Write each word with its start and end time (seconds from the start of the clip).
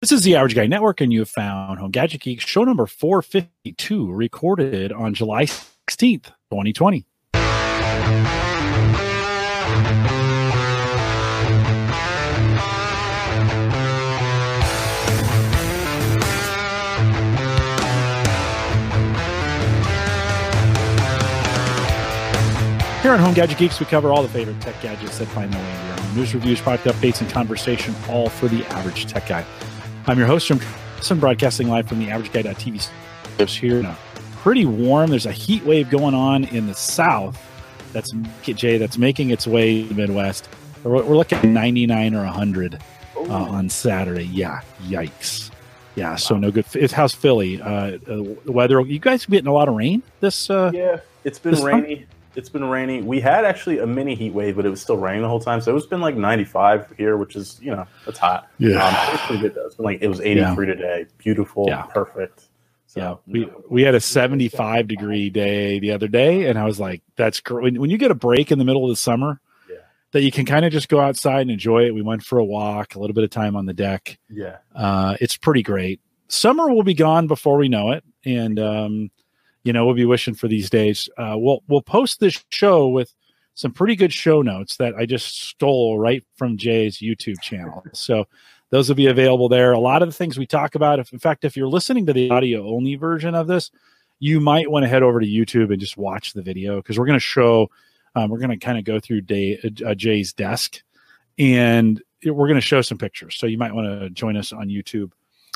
This 0.00 0.12
is 0.12 0.22
the 0.22 0.34
Average 0.34 0.54
Guy 0.54 0.66
Network, 0.66 1.02
and 1.02 1.12
you 1.12 1.18
have 1.18 1.28
found 1.28 1.78
Home 1.78 1.90
Gadget 1.90 2.22
Geek 2.22 2.40
show 2.40 2.64
number 2.64 2.86
452, 2.86 4.10
recorded 4.10 4.92
on 4.92 5.12
July 5.12 5.44
16th, 5.44 6.32
2020. 6.50 7.04
Here 23.02 23.12
on 23.12 23.18
Home 23.18 23.34
Gadget 23.34 23.58
Geeks, 23.58 23.78
we 23.78 23.84
cover 23.84 24.10
all 24.10 24.22
the 24.22 24.30
favorite 24.30 24.58
tech 24.62 24.80
gadgets 24.80 25.18
that 25.18 25.26
find 25.26 25.52
their 25.52 25.62
way 25.62 25.70
into 25.70 25.84
your 25.84 25.96
home. 25.96 26.16
News, 26.16 26.34
reviews, 26.34 26.60
product 26.62 26.86
updates, 26.86 27.20
and 27.20 27.28
conversation, 27.30 27.94
all 28.08 28.30
for 28.30 28.48
the 28.48 28.64
average 28.68 29.04
tech 29.04 29.26
guy. 29.26 29.44
I'm 30.10 30.18
your 30.18 30.26
host, 30.26 30.48
Jim 30.48 30.58
Collison, 30.58 31.20
broadcasting 31.20 31.68
live 31.68 31.86
from 31.86 32.00
the 32.00 32.08
AverageGuy.tv 32.08 32.80
studios 32.80 33.56
here. 33.56 33.80
Now, 33.80 33.96
pretty 34.38 34.66
warm. 34.66 35.08
There's 35.08 35.26
a 35.26 35.30
heat 35.30 35.64
wave 35.64 35.88
going 35.88 36.16
on 36.16 36.46
in 36.46 36.66
the 36.66 36.74
south. 36.74 37.40
That's 37.92 38.12
Jay. 38.42 38.76
That's 38.76 38.98
making 38.98 39.30
its 39.30 39.46
way 39.46 39.82
to 39.82 39.88
the 39.88 39.94
Midwest. 39.94 40.48
We're, 40.82 41.04
we're 41.04 41.16
looking 41.16 41.38
at 41.38 41.44
99 41.44 42.16
or 42.16 42.24
100 42.24 42.80
uh, 43.18 43.20
on 43.20 43.68
Saturday. 43.68 44.24
Yeah, 44.24 44.62
yikes. 44.82 45.52
Yeah, 45.94 46.16
so 46.16 46.36
no 46.36 46.50
good. 46.50 46.66
It's 46.74 46.92
how's 46.92 47.14
Philly? 47.14 47.62
Uh, 47.62 47.98
uh, 48.08 48.22
weather. 48.46 48.80
You 48.80 48.98
guys 48.98 49.24
getting 49.26 49.46
a 49.46 49.52
lot 49.52 49.68
of 49.68 49.76
rain 49.76 50.02
this? 50.18 50.50
Uh, 50.50 50.72
yeah, 50.74 50.98
it's 51.22 51.38
been 51.38 51.54
rainy 51.62 52.06
it's 52.40 52.48
been 52.48 52.64
rainy. 52.64 53.02
We 53.02 53.20
had 53.20 53.44
actually 53.44 53.78
a 53.78 53.86
mini 53.86 54.14
heat 54.14 54.32
wave, 54.32 54.56
but 54.56 54.64
it 54.64 54.70
was 54.70 54.80
still 54.80 54.96
raining 54.96 55.20
the 55.20 55.28
whole 55.28 55.40
time. 55.40 55.60
So 55.60 55.76
it's 55.76 55.86
been 55.86 56.00
like 56.00 56.16
95 56.16 56.94
here, 56.96 57.18
which 57.18 57.36
is 57.36 57.60
you 57.62 57.70
know 57.70 57.86
that's 58.06 58.18
hot. 58.18 58.48
Yeah, 58.58 58.82
um, 58.82 59.14
it's 59.14 59.26
pretty 59.26 59.42
good 59.42 59.54
though. 59.54 59.66
It's 59.66 59.74
been 59.74 59.84
like 59.84 60.00
it 60.00 60.08
was 60.08 60.22
83 60.22 60.38
yeah. 60.40 60.74
today. 60.74 61.06
Beautiful, 61.18 61.66
yeah. 61.68 61.82
perfect. 61.82 62.48
So, 62.86 63.00
yeah, 63.00 63.14
we 63.26 63.48
we 63.68 63.82
had 63.82 63.94
a 63.94 64.00
75 64.00 64.88
degree 64.88 65.28
day 65.28 65.78
the 65.78 65.92
other 65.92 66.08
day, 66.08 66.48
and 66.48 66.58
I 66.58 66.64
was 66.64 66.80
like, 66.80 67.02
"That's 67.16 67.40
great." 67.40 67.62
When, 67.62 67.80
when 67.82 67.90
you 67.90 67.98
get 67.98 68.10
a 68.10 68.16
break 68.16 68.50
in 68.50 68.58
the 68.58 68.64
middle 68.64 68.84
of 68.84 68.90
the 68.90 68.96
summer, 68.96 69.38
yeah. 69.68 69.76
that 70.12 70.22
you 70.22 70.32
can 70.32 70.46
kind 70.46 70.64
of 70.64 70.72
just 70.72 70.88
go 70.88 70.98
outside 70.98 71.42
and 71.42 71.50
enjoy 71.50 71.84
it. 71.84 71.94
We 71.94 72.02
went 72.02 72.24
for 72.24 72.38
a 72.38 72.44
walk, 72.44 72.94
a 72.94 72.98
little 72.98 73.14
bit 73.14 73.22
of 73.22 73.30
time 73.30 73.54
on 73.54 73.66
the 73.66 73.74
deck. 73.74 74.18
Yeah, 74.30 74.56
uh, 74.74 75.16
it's 75.20 75.36
pretty 75.36 75.62
great. 75.62 76.00
Summer 76.28 76.70
will 76.72 76.82
be 76.82 76.94
gone 76.94 77.26
before 77.26 77.58
we 77.58 77.68
know 77.68 77.92
it, 77.92 78.02
and 78.24 78.58
um, 78.58 79.10
you 79.62 79.72
know 79.72 79.84
we'll 79.84 79.94
be 79.94 80.06
wishing 80.06 80.34
for 80.34 80.48
these 80.48 80.70
days. 80.70 81.08
Uh, 81.16 81.34
we'll 81.36 81.62
we'll 81.68 81.82
post 81.82 82.20
this 82.20 82.44
show 82.50 82.88
with 82.88 83.14
some 83.54 83.72
pretty 83.72 83.96
good 83.96 84.12
show 84.12 84.42
notes 84.42 84.76
that 84.76 84.94
I 84.94 85.06
just 85.06 85.42
stole 85.42 85.98
right 85.98 86.24
from 86.36 86.56
Jay's 86.56 86.98
YouTube 86.98 87.40
channel. 87.40 87.84
So 87.92 88.26
those 88.70 88.88
will 88.88 88.96
be 88.96 89.08
available 89.08 89.48
there. 89.48 89.72
A 89.72 89.78
lot 89.78 90.02
of 90.02 90.08
the 90.08 90.14
things 90.14 90.38
we 90.38 90.46
talk 90.46 90.74
about, 90.74 90.98
if 90.98 91.12
in 91.12 91.18
fact, 91.18 91.44
if 91.44 91.56
you're 91.56 91.68
listening 91.68 92.06
to 92.06 92.12
the 92.12 92.30
audio 92.30 92.66
only 92.68 92.94
version 92.94 93.34
of 93.34 93.48
this, 93.48 93.70
you 94.18 94.40
might 94.40 94.70
want 94.70 94.84
to 94.84 94.88
head 94.88 95.02
over 95.02 95.20
to 95.20 95.26
YouTube 95.26 95.70
and 95.70 95.80
just 95.80 95.96
watch 95.96 96.32
the 96.32 96.42
video 96.42 96.76
because 96.76 96.98
we're 96.98 97.06
going 97.06 97.18
to 97.18 97.20
show, 97.20 97.70
um, 98.14 98.30
we're 98.30 98.38
going 98.38 98.50
to 98.50 98.56
kind 98.56 98.78
of 98.78 98.84
go 98.84 99.00
through 99.00 99.22
Day, 99.22 99.58
uh, 99.84 99.94
Jay's 99.94 100.32
desk 100.32 100.82
and 101.38 102.00
we're 102.24 102.46
going 102.46 102.54
to 102.54 102.60
show 102.60 102.82
some 102.82 102.98
pictures. 102.98 103.36
So 103.36 103.46
you 103.46 103.58
might 103.58 103.74
want 103.74 103.86
to 103.86 104.10
join 104.10 104.36
us 104.36 104.52
on 104.52 104.68
YouTube 104.68 105.10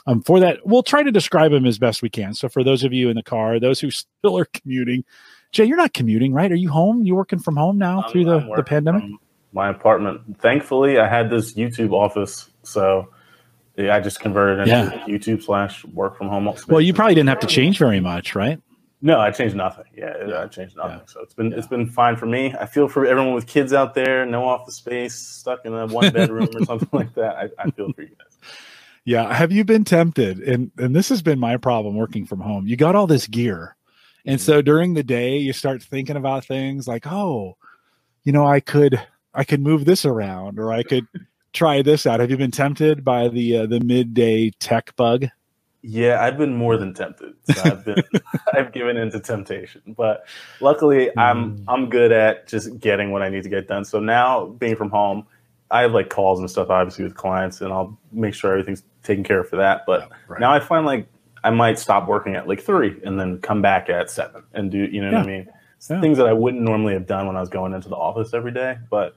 um, 0.07 0.23
for 0.23 0.41
that, 0.41 0.67
we'll 0.67 0.83
try 0.83 1.03
to 1.03 1.11
describe 1.11 1.53
him 1.53 1.67
as 1.67 1.79
best 1.79 2.03
we 2.03 2.11
can. 2.11 2.35
So 2.35 2.49
for 2.49 2.63
those 2.63 2.85
of 2.85 2.93
you 2.93 3.09
in 3.09 3.17
the 3.17 3.23
car, 3.23 3.59
those 3.59 3.81
who 3.81 3.91
still 3.91 4.39
are 4.39 4.47
commuting, 4.47 5.05
Jay, 5.53 5.65
you're 5.65 5.77
not 5.77 5.95
commuting, 5.95 6.33
right? 6.33 6.51
Are 6.51 6.57
you 6.57 6.71
home? 6.71 7.05
You 7.05 7.15
working 7.15 7.39
from 7.39 7.57
home 7.57 7.79
now 7.79 8.03
through 8.11 8.25
the, 8.25 8.41
the 8.57 8.65
pandemic? 8.65 9.05
My 9.53 9.69
apartment. 9.69 10.41
Thankfully, 10.41 10.99
I 10.99 11.09
had 11.09 11.31
this 11.31 11.55
YouTube 11.55 11.93
office, 11.93 12.51
so 12.65 13.09
yeah, 13.77 13.95
I 13.95 14.01
just 14.01 14.19
converted 14.19 14.61
into 14.61 14.71
yeah. 14.71 15.07
YouTube 15.07 15.45
slash 15.45 15.85
work 15.87 16.19
from 16.19 16.29
home. 16.29 16.53
Well, 16.69 16.81
you 16.81 16.93
probably 16.93 17.15
didn't 17.15 17.29
have 17.29 17.41
to 17.41 17.47
change 17.47 17.79
very 17.79 18.01
much, 18.01 18.35
right? 18.35 18.61
No, 19.01 19.21
I 19.21 19.31
changed 19.31 19.55
nothing. 19.55 19.85
Yeah, 19.95 20.15
yeah. 20.27 20.43
I 20.43 20.47
changed 20.47 20.77
nothing. 20.77 20.99
Yeah. 20.99 21.07
So 21.07 21.21
it's 21.21 21.35
been 21.35 21.53
it's 21.53 21.67
been 21.67 21.87
fine 21.87 22.17
for 22.17 22.27
me. 22.27 22.55
I 22.59 22.67
feel 22.67 22.89
for 22.89 23.05
everyone 23.05 23.35
with 23.35 23.47
kids 23.47 23.73
out 23.73 23.95
there, 23.95 24.25
no 24.25 24.49
office 24.49 24.77
space, 24.77 25.15
stuck 25.15 25.67
in 25.67 25.75
a 25.75 25.87
one 25.87 26.11
bedroom 26.13 26.49
or 26.55 26.65
something 26.65 26.89
like 26.91 27.15
that. 27.15 27.37
I, 27.37 27.49
I 27.59 27.71
feel 27.71 27.93
for 27.93 28.03
you 28.03 28.09
guys. 28.09 28.39
Yeah. 29.05 29.33
Have 29.33 29.53
you 29.53 29.65
been 29.65 29.85
tempted? 29.85 30.41
And 30.41 30.71
and 30.79 30.97
this 30.97 31.09
has 31.11 31.23
been 31.23 31.39
my 31.39 31.57
problem 31.57 31.97
working 31.97 32.27
from 32.27 32.41
home. 32.41 32.67
You 32.67 32.77
got 32.77 32.97
all 32.97 33.07
this 33.07 33.27
gear. 33.27 33.77
And 34.27 34.41
so 34.41 34.55
mm-hmm. 34.55 34.65
during 34.65 34.95
the 34.95 35.03
day 35.03 35.37
you 35.37 35.53
start 35.53 35.83
thinking 35.83 36.17
about 36.17 36.45
things 36.45 36.89
like, 36.89 37.07
oh, 37.07 37.57
you 38.25 38.33
know, 38.33 38.47
I 38.47 38.61
could 38.61 39.01
I 39.35 39.45
could 39.45 39.61
move 39.61 39.85
this 39.85 40.05
around 40.05 40.59
or 40.59 40.73
I 40.73 40.83
could 40.83 41.07
try 41.53 41.83
this 41.83 42.07
out. 42.07 42.21
Have 42.21 42.31
you 42.31 42.37
been 42.37 42.51
tempted 42.51 43.05
by 43.05 43.29
the 43.29 43.59
uh, 43.59 43.67
the 43.67 43.81
midday 43.81 44.51
tech 44.59 44.95
bug? 44.97 45.27
Yeah, 45.87 46.23
I've 46.23 46.39
been 46.39 46.55
more 46.55 46.79
than 46.79 46.95
tempted. 46.95 47.35
So 47.55 47.61
I've 47.63 47.85
been 47.85 48.03
I've 48.55 48.73
given 48.73 48.97
into 48.97 49.21
temptation. 49.21 49.83
But 49.95 50.27
luckily 50.61 51.11
I'm 51.19 51.59
mm. 51.59 51.65
I'm 51.69 51.91
good 51.91 52.11
at 52.11 52.49
just 52.49 52.79
getting 52.81 53.11
what 53.11 53.21
I 53.21 53.29
need 53.29 53.43
to 53.43 53.51
get 53.51 53.69
done. 53.69 53.85
So 53.85 54.01
now 54.01 54.47
being 54.47 54.77
from 54.77 54.89
home, 54.89 55.27
I 55.71 55.83
have 55.83 55.93
like 55.93 56.11
calls 56.11 56.39
and 56.41 56.51
stuff 56.51 56.71
obviously 56.71 57.05
with 57.05 57.15
clients 57.15 57.61
and 57.61 57.73
I'll 57.73 57.99
make 58.13 58.35
sure 58.35 58.53
everything's 58.53 58.83
taken 59.03 59.25
care 59.25 59.41
of 59.41 59.49
for 59.49 59.57
that. 59.57 59.83
But 59.87 60.11
right. 60.29 60.41
now 60.41 60.53
I 60.53 60.61
find 60.61 60.87
like 60.87 61.09
I 61.43 61.51
might 61.51 61.79
stop 61.79 62.09
working 62.09 62.37
at 62.37 62.49
like 62.49 62.63
three 62.63 63.01
and 63.05 63.19
then 63.19 63.39
come 63.41 63.63
back 63.63 63.89
at 63.89 64.11
seven 64.11 64.43
and 64.53 64.71
do 64.71 64.79
you 64.79 65.01
know 65.01 65.11
yeah. 65.11 65.19
what 65.19 65.27
I 65.27 65.31
mean? 65.31 65.49
Yeah. 65.91 66.01
Things 66.01 66.17
that 66.19 66.27
I 66.27 66.33
wouldn't 66.33 66.63
normally 66.63 66.95
have 66.95 67.07
done 67.07 67.27
when 67.27 67.37
I 67.37 67.41
was 67.41 67.51
going 67.51 67.75
into 67.75 67.89
the 67.89 67.97
office 67.97 68.33
every 68.33 68.53
day. 68.53 68.79
But 68.89 69.17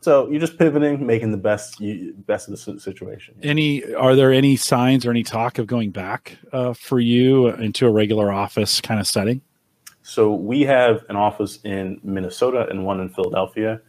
so 0.00 0.28
you're 0.30 0.40
just 0.40 0.58
pivoting, 0.58 1.06
making 1.06 1.30
the 1.30 1.36
best 1.36 1.80
best 2.26 2.48
of 2.48 2.58
the 2.58 2.80
situation. 2.80 3.34
Any 3.42 3.94
are 3.94 4.16
there 4.16 4.32
any 4.32 4.56
signs 4.56 5.04
or 5.04 5.10
any 5.10 5.22
talk 5.22 5.58
of 5.58 5.66
going 5.66 5.90
back 5.90 6.38
uh, 6.52 6.72
for 6.72 6.98
you 6.98 7.48
into 7.48 7.86
a 7.86 7.90
regular 7.90 8.32
office 8.32 8.80
kind 8.80 8.98
of 8.98 9.06
setting? 9.06 9.42
So 10.02 10.34
we 10.34 10.62
have 10.62 11.04
an 11.08 11.16
office 11.16 11.60
in 11.64 12.00
Minnesota 12.02 12.66
and 12.70 12.84
one 12.84 13.00
in 13.00 13.10
Philadelphia. 13.10 13.80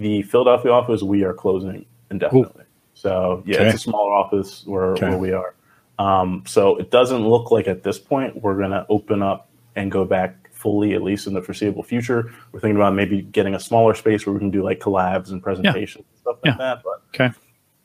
The 0.00 0.22
Philadelphia 0.22 0.72
office 0.72 1.02
we 1.02 1.22
are 1.24 1.34
closing 1.34 1.86
indefinitely. 2.10 2.64
Ooh. 2.64 2.66
So 2.94 3.42
yeah, 3.46 3.58
okay. 3.58 3.66
it's 3.68 3.76
a 3.76 3.78
smaller 3.78 4.12
office 4.12 4.66
where, 4.66 4.92
okay. 4.92 5.10
where 5.10 5.18
we 5.18 5.32
are. 5.32 5.54
Um, 5.98 6.42
so 6.46 6.76
it 6.76 6.90
doesn't 6.90 7.28
look 7.28 7.50
like 7.50 7.68
at 7.68 7.82
this 7.82 7.98
point 7.98 8.42
we're 8.42 8.56
going 8.56 8.70
to 8.70 8.86
open 8.88 9.22
up 9.22 9.50
and 9.76 9.92
go 9.92 10.04
back 10.04 10.50
fully, 10.50 10.94
at 10.94 11.02
least 11.02 11.26
in 11.26 11.34
the 11.34 11.42
foreseeable 11.42 11.82
future. 11.82 12.32
We're 12.52 12.60
thinking 12.60 12.76
about 12.76 12.94
maybe 12.94 13.22
getting 13.22 13.54
a 13.54 13.60
smaller 13.60 13.94
space 13.94 14.26
where 14.26 14.32
we 14.32 14.38
can 14.38 14.50
do 14.50 14.62
like 14.62 14.80
collabs 14.80 15.30
and 15.30 15.42
presentations 15.42 16.04
yeah. 16.06 16.10
and 16.10 16.20
stuff 16.20 16.36
like 16.44 16.52
yeah. 16.52 16.58
that. 16.58 16.82
But 16.82 17.02
okay, 17.14 17.38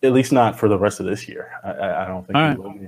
at 0.04 0.14
least 0.14 0.32
not 0.32 0.58
for 0.58 0.70
the 0.70 0.78
rest 0.78 1.00
of 1.00 1.06
this 1.06 1.28
year. 1.28 1.52
I, 1.64 2.04
I 2.04 2.08
don't 2.08 2.26
think 2.26 2.38
All 2.38 2.50
we 2.50 2.56
will 2.56 2.88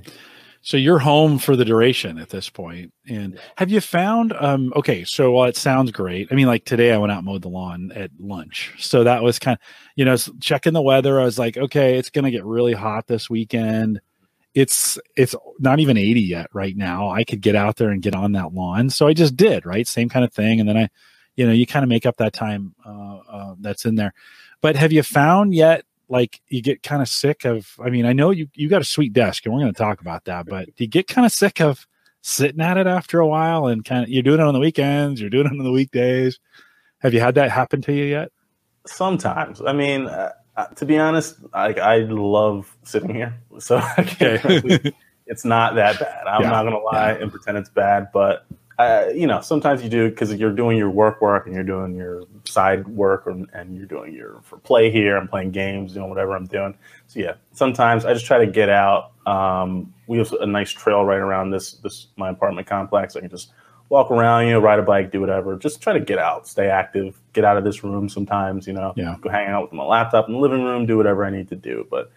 So 0.62 0.76
you're 0.76 0.98
home 0.98 1.38
for 1.38 1.56
the 1.56 1.64
duration 1.64 2.18
at 2.18 2.30
this 2.30 2.50
point. 2.50 2.92
And 3.06 3.38
have 3.56 3.70
you 3.70 3.80
found 3.80 4.32
um 4.38 4.72
okay, 4.76 5.04
so 5.04 5.30
while 5.32 5.48
it 5.48 5.56
sounds 5.56 5.90
great. 5.90 6.28
I 6.30 6.34
mean 6.34 6.46
like 6.46 6.64
today 6.64 6.92
I 6.92 6.98
went 6.98 7.12
out 7.12 7.18
and 7.18 7.26
mowed 7.26 7.42
the 7.42 7.48
lawn 7.48 7.92
at 7.94 8.10
lunch. 8.18 8.74
So 8.78 9.04
that 9.04 9.22
was 9.22 9.38
kind 9.38 9.56
of 9.56 9.66
you 9.96 10.04
know, 10.04 10.16
checking 10.40 10.72
the 10.72 10.82
weather. 10.82 11.20
I 11.20 11.24
was 11.24 11.38
like, 11.38 11.56
okay, 11.56 11.96
it's 11.96 12.10
going 12.10 12.24
to 12.24 12.30
get 12.30 12.44
really 12.44 12.72
hot 12.72 13.06
this 13.06 13.28
weekend. 13.28 14.00
It's 14.54 14.98
it's 15.16 15.34
not 15.58 15.80
even 15.80 15.96
80 15.96 16.20
yet 16.20 16.48
right 16.52 16.76
now. 16.76 17.10
I 17.10 17.24
could 17.24 17.40
get 17.40 17.54
out 17.54 17.76
there 17.76 17.90
and 17.90 18.02
get 18.02 18.14
on 18.14 18.32
that 18.32 18.52
lawn. 18.54 18.90
So 18.90 19.06
I 19.06 19.12
just 19.12 19.36
did, 19.36 19.64
right? 19.64 19.86
Same 19.86 20.08
kind 20.08 20.24
of 20.24 20.32
thing 20.32 20.60
and 20.60 20.68
then 20.68 20.76
I 20.76 20.88
you 21.36 21.46
know, 21.46 21.52
you 21.52 21.66
kind 21.66 21.84
of 21.84 21.88
make 21.88 22.04
up 22.04 22.16
that 22.16 22.32
time 22.32 22.74
uh, 22.84 23.18
uh 23.30 23.54
that's 23.60 23.84
in 23.84 23.94
there. 23.94 24.12
But 24.60 24.76
have 24.76 24.92
you 24.92 25.02
found 25.02 25.54
yet 25.54 25.84
like 26.08 26.40
you 26.48 26.62
get 26.62 26.82
kind 26.82 27.02
of 27.02 27.08
sick 27.08 27.44
of 27.44 27.74
i 27.80 27.90
mean 27.90 28.06
i 28.06 28.12
know 28.12 28.30
you 28.30 28.48
you 28.54 28.68
got 28.68 28.80
a 28.80 28.84
sweet 28.84 29.12
desk 29.12 29.44
and 29.44 29.54
we're 29.54 29.60
going 29.60 29.72
to 29.72 29.78
talk 29.78 30.00
about 30.00 30.24
that 30.24 30.46
but 30.46 30.68
you 30.76 30.86
get 30.86 31.06
kind 31.06 31.26
of 31.26 31.32
sick 31.32 31.60
of 31.60 31.86
sitting 32.22 32.60
at 32.60 32.76
it 32.76 32.86
after 32.86 33.20
a 33.20 33.26
while 33.26 33.66
and 33.66 33.84
kind 33.84 34.04
of 34.04 34.08
you're 34.08 34.22
doing 34.22 34.40
it 34.40 34.46
on 34.46 34.54
the 34.54 34.60
weekends 34.60 35.20
you're 35.20 35.30
doing 35.30 35.46
it 35.46 35.52
on 35.52 35.58
the 35.58 35.70
weekdays 35.70 36.38
have 36.98 37.14
you 37.14 37.20
had 37.20 37.34
that 37.34 37.50
happen 37.50 37.80
to 37.80 37.92
you 37.92 38.04
yet 38.04 38.30
sometimes 38.86 39.60
i 39.62 39.72
mean 39.72 40.06
uh, 40.06 40.32
uh 40.56 40.66
to 40.68 40.84
be 40.84 40.98
honest 40.98 41.36
like 41.54 41.78
i 41.78 41.98
love 41.98 42.76
sitting 42.84 43.14
here 43.14 43.34
so 43.58 43.80
okay. 43.98 44.40
it's 45.26 45.44
not 45.44 45.74
that 45.74 45.98
bad 46.00 46.26
i'm 46.26 46.42
yeah. 46.42 46.50
not 46.50 46.62
going 46.62 46.74
to 46.74 46.80
lie 46.80 47.12
yeah. 47.12 47.22
and 47.22 47.30
pretend 47.30 47.56
it's 47.56 47.70
bad 47.70 48.08
but 48.12 48.46
uh, 48.78 49.08
you 49.12 49.26
know, 49.26 49.40
sometimes 49.40 49.82
you 49.82 49.88
do 49.88 50.08
because 50.08 50.32
you're 50.34 50.52
doing 50.52 50.78
your 50.78 50.90
work 50.90 51.20
work 51.20 51.46
and 51.46 51.54
you're 51.54 51.64
doing 51.64 51.96
your 51.96 52.22
side 52.44 52.86
work 52.86 53.26
and, 53.26 53.48
and 53.52 53.76
you're 53.76 53.86
doing 53.86 54.14
your 54.14 54.40
for 54.42 54.56
play 54.58 54.88
here. 54.88 55.16
I'm 55.16 55.26
playing 55.26 55.50
games, 55.50 55.94
doing 55.94 56.08
whatever 56.08 56.36
I'm 56.36 56.46
doing. 56.46 56.76
So 57.08 57.18
yeah, 57.18 57.34
sometimes 57.52 58.04
I 58.04 58.12
just 58.12 58.24
try 58.24 58.38
to 58.38 58.46
get 58.46 58.68
out. 58.68 59.12
Um, 59.26 59.92
we 60.06 60.18
have 60.18 60.32
a 60.32 60.46
nice 60.46 60.70
trail 60.70 61.04
right 61.04 61.18
around 61.18 61.50
this 61.50 61.72
this 61.72 62.06
my 62.16 62.30
apartment 62.30 62.68
complex. 62.68 63.16
I 63.16 63.20
can 63.20 63.30
just 63.30 63.50
walk 63.88 64.12
around, 64.12 64.46
you 64.46 64.52
know, 64.52 64.60
ride 64.60 64.78
a 64.78 64.82
bike, 64.82 65.10
do 65.10 65.20
whatever. 65.20 65.56
Just 65.56 65.80
try 65.80 65.92
to 65.92 66.00
get 66.00 66.18
out, 66.18 66.46
stay 66.46 66.68
active, 66.68 67.20
get 67.32 67.44
out 67.44 67.56
of 67.56 67.64
this 67.64 67.82
room. 67.82 68.08
Sometimes, 68.08 68.68
you 68.68 68.74
know, 68.74 68.92
yeah. 68.96 69.16
go 69.20 69.28
hang 69.28 69.48
out 69.48 69.62
with 69.62 69.72
my 69.72 69.84
laptop 69.84 70.28
in 70.28 70.34
the 70.34 70.40
living 70.40 70.62
room, 70.62 70.86
do 70.86 70.96
whatever 70.96 71.24
I 71.24 71.30
need 71.30 71.48
to 71.48 71.56
do. 71.56 71.84
But 71.90 72.12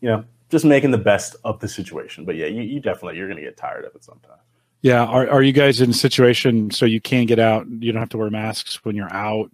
you 0.00 0.08
know, 0.08 0.24
just 0.48 0.64
making 0.64 0.92
the 0.92 0.98
best 0.98 1.36
of 1.44 1.60
the 1.60 1.68
situation. 1.68 2.24
But 2.24 2.36
yeah, 2.36 2.46
you, 2.46 2.62
you 2.62 2.80
definitely 2.80 3.18
you're 3.18 3.28
going 3.28 3.38
to 3.38 3.44
get 3.44 3.58
tired 3.58 3.84
of 3.84 3.94
it 3.94 4.02
sometimes. 4.02 4.40
Yeah. 4.82 5.04
Are, 5.04 5.28
are 5.28 5.42
you 5.42 5.52
guys 5.52 5.80
in 5.80 5.90
a 5.90 5.94
situation 5.94 6.70
so 6.70 6.86
you 6.86 7.00
can 7.00 7.26
get 7.26 7.38
out? 7.38 7.66
You 7.68 7.92
don't 7.92 8.00
have 8.00 8.10
to 8.10 8.18
wear 8.18 8.30
masks 8.30 8.84
when 8.84 8.94
you're 8.96 9.12
out. 9.12 9.50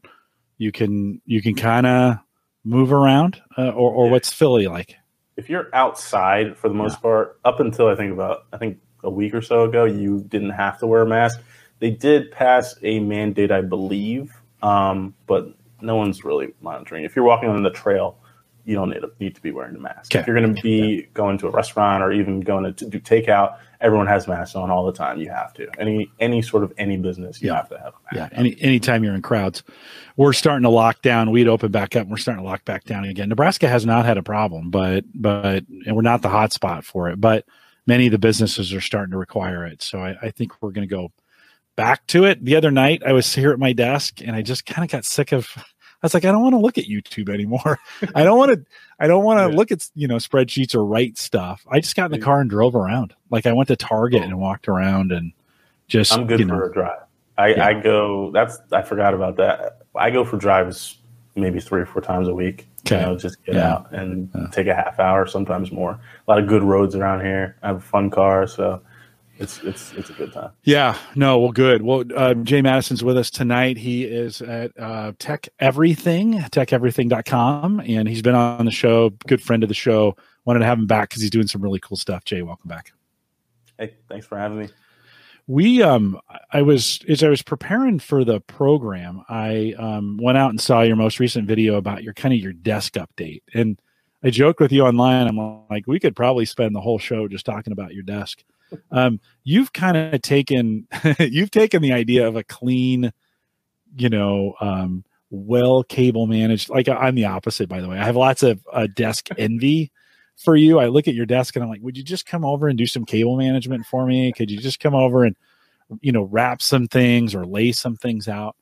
You 0.58 0.72
can 0.72 1.20
you 1.26 1.42
can 1.42 1.54
kind 1.54 1.86
of 1.86 2.16
move 2.64 2.92
around, 2.92 3.40
uh, 3.58 3.70
or 3.70 3.92
or 3.92 4.10
what's 4.10 4.32
Philly 4.32 4.69
like? 4.69 4.96
if 5.36 5.48
you're 5.48 5.69
outside 5.72 6.56
for 6.56 6.69
the 6.69 6.74
most 6.74 6.94
yeah. 6.98 7.00
part, 7.00 7.40
up 7.44 7.60
until 7.60 7.88
I 7.88 7.94
think 7.94 8.12
about 8.12 8.46
I 8.52 8.58
think 8.58 8.78
a 9.02 9.10
week 9.10 9.34
or 9.34 9.42
so 9.42 9.64
ago, 9.64 9.84
you 9.84 10.24
didn't 10.28 10.50
have 10.50 10.78
to 10.78 10.86
wear 10.86 11.02
a 11.02 11.06
mask. 11.06 11.40
They 11.80 11.90
did 11.90 12.30
pass 12.30 12.76
a 12.82 13.00
mandate, 13.00 13.50
I 13.50 13.60
believe, 13.60 14.32
um, 14.62 15.14
but 15.26 15.48
no 15.80 15.96
one's 15.96 16.25
really 16.25 16.54
monitoring. 16.60 17.04
If 17.04 17.16
you're 17.16 17.25
walking 17.25 17.48
on 17.48 17.62
the 17.62 17.70
trail, 17.70 18.18
you 18.64 18.75
don't 18.75 18.91
need 18.91 19.00
to, 19.00 19.11
need 19.19 19.35
to 19.35 19.43
be 19.43 19.50
wearing 19.50 19.76
a 19.76 19.79
mask. 19.79 20.12
Okay. 20.12 20.20
If 20.20 20.26
you're 20.26 20.38
going 20.38 20.55
to 20.55 20.62
be 20.62 21.09
going 21.14 21.38
to 21.38 21.49
a 21.49 21.50
restaurant 21.50 22.03
or 22.03 22.12
even 22.12 22.41
going 22.41 22.73
to 22.73 22.88
do 22.88 23.00
takeout, 23.00 23.59
everyone 23.81 24.06
has 24.06 24.29
masks 24.29 24.55
on 24.55 24.70
all 24.70 24.87
the 24.87 24.93
time. 24.93 25.20
You 25.20 25.31
have 25.31 25.53
to. 25.55 25.69
Any 25.79 26.11
any 26.20 26.43
sort 26.43 26.62
of 26.62 26.73
any 26.79 26.97
business, 26.97 27.43
you 27.43 27.49
yeah. 27.49 27.56
have 27.56 27.69
to 27.70 27.79
have 27.79 27.94
Yeah. 28.12 28.29
Any 28.32 28.56
anytime 28.61 29.05
you're 29.05 29.14
in 29.14 29.23
crowds, 29.23 29.62
we're 30.17 30.32
starting 30.32 30.62
to 30.62 30.69
lock 30.70 31.03
down. 31.03 31.31
We'd 31.31 31.49
open 31.49 31.70
back 31.73 31.97
up. 31.97 32.03
and 32.03 32.11
We're 32.11 32.19
starting 32.19 32.44
to 32.44 32.49
lock 32.49 32.64
back 32.64 32.85
down 32.85 33.05
again. 33.05 33.29
Nebraska 33.29 33.69
has 33.69 33.85
not 33.85 34.05
had 34.05 34.19
a 34.19 34.23
problem, 34.23 34.70
but 34.70 35.05
but 35.14 35.64
and 35.87 35.97
we're 35.97 36.03
not 36.03 36.23
the 36.23 36.29
hot 36.29 36.53
spot 36.53 36.85
for 36.85 37.09
it. 37.11 37.20
But 37.20 37.44
many 37.87 38.06
of 38.06 38.12
the 38.12 38.19
businesses 38.19 38.73
are 38.73 38.81
starting 38.81 39.12
to 39.12 39.19
require 39.19 39.67
it. 39.67 39.82
So 39.82 39.99
I, 39.99 40.17
I 40.23 40.31
think 40.31 40.62
we're 40.62 40.70
going 40.70 40.88
to 40.88 40.94
go 40.94 41.12
back 41.76 42.06
to 42.09 42.25
it. 42.25 42.44
The 42.44 42.56
other 42.56 42.70
night, 42.70 43.03
I 43.05 43.12
was 43.12 43.35
here 43.35 43.50
at 43.50 43.59
my 43.59 43.73
desk 43.73 44.20
and 44.20 44.37
I 44.37 44.43
just 44.43 44.67
kind 44.67 44.85
of 44.85 44.91
got 44.91 45.05
sick 45.05 45.32
of 45.32 45.49
was 46.06 46.14
like, 46.14 46.25
I 46.25 46.32
don't 46.32 46.43
want 46.43 46.54
to 46.54 46.58
look 46.58 46.78
at 46.78 46.84
YouTube 46.87 47.32
anymore. 47.32 47.78
I 48.14 48.25
don't 48.25 48.38
want 48.38 48.52
to. 48.52 48.64
I 48.99 49.06
don't 49.06 49.25
want 49.25 49.40
to 49.40 49.50
yeah. 49.50 49.56
look 49.56 49.70
at 49.70 49.88
you 49.94 50.08
know 50.08 50.16
spreadsheets 50.16 50.75
or 50.75 50.84
write 50.84 51.19
stuff. 51.19 51.64
I 51.70 51.81
just 51.81 51.96
got 51.96 52.06
in 52.06 52.12
the 52.12 52.25
car 52.25 52.40
and 52.40 52.50
drove 52.50 52.75
around. 52.75 53.14
Like 53.31 53.46
I 53.46 53.52
went 53.52 53.69
to 53.69 53.76
Target 53.76 54.22
and 54.22 54.38
walked 54.38 54.69
around 54.69 55.12
and 55.12 55.32
just. 55.88 56.12
I'm 56.12 56.26
good 56.26 56.40
for 56.40 56.46
know, 56.46 56.64
a 56.64 56.72
drive. 56.72 56.99
I, 57.38 57.49
yeah. 57.49 57.66
I 57.66 57.81
go. 57.81 58.31
That's 58.32 58.58
I 58.72 58.82
forgot 58.82 59.14
about 59.14 59.37
that. 59.37 59.82
I 59.94 60.10
go 60.10 60.25
for 60.25 60.37
drives 60.37 60.99
maybe 61.34 61.60
three 61.60 61.81
or 61.81 61.87
four 61.87 62.02
times 62.02 62.28
a 62.28 62.34
week. 62.34 62.66
Okay. 62.87 63.00
You 63.00 63.06
know, 63.06 63.16
just 63.16 63.44
get 63.44 63.54
yeah. 63.54 63.72
out 63.72 63.93
and 63.93 64.28
take 64.52 64.66
a 64.66 64.75
half 64.75 64.99
hour, 64.99 65.26
sometimes 65.26 65.70
more. 65.70 65.93
A 65.93 66.31
lot 66.31 66.38
of 66.38 66.49
good 66.49 66.62
roads 66.62 66.94
around 66.94 67.20
here. 67.20 67.56
I 67.62 67.69
have 67.69 67.76
a 67.76 67.81
fun 67.81 68.10
car, 68.10 68.46
so 68.46 68.82
it's 69.42 69.58
it's 69.58 69.92
it's 69.94 70.10
a 70.10 70.12
good 70.12 70.32
time. 70.32 70.50
Yeah, 70.62 70.96
no, 71.16 71.38
well, 71.38 71.50
good. 71.50 71.82
Well, 71.82 72.04
uh, 72.14 72.34
Jay 72.34 72.62
Mattison's 72.62 73.02
with 73.02 73.18
us 73.18 73.28
tonight. 73.28 73.76
He 73.76 74.04
is 74.04 74.40
at 74.40 74.70
uh, 74.78 75.12
Tech 75.18 75.48
Everything, 75.58 76.34
tekeverything.com, 76.34 77.80
and 77.80 78.08
he's 78.08 78.22
been 78.22 78.36
on 78.36 78.64
the 78.64 78.70
show. 78.70 79.10
Good 79.26 79.42
friend 79.42 79.62
of 79.62 79.68
the 79.68 79.74
show. 79.74 80.16
Wanted 80.44 80.60
to 80.60 80.66
have 80.66 80.78
him 80.78 80.86
back 80.86 81.10
because 81.10 81.22
he's 81.22 81.30
doing 81.30 81.48
some 81.48 81.60
really 81.60 81.80
cool 81.80 81.96
stuff. 81.96 82.24
Jay, 82.24 82.42
welcome 82.42 82.68
back. 82.68 82.92
Hey, 83.78 83.96
thanks 84.08 84.26
for 84.26 84.38
having 84.38 84.58
me. 84.58 84.68
We 85.48 85.82
um, 85.82 86.20
I 86.52 86.62
was 86.62 87.00
as 87.08 87.24
I 87.24 87.28
was 87.28 87.42
preparing 87.42 87.98
for 87.98 88.24
the 88.24 88.40
program, 88.40 89.22
I 89.28 89.74
um 89.76 90.18
went 90.22 90.38
out 90.38 90.50
and 90.50 90.60
saw 90.60 90.82
your 90.82 90.96
most 90.96 91.18
recent 91.18 91.48
video 91.48 91.76
about 91.76 92.04
your 92.04 92.14
kind 92.14 92.32
of 92.32 92.40
your 92.40 92.52
desk 92.52 92.94
update, 92.94 93.42
and 93.52 93.76
I 94.22 94.30
joked 94.30 94.60
with 94.60 94.70
you 94.70 94.84
online. 94.84 95.26
I'm 95.26 95.64
like, 95.68 95.88
we 95.88 95.98
could 95.98 96.14
probably 96.14 96.44
spend 96.44 96.76
the 96.76 96.80
whole 96.80 97.00
show 97.00 97.26
just 97.26 97.44
talking 97.44 97.72
about 97.72 97.92
your 97.92 98.04
desk 98.04 98.44
um, 98.90 99.20
you've 99.44 99.72
kind 99.72 99.96
of 99.96 100.22
taken 100.22 100.86
you've 101.19 101.50
taken 101.50 101.82
the 101.82 101.92
idea 101.92 102.26
of 102.26 102.36
a 102.36 102.44
clean, 102.44 103.12
you 103.96 104.08
know, 104.08 104.54
um, 104.60 105.04
well 105.30 105.82
cable 105.82 106.26
managed. 106.26 106.69
Like 106.69 106.88
I'm 106.88 107.14
the 107.14 107.24
opposite, 107.24 107.69
by 107.69 107.80
the 107.80 107.88
way. 107.88 107.98
I 107.98 108.04
have 108.04 108.16
lots 108.16 108.42
of 108.42 108.60
uh, 108.72 108.86
desk 108.94 109.28
envy 109.38 109.90
for 110.36 110.56
you. 110.56 110.78
I 110.78 110.86
look 110.86 111.08
at 111.08 111.14
your 111.14 111.26
desk 111.26 111.56
and 111.56 111.62
I'm 111.62 111.70
like, 111.70 111.82
would 111.82 111.96
you 111.96 112.04
just 112.04 112.26
come 112.26 112.44
over 112.44 112.69
and 112.69 112.78
do 112.78 112.86
some 112.86 113.04
cable 113.04 113.36
management 113.36 113.86
for 113.86 114.06
me? 114.06 114.32
Could 114.32 114.50
you 114.50 114.58
just 114.58 114.80
come 114.80 114.94
over 114.94 115.25
and 115.25 115.36
you 116.00 116.12
know 116.12 116.22
wrap 116.22 116.62
some 116.62 116.88
things 116.88 117.34
or 117.34 117.46
lay 117.46 117.72
some 117.72 117.96
things 117.96 118.28
out? 118.28 118.56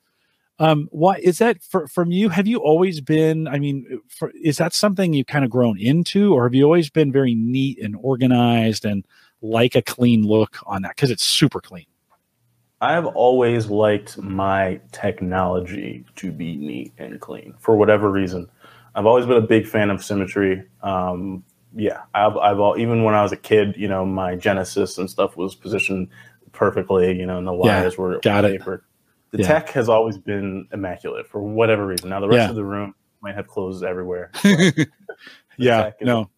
Um, 0.60 0.88
what 0.92 1.20
is 1.20 1.38
that 1.38 1.62
for, 1.62 1.88
from 1.88 2.12
you? 2.12 2.28
Have 2.28 2.46
you 2.46 2.58
always 2.58 3.00
been? 3.00 3.48
I 3.48 3.58
mean, 3.58 4.00
for, 4.08 4.30
is 4.42 4.58
that 4.58 4.74
something 4.74 5.14
you've 5.14 5.26
kind 5.26 5.44
of 5.44 5.50
grown 5.50 5.78
into, 5.78 6.34
or 6.34 6.44
have 6.44 6.54
you 6.54 6.64
always 6.64 6.90
been 6.90 7.10
very 7.10 7.34
neat 7.34 7.82
and 7.82 7.96
organized 7.98 8.84
and 8.84 9.06
like 9.42 9.74
a 9.74 9.82
clean 9.82 10.26
look 10.26 10.58
on 10.66 10.82
that 10.82 10.96
because 10.96 11.10
it's 11.10 11.24
super 11.24 11.60
clean. 11.60 11.86
I've 12.80 13.06
always 13.06 13.66
liked 13.66 14.16
my 14.18 14.80
technology 14.90 16.04
to 16.16 16.32
be 16.32 16.56
neat 16.56 16.92
and 16.96 17.20
clean 17.20 17.54
for 17.58 17.76
whatever 17.76 18.10
reason. 18.10 18.48
I've 18.94 19.06
always 19.06 19.26
been 19.26 19.36
a 19.36 19.46
big 19.46 19.66
fan 19.66 19.90
of 19.90 20.02
symmetry. 20.02 20.64
Um, 20.82 21.44
yeah, 21.74 22.02
I've, 22.14 22.36
I've 22.36 22.58
all, 22.58 22.78
even 22.78 23.04
when 23.04 23.14
I 23.14 23.22
was 23.22 23.32
a 23.32 23.36
kid, 23.36 23.76
you 23.76 23.86
know, 23.86 24.04
my 24.04 24.34
Genesis 24.34 24.98
and 24.98 25.08
stuff 25.08 25.36
was 25.36 25.54
positioned 25.54 26.08
perfectly. 26.52 27.16
You 27.16 27.26
know, 27.26 27.38
and 27.38 27.46
the 27.46 27.52
wires 27.52 27.94
yeah, 27.94 28.00
were 28.00 28.20
got 28.20 28.44
papered. 28.44 28.80
It. 28.80 29.36
The 29.36 29.42
yeah. 29.42 29.48
tech 29.48 29.68
has 29.70 29.88
always 29.88 30.18
been 30.18 30.66
immaculate 30.72 31.26
for 31.28 31.40
whatever 31.40 31.86
reason. 31.86 32.08
Now 32.08 32.20
the 32.20 32.28
rest 32.28 32.38
yeah. 32.38 32.50
of 32.50 32.56
the 32.56 32.64
room 32.64 32.94
might 33.20 33.36
have 33.36 33.46
clothes 33.46 33.82
everywhere. 33.82 34.32
yeah, 35.56 35.92
no, 36.00 36.30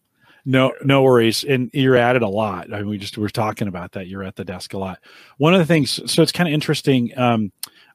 no, 0.45 0.73
no 0.83 1.01
worries. 1.03 1.43
And 1.43 1.69
you're 1.73 1.95
at 1.95 2.15
it 2.15 2.21
a 2.21 2.27
lot. 2.27 2.73
I 2.73 2.79
mean, 2.79 2.89
we 2.89 2.97
just 2.97 3.17
were 3.17 3.29
talking 3.29 3.67
about 3.67 3.93
that. 3.93 4.07
You're 4.07 4.23
at 4.23 4.35
the 4.35 4.45
desk 4.45 4.73
a 4.73 4.77
lot. 4.77 4.99
One 5.37 5.53
of 5.53 5.59
the 5.59 5.65
things, 5.65 5.99
so 6.11 6.21
it's 6.21 6.31
kind 6.31 6.47
of 6.47 6.53
interesting. 6.53 7.17
Um, 7.17 7.51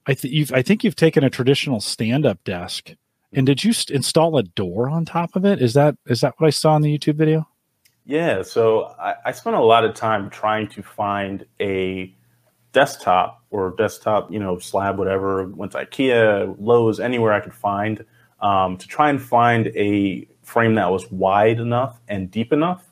I 0.07 0.15
think 0.15 0.33
you've, 0.33 0.53
I 0.53 0.63
think 0.63 0.85
you've 0.85 0.97
taken 0.97 1.25
a 1.25 1.31
traditional 1.31 1.81
stand-up 1.81 2.43
desk, 2.45 2.93
and 3.33 3.47
did 3.47 3.63
you 3.63 3.75
st- 3.75 3.95
install 3.95 4.39
a 4.39 4.43
door 4.43 4.89
on 4.89 5.05
top 5.05 5.37
of 5.37 5.45
it? 5.45 5.61
Is 5.61 5.75
that 5.75 5.97
is 6.07 6.23
that 6.23 6.35
what 6.39 6.47
I 6.47 6.51
saw 6.51 6.77
in 6.77 6.83
the 6.83 6.99
YouTube 6.99 7.17
video? 7.17 7.47
Yeah. 8.07 8.41
So 8.41 8.95
I, 8.99 9.17
I 9.27 9.33
spent 9.33 9.57
a 9.57 9.61
lot 9.61 9.85
of 9.85 9.95
time 9.95 10.31
trying 10.31 10.69
to 10.69 10.83
find 10.83 11.45
a 11.61 12.15
desktop 12.73 13.45
or 13.51 13.75
desktop, 13.77 14.33
you 14.33 14.39
know, 14.39 14.59
slab, 14.59 14.99
whatever. 14.99 15.47
Went 15.49 15.73
to 15.73 15.85
IKEA, 15.85 16.57
Lowe's, 16.59 17.01
anywhere 17.01 17.35
I 17.35 17.41
could 17.41 17.53
find 17.53 18.03
um, 18.41 18.77
to 18.79 18.87
try 18.89 19.11
and 19.11 19.21
find 19.21 19.67
a 19.69 20.27
frame 20.49 20.75
that 20.77 20.91
was 20.91 21.11
wide 21.13 21.61
enough 21.61 22.01
and 22.09 22.31
deep 22.31 22.53
enough. 22.53 22.85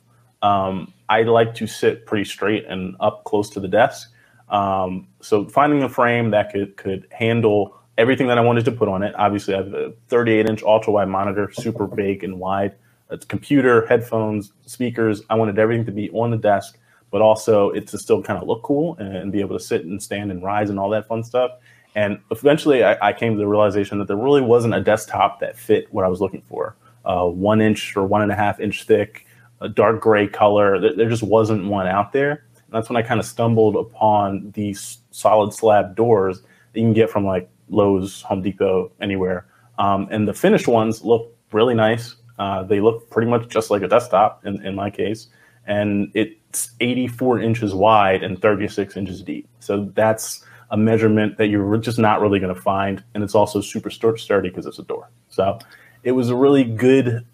Um, 0.43 0.93
I 1.09 1.23
like 1.23 1.55
to 1.57 1.67
sit 1.67 2.07
pretty 2.07 2.25
straight 2.25 2.67
and 2.67 2.95
up 3.01 3.25
close 3.25 3.49
to 3.51 3.61
the 3.61 3.69
desk. 3.69 4.13
Um, 4.49 5.09
so 5.21 5.47
finding 5.47 5.83
a 5.83 5.89
frame 5.89 6.31
that 6.31 6.53
could 6.53 6.77
could 6.77 7.09
handle 7.11 7.77
everything 7.99 8.29
that 8.29 8.39
I 8.39 8.43
wanted 8.43 8.65
to 8.67 8.73
put 8.73 8.89
on 8.89 9.03
it. 9.03 9.15
Obviously, 9.17 9.55
I 9.55 9.59
have 9.59 9.73
a 9.73 9.93
38 10.09 10.49
inch 10.49 10.63
ultra 10.63 10.93
wide 10.93 11.09
monitor, 11.09 11.51
super 11.51 11.87
big 11.87 12.23
and 12.23 12.39
wide. 12.39 12.75
It's 13.11 13.25
computer, 13.25 13.87
headphones, 13.87 14.53
speakers. 14.67 15.23
I 15.31 15.35
wanted 15.37 15.59
everything 15.59 15.87
to 15.87 15.93
be 15.93 16.11
on 16.11 16.31
the 16.31 16.37
desk, 16.37 16.79
but 17.11 17.23
also 17.23 17.71
it 17.71 17.87
to 17.89 17.99
still 17.99 18.23
kind 18.23 18.41
of 18.41 18.47
look 18.47 18.63
cool 18.63 18.97
and 18.99 19.33
be 19.33 19.41
able 19.41 19.57
to 19.57 19.65
sit 19.65 19.85
and 19.85 20.03
stand 20.03 20.31
and 20.31 20.43
rise 20.43 20.71
and 20.71 20.79
all 20.79 20.91
that 20.91 21.09
fun 21.09 21.25
stuff. 21.25 21.53
And 21.95 22.21
eventually, 22.31 22.85
I, 22.85 23.09
I 23.09 23.13
came 23.15 23.33
to 23.33 23.39
the 23.39 23.47
realization 23.47 23.99
that 23.99 24.09
there 24.09 24.17
really 24.17 24.43
wasn't 24.43 24.75
a 24.75 24.81
desktop 24.81 25.41
that 25.41 25.57
fit 25.57 25.93
what 25.93 26.05
I 26.05 26.09
was 26.09 26.21
looking 26.21 26.43
for 26.43 26.77
uh, 27.07 27.25
one 27.25 27.61
inch 27.61 27.97
or 27.97 28.05
one 28.05 28.23
and 28.23 28.31
a 28.31 28.35
half 28.35 28.61
inch 28.61 28.83
thick, 28.85 29.27
a 29.61 29.69
dark 29.69 30.01
gray 30.01 30.27
color. 30.27 30.95
There 30.95 31.09
just 31.09 31.23
wasn't 31.23 31.67
one 31.67 31.87
out 31.87 32.13
there. 32.13 32.45
And 32.55 32.73
that's 32.73 32.91
when 32.91 32.97
I 32.97 33.03
kind 33.03 33.21
of 33.21 33.27
stumbled 33.27 33.77
upon 33.77 34.51
these 34.51 34.99
solid 35.13 35.55
slab 35.55 35.97
doors 35.97 36.43
that 36.43 36.81
you 36.81 36.83
can 36.83 36.93
get 36.93 37.09
from 37.09 37.25
like 37.25 37.49
Lowe's, 37.69 38.23
Home 38.23 38.43
Depot, 38.43 38.93
anywhere. 39.01 39.47
Um, 39.79 40.09
and 40.11 40.27
the 40.27 40.35
finished 40.35 40.69
ones 40.69 41.03
look 41.03 41.35
really 41.53 41.75
nice. 41.75 42.17
Uh, 42.39 42.65
they 42.65 42.81
look 42.81 43.09
pretty 43.09 43.31
much 43.31 43.49
just 43.49 43.71
like 43.71 43.83
a 43.83 43.89
desktop 43.89 44.45
in, 44.45 44.65
in 44.65 44.75
my 44.75 44.91
case. 44.91 45.29
And 45.67 46.11
it's 46.15 46.73
84 46.81 47.41
inches 47.41 47.75
wide 47.75 48.23
and 48.23 48.41
36 48.41 48.97
inches 48.97 49.23
deep. 49.23 49.49
So 49.61 49.91
that's 49.95 50.45
a 50.71 50.77
measurement 50.77 51.39
that 51.39 51.49
you're 51.49 51.77
just 51.79 51.99
not 51.99 52.21
really 52.21 52.41
going 52.41 52.55
to 52.55 52.61
find. 52.61 53.03
And 53.15 53.23
it's 53.23 53.35
also 53.35 53.61
super 53.61 53.91
sturdy 53.91 54.49
because 54.49 54.67
it's 54.67 54.79
a 54.79 54.83
door. 54.83 55.11
So 55.29 55.59
it 56.07 56.13
was 56.13 56.31
a 56.31 56.37
really 56.37 56.63
good 56.63 57.27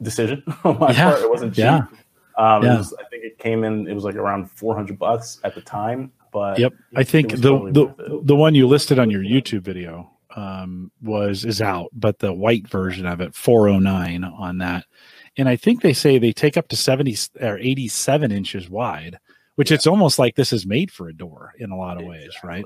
decision 0.00 0.42
on 0.64 0.78
my 0.78 0.92
yeah. 0.92 1.10
part. 1.10 1.20
It 1.20 1.28
wasn't 1.28 1.52
cheap. 1.52 1.64
Yeah. 1.64 1.86
Um, 2.38 2.62
yeah. 2.62 2.78
Was, 2.78 2.94
I 2.98 3.04
think 3.10 3.24
it 3.24 3.38
came 3.38 3.64
in. 3.64 3.86
It 3.88 3.92
was 3.92 4.04
like 4.04 4.14
around 4.14 4.50
four 4.50 4.74
hundred 4.74 4.98
bucks 4.98 5.40
at 5.44 5.54
the 5.54 5.60
time. 5.60 6.12
But 6.32 6.58
yep, 6.58 6.72
I 6.96 7.02
think 7.02 7.32
the 7.32 7.36
totally 7.36 7.72
the 7.72 8.20
the 8.22 8.36
one 8.36 8.54
you 8.54 8.68
listed 8.68 9.00
on 9.00 9.10
your 9.10 9.22
YouTube 9.22 9.62
video 9.62 10.08
um, 10.36 10.92
was 11.02 11.44
is 11.44 11.60
out, 11.60 11.90
but 11.92 12.20
the 12.20 12.32
white 12.32 12.68
version 12.68 13.04
of 13.04 13.20
it 13.20 13.34
four 13.34 13.68
oh 13.68 13.80
nine 13.80 14.22
on 14.22 14.58
that, 14.58 14.86
and 15.36 15.48
I 15.48 15.56
think 15.56 15.82
they 15.82 15.92
say 15.92 16.18
they 16.18 16.32
take 16.32 16.56
up 16.56 16.68
to 16.68 16.76
seventy 16.76 17.16
or 17.40 17.58
eighty 17.58 17.88
seven 17.88 18.30
inches 18.30 18.70
wide, 18.70 19.18
which 19.56 19.72
yeah. 19.72 19.74
it's 19.74 19.88
almost 19.88 20.20
like 20.20 20.36
this 20.36 20.52
is 20.52 20.64
made 20.64 20.92
for 20.92 21.08
a 21.08 21.12
door 21.12 21.52
in 21.58 21.72
a 21.72 21.76
lot 21.76 21.96
of 21.96 22.04
exactly. 22.04 22.20
ways, 22.20 22.34
right? 22.44 22.64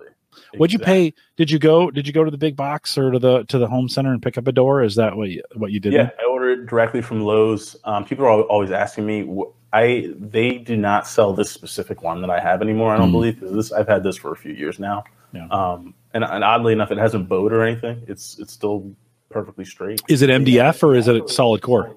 What'd 0.57 0.73
you 0.73 0.79
pay? 0.79 1.15
Did 1.37 1.51
you 1.51 1.59
go? 1.59 1.91
Did 1.91 2.07
you 2.07 2.13
go 2.13 2.25
to 2.25 2.31
the 2.31 2.39
big 2.39 2.57
box 2.57 2.97
or 2.97 3.11
to 3.11 3.19
the 3.19 3.45
to 3.45 3.59
the 3.59 3.67
home 3.67 3.89
center 3.89 4.13
and 4.13 4.23
pick 4.23 4.39
up 4.39 4.47
a 4.47 4.53
door? 4.53 4.83
Is 4.83 4.95
that 4.97 5.17
what 5.17 5.31
you, 5.31 5.43
what 5.57 5.73
you 5.73 5.81
did? 5.81 5.93
Yeah, 5.93 6.11
I 6.21 6.25
ordered 6.27 6.69
directly 6.69 7.03
from 7.03 7.23
Lowe's. 7.23 7.77
Um, 7.85 8.05
people 8.05 8.25
are 8.25 8.43
always 8.43 8.71
asking 8.71 9.07
me. 9.07 9.45
I 9.73 10.13
they 10.19 10.59
do 10.59 10.77
not 10.77 11.07
sell 11.07 11.33
this 11.33 11.51
specific 11.51 12.03
one 12.03 12.21
that 12.21 12.31
I 12.31 12.41
have 12.41 12.63
anymore. 12.63 12.95
I 12.95 12.99
don't 12.99 13.09
mm. 13.09 13.13
believe 13.13 13.41
because 13.41 13.55
this 13.55 13.73
I've 13.73 13.89
had 13.89 14.05
this 14.05 14.17
for 14.17 14.33
a 14.33 14.37
few 14.37 14.53
years 14.53 14.79
now. 14.79 15.05
Yeah. 15.33 15.49
Um, 15.49 15.95
and, 16.13 16.23
and 16.23 16.45
oddly 16.45 16.73
enough, 16.73 16.93
it 16.93 16.99
hasn't 16.99 17.29
bowed 17.29 17.53
or 17.53 17.63
anything. 17.65 18.05
It's 18.07 18.39
it's 18.39 18.53
still 18.53 18.95
perfectly 19.31 19.65
straight. 19.65 20.01
Is 20.09 20.23
it 20.23 20.31
MDF 20.31 20.83
or 20.83 20.95
is 20.95 21.09
it 21.09 21.29
solid 21.29 21.61
core? 21.61 21.97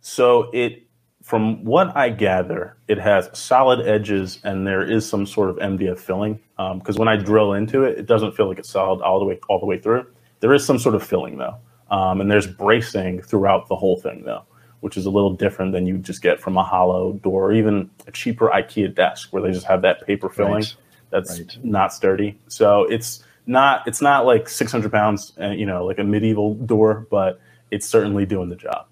So 0.00 0.50
it 0.52 0.86
from 1.30 1.64
what 1.64 1.96
I 1.96 2.08
gather, 2.08 2.76
it 2.88 2.98
has 2.98 3.30
solid 3.38 3.86
edges 3.86 4.40
and 4.42 4.66
there 4.66 4.82
is 4.82 5.08
some 5.08 5.26
sort 5.26 5.48
of 5.48 5.56
MDF 5.58 6.00
filling. 6.00 6.40
Because 6.56 6.96
um, 6.96 6.98
when 6.98 7.06
I 7.06 7.16
drill 7.16 7.52
into 7.52 7.84
it, 7.84 7.96
it 7.96 8.06
doesn't 8.06 8.32
feel 8.32 8.48
like 8.48 8.58
it's 8.58 8.68
solid 8.68 9.00
all 9.00 9.20
the 9.20 9.24
way 9.24 9.38
all 9.48 9.60
the 9.60 9.64
way 9.64 9.78
through. 9.78 10.04
There 10.40 10.52
is 10.52 10.66
some 10.66 10.80
sort 10.80 10.96
of 10.96 11.04
filling 11.04 11.38
though, 11.38 11.54
um, 11.88 12.20
and 12.20 12.28
there's 12.28 12.48
bracing 12.48 13.22
throughout 13.22 13.68
the 13.68 13.76
whole 13.76 13.96
thing 13.96 14.24
though, 14.24 14.42
which 14.80 14.96
is 14.96 15.06
a 15.06 15.10
little 15.10 15.32
different 15.32 15.70
than 15.70 15.86
you 15.86 15.98
just 15.98 16.20
get 16.20 16.40
from 16.40 16.56
a 16.56 16.64
hollow 16.64 17.12
door 17.12 17.50
or 17.50 17.52
even 17.52 17.88
a 18.08 18.10
cheaper 18.10 18.48
IKEA 18.48 18.92
desk 18.92 19.32
where 19.32 19.40
they 19.40 19.52
just 19.52 19.66
have 19.66 19.82
that 19.82 20.04
paper 20.04 20.28
filling 20.28 20.54
right. 20.54 20.76
that's 21.10 21.38
right. 21.38 21.64
not 21.64 21.92
sturdy. 21.92 22.36
So 22.48 22.86
it's 22.90 23.22
not 23.46 23.86
it's 23.86 24.02
not 24.02 24.26
like 24.26 24.48
600 24.48 24.90
pounds, 24.90 25.32
uh, 25.40 25.50
you 25.50 25.64
know, 25.64 25.86
like 25.86 26.00
a 26.00 26.04
medieval 26.04 26.54
door, 26.54 27.06
but 27.08 27.40
it's 27.70 27.86
certainly 27.86 28.26
doing 28.26 28.48
the 28.48 28.56
job. 28.56 28.88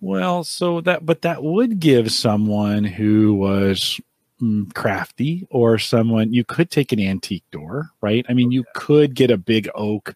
Well, 0.00 0.44
so 0.44 0.80
that 0.82 1.04
but 1.04 1.22
that 1.22 1.42
would 1.42 1.78
give 1.78 2.10
someone 2.10 2.84
who 2.84 3.34
was 3.34 4.00
mm, 4.40 4.72
crafty 4.74 5.46
or 5.50 5.78
someone 5.78 6.32
you 6.32 6.44
could 6.44 6.70
take 6.70 6.92
an 6.92 7.00
antique 7.00 7.44
door, 7.50 7.90
right? 8.00 8.24
I 8.28 8.32
mean, 8.32 8.50
you 8.50 8.64
could 8.74 9.14
get 9.14 9.30
a 9.30 9.36
big 9.36 9.68
oak. 9.74 10.14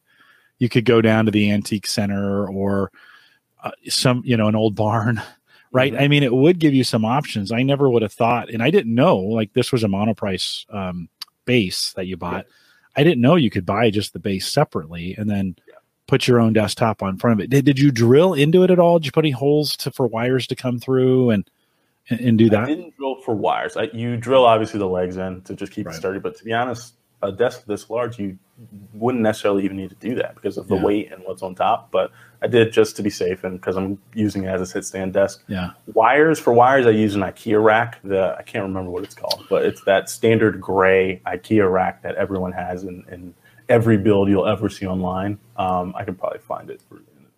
You 0.59 0.69
could 0.69 0.87
go 0.87 1.03
down 1.03 1.27
to 1.27 1.31
the 1.31 1.51
antique 1.51 1.87
center 1.87 2.49
or 2.49 2.91
uh, 3.63 3.73
some, 3.89 4.23
you 4.25 4.37
know, 4.37 4.49
an 4.49 4.55
old 4.55 4.75
barn, 4.75 5.21
right? 5.73 5.93
Mm-hmm. 5.93 6.03
I 6.03 6.09
mean, 6.09 6.23
it 6.23 6.33
would 6.33 6.59
give 6.59 6.73
you 6.73 6.85
some 6.85 7.05
options. 7.05 7.53
I 7.53 7.63
never 7.63 7.91
would 7.91 8.03
have 8.03 8.13
thought, 8.13 8.49
and 8.49 8.63
I 8.63 8.71
didn't 8.71 8.95
know 8.95 9.19
like 9.19 9.53
this 9.53 9.71
was 9.71 9.85
a 9.85 9.89
monoprice 9.89 10.65
um, 10.75 11.11
base 11.45 11.93
that 11.93 12.07
you 12.07 12.17
bought. 12.17 12.47
Yeah. 12.47 12.53
I 12.97 13.03
didn't 13.03 13.21
know 13.21 13.35
you 13.35 13.51
could 13.51 13.67
buy 13.67 13.91
just 13.91 14.13
the 14.13 14.19
base 14.19 14.47
separately 14.49 15.15
and 15.19 15.29
then. 15.29 15.57
Put 16.07 16.29
your 16.29 16.41
own 16.41 16.53
desktop 16.53 17.03
on 17.03 17.17
front 17.17 17.41
of 17.41 17.45
it. 17.45 17.51
Did, 17.51 17.65
did 17.65 17.79
you 17.79 17.91
drill 17.91 18.35
into 18.35 18.63
it 18.63 18.71
at 18.71 18.79
all? 18.79 18.99
Did 18.99 19.07
you 19.07 19.13
put 19.13 19.25
any 19.25 19.33
holes 19.33 19.77
to 19.79 19.91
for 19.91 20.07
wires 20.07 20.47
to 20.49 20.57
come 20.57 20.79
through 20.79 21.31
and 21.31 21.49
and, 22.11 22.21
and 22.21 22.39
do 22.39 22.51
that? 22.51 22.65
I 22.65 22.67
didn't 22.67 22.97
drill 22.97 23.21
for 23.23 23.35
wires. 23.35 23.77
I, 23.77 23.85
you 23.93 24.17
drill 24.17 24.45
obviously 24.45 24.79
the 24.79 24.89
legs 24.89 25.17
in 25.17 25.43
to 25.43 25.55
just 25.55 25.73
keep 25.73 25.87
right. 25.87 25.95
it 25.95 25.99
sturdy. 25.99 26.19
But 26.19 26.37
to 26.37 26.45
be 26.45 26.53
honest, 26.53 26.95
a 27.23 27.33
desk 27.33 27.65
this 27.67 27.89
large, 27.89 28.19
you 28.19 28.39
wouldn't 28.93 29.23
necessarily 29.23 29.65
even 29.65 29.77
need 29.77 29.91
to 29.91 29.97
do 29.97 30.15
that 30.17 30.35
because 30.35 30.57
of 30.59 30.69
the 30.69 30.77
yeah. 30.77 30.85
weight 30.85 31.13
and 31.13 31.23
what's 31.25 31.43
on 31.43 31.55
top. 31.55 31.91
But 31.91 32.13
I 32.43 32.47
did 32.47 32.73
just 32.73 32.97
to 32.97 33.03
be 33.03 33.11
safe 33.11 33.43
and 33.43 33.59
because 33.59 33.77
I'm 33.77 33.99
using 34.13 34.45
it 34.45 34.49
as 34.49 34.61
a 34.61 34.67
sit 34.67 34.85
stand 34.85 35.15
desk. 35.15 35.43
Yeah. 35.49 35.71
Wires 35.95 36.39
for 36.39 36.53
wires, 36.53 36.87
I 36.87 36.91
use 36.91 37.15
an 37.15 37.23
IKEA 37.23 37.63
rack. 37.63 37.99
The 38.05 38.37
I 38.39 38.43
can't 38.43 38.65
remember 38.65 38.91
what 38.91 39.03
it's 39.03 39.15
called, 39.15 39.47
but 39.49 39.65
it's 39.65 39.83
that 39.85 40.11
standard 40.11 40.61
gray 40.61 41.21
IKEA 41.27 41.71
rack 41.71 42.03
that 42.03 42.15
everyone 42.17 42.53
has 42.53 42.85
in, 42.85 43.05
in 43.11 43.35
every 43.69 43.97
build 43.97 44.29
you'll 44.29 44.47
ever 44.47 44.69
see 44.69 44.87
online. 44.87 45.39
Um, 45.57 45.95
I 45.97 46.05
can 46.05 46.15
probably 46.15 46.41
find 46.41 46.71
it. 46.71 46.81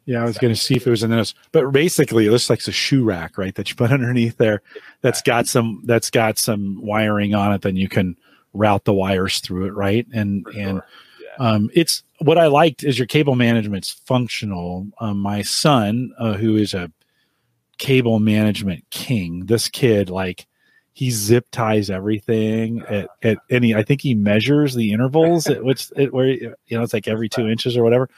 yeah, 0.05 0.23
I 0.23 0.25
was 0.25 0.39
going 0.39 0.55
to 0.55 0.61
see 0.61 0.77
if 0.77 0.87
it 0.87 0.91
was 0.91 1.03
in 1.03 1.11
this, 1.11 1.35
but 1.53 1.71
basically, 1.73 2.27
it 2.27 2.31
looks 2.31 2.51
like 2.51 2.67
a 2.67 2.73
shoe 2.73 3.05
rack, 3.05 3.39
right? 3.39 3.55
That 3.55 3.69
you 3.69 3.77
put 3.77 3.93
underneath 3.93 4.37
there. 4.37 4.63
That's 5.03 5.23
got 5.23 5.47
some. 5.47 5.83
That's 5.85 6.11
got 6.11 6.39
some 6.39 6.81
wiring 6.83 7.35
on 7.35 7.53
it. 7.53 7.63
Then 7.63 7.77
you 7.77 7.89
can 7.89 8.17
route 8.53 8.85
the 8.85 8.95
wires 8.95 9.41
through 9.41 9.67
it, 9.67 9.75
right? 9.75 10.07
And 10.13 10.47
sure. 10.53 10.61
and 10.61 10.83
yeah. 11.21 11.47
um, 11.47 11.71
it's 11.75 12.03
what 12.19 12.39
I 12.39 12.47
liked 12.47 12.83
is 12.83 12.99
your 12.99 13.07
cable 13.07 13.37
management's 13.37 13.91
functional. 13.91 14.87
Um, 15.01 15.19
my 15.19 15.43
son, 15.43 16.13
uh, 16.19 16.35
who 16.35 16.57
is 16.57 16.73
a 16.75 16.91
cable 17.79 18.21
management 18.21 18.85
king, 18.91 19.47
this 19.47 19.69
kid 19.69 20.09
like 20.09 20.47
he 20.97 21.11
zip 21.11 21.47
ties 21.51 21.91
everything 21.91 22.81
at, 22.89 23.11
at 23.23 23.37
any. 23.51 23.75
I 23.75 23.83
think 23.83 24.01
he 24.01 24.15
measures 24.15 24.75
the 24.75 24.95
intervals 24.95 25.47
at 25.47 25.63
which 25.63 25.93
it, 25.97 26.11
where 26.11 26.27
you 26.27 26.55
know 26.71 26.83
it's 26.83 26.95
like 26.95 27.07
every 27.07 27.29
two 27.29 27.47
inches 27.47 27.77
or 27.77 27.85
whatever. 27.85 28.09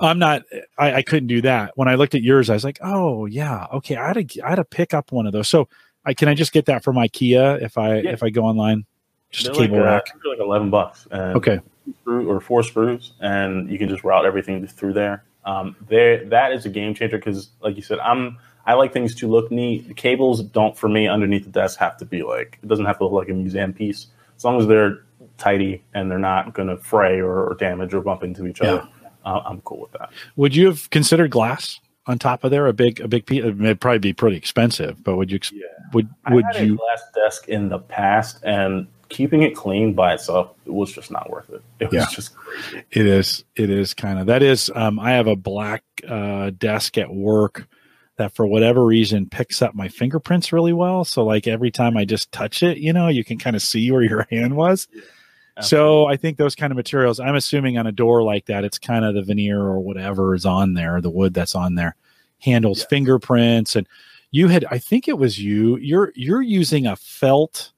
I'm 0.00 0.18
not. 0.18 0.42
I, 0.76 0.94
I 0.94 1.02
couldn't 1.02 1.28
do 1.28 1.42
that. 1.42 1.74
When 1.76 1.86
I 1.86 1.94
looked 1.94 2.16
at 2.16 2.22
yours, 2.22 2.50
I 2.50 2.54
was 2.54 2.64
like, 2.64 2.80
oh 2.82 3.26
yeah, 3.26 3.66
okay. 3.74 3.94
I 3.94 4.08
had 4.08 4.28
to 4.28 4.42
I 4.42 4.48
had 4.48 4.56
to 4.56 4.64
pick 4.64 4.94
up 4.94 5.12
one 5.12 5.28
of 5.28 5.32
those. 5.32 5.48
So 5.48 5.68
I 6.04 6.12
can 6.12 6.26
I 6.26 6.34
just 6.34 6.52
get 6.52 6.66
that 6.66 6.82
from 6.82 6.96
IKEA 6.96 7.62
if 7.62 7.78
I 7.78 8.00
yeah. 8.00 8.10
if 8.10 8.24
I 8.24 8.30
go 8.30 8.42
online. 8.42 8.84
Just 9.30 9.46
a 9.46 9.52
cable 9.52 9.76
like, 9.76 9.86
rack. 9.86 10.06
Uh, 10.12 10.30
like 10.30 10.40
eleven 10.40 10.70
bucks. 10.70 11.06
And 11.12 11.36
okay. 11.36 11.60
Screw 12.00 12.28
or 12.28 12.40
four 12.40 12.64
screws, 12.64 13.12
and 13.20 13.70
you 13.70 13.78
can 13.78 13.88
just 13.88 14.02
route 14.02 14.24
everything 14.24 14.66
through 14.66 14.94
there. 14.94 15.22
Um, 15.44 15.76
there, 15.88 16.24
that 16.30 16.50
is 16.50 16.66
a 16.66 16.68
game 16.68 16.96
changer 16.96 17.16
because, 17.16 17.50
like 17.60 17.76
you 17.76 17.82
said, 17.82 18.00
I'm 18.00 18.38
I 18.66 18.74
like 18.74 18.92
things 18.92 19.14
to 19.16 19.28
look 19.28 19.50
neat. 19.50 19.86
The 19.88 19.94
cables 19.94 20.42
don't, 20.42 20.76
for 20.76 20.88
me, 20.88 21.06
underneath 21.06 21.44
the 21.44 21.50
desk 21.50 21.78
have 21.78 21.96
to 21.98 22.04
be 22.04 22.22
like 22.22 22.58
it 22.62 22.66
doesn't 22.68 22.84
have 22.84 22.98
to 22.98 23.04
look 23.04 23.12
like 23.12 23.28
a 23.28 23.34
museum 23.34 23.72
piece. 23.72 24.08
As 24.36 24.44
long 24.44 24.60
as 24.60 24.66
they're 24.66 25.04
tidy 25.38 25.82
and 25.94 26.10
they're 26.10 26.18
not 26.18 26.52
going 26.52 26.68
to 26.68 26.76
fray 26.76 27.20
or, 27.20 27.50
or, 27.50 27.54
damage 27.54 27.94
or 27.94 28.00
bump 28.00 28.22
into 28.22 28.46
each 28.46 28.60
other, 28.60 28.86
yeah. 29.02 29.08
uh, 29.32 29.42
I'm 29.46 29.60
cool 29.62 29.80
with 29.80 29.92
that. 29.92 30.10
Would 30.36 30.54
you 30.54 30.66
have 30.66 30.90
considered 30.90 31.30
glass 31.30 31.80
on 32.06 32.18
top 32.18 32.44
of 32.44 32.50
there? 32.50 32.66
A 32.66 32.72
big, 32.72 33.00
a 33.00 33.08
big 33.08 33.24
piece. 33.24 33.44
It 33.44 33.56
would 33.56 33.80
probably 33.80 34.00
be 34.00 34.12
pretty 34.12 34.36
expensive, 34.36 35.02
but 35.02 35.16
would 35.16 35.30
you? 35.30 35.38
Yeah. 35.52 35.66
Would 35.92 36.08
would 36.30 36.44
you? 36.58 36.76
glass 36.76 37.02
desk 37.14 37.48
in 37.48 37.68
the 37.68 37.78
past, 37.78 38.40
and 38.42 38.88
keeping 39.08 39.42
it 39.42 39.54
clean 39.54 39.94
by 39.94 40.14
itself 40.14 40.50
it 40.66 40.72
was 40.72 40.92
just 40.92 41.12
not 41.12 41.30
worth 41.30 41.48
it. 41.50 41.62
It 41.78 41.84
was 41.86 41.94
yeah. 41.94 42.06
just 42.10 42.34
crazy. 42.34 42.82
It 42.90 43.06
is. 43.06 43.44
It 43.54 43.70
is 43.70 43.94
kind 43.94 44.18
of 44.18 44.26
that 44.26 44.42
is. 44.42 44.70
Um, 44.74 44.98
I 44.98 45.12
have 45.12 45.28
a 45.28 45.36
black 45.36 45.84
uh, 46.06 46.50
desk 46.58 46.98
at 46.98 47.14
work 47.14 47.68
that 48.16 48.34
for 48.34 48.46
whatever 48.46 48.84
reason 48.84 49.28
picks 49.28 49.60
up 49.60 49.74
my 49.74 49.88
fingerprints 49.88 50.52
really 50.52 50.72
well. 50.72 51.04
So 51.04 51.24
like 51.24 51.46
every 51.46 51.70
time 51.70 51.96
I 51.96 52.04
just 52.04 52.32
touch 52.32 52.62
it, 52.62 52.78
you 52.78 52.92
know, 52.92 53.08
you 53.08 53.24
can 53.24 53.38
kind 53.38 53.56
of 53.56 53.62
see 53.62 53.90
where 53.90 54.02
your 54.02 54.26
hand 54.30 54.56
was. 54.56 54.88
Yeah. 54.92 55.62
So 55.62 56.06
I 56.06 56.16
think 56.16 56.36
those 56.36 56.54
kind 56.54 56.70
of 56.70 56.76
materials, 56.76 57.20
I'm 57.20 57.34
assuming 57.34 57.78
on 57.78 57.86
a 57.86 57.92
door 57.92 58.22
like 58.22 58.46
that, 58.46 58.64
it's 58.64 58.78
kind 58.78 59.04
of 59.04 59.14
the 59.14 59.22
veneer 59.22 59.60
or 59.60 59.80
whatever 59.80 60.34
is 60.34 60.44
on 60.44 60.74
there, 60.74 61.00
the 61.00 61.10
wood 61.10 61.34
that's 61.34 61.54
on 61.54 61.74
there 61.74 61.96
handles 62.40 62.80
yeah. 62.80 62.86
fingerprints. 62.88 63.76
And 63.76 63.86
you 64.30 64.48
had, 64.48 64.66
I 64.70 64.78
think 64.78 65.08
it 65.08 65.18
was 65.18 65.38
you, 65.38 65.76
you're, 65.76 66.12
you're 66.14 66.42
using 66.42 66.86
a 66.86 66.96
felt 66.96 67.72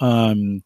um, 0.00 0.62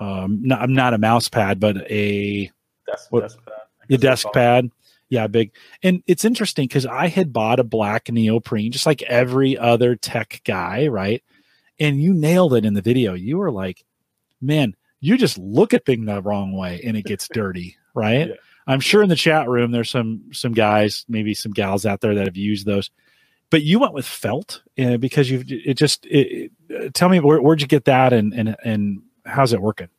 um, 0.00 0.40
not, 0.42 0.62
I'm 0.62 0.72
not 0.72 0.94
a 0.94 0.98
mouse 0.98 1.28
pad, 1.28 1.60
but 1.60 1.76
a 1.90 2.50
desk, 2.86 3.06
what, 3.10 3.20
desk 3.20 3.38
pad. 3.44 3.54
The 3.88 3.98
desk 3.98 4.26
pad. 4.32 4.70
Yeah, 5.12 5.26
big. 5.26 5.52
And 5.82 6.02
it's 6.06 6.24
interesting 6.24 6.66
because 6.66 6.86
I 6.86 7.08
had 7.08 7.34
bought 7.34 7.60
a 7.60 7.64
black 7.64 8.10
neoprene, 8.10 8.72
just 8.72 8.86
like 8.86 9.02
every 9.02 9.58
other 9.58 9.94
tech 9.94 10.40
guy, 10.42 10.86
right? 10.86 11.22
And 11.78 12.02
you 12.02 12.14
nailed 12.14 12.54
it 12.54 12.64
in 12.64 12.72
the 12.72 12.80
video. 12.80 13.12
You 13.12 13.36
were 13.36 13.50
like, 13.50 13.84
man, 14.40 14.74
you 15.00 15.18
just 15.18 15.36
look 15.36 15.74
at 15.74 15.84
things 15.84 16.06
the 16.06 16.22
wrong 16.22 16.56
way 16.56 16.80
and 16.82 16.96
it 16.96 17.04
gets 17.04 17.28
dirty, 17.32 17.76
right? 17.92 18.28
Yeah. 18.28 18.34
I'm 18.66 18.80
sure 18.80 19.02
in 19.02 19.10
the 19.10 19.14
chat 19.14 19.50
room 19.50 19.70
there's 19.70 19.90
some 19.90 20.30
some 20.32 20.52
guys, 20.52 21.04
maybe 21.10 21.34
some 21.34 21.52
gals 21.52 21.84
out 21.84 22.00
there 22.00 22.14
that 22.14 22.24
have 22.26 22.38
used 22.38 22.64
those 22.64 22.88
but 23.50 23.62
you 23.62 23.78
went 23.78 23.92
with 23.92 24.06
felt 24.06 24.62
uh, 24.78 24.96
because 24.96 25.30
you 25.30 25.44
it 25.46 25.74
just 25.74 26.06
it, 26.06 26.50
it, 26.70 26.94
tell 26.94 27.10
me 27.10 27.20
where, 27.20 27.38
would 27.38 27.60
you 27.60 27.68
get 27.68 27.84
that 27.84 28.14
and 28.14 28.32
and 28.32 28.56
and 28.64 29.02
how's 29.26 29.52
it 29.52 29.60
working 29.60 29.90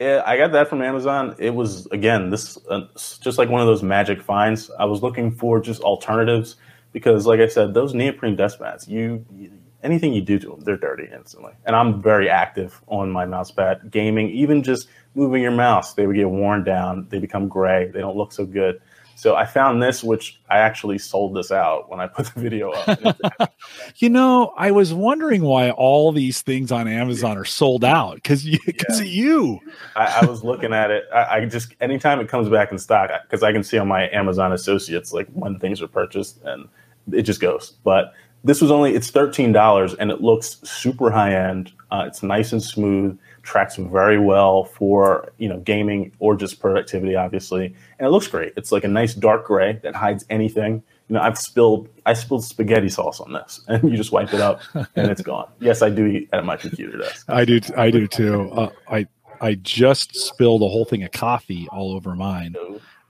yeah, 0.00 0.22
I 0.24 0.36
got 0.36 0.52
that 0.52 0.68
from 0.68 0.82
Amazon. 0.82 1.34
It 1.38 1.54
was 1.54 1.86
again 1.86 2.30
this 2.30 2.58
uh, 2.70 2.82
just 3.20 3.38
like 3.38 3.48
one 3.48 3.60
of 3.60 3.66
those 3.66 3.82
magic 3.82 4.22
finds. 4.22 4.70
I 4.78 4.84
was 4.84 5.02
looking 5.02 5.30
for 5.32 5.60
just 5.60 5.82
alternatives 5.82 6.56
because, 6.92 7.26
like 7.26 7.40
I 7.40 7.48
said, 7.48 7.74
those 7.74 7.94
neoprene 7.94 8.36
desk 8.36 8.60
mats, 8.60 8.88
you, 8.88 9.24
you 9.34 9.50
anything 9.82 10.12
you 10.12 10.20
do 10.20 10.38
to 10.38 10.50
them, 10.50 10.60
they're 10.60 10.76
dirty 10.76 11.08
instantly. 11.12 11.52
And 11.64 11.76
I'm 11.76 12.02
very 12.02 12.28
active 12.28 12.80
on 12.86 13.10
my 13.10 13.24
mouse 13.26 13.50
pad, 13.50 13.90
gaming, 13.90 14.30
even 14.30 14.62
just 14.62 14.88
moving 15.14 15.42
your 15.42 15.52
mouse, 15.52 15.94
they 15.94 16.06
would 16.06 16.16
get 16.16 16.30
worn 16.30 16.64
down, 16.64 17.06
they 17.10 17.18
become 17.18 17.48
gray, 17.48 17.90
they 17.90 18.00
don't 18.00 18.16
look 18.16 18.32
so 18.32 18.44
good. 18.44 18.80
So 19.18 19.34
I 19.34 19.46
found 19.46 19.82
this, 19.82 20.04
which 20.04 20.40
I 20.48 20.58
actually 20.58 20.96
sold 20.98 21.34
this 21.34 21.50
out 21.50 21.90
when 21.90 21.98
I 21.98 22.06
put 22.06 22.26
the 22.26 22.40
video 22.40 22.70
up. 22.70 23.52
you 23.96 24.08
know, 24.08 24.54
I 24.56 24.70
was 24.70 24.94
wondering 24.94 25.42
why 25.42 25.72
all 25.72 26.12
these 26.12 26.40
things 26.40 26.70
on 26.70 26.86
Amazon 26.86 27.36
are 27.36 27.44
sold 27.44 27.84
out 27.84 28.14
because 28.14 28.46
you, 28.46 28.60
because 28.64 29.00
yeah. 29.00 29.06
of 29.06 29.10
you. 29.10 29.60
I, 29.96 30.20
I, 30.22 30.24
was 30.24 30.44
looking 30.44 30.72
at 30.72 30.92
it. 30.92 31.02
I, 31.12 31.38
I, 31.38 31.44
just 31.46 31.74
anytime 31.80 32.20
it 32.20 32.28
comes 32.28 32.48
back 32.48 32.70
in 32.70 32.78
stock, 32.78 33.10
because 33.24 33.42
I 33.42 33.50
can 33.50 33.64
see 33.64 33.76
on 33.76 33.88
my 33.88 34.08
Amazon 34.10 34.52
associates 34.52 35.12
like 35.12 35.26
when 35.32 35.58
things 35.58 35.82
are 35.82 35.88
purchased, 35.88 36.40
and 36.44 36.68
it 37.10 37.22
just 37.22 37.40
goes. 37.40 37.72
But 37.82 38.12
this 38.44 38.60
was 38.60 38.70
only 38.70 38.94
it's 38.94 39.10
thirteen 39.10 39.50
dollars, 39.50 39.94
and 39.94 40.12
it 40.12 40.20
looks 40.20 40.60
super 40.62 41.10
high 41.10 41.34
end. 41.34 41.72
Uh, 41.90 42.04
it's 42.06 42.22
nice 42.22 42.52
and 42.52 42.62
smooth 42.62 43.18
tracks 43.48 43.76
very 43.76 44.18
well 44.18 44.64
for 44.64 45.32
you 45.38 45.48
know 45.48 45.58
gaming 45.60 46.12
or 46.18 46.36
just 46.36 46.60
productivity, 46.60 47.16
obviously, 47.16 47.66
and 47.98 48.06
it 48.06 48.10
looks 48.10 48.28
great. 48.28 48.52
It's 48.56 48.70
like 48.70 48.84
a 48.84 48.88
nice 48.88 49.14
dark 49.14 49.46
gray 49.46 49.80
that 49.82 49.94
hides 49.94 50.24
anything. 50.28 50.82
You 51.08 51.14
know, 51.14 51.20
I've 51.20 51.38
spilled 51.38 51.88
I 52.04 52.12
spilled 52.12 52.44
spaghetti 52.44 52.90
sauce 52.90 53.20
on 53.20 53.32
this, 53.32 53.62
and 53.68 53.82
you 53.90 53.96
just 53.96 54.12
wipe 54.12 54.34
it 54.34 54.40
up, 54.40 54.60
and 54.74 55.10
it's 55.10 55.22
gone. 55.22 55.48
Yes, 55.60 55.82
I 55.82 55.90
do 55.90 56.06
eat 56.06 56.28
at 56.32 56.44
my 56.44 56.56
computer 56.56 56.98
desk. 56.98 57.24
I 57.28 57.44
do. 57.44 57.60
I 57.76 57.90
do 57.90 58.06
too. 58.06 58.50
Uh, 58.52 58.70
I 58.88 59.06
I 59.40 59.54
just 59.54 60.14
spilled 60.14 60.62
a 60.62 60.68
whole 60.68 60.84
thing 60.84 61.02
of 61.02 61.12
coffee 61.12 61.66
all 61.72 61.92
over 61.92 62.14
mine. 62.14 62.54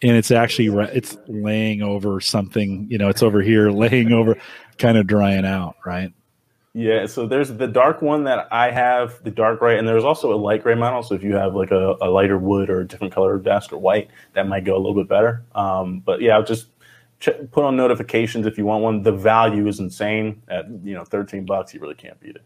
And 0.00 0.16
it's 0.16 0.30
actually 0.30 0.68
it's 0.94 1.16
laying 1.26 1.82
over 1.82 2.20
something, 2.20 2.86
you 2.88 2.98
know, 2.98 3.08
it's 3.08 3.22
over 3.22 3.42
here 3.42 3.70
laying 3.72 4.12
over, 4.12 4.36
kind 4.78 4.96
of 4.96 5.08
drying 5.08 5.44
out, 5.44 5.74
right? 5.84 6.12
Yeah, 6.74 7.06
so 7.06 7.26
there's 7.26 7.48
the 7.48 7.66
dark 7.66 8.02
one 8.02 8.24
that 8.24 8.46
I 8.52 8.70
have, 8.70 9.22
the 9.24 9.30
dark 9.30 9.58
gray, 9.58 9.78
and 9.78 9.88
there's 9.88 10.04
also 10.04 10.32
a 10.32 10.36
light 10.36 10.62
gray 10.62 10.74
model. 10.74 11.02
So 11.02 11.14
if 11.14 11.22
you 11.22 11.34
have 11.34 11.54
like 11.54 11.70
a, 11.70 11.96
a 12.00 12.08
lighter 12.10 12.38
wood 12.38 12.70
or 12.70 12.80
a 12.80 12.86
different 12.86 13.12
color 13.12 13.38
desk 13.38 13.72
or 13.72 13.78
white, 13.78 14.08
that 14.34 14.46
might 14.46 14.64
go 14.64 14.76
a 14.76 14.78
little 14.78 14.94
bit 14.94 15.08
better. 15.08 15.44
Um, 15.54 16.00
but 16.00 16.20
yeah, 16.20 16.34
I'll 16.34 16.44
just 16.44 16.68
ch- 17.20 17.30
put 17.50 17.64
on 17.64 17.76
notifications 17.76 18.46
if 18.46 18.58
you 18.58 18.66
want 18.66 18.82
one. 18.82 19.02
The 19.02 19.12
value 19.12 19.66
is 19.66 19.80
insane 19.80 20.42
at 20.48 20.68
you 20.84 20.94
know 20.94 21.04
13 21.04 21.46
bucks. 21.46 21.72
You 21.74 21.80
really 21.80 21.94
can't 21.94 22.20
beat 22.20 22.36
it. 22.36 22.42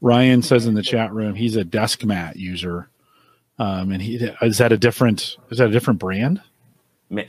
Ryan 0.00 0.42
says 0.42 0.66
in 0.66 0.74
the 0.74 0.82
chat 0.82 1.12
room 1.12 1.34
he's 1.34 1.56
a 1.56 1.64
desk 1.64 2.04
mat 2.04 2.36
user, 2.36 2.88
um, 3.58 3.90
and 3.90 4.00
he 4.00 4.16
is 4.16 4.58
that 4.58 4.72
a 4.72 4.78
different 4.78 5.36
is 5.50 5.58
that 5.58 5.68
a 5.68 5.72
different 5.72 5.98
brand? 5.98 6.40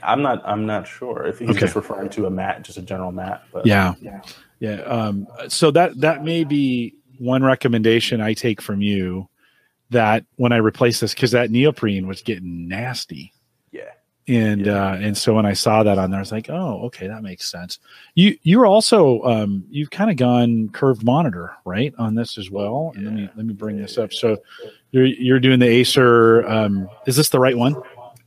I'm 0.03 0.21
not. 0.21 0.41
I'm 0.45 0.65
not 0.65 0.88
sure 0.88 1.25
if 1.25 1.39
he's 1.39 1.50
okay. 1.50 1.59
just 1.59 1.75
referring 1.75 2.09
to 2.12 2.25
a 2.25 2.29
mat, 2.29 2.63
just 2.63 2.77
a 2.77 2.81
general 2.81 3.12
mat. 3.12 3.43
But 3.51 3.65
yeah, 3.65 3.95
yeah. 4.01 4.21
Yeah. 4.60 4.82
Um, 4.82 5.28
so 5.48 5.72
that 5.72 6.00
that 6.01 6.24
may 6.24 6.44
be 6.44 6.96
one 7.18 7.44
recommendation 7.44 8.22
I 8.22 8.34
take 8.34 8.62
from 8.62 8.82
you 8.82 9.30
that 9.89 10.25
when 10.36 10.51
I 10.51 10.58
replace 10.58 11.00
this, 11.00 11.13
because 11.13 11.32
that 11.32 11.51
neoprene 11.51 12.08
was 12.08 12.22
getting 12.22 12.68
nasty. 12.68 13.34
Yeah. 13.72 13.92
And 14.28 14.66
yeah. 14.66 14.92
uh 14.92 14.96
and 14.96 15.18
so 15.18 15.34
when 15.34 15.46
I 15.46 15.54
saw 15.54 15.82
that 15.84 15.98
on 15.98 16.12
there, 16.12 16.20
I 16.20 16.22
was 16.22 16.32
like, 16.32 16.50
oh, 16.50 16.82
okay, 16.84 17.08
that 17.08 17.24
makes 17.24 17.50
sense. 17.50 17.80
You 18.16 18.38
you're 18.44 18.66
also 18.66 19.24
um 19.24 19.63
you've 19.70 19.89
kind 19.89 20.12
of 20.12 20.18
gone 20.18 20.70
curved 20.70 21.04
monitor, 21.04 21.51
right, 21.66 21.94
on 21.98 22.16
this 22.16 22.38
as 22.38 22.51
well. 22.51 22.92
And 22.96 23.06
let 23.06 23.13
me 23.13 23.30
let 23.36 23.46
me 23.46 23.54
bring 23.54 23.78
this 23.78 23.98
up. 23.98 24.13
So 24.13 24.38
you're 24.92 25.06
you're 25.06 25.39
doing 25.39 25.60
the 25.60 25.68
Acer 25.68 26.46
um 26.48 26.88
is 27.08 27.16
this 27.16 27.30
the 27.30 27.39
right 27.39 27.58
one? 27.58 27.75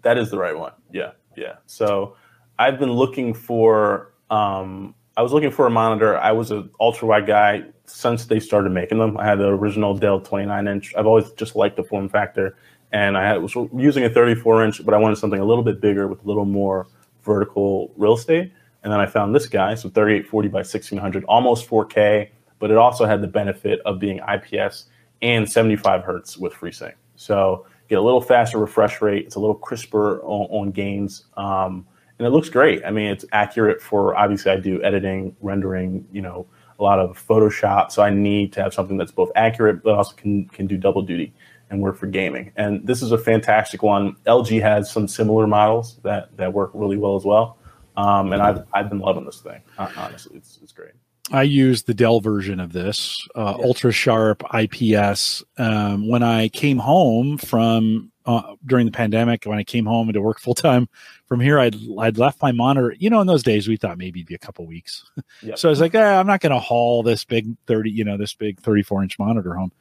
That 0.02 0.18
is 0.18 0.30
the 0.30 0.38
right 0.38 0.58
one. 0.58 0.72
Yeah. 0.92 1.12
Yeah. 1.36 1.56
So 1.66 2.16
I've 2.58 2.78
been 2.78 2.92
looking 2.92 3.32
for 3.34 4.12
um 4.30 4.94
I 5.16 5.22
was 5.22 5.32
looking 5.32 5.50
for 5.50 5.66
a 5.66 5.70
monitor. 5.70 6.18
I 6.18 6.32
was 6.32 6.50
an 6.50 6.70
ultra 6.80 7.06
wide 7.06 7.26
guy 7.26 7.64
since 7.84 8.26
they 8.26 8.40
started 8.40 8.72
making 8.72 8.98
them. 8.98 9.18
I 9.18 9.26
had 9.26 9.38
the 9.38 9.48
original 9.48 9.94
Dell 9.94 10.20
29 10.20 10.66
inch. 10.66 10.94
I've 10.96 11.06
always 11.06 11.30
just 11.32 11.54
liked 11.54 11.76
the 11.76 11.84
form 11.84 12.08
factor, 12.08 12.56
and 12.92 13.16
I 13.16 13.26
had, 13.26 13.42
was 13.42 13.54
using 13.76 14.04
a 14.04 14.10
34 14.10 14.64
inch, 14.64 14.84
but 14.84 14.94
I 14.94 14.96
wanted 14.96 15.16
something 15.16 15.40
a 15.40 15.44
little 15.44 15.64
bit 15.64 15.80
bigger 15.80 16.08
with 16.08 16.24
a 16.24 16.26
little 16.26 16.46
more 16.46 16.86
vertical 17.24 17.92
real 17.96 18.14
estate. 18.14 18.52
And 18.82 18.92
then 18.92 19.00
I 19.00 19.06
found 19.06 19.34
this 19.34 19.46
guy, 19.46 19.74
so 19.74 19.88
3840 19.88 20.48
by 20.48 20.58
1600, 20.58 21.24
almost 21.24 21.68
4K, 21.68 22.30
but 22.58 22.70
it 22.70 22.76
also 22.76 23.04
had 23.04 23.20
the 23.20 23.28
benefit 23.28 23.80
of 23.84 23.98
being 23.98 24.18
IPS 24.18 24.86
and 25.20 25.48
75 25.50 26.02
hertz 26.02 26.36
with 26.36 26.52
FreeSync. 26.52 26.94
So 27.16 27.66
get 27.88 27.98
a 27.98 28.02
little 28.02 28.20
faster 28.20 28.58
refresh 28.58 29.00
rate. 29.00 29.26
It's 29.26 29.36
a 29.36 29.40
little 29.40 29.54
crisper 29.54 30.20
on, 30.22 30.46
on 30.50 30.70
games. 30.72 31.26
Um, 31.36 31.86
and 32.22 32.28
it 32.28 32.30
looks 32.30 32.48
great. 32.48 32.84
I 32.84 32.92
mean, 32.92 33.06
it's 33.06 33.24
accurate 33.32 33.82
for 33.82 34.14
obviously 34.14 34.52
I 34.52 34.56
do 34.56 34.80
editing, 34.84 35.34
rendering, 35.40 36.06
you 36.12 36.22
know, 36.22 36.46
a 36.78 36.82
lot 36.84 37.00
of 37.00 37.20
Photoshop. 37.26 37.90
So 37.90 38.00
I 38.00 38.10
need 38.10 38.52
to 38.52 38.62
have 38.62 38.72
something 38.72 38.96
that's 38.96 39.10
both 39.10 39.32
accurate 39.34 39.82
but 39.82 39.94
also 39.96 40.14
can 40.14 40.46
can 40.50 40.68
do 40.68 40.76
double 40.76 41.02
duty 41.02 41.34
and 41.68 41.82
work 41.82 41.96
for 41.96 42.06
gaming. 42.06 42.52
And 42.54 42.86
this 42.86 43.02
is 43.02 43.10
a 43.10 43.18
fantastic 43.18 43.82
one. 43.82 44.14
LG 44.24 44.62
has 44.62 44.88
some 44.88 45.08
similar 45.08 45.48
models 45.48 45.98
that 46.04 46.36
that 46.36 46.52
work 46.52 46.70
really 46.74 46.96
well 46.96 47.16
as 47.16 47.24
well. 47.24 47.58
Um, 47.96 48.32
and 48.32 48.40
I've 48.40 48.64
I've 48.72 48.88
been 48.88 49.00
loving 49.00 49.24
this 49.24 49.40
thing. 49.40 49.60
Honestly, 49.76 50.36
it's 50.36 50.60
it's 50.62 50.70
great. 50.70 50.92
I 51.32 51.42
use 51.42 51.82
the 51.82 51.94
Dell 51.94 52.20
version 52.20 52.60
of 52.60 52.72
this, 52.72 53.26
uh, 53.34 53.56
yeah. 53.58 53.64
ultra 53.64 53.90
sharp 53.90 54.44
IPS. 54.54 55.42
Um, 55.58 56.08
when 56.08 56.22
I 56.22 56.48
came 56.50 56.78
home 56.78 57.38
from 57.38 58.11
uh, 58.26 58.54
during 58.66 58.86
the 58.86 58.92
pandemic, 58.92 59.44
when 59.44 59.58
I 59.58 59.64
came 59.64 59.86
home 59.86 60.08
and 60.08 60.14
to 60.14 60.20
work 60.20 60.40
full 60.40 60.54
time 60.54 60.88
from 61.26 61.40
here, 61.40 61.58
I'd 61.58 61.76
I'd 61.98 62.18
left 62.18 62.42
my 62.42 62.52
monitor. 62.52 62.94
You 62.98 63.10
know, 63.10 63.20
in 63.20 63.26
those 63.26 63.42
days, 63.42 63.68
we 63.68 63.76
thought 63.76 63.98
maybe 63.98 64.20
it'd 64.20 64.28
be 64.28 64.34
a 64.34 64.38
couple 64.38 64.66
weeks. 64.66 65.04
Yep. 65.42 65.58
so 65.58 65.68
I 65.68 65.70
was 65.70 65.80
like, 65.80 65.94
eh, 65.94 66.20
I'm 66.20 66.26
not 66.26 66.40
going 66.40 66.52
to 66.52 66.60
haul 66.60 67.02
this 67.02 67.24
big 67.24 67.56
thirty, 67.66 67.90
you 67.90 68.04
know, 68.04 68.16
this 68.16 68.32
big 68.32 68.60
34 68.60 69.02
inch 69.02 69.18
monitor 69.18 69.54
home. 69.54 69.72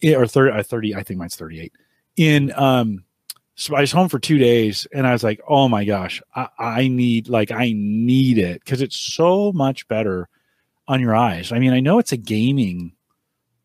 Yeah, 0.00 0.16
or 0.16 0.26
30, 0.26 0.58
uh, 0.58 0.62
30 0.62 0.94
I 0.94 1.02
think 1.02 1.18
mine's 1.18 1.36
38. 1.36 1.72
In 2.16 2.52
um, 2.56 3.04
so 3.58 3.74
I 3.74 3.80
was 3.80 3.90
home 3.90 4.08
for 4.08 4.20
two 4.20 4.38
days, 4.38 4.86
and 4.94 5.04
I 5.04 5.12
was 5.12 5.24
like, 5.24 5.40
oh 5.48 5.68
my 5.68 5.84
gosh, 5.84 6.22
I, 6.36 6.48
I 6.58 6.88
need 6.88 7.28
like 7.28 7.50
I 7.50 7.72
need 7.74 8.38
it 8.38 8.64
because 8.64 8.80
it's 8.80 8.96
so 8.96 9.52
much 9.52 9.86
better 9.88 10.28
on 10.86 11.00
your 11.00 11.16
eyes. 11.16 11.50
I 11.50 11.58
mean, 11.58 11.72
I 11.72 11.80
know 11.80 11.98
it's 11.98 12.12
a 12.12 12.16
gaming, 12.16 12.92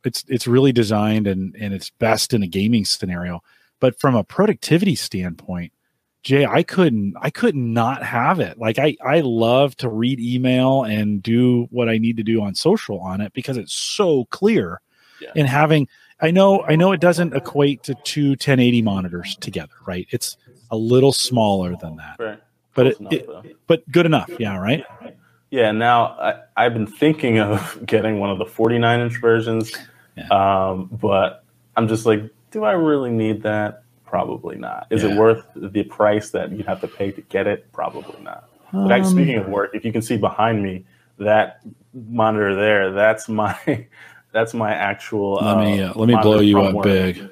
it's 0.03 0.25
it's 0.27 0.48
really 0.48 0.72
designed 0.72 1.27
and 1.27 1.55
and 1.55 1.75
it's 1.75 1.91
best 1.91 2.33
in 2.33 2.41
a 2.41 2.48
gaming 2.48 2.86
scenario, 2.86 3.43
but 3.83 3.99
from 3.99 4.15
a 4.15 4.23
productivity 4.23 4.95
standpoint, 4.95 5.73
Jay, 6.21 6.45
I 6.45 6.63
couldn't 6.63 7.15
I 7.19 7.29
could 7.29 7.53
not 7.53 8.01
have 8.01 8.39
it. 8.39 8.57
Like 8.57 8.79
I 8.79 8.95
I 9.05 9.19
love 9.19 9.75
to 9.77 9.89
read 9.89 10.21
email 10.21 10.83
and 10.83 11.21
do 11.21 11.67
what 11.69 11.89
I 11.89 11.97
need 11.97 12.15
to 12.15 12.23
do 12.23 12.41
on 12.41 12.55
social 12.55 13.01
on 13.01 13.19
it 13.19 13.33
because 13.33 13.57
it's 13.57 13.73
so 13.73 14.23
clear. 14.29 14.79
Yeah. 15.19 15.31
And 15.35 15.49
having 15.49 15.89
I 16.21 16.31
know 16.31 16.63
I 16.63 16.77
know 16.77 16.93
it 16.93 17.01
doesn't 17.01 17.35
equate 17.35 17.83
to 17.83 17.95
two 18.05 18.29
1080 18.29 18.81
monitors 18.83 19.35
together, 19.35 19.73
right? 19.85 20.07
It's 20.11 20.37
a 20.72 20.77
little 20.77 21.11
smaller 21.11 21.75
than 21.75 21.98
that. 21.98 22.15
Right. 22.17 22.39
But 22.75 22.87
it, 22.87 23.00
enough, 23.01 23.13
it 23.13 23.57
but 23.67 23.91
good 23.91 24.05
enough, 24.05 24.31
yeah, 24.39 24.57
right? 24.57 24.85
Yeah. 25.01 25.11
Yeah, 25.51 25.72
now 25.72 26.05
I, 26.05 26.35
I've 26.55 26.74
been 26.74 26.87
thinking 26.87 27.39
of 27.39 27.79
getting 27.85 28.19
one 28.19 28.29
of 28.29 28.37
the 28.37 28.46
49 28.46 29.01
inch 29.01 29.19
versions, 29.19 29.74
yeah. 30.15 30.27
um, 30.29 30.89
but 30.89 31.43
I'm 31.75 31.87
just 31.87 32.05
like, 32.05 32.32
do 32.53 32.63
I 32.63 32.72
really 32.72 33.09
need 33.09 33.42
that? 33.44 33.83
Probably 34.05 34.55
not. 34.55 34.87
Is 34.92 35.03
yeah. 35.03 35.09
it 35.09 35.18
worth 35.18 35.44
the 35.55 35.83
price 35.83 36.29
that 36.29 36.51
you 36.51 36.63
have 36.63 36.79
to 36.81 36.87
pay 36.87 37.11
to 37.11 37.22
get 37.22 37.48
it? 37.48 37.70
Probably 37.74 38.22
not. 38.22 38.48
Um, 38.72 38.87
like, 38.87 39.03
speaking 39.05 39.35
of 39.35 39.48
work, 39.48 39.72
if 39.74 39.83
you 39.83 39.92
can 39.92 40.03
see 40.03 40.18
behind 40.18 40.63
me, 40.63 40.85
that 41.18 41.61
monitor 41.94 42.55
there, 42.55 42.92
that's 42.92 43.27
my 43.27 43.57
that's 44.31 44.53
my 44.53 44.72
actual. 44.72 45.33
Let 45.35 45.57
me 45.57 45.81
uh, 45.81 45.94
let 45.96 46.07
me 46.07 46.16
blow 46.22 46.39
you 46.39 46.61
up 46.61 46.75
work. 46.75 46.83
big. 46.83 47.27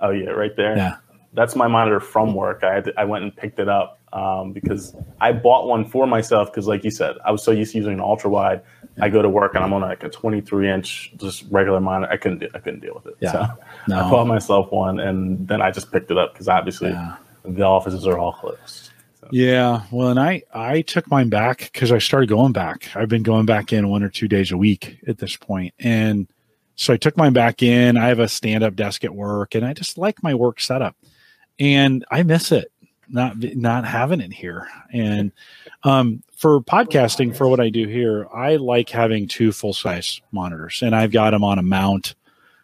Oh 0.00 0.10
yeah, 0.10 0.30
right 0.30 0.54
there. 0.56 0.76
Yeah, 0.76 0.96
that's 1.32 1.54
my 1.54 1.68
monitor 1.68 2.00
from 2.00 2.34
work. 2.34 2.64
I 2.64 2.80
to, 2.80 2.92
I 2.98 3.04
went 3.04 3.24
and 3.24 3.34
picked 3.34 3.60
it 3.60 3.68
up 3.68 4.00
um, 4.12 4.52
because 4.52 4.94
I 5.20 5.32
bought 5.32 5.68
one 5.68 5.84
for 5.84 6.06
myself 6.06 6.50
because, 6.50 6.66
like 6.66 6.82
you 6.82 6.90
said, 6.90 7.16
I 7.24 7.30
was 7.30 7.44
so 7.44 7.52
used 7.52 7.72
to 7.72 7.78
using 7.78 7.94
an 7.94 8.00
ultra 8.00 8.30
wide. 8.30 8.62
I 9.00 9.08
go 9.08 9.22
to 9.22 9.28
work 9.28 9.54
and 9.54 9.64
I'm 9.64 9.72
on 9.72 9.82
like 9.82 10.02
a 10.02 10.08
23 10.08 10.70
inch 10.70 11.12
just 11.16 11.44
regular 11.50 11.80
monitor. 11.80 12.12
I 12.12 12.16
couldn't 12.16 12.38
do, 12.38 12.48
I 12.54 12.58
couldn't 12.58 12.80
deal 12.80 12.94
with 12.94 13.06
it. 13.06 13.16
Yeah. 13.20 13.32
So 13.32 13.46
no. 13.88 14.00
I 14.00 14.10
bought 14.10 14.26
myself 14.26 14.70
one 14.70 15.00
and 15.00 15.46
then 15.46 15.62
I 15.62 15.70
just 15.70 15.92
picked 15.92 16.10
it 16.10 16.18
up 16.18 16.32
because 16.32 16.48
obviously 16.48 16.90
yeah. 16.90 17.16
the 17.44 17.62
offices 17.62 18.06
are 18.06 18.18
all 18.18 18.32
closed. 18.32 18.90
So. 19.20 19.28
Yeah, 19.32 19.82
well, 19.90 20.08
and 20.08 20.18
I 20.18 20.42
I 20.54 20.80
took 20.80 21.10
mine 21.10 21.28
back 21.28 21.70
because 21.72 21.92
I 21.92 21.98
started 21.98 22.28
going 22.28 22.52
back. 22.52 22.88
I've 22.96 23.08
been 23.08 23.22
going 23.22 23.44
back 23.44 23.72
in 23.72 23.88
one 23.88 24.02
or 24.02 24.08
two 24.08 24.28
days 24.28 24.50
a 24.50 24.56
week 24.56 24.98
at 25.06 25.18
this 25.18 25.36
point, 25.36 25.74
and 25.78 26.26
so 26.74 26.94
I 26.94 26.96
took 26.96 27.18
mine 27.18 27.34
back 27.34 27.62
in. 27.62 27.98
I 27.98 28.08
have 28.08 28.18
a 28.18 28.28
stand 28.28 28.64
up 28.64 28.76
desk 28.76 29.04
at 29.04 29.14
work, 29.14 29.54
and 29.54 29.66
I 29.66 29.74
just 29.74 29.98
like 29.98 30.22
my 30.22 30.34
work 30.34 30.58
setup, 30.58 30.96
and 31.58 32.02
I 32.10 32.22
miss 32.22 32.50
it 32.50 32.72
not 33.12 33.36
not 33.38 33.84
having 33.84 34.20
it 34.20 34.32
here. 34.32 34.68
And 34.92 35.32
um, 35.82 36.22
for 36.36 36.60
podcasting, 36.60 37.36
for 37.36 37.48
what 37.48 37.60
I 37.60 37.68
do 37.70 37.86
here, 37.86 38.26
I 38.32 38.56
like 38.56 38.88
having 38.88 39.28
two 39.28 39.52
full 39.52 39.72
size 39.72 40.20
monitors, 40.32 40.82
and 40.82 40.94
I've 40.94 41.12
got 41.12 41.30
them 41.30 41.44
on 41.44 41.58
a 41.58 41.62
mount, 41.62 42.14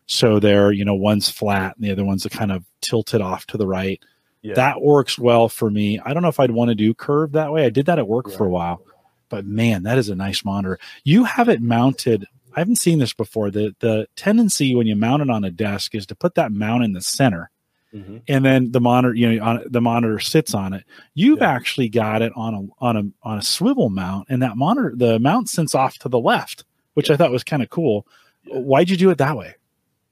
so 0.07 0.39
they're 0.39 0.73
you 0.73 0.85
know 0.85 0.95
one's 0.95 1.29
flat 1.29 1.77
and 1.77 1.85
the 1.85 1.93
other 1.93 2.05
one's 2.05 2.27
kind 2.27 2.53
of 2.53 2.65
tilted 2.81 3.21
off 3.21 3.47
to 3.49 3.57
the 3.57 3.67
right. 3.67 4.03
Yeah. 4.43 4.55
That 4.55 4.81
works 4.81 5.19
well 5.19 5.49
for 5.49 5.71
me. 5.71 5.99
I 5.99 6.15
don't 6.15 6.23
know 6.23 6.29
if 6.29 6.39
I'd 6.39 6.53
want 6.53 6.69
to 6.69 6.75
do 6.75 6.95
curve 6.95 7.33
that 7.33 7.53
way. 7.53 7.67
I 7.67 7.71
did 7.71 7.87
that 7.87 7.99
at 7.99 8.07
work 8.07 8.27
yeah. 8.29 8.37
for 8.37 8.47
a 8.47 8.51
while, 8.51 8.83
but 9.29 9.45
man, 9.45 9.83
that 9.83 9.99
is 9.99 10.09
a 10.09 10.15
nice 10.15 10.45
monitor. 10.45 10.79
You 11.03 11.25
have 11.25 11.49
it 11.49 11.61
mounted. 11.61 12.27
I 12.55 12.61
haven't 12.61 12.77
seen 12.77 12.99
this 12.99 13.13
before. 13.13 13.51
The 13.51 13.75
the 13.81 14.07
tendency 14.17 14.75
when 14.75 14.87
you 14.87 14.97
mount 14.97 15.23
it 15.23 15.31
on 15.31 15.45
a 15.45 15.51
desk 15.51 15.95
is 15.95 16.07
to 16.07 16.15
put 16.15 16.37
that 16.37 16.53
mount 16.53 16.85
in 16.85 16.93
the 16.93 17.03
center 17.03 17.51
Mm-hmm. 17.95 18.17
and 18.27 18.45
then 18.45 18.73
the 18.73 18.81
monitor 18.81 19.15
you 19.15 19.33
know 19.33 19.45
on, 19.45 19.65
the 19.65 19.81
monitor 19.81 20.19
sits 20.19 20.55
on 20.55 20.73
it 20.73 20.85
you've 21.15 21.39
yeah. 21.39 21.53
actually 21.53 21.89
got 21.89 22.21
it 22.21 22.33
on 22.35 22.53
a 22.53 22.85
on 22.85 22.97
a 22.97 23.03
on 23.23 23.39
a 23.39 23.43
swivel 23.43 23.91
mount 23.91 24.27
and 24.29 24.43
that 24.43 24.57
monitor 24.57 24.93
the 24.95 25.21
mount 25.21 25.49
sits 25.49 25.73
off 25.73 25.97
to 25.99 26.09
the 26.09 26.19
left 26.19 26.65
which 26.95 27.09
yeah. 27.09 27.15
i 27.15 27.17
thought 27.17 27.31
was 27.31 27.45
kind 27.45 27.63
of 27.63 27.71
cool 27.71 28.05
yeah. 28.45 28.59
why'd 28.59 28.91
you 28.91 28.97
do 28.97 29.09
it 29.11 29.19
that 29.19 29.37
way 29.37 29.55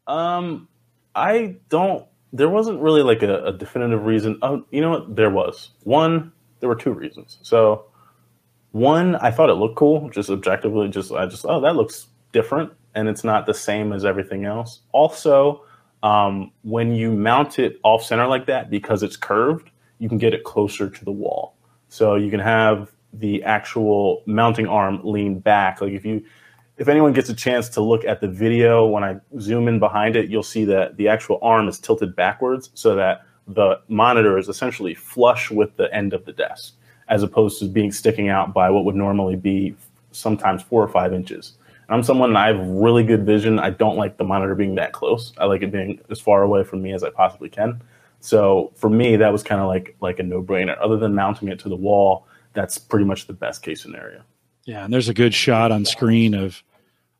um 0.06 0.68
i 1.16 1.56
don't 1.68 2.06
there 2.32 2.48
wasn't 2.48 2.80
really 2.80 3.02
like 3.02 3.22
a, 3.22 3.44
a 3.44 3.52
definitive 3.52 4.06
reason 4.06 4.38
oh 4.42 4.64
you 4.70 4.80
know 4.80 4.90
what 4.90 5.16
there 5.16 5.30
was 5.30 5.70
one 5.82 6.32
there 6.60 6.68
were 6.68 6.76
two 6.76 6.92
reasons 6.92 7.38
so 7.42 7.84
one 8.70 9.16
i 9.16 9.32
thought 9.32 9.50
it 9.50 9.54
looked 9.54 9.76
cool 9.76 10.08
just 10.10 10.30
objectively 10.30 10.88
just 10.88 11.10
i 11.10 11.26
just 11.26 11.44
oh 11.48 11.60
that 11.60 11.74
looks 11.74 12.06
different 12.30 12.72
and 12.94 13.08
it's 13.08 13.24
not 13.24 13.46
the 13.46 13.54
same 13.54 13.92
as 13.92 14.04
everything 14.04 14.44
else 14.44 14.80
also 14.92 15.64
um, 16.04 16.52
when 16.62 16.94
you 16.94 17.10
mount 17.10 17.58
it 17.58 17.80
off 17.82 18.04
center 18.04 18.26
like 18.26 18.44
that, 18.46 18.68
because 18.68 19.02
it's 19.02 19.16
curved, 19.16 19.70
you 19.98 20.08
can 20.08 20.18
get 20.18 20.34
it 20.34 20.44
closer 20.44 20.90
to 20.90 21.04
the 21.04 21.10
wall. 21.10 21.56
So 21.88 22.14
you 22.16 22.30
can 22.30 22.40
have 22.40 22.92
the 23.14 23.42
actual 23.42 24.22
mounting 24.26 24.66
arm 24.66 25.00
lean 25.02 25.38
back. 25.38 25.80
Like 25.80 25.92
if 25.92 26.04
you, 26.04 26.22
if 26.76 26.88
anyone 26.88 27.14
gets 27.14 27.30
a 27.30 27.34
chance 27.34 27.70
to 27.70 27.80
look 27.80 28.04
at 28.04 28.20
the 28.20 28.28
video, 28.28 28.86
when 28.86 29.02
I 29.02 29.16
zoom 29.40 29.66
in 29.66 29.78
behind 29.78 30.14
it, 30.14 30.28
you'll 30.28 30.42
see 30.42 30.66
that 30.66 30.98
the 30.98 31.08
actual 31.08 31.38
arm 31.40 31.68
is 31.68 31.78
tilted 31.78 32.14
backwards 32.14 32.70
so 32.74 32.94
that 32.96 33.22
the 33.48 33.80
monitor 33.88 34.36
is 34.36 34.50
essentially 34.50 34.94
flush 34.94 35.50
with 35.50 35.74
the 35.76 35.92
end 35.94 36.12
of 36.12 36.26
the 36.26 36.32
desk, 36.32 36.74
as 37.08 37.22
opposed 37.22 37.58
to 37.60 37.66
being 37.66 37.92
sticking 37.92 38.28
out 38.28 38.52
by 38.52 38.68
what 38.68 38.84
would 38.84 38.96
normally 38.96 39.36
be 39.36 39.74
sometimes 40.12 40.62
four 40.62 40.82
or 40.82 40.88
five 40.88 41.14
inches. 41.14 41.54
I'm 41.88 42.02
someone 42.02 42.36
I 42.36 42.48
have 42.48 42.60
really 42.60 43.04
good 43.04 43.26
vision. 43.26 43.58
I 43.58 43.70
don't 43.70 43.96
like 43.96 44.16
the 44.16 44.24
monitor 44.24 44.54
being 44.54 44.74
that 44.76 44.92
close. 44.92 45.32
I 45.38 45.44
like 45.44 45.62
it 45.62 45.70
being 45.70 46.00
as 46.10 46.20
far 46.20 46.42
away 46.42 46.64
from 46.64 46.82
me 46.82 46.92
as 46.92 47.04
I 47.04 47.10
possibly 47.10 47.48
can. 47.48 47.82
So 48.20 48.72
for 48.76 48.88
me, 48.88 49.16
that 49.16 49.30
was 49.32 49.42
kind 49.42 49.60
of 49.60 49.68
like 49.68 49.96
like 50.00 50.18
a 50.18 50.22
no 50.22 50.42
brainer. 50.42 50.76
Other 50.80 50.96
than 50.96 51.14
mounting 51.14 51.48
it 51.48 51.58
to 51.60 51.68
the 51.68 51.76
wall, 51.76 52.26
that's 52.54 52.78
pretty 52.78 53.04
much 53.04 53.26
the 53.26 53.34
best 53.34 53.62
case 53.62 53.82
scenario. 53.82 54.22
Yeah, 54.64 54.84
and 54.84 54.92
there's 54.92 55.10
a 55.10 55.14
good 55.14 55.34
shot 55.34 55.70
on 55.70 55.84
screen 55.84 56.34
of 56.34 56.62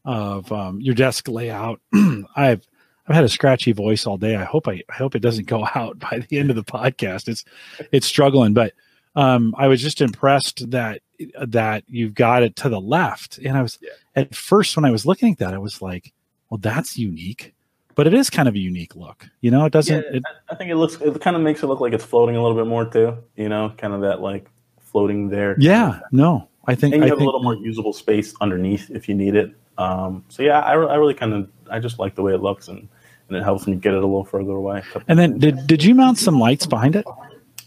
of 0.05 0.51
um, 0.51 0.81
your 0.81 0.95
desk 0.95 1.29
layout. 1.29 1.81
I've 2.37 2.67
I've 3.07 3.15
had 3.15 3.25
a 3.25 3.29
scratchy 3.29 3.73
voice 3.73 4.07
all 4.07 4.17
day. 4.17 4.37
I 4.37 4.45
hope 4.45 4.67
I, 4.67 4.83
I 4.89 4.95
hope 4.95 5.15
it 5.15 5.21
doesn't 5.21 5.47
go 5.47 5.67
out 5.75 5.99
by 5.99 6.25
the 6.27 6.39
end 6.39 6.51
of 6.51 6.57
the 6.57 6.65
podcast. 6.65 7.29
It's 7.29 7.45
it's 7.93 8.07
struggling, 8.07 8.55
but 8.55 8.73
um, 9.17 9.55
I 9.57 9.69
was 9.69 9.81
just 9.81 10.01
impressed 10.01 10.71
that 10.71 11.01
that 11.41 11.85
you've 11.89 12.15
got 12.15 12.43
it 12.43 12.57
to 12.57 12.69
the 12.69 12.81
left. 12.81 13.39
And 13.39 13.57
I 13.57 13.63
was 13.63 13.79
yeah. 13.81 13.91
at 14.17 14.35
first 14.35 14.77
when 14.77 14.85
I 14.85 14.91
was 14.91 15.07
looking 15.07 15.33
at 15.33 15.39
that, 15.39 15.55
I 15.55 15.59
was 15.59 15.81
like, 15.81 16.13
well, 16.51 16.59
that's 16.59 16.99
unique. 16.99 17.55
But 17.95 18.09
it 18.09 18.15
is 18.15 18.29
kind 18.29 18.49
of 18.49 18.57
a 18.57 18.59
unique 18.59 18.97
look, 18.97 19.29
you 19.41 19.53
know. 19.53 19.65
It 19.67 19.73
doesn't. 19.73 20.05
Yeah, 20.11 20.17
it, 20.17 20.23
I 20.49 20.57
think 20.57 20.71
it 20.71 20.77
looks. 20.77 20.97
It 21.01 21.21
kind 21.21 21.37
of 21.37 21.43
makes 21.43 21.63
it 21.63 21.67
look 21.69 21.81
like 21.81 21.93
it's 21.93 22.05
floating 22.05 22.35
a 22.35 22.43
little 22.43 22.57
bit 22.57 22.67
more 22.67 22.85
too. 22.85 23.19
You 23.37 23.49
know, 23.49 23.73
kind 23.79 23.93
of 23.93 24.01
that 24.01 24.21
like 24.21 24.51
floating 24.81 25.29
there. 25.29 25.55
Yeah. 25.61 26.01
No, 26.11 26.49
I 26.67 26.75
think. 26.75 26.95
And 26.95 27.03
you 27.03 27.07
I 27.07 27.09
have 27.11 27.19
think, 27.19 27.29
a 27.29 27.31
little 27.31 27.43
more 27.43 27.55
usable 27.55 27.93
space 27.93 28.35
underneath 28.41 28.91
if 28.91 29.09
you 29.09 29.15
need 29.15 29.37
it. 29.37 29.55
Um, 29.79 30.25
so 30.29 30.43
yeah, 30.43 30.61
I, 30.61 30.73
I 30.73 30.97
really 30.97 31.15
kind 31.15 31.35
of 31.35 31.49
I 31.71 31.79
just 31.79 32.01
like 32.01 32.17
the 32.17 32.23
way 32.23 32.35
it 32.35 32.43
looks 32.43 32.67
and 32.67 32.89
and 33.29 33.37
it 33.37 33.43
helps 33.43 33.67
me 33.67 33.77
get 33.77 33.95
it 33.95 34.03
a 34.03 34.07
little 34.07 34.25
further 34.25 34.53
away. 34.53 34.83
And 35.09 35.19
then 35.19 35.39
did 35.39 35.67
did 35.67 35.85
you 35.85 35.95
mount 35.95 36.19
some 36.19 36.39
lights 36.39 36.67
behind 36.67 36.97
it? 36.97 37.07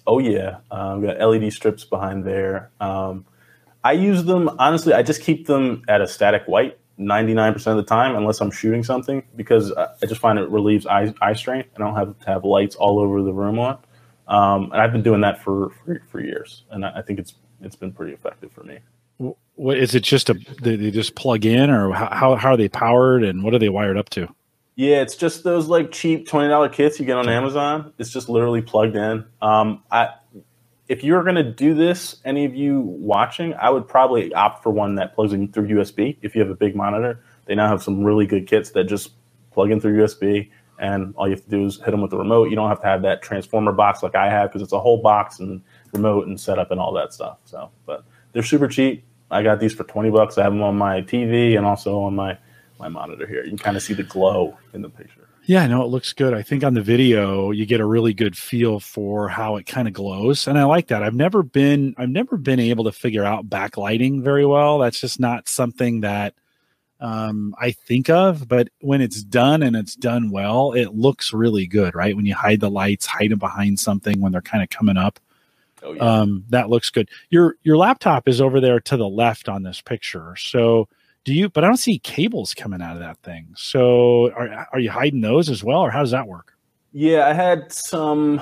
Oh 0.08 0.20
yeah, 0.20 0.58
um, 0.72 1.02
got 1.02 1.20
LED 1.20 1.54
strips 1.54 1.84
behind 1.84 2.24
there. 2.24 2.72
Um, 2.80 3.26
I 3.84 3.92
use 3.92 4.24
them 4.24 4.50
honestly. 4.58 4.94
I 4.94 5.04
just 5.04 5.22
keep 5.22 5.46
them 5.46 5.84
at 5.88 6.02
a 6.02 6.08
static 6.08 6.44
white 6.46 6.80
99% 7.00 7.68
of 7.68 7.78
the 7.78 7.84
time, 7.84 8.16
unless 8.16 8.42
I'm 8.42 8.52
shooting 8.52 8.84
something, 8.84 9.24
because 9.36 9.72
I 9.72 10.06
just 10.08 10.20
find 10.20 10.40
it 10.40 10.50
relieves 10.50 10.88
eye, 10.88 11.14
eye 11.22 11.34
strain. 11.34 11.64
I 11.76 11.80
don't 11.80 11.96
have 11.96 12.18
to 12.20 12.26
have 12.26 12.44
lights 12.44 12.76
all 12.76 13.00
over 13.00 13.22
the 13.22 13.34
room 13.34 13.60
on. 13.60 13.78
Um, 14.28 14.72
and 14.72 14.82
I've 14.82 14.92
been 14.92 15.04
doing 15.04 15.22
that 15.22 15.42
for, 15.42 15.70
for, 15.70 16.02
for 16.10 16.20
years, 16.20 16.64
and 16.72 16.86
I, 16.86 16.98
I, 16.98 17.02
think 17.02 17.20
it's 17.20 17.36
it's 17.62 17.78
been 17.78 17.94
pretty 17.94 18.12
effective 18.14 18.52
for 18.52 18.64
me. 18.64 18.80
What 19.56 19.78
is 19.78 19.96
it? 19.96 20.02
Just 20.02 20.30
a 20.30 20.34
they, 20.62 20.76
they 20.76 20.92
just 20.92 21.16
plug 21.16 21.46
in, 21.46 21.70
or 21.70 21.94
how 21.94 22.36
how 22.36 22.52
are 22.52 22.58
they 22.58 22.68
powered, 22.68 23.24
and 23.24 23.42
what 23.42 23.54
are 23.54 23.60
they 23.60 23.70
wired 23.70 23.98
up 23.98 24.10
to? 24.10 24.28
Yeah, 24.78 25.02
it's 25.02 25.16
just 25.16 25.44
those 25.44 25.68
like 25.68 25.92
cheap 25.92 26.28
twenty 26.28 26.50
dollar 26.50 26.70
kits 26.70 27.00
you 27.00 27.06
get 27.06 27.18
on 27.18 27.28
Amazon. 27.28 27.94
It's 27.98 28.12
just 28.12 28.30
literally 28.30 28.62
plugged 28.62 28.96
in. 28.96 29.26
Um, 29.42 29.84
I 29.90 30.10
if 30.88 31.04
you're 31.04 31.24
going 31.24 31.36
to 31.36 31.44
do 31.44 31.74
this, 31.74 32.18
any 32.24 32.46
of 32.46 32.56
you 32.56 32.80
watching, 32.82 33.56
I 33.56 33.72
would 33.72 33.88
probably 33.88 34.32
opt 34.36 34.62
for 34.62 34.70
one 34.70 34.96
that 34.96 35.16
plugs 35.16 35.34
in 35.34 35.52
through 35.52 35.68
USB. 35.68 36.18
If 36.22 36.36
you 36.36 36.42
have 36.42 36.52
a 36.52 36.56
big 36.56 36.76
monitor, 36.76 37.20
they 37.46 37.56
now 37.56 37.68
have 37.68 37.82
some 37.82 38.04
really 38.04 38.28
good 38.28 38.48
kits 38.48 38.70
that 38.72 38.86
just 38.86 39.14
plug 39.52 39.72
in 39.72 39.82
through 39.82 39.98
USB, 39.98 40.52
and 40.78 41.16
all 41.18 41.28
you 41.28 41.34
have 41.34 41.44
to 41.44 41.50
do 41.50 41.66
is 41.66 41.78
hit 41.84 41.90
them 41.90 42.02
with 42.02 42.12
the 42.12 42.18
remote. 42.18 42.52
You 42.52 42.56
don't 42.56 42.70
have 42.70 42.82
to 42.82 42.88
have 42.88 43.02
that 43.02 43.24
transformer 43.24 43.72
box 43.72 44.04
like 44.04 44.14
I 44.14 44.30
have 44.30 44.50
because 44.50 44.62
it's 44.62 44.74
a 44.74 44.80
whole 44.80 45.02
box 45.02 45.40
and 45.40 45.64
remote 45.92 46.28
and 46.28 46.40
setup 46.40 46.70
and 46.70 46.80
all 46.80 46.94
that 46.94 47.14
stuff. 47.14 47.40
So, 47.46 47.72
but 47.88 48.06
they're 48.32 48.44
super 48.44 48.68
cheap. 48.68 49.04
I 49.32 49.42
got 49.42 49.60
these 49.60 49.74
for 49.74 49.86
twenty 49.86 50.12
bucks. 50.12 50.38
I 50.38 50.44
have 50.44 50.54
them 50.54 50.62
on 50.62 50.78
my 50.78 51.02
TV 51.02 51.58
and 51.58 51.66
also 51.66 52.02
on 52.02 52.16
my 52.16 52.38
my 52.80 52.88
monitor 52.88 53.26
here. 53.26 53.44
You 53.44 53.50
can 53.50 53.58
kind 53.58 53.78
of 53.78 53.84
see 53.84 53.94
the 53.94 54.04
glow 54.04 54.58
in 54.74 54.82
the 54.82 54.90
picture. 54.90 55.28
Yeah, 55.48 55.64
I 55.64 55.68
know 55.68 55.82
it 55.82 55.88
looks 55.88 56.12
good. 56.12 56.34
I 56.34 56.42
think 56.42 56.66
on 56.66 56.74
the 56.74 56.82
video 56.82 57.52
you 57.52 57.66
get 57.66 57.80
a 57.80 57.86
really 57.86 58.14
good 58.14 58.38
feel 58.38 58.82
for 58.82 59.30
how 59.30 59.56
it 59.56 59.66
kind 59.66 59.88
of 59.88 59.94
glows, 59.94 60.46
and 60.46 60.60
I 60.60 60.66
like 60.66 60.88
that. 60.88 61.04
I've 61.04 61.16
never 61.16 61.42
been 61.42 61.96
I've 61.98 62.10
never 62.10 62.36
been 62.36 62.60
able 62.60 62.84
to 62.84 62.92
figure 62.92 63.24
out 63.24 63.50
backlighting 63.50 64.22
very 64.22 64.46
well. 64.46 64.78
That's 64.80 65.00
just 65.00 65.22
not 65.22 65.48
something 65.48 66.02
that 66.02 66.34
um, 67.00 67.56
I 67.62 67.72
think 67.72 68.10
of. 68.10 68.50
But 68.50 68.68
when 68.82 69.00
it's 69.00 69.24
done 69.24 69.64
and 69.64 69.76
it's 69.76 69.96
done 69.96 70.32
well, 70.32 70.74
it 70.74 70.96
looks 70.96 71.32
really 71.32 71.66
good, 71.66 71.96
right? 71.96 72.16
When 72.16 72.26
you 72.26 72.36
hide 72.36 72.60
the 72.60 72.70
lights, 72.70 73.06
hide 73.06 73.32
them 73.32 73.40
behind 73.40 73.80
something 73.80 74.20
when 74.20 74.34
they're 74.34 74.42
kind 74.42 74.64
of 74.64 74.70
coming 74.70 74.98
up. 74.98 75.18
Oh, 75.82 75.94
yeah. 75.94 76.02
um, 76.02 76.44
that 76.50 76.70
looks 76.70 76.90
good. 76.90 77.10
Your 77.30 77.56
your 77.64 77.78
laptop 77.78 78.28
is 78.28 78.42
over 78.42 78.60
there 78.60 78.82
to 78.82 78.98
the 78.98 79.08
left 79.08 79.48
on 79.48 79.64
this 79.64 79.80
picture, 79.80 80.36
so 80.36 80.90
do 81.28 81.34
you? 81.34 81.50
But 81.50 81.66
I 81.66 81.68
don't 81.68 81.76
see 81.76 82.00
cables 82.00 82.54
coming 82.54 82.82
out 82.82 82.94
of 82.94 83.00
that 83.00 83.22
thing. 83.22 83.50
So 83.58 84.32
are 84.32 84.66
are 84.72 84.80
you 84.80 84.90
hiding 84.90 85.20
those 85.20 85.50
as 85.50 85.62
well, 85.62 85.82
or 85.82 85.92
how 85.92 86.00
does 86.00 86.12
that 86.12 86.26
work? 86.26 86.54
Yeah, 86.94 87.28
I 87.28 87.34
had 87.34 87.70
some, 87.70 88.40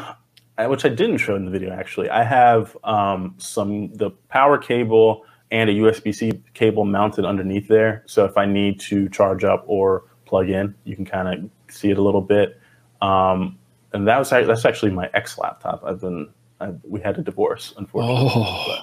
which 0.59 0.85
I 0.85 0.89
didn't 0.89 1.17
show 1.17 1.35
in 1.35 1.45
the 1.45 1.51
video. 1.51 1.73
Actually, 1.73 2.11
I 2.11 2.23
have 2.23 2.77
um, 2.83 3.33
some 3.39 3.91
the 3.93 4.11
power 4.29 4.59
cable 4.59 5.25
and 5.49 5.67
a 5.67 5.73
USB 5.73 6.13
C 6.13 6.43
cable 6.53 6.85
mounted 6.85 7.25
underneath 7.25 7.67
there. 7.67 8.03
So 8.05 8.23
if 8.23 8.37
I 8.37 8.45
need 8.45 8.79
to 8.81 9.09
charge 9.09 9.43
up 9.43 9.63
or 9.65 10.03
plug 10.25 10.51
in, 10.51 10.75
you 10.83 10.95
can 10.95 11.05
kind 11.05 11.27
of 11.27 11.73
see 11.75 11.89
it 11.89 11.97
a 11.97 12.03
little 12.03 12.21
bit. 12.21 12.59
Um, 13.01 13.57
and 13.93 14.07
that 14.07 14.19
was 14.19 14.29
that's 14.29 14.63
actually 14.63 14.91
my 14.91 15.09
ex 15.15 15.39
laptop. 15.39 15.83
I've 15.83 16.01
been 16.01 16.29
I, 16.61 16.71
we 16.83 17.01
had 17.01 17.17
a 17.17 17.23
divorce, 17.23 17.73
unfortunately. 17.77 18.31
Oh. 18.35 18.77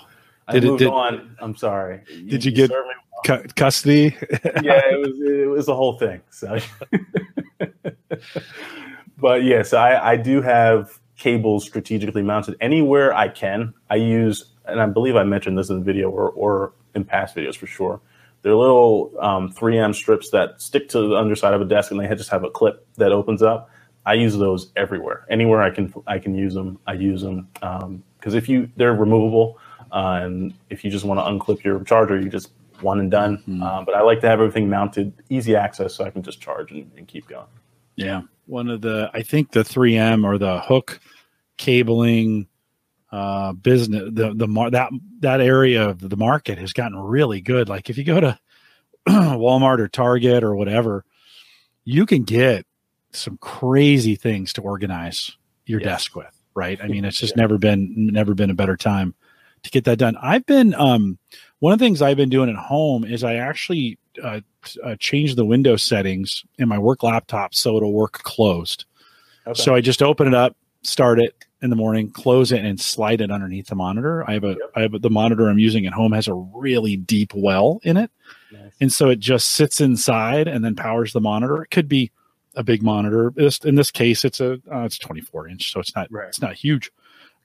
I 0.48 0.54
did 0.54 0.64
moved 0.64 0.82
it, 0.82 0.86
did, 0.86 0.92
on. 0.92 1.36
I'm 1.38 1.54
sorry. 1.54 2.02
Did 2.26 2.44
you, 2.44 2.50
you 2.50 2.56
get 2.56 2.72
cu- 3.24 3.44
custody? 3.56 4.16
yeah, 4.62 4.82
it 4.90 4.98
was 5.00 5.20
it 5.20 5.48
was 5.48 5.68
a 5.68 5.74
whole 5.74 5.98
thing. 5.98 6.20
So, 6.30 6.58
but 9.18 9.42
yes, 9.42 9.44
yeah, 9.44 9.62
so 9.62 9.78
I, 9.78 10.12
I 10.12 10.16
do 10.16 10.42
have 10.42 11.00
cables 11.16 11.64
strategically 11.64 12.22
mounted 12.22 12.56
anywhere 12.60 13.14
I 13.14 13.28
can. 13.28 13.74
I 13.90 13.96
use, 13.96 14.52
and 14.66 14.80
I 14.80 14.86
believe 14.86 15.16
I 15.16 15.24
mentioned 15.24 15.56
this 15.56 15.70
in 15.70 15.78
the 15.78 15.84
video 15.84 16.10
or, 16.10 16.30
or 16.30 16.72
in 16.94 17.04
past 17.04 17.36
videos 17.36 17.56
for 17.56 17.66
sure. 17.66 18.00
They're 18.42 18.56
little 18.56 19.12
um, 19.20 19.52
3M 19.52 19.94
strips 19.94 20.30
that 20.30 20.60
stick 20.60 20.88
to 20.90 21.08
the 21.08 21.16
underside 21.16 21.54
of 21.54 21.60
a 21.60 21.64
desk, 21.64 21.92
and 21.92 22.00
they 22.00 22.08
just 22.08 22.30
have 22.30 22.42
a 22.42 22.50
clip 22.50 22.84
that 22.96 23.12
opens 23.12 23.40
up. 23.40 23.70
I 24.04 24.14
use 24.14 24.36
those 24.36 24.72
everywhere, 24.74 25.24
anywhere 25.30 25.62
I 25.62 25.70
can. 25.70 25.94
I 26.08 26.18
can 26.18 26.34
use 26.34 26.54
them. 26.54 26.80
I 26.88 26.94
use 26.94 27.22
them 27.22 27.46
because 27.54 27.84
um, 27.84 28.02
if 28.34 28.48
you, 28.48 28.68
they're 28.76 28.94
removable, 28.94 29.60
uh, 29.92 30.22
and 30.24 30.54
if 30.70 30.82
you 30.84 30.90
just 30.90 31.04
want 31.04 31.20
to 31.20 31.24
unclip 31.24 31.62
your 31.62 31.84
charger, 31.84 32.20
you 32.20 32.28
just 32.28 32.50
one 32.82 33.00
and 33.00 33.10
done. 33.10 33.38
Mm-hmm. 33.38 33.62
Uh, 33.62 33.82
but 33.82 33.94
I 33.94 34.02
like 34.02 34.20
to 34.20 34.28
have 34.28 34.40
everything 34.40 34.68
mounted, 34.68 35.12
easy 35.28 35.56
access, 35.56 35.94
so 35.94 36.04
I 36.04 36.10
can 36.10 36.22
just 36.22 36.40
charge 36.40 36.70
and, 36.72 36.90
and, 36.96 37.06
keep 37.06 37.28
going. 37.28 37.46
Yeah, 37.96 38.22
one 38.46 38.68
of 38.68 38.80
the 38.80 39.10
I 39.12 39.22
think 39.22 39.52
the 39.52 39.60
3M 39.60 40.24
or 40.24 40.38
the 40.38 40.60
hook 40.60 41.00
cabling 41.56 42.48
uh, 43.10 43.52
business, 43.52 44.10
the 44.12 44.32
the 44.34 44.48
mar- 44.48 44.70
that 44.70 44.90
that 45.20 45.40
area 45.40 45.88
of 45.88 46.08
the 46.08 46.16
market 46.16 46.58
has 46.58 46.72
gotten 46.72 46.98
really 46.98 47.40
good. 47.40 47.68
Like 47.68 47.90
if 47.90 47.98
you 47.98 48.04
go 48.04 48.20
to 48.20 48.38
Walmart 49.08 49.78
or 49.78 49.88
Target 49.88 50.42
or 50.42 50.56
whatever, 50.56 51.04
you 51.84 52.06
can 52.06 52.24
get 52.24 52.66
some 53.12 53.36
crazy 53.38 54.16
things 54.16 54.52
to 54.54 54.62
organize 54.62 55.36
your 55.66 55.80
yes. 55.80 55.88
desk 55.88 56.16
with. 56.16 56.34
Right? 56.54 56.80
I 56.82 56.86
mean, 56.88 57.04
it's 57.04 57.18
just 57.18 57.34
yeah. 57.36 57.42
never 57.42 57.58
been 57.58 57.94
never 58.12 58.34
been 58.34 58.50
a 58.50 58.54
better 58.54 58.76
time 58.76 59.14
to 59.62 59.70
get 59.70 59.84
that 59.84 59.98
done. 59.98 60.16
I've 60.20 60.46
been 60.46 60.74
um, 60.74 61.18
one 61.62 61.72
of 61.72 61.78
the 61.78 61.84
things 61.84 62.02
I've 62.02 62.16
been 62.16 62.28
doing 62.28 62.50
at 62.50 62.56
home 62.56 63.04
is 63.04 63.22
I 63.22 63.36
actually 63.36 63.96
uh, 64.20 64.40
uh, 64.82 64.96
change 64.98 65.36
the 65.36 65.44
window 65.44 65.76
settings 65.76 66.44
in 66.58 66.68
my 66.68 66.76
work 66.76 67.04
laptop 67.04 67.54
so 67.54 67.76
it'll 67.76 67.92
work 67.92 68.14
closed. 68.14 68.84
Okay. 69.46 69.62
So 69.62 69.72
I 69.72 69.80
just 69.80 70.02
open 70.02 70.26
it 70.26 70.34
up, 70.34 70.56
start 70.82 71.20
it 71.20 71.36
in 71.62 71.70
the 71.70 71.76
morning, 71.76 72.10
close 72.10 72.50
it, 72.50 72.64
and 72.64 72.80
slide 72.80 73.20
it 73.20 73.30
underneath 73.30 73.68
the 73.68 73.76
monitor. 73.76 74.28
I 74.28 74.32
have 74.32 74.42
a, 74.42 74.48
yep. 74.48 74.58
I 74.74 74.80
have 74.80 74.94
a, 74.94 74.98
the 74.98 75.08
monitor 75.08 75.48
I'm 75.48 75.60
using 75.60 75.86
at 75.86 75.92
home 75.92 76.10
has 76.10 76.26
a 76.26 76.34
really 76.34 76.96
deep 76.96 77.32
well 77.32 77.78
in 77.84 77.96
it, 77.96 78.10
nice. 78.50 78.72
and 78.80 78.92
so 78.92 79.08
it 79.08 79.20
just 79.20 79.50
sits 79.50 79.80
inside 79.80 80.48
and 80.48 80.64
then 80.64 80.74
powers 80.74 81.12
the 81.12 81.20
monitor. 81.20 81.62
It 81.62 81.70
could 81.70 81.86
be 81.86 82.10
a 82.56 82.64
big 82.64 82.82
monitor. 82.82 83.32
in 83.64 83.76
this 83.76 83.92
case, 83.92 84.24
it's 84.24 84.40
a 84.40 84.54
uh, 84.68 84.80
it's 84.80 84.98
24 84.98 85.46
inch, 85.46 85.72
so 85.72 85.78
it's 85.78 85.94
not 85.94 86.08
right. 86.10 86.26
it's 86.26 86.40
not 86.40 86.54
huge 86.54 86.90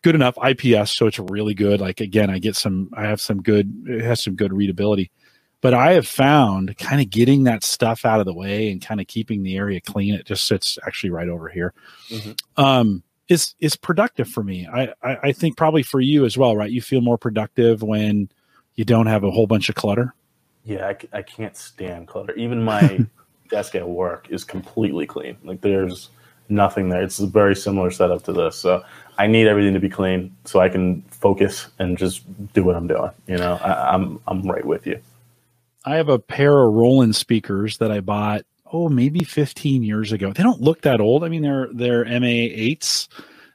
good 0.01 0.15
enough 0.15 0.37
IPS, 0.43 0.95
so 0.95 1.07
it's 1.07 1.19
really 1.19 1.53
good. 1.53 1.81
Like 1.81 2.01
again, 2.01 2.29
I 2.29 2.39
get 2.39 2.55
some, 2.55 2.89
I 2.93 3.03
have 3.03 3.21
some 3.21 3.41
good, 3.41 3.85
it 3.87 4.01
has 4.01 4.23
some 4.23 4.35
good 4.35 4.53
readability. 4.53 5.11
But 5.59 5.73
I 5.73 5.93
have 5.93 6.07
found 6.07 6.77
kind 6.77 7.01
of 7.01 7.09
getting 7.09 7.45
that 7.45 7.63
stuff 7.63 8.05
out 8.05 8.19
of 8.19 8.27
the 8.27 8.33
way 8.33 8.69
and 8.71 8.79
kind 8.79 9.01
of 9.01 9.07
keeping 9.07 9.41
the 9.41 9.57
area 9.57 9.81
clean. 9.81 10.13
It 10.13 10.25
just 10.25 10.47
sits 10.47 10.77
actually 10.85 11.09
right 11.09 11.27
over 11.27 11.49
here. 11.49 11.73
Mm-hmm. 12.09 12.63
Um, 12.63 13.03
is 13.27 13.55
is 13.59 13.75
productive 13.75 14.29
for 14.29 14.43
me. 14.43 14.67
I, 14.71 14.93
I 15.03 15.17
I 15.23 15.31
think 15.31 15.57
probably 15.57 15.83
for 15.83 15.99
you 15.99 16.25
as 16.25 16.37
well, 16.37 16.55
right? 16.55 16.71
You 16.71 16.81
feel 16.81 17.01
more 17.01 17.17
productive 17.17 17.81
when 17.81 18.29
you 18.75 18.85
don't 18.85 19.07
have 19.07 19.23
a 19.23 19.31
whole 19.31 19.47
bunch 19.47 19.67
of 19.67 19.75
clutter. 19.75 20.13
Yeah, 20.63 20.87
I, 20.87 21.17
I 21.17 21.21
can't 21.23 21.57
stand 21.57 22.07
clutter. 22.07 22.33
Even 22.35 22.63
my 22.63 23.05
desk 23.49 23.75
at 23.75 23.87
work 23.87 24.27
is 24.29 24.43
completely 24.43 25.05
clean. 25.05 25.37
Like 25.43 25.61
there's 25.61 26.09
nothing 26.49 26.89
there. 26.89 27.01
It's 27.01 27.19
a 27.19 27.27
very 27.27 27.55
similar 27.55 27.91
setup 27.91 28.23
to 28.23 28.33
this. 28.33 28.57
So 28.57 28.83
I 29.17 29.27
need 29.27 29.47
everything 29.47 29.73
to 29.73 29.79
be 29.79 29.89
clean 29.89 30.35
so 30.45 30.59
I 30.59 30.69
can 30.69 31.01
focus 31.09 31.67
and 31.79 31.97
just 31.97 32.23
do 32.53 32.63
what 32.63 32.75
I'm 32.75 32.87
doing. 32.87 33.11
You 33.25 33.37
know, 33.37 33.55
I, 33.55 33.93
I'm 33.93 34.19
I'm 34.27 34.43
right 34.43 34.65
with 34.65 34.85
you. 34.85 34.99
I 35.85 35.95
have 35.95 36.09
a 36.09 36.19
pair 36.19 36.59
of 36.59 36.73
Roland 36.73 37.15
speakers 37.15 37.77
that 37.79 37.91
I 37.91 38.01
bought 38.01 38.43
oh 38.71 38.89
maybe 38.89 39.23
15 39.23 39.83
years 39.83 40.11
ago. 40.11 40.33
They 40.33 40.43
don't 40.43 40.61
look 40.61 40.81
that 40.81 40.99
old. 40.99 41.23
I 41.23 41.29
mean 41.29 41.41
they're 41.41 41.69
they're 41.73 42.05
MA8s. 42.05 43.07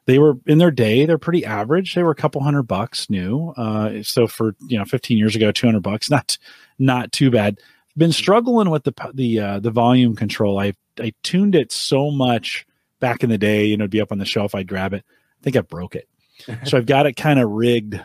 They 0.04 0.18
were 0.18 0.34
in 0.46 0.58
their 0.58 0.72
day, 0.72 1.06
they're 1.06 1.18
pretty 1.18 1.44
average. 1.44 1.94
They 1.94 2.02
were 2.02 2.10
a 2.10 2.16
couple 2.16 2.42
hundred 2.42 2.64
bucks 2.64 3.08
new. 3.08 3.50
Uh, 3.56 4.02
so 4.02 4.26
for 4.26 4.56
you 4.66 4.78
know 4.78 4.84
15 4.84 5.16
years 5.16 5.36
ago, 5.36 5.52
200 5.52 5.80
bucks, 5.80 6.10
not 6.10 6.38
not 6.78 7.12
too 7.12 7.30
bad. 7.30 7.60
Been 7.96 8.12
struggling 8.12 8.70
with 8.70 8.84
the 8.84 8.94
the 9.14 9.38
uh, 9.38 9.60
the 9.60 9.70
volume 9.70 10.16
control. 10.16 10.58
I 10.58 10.74
I 10.98 11.12
tuned 11.22 11.54
it 11.54 11.70
so 11.70 12.10
much 12.10 12.66
back 12.98 13.22
in 13.22 13.30
the 13.30 13.38
day. 13.38 13.66
You 13.66 13.76
know, 13.76 13.84
it'd 13.84 13.90
be 13.90 14.00
up 14.00 14.12
on 14.12 14.18
the 14.18 14.24
shelf. 14.24 14.54
I'd 14.54 14.66
grab 14.66 14.92
it 14.92 15.04
think 15.42 15.56
I 15.56 15.60
broke 15.60 15.94
it. 15.94 16.08
so 16.64 16.76
I've 16.76 16.86
got 16.86 17.06
it 17.06 17.16
kind 17.16 17.38
of 17.38 17.50
rigged. 17.50 18.00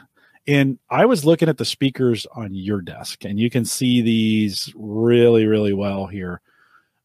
And 0.48 0.80
I 0.90 1.06
was 1.06 1.26
looking 1.26 1.50
at 1.50 1.58
the 1.58 1.66
speakers 1.66 2.26
on 2.34 2.54
your 2.54 2.82
desk, 2.82 3.26
and 3.26 3.38
you 3.38 3.50
can 3.50 3.66
see 3.66 4.02
these 4.02 4.72
really, 4.76 5.46
really 5.46 5.74
well 5.74 6.08
here. 6.08 6.42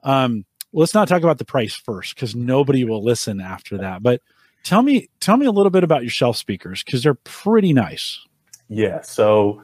Um, 0.04 0.44
let's 0.72 0.94
not 0.94 1.08
talk 1.08 1.22
about 1.22 1.38
the 1.38 1.44
price 1.44 1.74
first 1.74 2.14
because 2.14 2.36
nobody 2.36 2.84
will 2.84 3.02
listen 3.02 3.40
after 3.40 3.78
that. 3.78 4.02
But 4.02 4.20
tell 4.62 4.82
me, 4.82 5.08
tell 5.18 5.36
me 5.36 5.46
a 5.46 5.50
little 5.50 5.70
bit 5.70 5.82
about 5.82 6.02
your 6.02 6.10
shelf 6.10 6.36
speakers 6.36 6.84
because 6.84 7.02
they're 7.02 7.14
pretty 7.14 7.72
nice. 7.72 8.20
Yeah. 8.68 9.02
So 9.02 9.62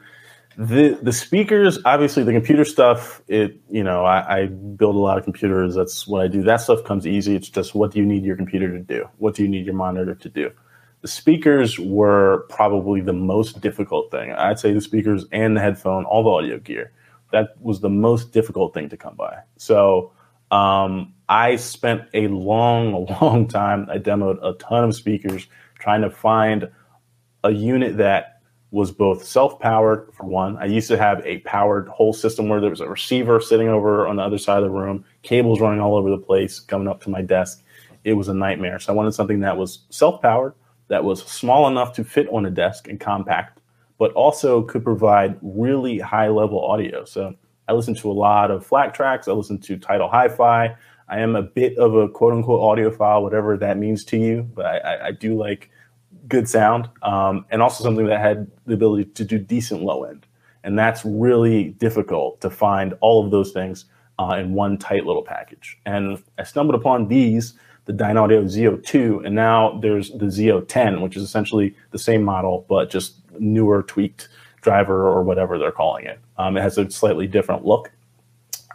the 0.59 0.99
the 1.01 1.13
speakers, 1.13 1.79
obviously, 1.85 2.23
the 2.23 2.33
computer 2.33 2.65
stuff. 2.65 3.21
It 3.29 3.61
you 3.69 3.81
know, 3.81 4.03
I, 4.03 4.41
I, 4.41 4.45
build 4.47 4.97
a 4.97 4.99
lot 4.99 5.17
of 5.17 5.23
computers. 5.23 5.73
That's 5.73 6.05
what 6.05 6.21
I 6.21 6.27
do. 6.27 6.43
That 6.43 6.57
stuff 6.57 6.83
comes 6.83 7.07
easy. 7.07 7.33
It's 7.33 7.47
just 7.47 7.73
what 7.73 7.91
do 7.91 7.99
you 7.99 8.05
need 8.05 8.25
your 8.25 8.35
computer 8.35 8.69
to 8.69 8.79
do? 8.79 9.07
What 9.19 9.35
do 9.35 9.43
you 9.43 9.47
need 9.47 9.65
your 9.65 9.73
monitor 9.73 10.15
to 10.15 10.29
do? 10.29 10.51
The 11.01 11.07
speakers 11.07 11.79
were 11.79 12.45
probably 12.49 12.99
the 12.99 13.13
most 13.13 13.61
difficult 13.61 14.11
thing. 14.11 14.33
I'd 14.33 14.59
say 14.59 14.73
the 14.73 14.81
speakers 14.81 15.23
and 15.31 15.55
the 15.55 15.61
headphone, 15.61 16.03
all 16.03 16.23
the 16.23 16.29
audio 16.29 16.59
gear. 16.59 16.91
That 17.31 17.55
was 17.61 17.79
the 17.79 17.89
most 17.89 18.33
difficult 18.33 18.73
thing 18.73 18.89
to 18.89 18.97
come 18.97 19.15
by. 19.15 19.37
So 19.55 20.11
um, 20.51 21.13
I 21.29 21.55
spent 21.55 22.01
a 22.13 22.27
long, 22.27 23.05
long 23.21 23.47
time. 23.47 23.87
I 23.89 23.97
demoed 23.97 24.45
a 24.45 24.57
ton 24.57 24.83
of 24.83 24.93
speakers 24.93 25.47
trying 25.79 26.01
to 26.01 26.09
find 26.09 26.69
a 27.45 27.51
unit 27.51 27.95
that 27.95 28.38
was 28.71 28.91
both 28.91 29.23
self-powered 29.23 30.13
for 30.13 30.25
one. 30.25 30.55
I 30.57 30.65
used 30.65 30.87
to 30.89 30.97
have 30.97 31.25
a 31.25 31.39
powered 31.39 31.87
whole 31.87 32.13
system 32.13 32.49
where 32.49 32.61
there 32.61 32.69
was 32.69 32.81
a 32.81 32.87
receiver 32.87 33.41
sitting 33.41 33.67
over 33.67 34.07
on 34.07 34.17
the 34.17 34.21
other 34.21 34.37
side 34.37 34.57
of 34.57 34.63
the 34.63 34.69
room, 34.69 35.03
cables 35.23 35.59
running 35.59 35.79
all 35.79 35.95
over 35.95 36.09
the 36.09 36.17
place, 36.17 36.59
coming 36.59 36.87
up 36.87 37.01
to 37.03 37.09
my 37.09 37.21
desk. 37.21 37.63
It 38.03 38.13
was 38.13 38.27
a 38.27 38.33
nightmare. 38.33 38.77
So 38.79 38.93
I 38.93 38.95
wanted 38.95 39.13
something 39.13 39.39
that 39.39 39.57
was 39.57 39.79
self-powered, 39.89 40.53
that 40.87 41.03
was 41.03 41.23
small 41.23 41.67
enough 41.67 41.93
to 41.93 42.03
fit 42.03 42.27
on 42.29 42.45
a 42.45 42.51
desk 42.51 42.87
and 42.87 42.99
compact, 42.99 43.59
but 43.97 44.13
also 44.13 44.61
could 44.61 44.83
provide 44.83 45.37
really 45.41 45.97
high-level 45.97 46.63
audio. 46.63 47.05
So 47.05 47.35
I 47.67 47.73
listen 47.73 47.95
to 47.95 48.11
a 48.11 48.13
lot 48.13 48.51
of 48.51 48.65
FLAC 48.65 48.93
tracks. 48.93 49.27
I 49.27 49.31
listen 49.31 49.59
to 49.61 49.77
Tidal 49.77 50.09
Hi-Fi. 50.09 50.75
I 51.07 51.19
am 51.19 51.35
a 51.35 51.41
bit 51.41 51.77
of 51.77 51.95
a 51.95 52.07
quote-unquote 52.07 52.61
audiophile, 52.61 53.23
whatever 53.23 53.57
that 53.57 53.77
means 53.77 54.05
to 54.05 54.17
you, 54.17 54.43
but 54.53 54.65
I, 54.65 54.77
I, 54.77 55.07
I 55.07 55.11
do 55.11 55.35
like 55.35 55.71
good 56.27 56.47
sound, 56.47 56.89
um, 57.01 57.45
and 57.49 57.61
also 57.61 57.83
something 57.83 58.05
that 58.07 58.19
had 58.19 58.49
the 58.65 58.73
ability 58.73 59.05
to 59.05 59.23
do 59.23 59.37
decent 59.37 59.83
low 59.83 60.03
end. 60.03 60.25
And 60.63 60.77
that's 60.77 61.05
really 61.05 61.69
difficult 61.69 62.41
to 62.41 62.49
find 62.49 62.93
all 63.01 63.23
of 63.23 63.31
those 63.31 63.51
things 63.51 63.85
uh, 64.19 64.35
in 64.37 64.53
one 64.53 64.77
tight 64.77 65.05
little 65.05 65.23
package. 65.23 65.77
And 65.85 66.21
I 66.37 66.43
stumbled 66.43 66.75
upon 66.75 67.07
these, 67.07 67.53
the 67.85 67.93
Dynaudio 67.93 68.43
Xeo 68.43 68.83
2, 68.83 69.23
and 69.25 69.33
now 69.33 69.79
there's 69.81 70.11
the 70.11 70.25
Xeo 70.25 70.67
10, 70.67 71.01
which 71.01 71.15
is 71.15 71.23
essentially 71.23 71.75
the 71.91 71.97
same 71.97 72.23
model, 72.23 72.65
but 72.67 72.89
just 72.89 73.15
newer, 73.39 73.83
tweaked 73.83 74.27
driver 74.61 75.07
or 75.07 75.23
whatever 75.23 75.57
they're 75.57 75.71
calling 75.71 76.05
it. 76.05 76.19
Um, 76.37 76.57
it 76.57 76.61
has 76.61 76.77
a 76.77 76.89
slightly 76.91 77.27
different 77.27 77.65
look. 77.65 77.91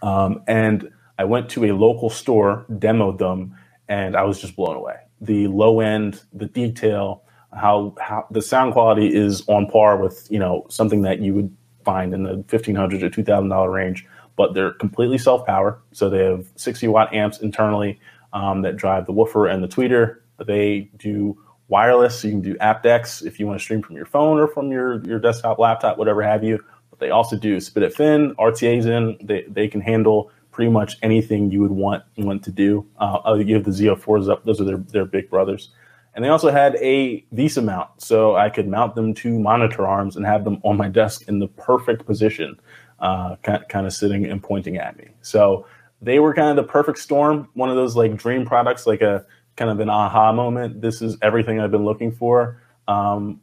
Um, 0.02 0.42
and 0.46 0.90
I 1.18 1.24
went 1.24 1.48
to 1.50 1.64
a 1.66 1.72
local 1.72 2.10
store, 2.10 2.64
demoed 2.70 3.18
them, 3.18 3.56
and 3.88 4.16
I 4.16 4.22
was 4.22 4.40
just 4.40 4.56
blown 4.56 4.76
away. 4.76 4.96
The 5.20 5.46
low 5.46 5.80
end, 5.80 6.22
the 6.32 6.46
detail, 6.46 7.22
how 7.56 7.94
how 8.00 8.26
the 8.30 8.42
sound 8.42 8.72
quality 8.72 9.14
is 9.14 9.42
on 9.48 9.66
par 9.66 9.96
with 9.96 10.26
you 10.30 10.38
know 10.38 10.66
something 10.68 11.02
that 11.02 11.20
you 11.20 11.34
would 11.34 11.56
find 11.84 12.14
in 12.14 12.24
the 12.24 12.44
fifteen 12.48 12.74
hundred 12.74 13.00
to 13.00 13.10
two 13.10 13.24
thousand 13.24 13.48
dollar 13.48 13.70
range, 13.70 14.06
but 14.36 14.54
they're 14.54 14.72
completely 14.72 15.18
self 15.18 15.46
power. 15.46 15.80
So 15.92 16.10
they 16.10 16.24
have 16.24 16.46
sixty 16.56 16.88
watt 16.88 17.12
amps 17.14 17.38
internally 17.40 18.00
um, 18.32 18.62
that 18.62 18.76
drive 18.76 19.06
the 19.06 19.12
woofer 19.12 19.46
and 19.46 19.62
the 19.62 19.68
tweeter. 19.68 20.18
They 20.44 20.90
do 20.96 21.38
wireless, 21.68 22.20
so 22.20 22.28
you 22.28 22.34
can 22.34 22.42
do 22.42 22.54
aptX 22.56 23.24
if 23.24 23.38
you 23.38 23.46
want 23.46 23.58
to 23.58 23.64
stream 23.64 23.82
from 23.82 23.96
your 23.96 24.06
phone 24.06 24.38
or 24.38 24.48
from 24.48 24.70
your 24.70 25.04
your 25.04 25.18
desktop, 25.18 25.58
laptop, 25.58 25.98
whatever 25.98 26.22
have 26.22 26.44
you. 26.44 26.62
But 26.90 26.98
they 26.98 27.10
also 27.10 27.36
do 27.36 27.58
spit 27.60 27.82
it 27.82 27.94
fin, 27.94 28.34
RCAs 28.36 28.86
in. 28.86 29.18
They 29.26 29.44
they 29.48 29.68
can 29.68 29.80
handle 29.80 30.30
pretty 30.50 30.70
much 30.70 30.96
anything 31.02 31.50
you 31.50 31.60
would 31.60 31.72
want 31.72 32.04
want 32.16 32.44
to 32.44 32.50
do. 32.50 32.86
Uh, 32.98 33.34
you 33.44 33.54
have 33.54 33.64
the 33.64 33.70
Xeo 33.70 33.98
fours 33.98 34.28
up; 34.28 34.44
those 34.44 34.60
are 34.60 34.64
their 34.64 34.78
their 34.78 35.04
big 35.04 35.30
brothers. 35.30 35.70
And 36.14 36.24
they 36.24 36.28
also 36.28 36.50
had 36.50 36.76
a 36.76 37.24
VESA 37.34 37.64
mount, 37.64 37.88
so 37.98 38.36
I 38.36 38.48
could 38.48 38.68
mount 38.68 38.94
them 38.94 39.14
to 39.14 39.38
monitor 39.38 39.86
arms 39.86 40.16
and 40.16 40.24
have 40.24 40.44
them 40.44 40.60
on 40.62 40.76
my 40.76 40.88
desk 40.88 41.28
in 41.28 41.40
the 41.40 41.48
perfect 41.48 42.06
position, 42.06 42.58
uh, 43.00 43.36
kind 43.42 43.86
of 43.86 43.92
sitting 43.92 44.24
and 44.24 44.42
pointing 44.42 44.76
at 44.76 44.96
me. 44.96 45.08
So 45.22 45.66
they 46.00 46.20
were 46.20 46.32
kind 46.32 46.50
of 46.50 46.64
the 46.64 46.70
perfect 46.70 46.98
storm, 46.98 47.48
one 47.54 47.68
of 47.68 47.76
those 47.76 47.96
like 47.96 48.16
dream 48.16 48.46
products, 48.46 48.86
like 48.86 49.00
a 49.00 49.26
kind 49.56 49.70
of 49.70 49.80
an 49.80 49.90
aha 49.90 50.32
moment. 50.32 50.80
This 50.80 51.02
is 51.02 51.16
everything 51.20 51.60
I've 51.60 51.72
been 51.72 51.84
looking 51.84 52.12
for. 52.12 52.62
Um, 52.86 53.40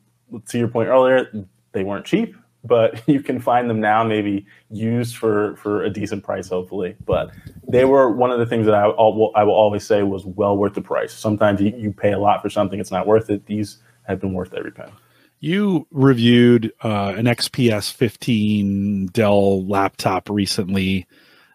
to 0.48 0.58
your 0.58 0.70
point 0.70 0.88
earlier, 0.88 1.30
they 1.74 1.84
weren't 1.84 2.06
cheap 2.06 2.36
but 2.64 3.02
you 3.08 3.22
can 3.22 3.40
find 3.40 3.70
them 3.70 3.80
now 3.80 4.04
maybe 4.04 4.46
used 4.70 5.18
for 5.18 5.56
for 5.56 5.84
a 5.84 5.90
decent 5.90 6.24
price 6.24 6.50
hopefully. 6.50 6.96
But 7.06 7.32
they 7.68 7.86
were 7.86 8.12
one 8.12 8.32
of 8.32 8.40
the 8.40 8.46
things 8.46 8.66
that 8.66 8.76
I, 8.76 8.88
will, 8.88 9.32
I 9.36 9.44
will 9.44 9.54
always 9.54 9.84
say 9.84 10.04
was 10.04 10.26
well 10.26 10.58
worth 10.58 10.74
the 10.74 10.82
price. 10.82 11.14
Sometimes 11.14 11.62
you, 11.62 11.74
you 11.76 11.92
pay 11.92 12.12
a 12.12 12.20
lot 12.20 12.42
for 12.42 12.50
something 12.50 12.80
it's 12.80 12.92
not 12.92 13.08
worth 13.08 13.30
it. 13.30 13.46
These 13.46 13.78
have 14.04 14.20
been 14.20 14.34
worth 14.34 14.54
every 14.54 14.72
penny. 14.72 14.92
You 15.40 15.88
reviewed 15.90 16.72
uh, 16.84 17.16
an 17.18 17.26
xps 17.26 17.92
15 17.92 19.08
dell 19.08 19.66
laptop 19.66 20.30
recently. 20.30 21.08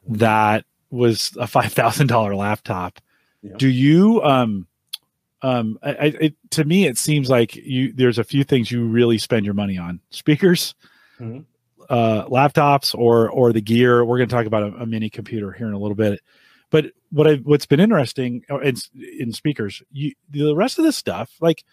That 0.08 0.64
was 0.90 1.36
a 1.38 1.46
$5000 1.46 2.36
laptop. 2.36 3.00
Yeah. 3.42 3.52
do 3.58 3.68
you 3.68 4.22
um 4.24 4.66
um 5.42 5.78
I, 5.82 6.16
I, 6.20 6.34
to 6.50 6.64
me 6.64 6.86
it 6.86 6.98
seems 6.98 7.28
like 7.28 7.54
you 7.54 7.92
there's 7.92 8.18
a 8.18 8.24
few 8.24 8.42
things 8.42 8.72
you 8.72 8.84
really 8.84 9.18
spend 9.18 9.44
your 9.44 9.54
money 9.54 9.78
on. 9.78 10.00
Speakers 10.10 10.74
mm-hmm. 11.20 11.40
uh, 11.88 12.26
laptops 12.26 12.94
or 12.94 13.28
or 13.30 13.52
the 13.52 13.60
gear. 13.60 14.04
We're 14.04 14.18
going 14.18 14.28
to 14.28 14.34
talk 14.34 14.46
about 14.46 14.62
a, 14.62 14.82
a, 14.82 14.86
mini 14.86 15.10
computer 15.10 15.52
here 15.52 15.66
in 15.66 15.72
a 15.72 15.78
little 15.78 15.96
bit. 15.96 16.20
But 16.70 16.86
what 17.10 17.26
I 17.26 17.36
what's 17.36 17.66
been 17.66 17.80
interesting 17.80 18.44
uh, 18.50 18.58
in, 18.60 18.76
in 19.18 19.32
speakers, 19.32 19.82
you, 19.90 20.12
the 20.30 20.54
rest 20.54 20.78
of 20.78 20.84
this 20.84 20.96
stuff, 20.96 21.30
like 21.40 21.64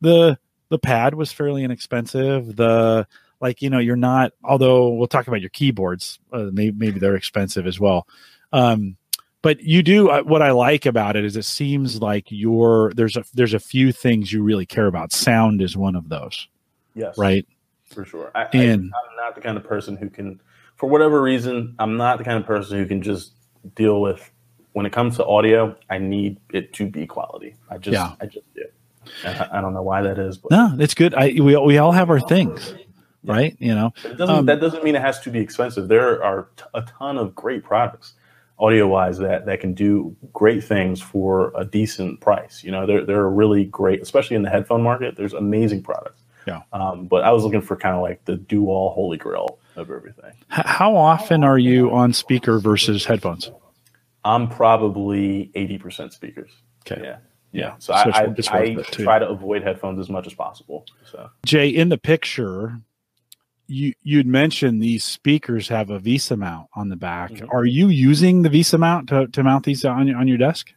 the 0.00 0.38
the 0.68 0.78
pad 0.78 1.14
was 1.14 1.32
fairly 1.32 1.64
inexpensive. 1.64 2.56
The 2.56 3.06
like 3.40 3.62
you 3.62 3.70
know 3.70 3.78
you're 3.78 3.96
not. 3.96 4.32
Although 4.42 4.90
we'll 4.90 5.06
talk 5.06 5.26
about 5.26 5.40
your 5.40 5.50
keyboards, 5.50 6.18
uh, 6.32 6.48
maybe, 6.52 6.76
maybe 6.76 6.98
they're 6.98 7.16
expensive 7.16 7.66
as 7.66 7.78
well. 7.78 8.06
Um, 8.52 8.96
but 9.42 9.60
you 9.60 9.82
do 9.82 10.08
uh, 10.08 10.22
what 10.22 10.40
I 10.40 10.52
like 10.52 10.86
about 10.86 11.16
it 11.16 11.24
is 11.24 11.36
it 11.36 11.44
seems 11.44 12.00
like 12.00 12.26
you're 12.28 12.92
there's 12.94 13.16
a 13.16 13.24
there's 13.34 13.54
a 13.54 13.60
few 13.60 13.92
things 13.92 14.32
you 14.32 14.42
really 14.42 14.66
care 14.66 14.86
about. 14.86 15.12
Sound 15.12 15.60
is 15.60 15.76
one 15.76 15.96
of 15.96 16.08
those. 16.08 16.48
Yes. 16.94 17.18
Right 17.18 17.46
for 17.92 18.04
sure. 18.04 18.30
I, 18.34 18.44
and 18.52 18.92
I, 18.94 19.10
I'm 19.10 19.16
not 19.16 19.34
the 19.34 19.40
kind 19.40 19.56
of 19.56 19.64
person 19.64 19.96
who 19.96 20.08
can, 20.08 20.40
for 20.76 20.88
whatever 20.88 21.20
reason, 21.22 21.74
I'm 21.78 21.96
not 21.96 22.18
the 22.18 22.24
kind 22.24 22.38
of 22.38 22.46
person 22.46 22.78
who 22.78 22.86
can 22.86 23.02
just 23.02 23.32
deal 23.74 24.00
with. 24.00 24.30
When 24.72 24.86
it 24.86 24.92
comes 24.92 25.16
to 25.16 25.26
audio, 25.26 25.76
I 25.90 25.98
need 25.98 26.38
it 26.50 26.72
to 26.74 26.86
be 26.86 27.06
quality. 27.06 27.56
I 27.68 27.76
just, 27.76 27.92
yeah. 27.92 28.14
I 28.22 28.26
just 28.26 28.46
do. 28.54 28.64
I, 29.24 29.58
I 29.58 29.60
don't 29.60 29.74
know 29.74 29.82
why 29.82 30.00
that 30.00 30.18
is. 30.18 30.38
But. 30.38 30.50
No, 30.50 30.74
it's 30.78 30.94
good. 30.94 31.12
I 31.14 31.34
we 31.38 31.56
we 31.56 31.76
all 31.76 31.92
have 31.92 32.08
our 32.08 32.20
things, 32.20 32.74
yeah. 32.74 32.84
right? 33.34 33.56
You 33.58 33.74
know, 33.74 33.92
doesn't, 34.02 34.30
um, 34.30 34.46
that 34.46 34.60
doesn't 34.60 34.82
mean 34.82 34.94
it 34.94 35.02
has 35.02 35.20
to 35.20 35.30
be 35.30 35.40
expensive. 35.40 35.88
There 35.88 36.24
are 36.24 36.48
t- 36.56 36.64
a 36.72 36.82
ton 36.82 37.18
of 37.18 37.34
great 37.34 37.64
products 37.64 38.14
audio 38.58 38.86
wise 38.86 39.18
that 39.18 39.44
that 39.44 39.60
can 39.60 39.74
do 39.74 40.16
great 40.32 40.64
things 40.64 41.02
for 41.02 41.52
a 41.56 41.64
decent 41.64 42.20
price. 42.20 42.62
You 42.64 42.70
know, 42.70 42.86
there 42.86 43.04
there 43.04 43.20
are 43.20 43.30
really 43.30 43.64
great, 43.64 44.00
especially 44.00 44.36
in 44.36 44.42
the 44.42 44.50
headphone 44.50 44.82
market. 44.82 45.16
There's 45.16 45.34
amazing 45.34 45.82
products. 45.82 46.21
Yeah. 46.46 46.62
Um, 46.72 47.06
but 47.06 47.24
I 47.24 47.32
was 47.32 47.44
looking 47.44 47.60
for 47.60 47.76
kind 47.76 47.94
of 47.94 48.02
like 48.02 48.24
the 48.24 48.36
do 48.36 48.68
all 48.68 48.92
holy 48.92 49.16
grail 49.16 49.58
of 49.76 49.90
everything. 49.90 50.32
How 50.48 50.96
often 50.96 51.44
are 51.44 51.58
you 51.58 51.90
on 51.90 52.12
speaker 52.12 52.58
versus 52.58 53.04
headphones? 53.04 53.50
I'm 54.24 54.48
probably 54.48 55.50
80% 55.54 56.12
speakers. 56.12 56.50
Okay. 56.86 57.02
Yeah. 57.02 57.16
Yeah. 57.52 57.74
So, 57.78 57.92
so 57.92 58.10
I, 58.12 58.34
I, 58.50 58.60
I 58.60 58.74
try 58.82 59.18
to 59.18 59.28
avoid 59.28 59.62
headphones 59.62 59.98
as 59.98 60.08
much 60.08 60.26
as 60.26 60.34
possible. 60.34 60.86
So 61.10 61.28
Jay, 61.44 61.68
in 61.68 61.90
the 61.90 61.98
picture, 61.98 62.80
you 63.66 63.92
you'd 64.02 64.26
mentioned 64.26 64.82
these 64.82 65.04
speakers 65.04 65.68
have 65.68 65.90
a 65.90 66.00
VESA 66.00 66.38
mount 66.38 66.68
on 66.74 66.88
the 66.88 66.96
back. 66.96 67.30
Mm-hmm. 67.30 67.50
Are 67.50 67.64
you 67.64 67.88
using 67.88 68.42
the 68.42 68.48
VESA 68.48 68.78
mount 68.78 69.08
to, 69.10 69.26
to 69.28 69.42
mount 69.42 69.64
these 69.64 69.84
on 69.84 70.08
your 70.08 70.16
on 70.16 70.28
your 70.28 70.38
desk? 70.38 70.72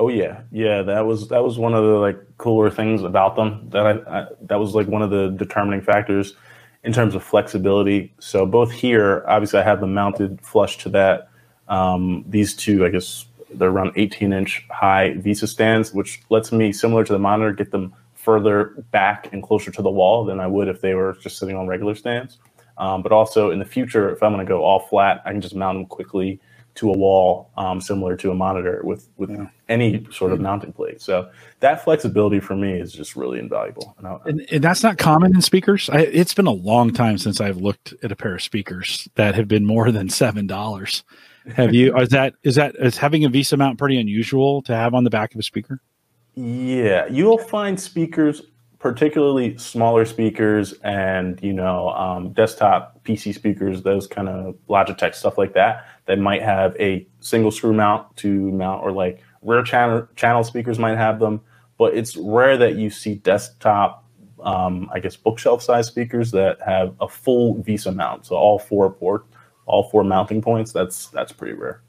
Oh 0.00 0.08
yeah, 0.08 0.42
yeah. 0.50 0.82
That 0.82 1.06
was 1.06 1.28
that 1.28 1.44
was 1.44 1.58
one 1.58 1.74
of 1.74 1.84
the 1.84 1.92
like 1.92 2.18
cooler 2.38 2.70
things 2.70 3.02
about 3.02 3.36
them. 3.36 3.68
That 3.70 3.86
I, 3.86 4.20
I, 4.20 4.26
that 4.42 4.58
was 4.58 4.74
like 4.74 4.88
one 4.88 5.02
of 5.02 5.10
the 5.10 5.28
determining 5.28 5.82
factors 5.82 6.34
in 6.82 6.92
terms 6.92 7.14
of 7.14 7.22
flexibility. 7.22 8.12
So 8.18 8.44
both 8.44 8.70
here, 8.72 9.24
obviously, 9.26 9.60
I 9.60 9.62
have 9.62 9.80
them 9.80 9.94
mounted 9.94 10.40
flush 10.42 10.78
to 10.78 10.88
that. 10.90 11.28
Um, 11.68 12.24
these 12.28 12.54
two, 12.54 12.84
I 12.84 12.90
guess, 12.90 13.26
they're 13.54 13.70
around 13.70 13.92
18 13.96 14.32
inch 14.32 14.66
high 14.70 15.14
VESA 15.14 15.48
stands, 15.48 15.94
which 15.94 16.22
lets 16.28 16.52
me, 16.52 16.72
similar 16.72 17.04
to 17.04 17.12
the 17.12 17.18
monitor, 17.18 17.52
get 17.52 17.70
them 17.70 17.94
further 18.14 18.74
back 18.90 19.32
and 19.32 19.42
closer 19.42 19.70
to 19.70 19.82
the 19.82 19.90
wall 19.90 20.24
than 20.24 20.40
I 20.40 20.46
would 20.46 20.68
if 20.68 20.80
they 20.80 20.94
were 20.94 21.16
just 21.20 21.38
sitting 21.38 21.56
on 21.56 21.66
regular 21.66 21.94
stands. 21.94 22.38
Um, 22.76 23.02
but 23.02 23.12
also 23.12 23.50
in 23.50 23.60
the 23.60 23.64
future, 23.64 24.10
if 24.10 24.22
I'm 24.22 24.32
going 24.32 24.44
to 24.44 24.48
go 24.48 24.64
all 24.64 24.80
flat, 24.80 25.22
I 25.24 25.30
can 25.30 25.40
just 25.40 25.54
mount 25.54 25.78
them 25.78 25.86
quickly 25.86 26.40
to 26.76 26.90
a 26.90 26.96
wall, 26.96 27.50
um, 27.56 27.80
similar 27.80 28.16
to 28.16 28.30
a 28.30 28.34
monitor 28.34 28.80
with 28.84 29.08
with 29.16 29.30
yeah. 29.30 29.46
any 29.68 30.06
sort 30.10 30.32
of 30.32 30.40
mounting 30.40 30.72
plate. 30.72 31.00
So 31.00 31.30
that 31.60 31.84
flexibility 31.84 32.40
for 32.40 32.56
me 32.56 32.72
is 32.72 32.92
just 32.92 33.14
really 33.14 33.38
invaluable. 33.38 33.94
And, 33.98 34.20
and, 34.26 34.48
and 34.50 34.64
that's 34.64 34.82
not 34.82 34.98
common 34.98 35.34
in 35.34 35.40
speakers. 35.40 35.88
I, 35.90 36.00
it's 36.00 36.34
been 36.34 36.46
a 36.46 36.52
long 36.52 36.92
time 36.92 37.18
since 37.18 37.40
I've 37.40 37.58
looked 37.58 37.94
at 38.02 38.10
a 38.10 38.16
pair 38.16 38.34
of 38.34 38.42
speakers 38.42 39.08
that 39.14 39.34
have 39.34 39.46
been 39.46 39.64
more 39.64 39.90
than 39.92 40.08
seven 40.08 40.46
dollars. 40.46 41.04
Have 41.54 41.74
you? 41.74 41.96
is 41.98 42.08
that 42.08 42.34
is 42.42 42.56
that 42.56 42.74
is 42.76 42.96
having 42.96 43.24
a 43.24 43.30
VESA 43.30 43.56
mount 43.56 43.78
pretty 43.78 43.98
unusual 43.98 44.62
to 44.62 44.74
have 44.74 44.94
on 44.94 45.04
the 45.04 45.10
back 45.10 45.34
of 45.34 45.40
a 45.40 45.44
speaker? 45.44 45.80
Yeah, 46.34 47.06
you'll 47.06 47.38
find 47.38 47.78
speakers 47.78 48.42
particularly 48.84 49.56
smaller 49.56 50.04
speakers 50.04 50.74
and 50.84 51.42
you 51.42 51.54
know 51.54 51.88
um, 51.88 52.34
desktop 52.34 53.02
PC 53.02 53.34
speakers, 53.34 53.80
those 53.80 54.06
kind 54.06 54.28
of 54.28 54.54
Logitech 54.68 55.14
stuff 55.14 55.38
like 55.38 55.54
that, 55.54 55.86
that 56.04 56.18
might 56.18 56.42
have 56.42 56.76
a 56.78 57.08
single 57.20 57.50
screw 57.50 57.72
mount 57.72 58.14
to 58.18 58.28
mount, 58.28 58.82
or 58.82 58.92
like 58.92 59.22
rear 59.40 59.62
channel 59.62 60.06
channel 60.16 60.44
speakers 60.44 60.78
might 60.78 60.98
have 60.98 61.18
them. 61.18 61.40
But 61.78 61.96
it's 61.96 62.14
rare 62.14 62.58
that 62.58 62.76
you 62.76 62.90
see 62.90 63.14
desktop, 63.14 64.04
um, 64.42 64.90
I 64.92 65.00
guess, 65.00 65.16
bookshelf 65.16 65.62
size 65.62 65.86
speakers 65.86 66.30
that 66.32 66.60
have 66.60 66.94
a 67.00 67.08
full 67.08 67.54
VESA 67.62 67.96
mount, 67.96 68.26
so 68.26 68.36
all 68.36 68.58
four 68.58 68.92
port, 68.92 69.24
all 69.64 69.88
four 69.88 70.04
mounting 70.04 70.42
points. 70.42 70.72
That's 70.72 71.06
that's 71.06 71.32
pretty 71.32 71.54
rare. 71.54 71.83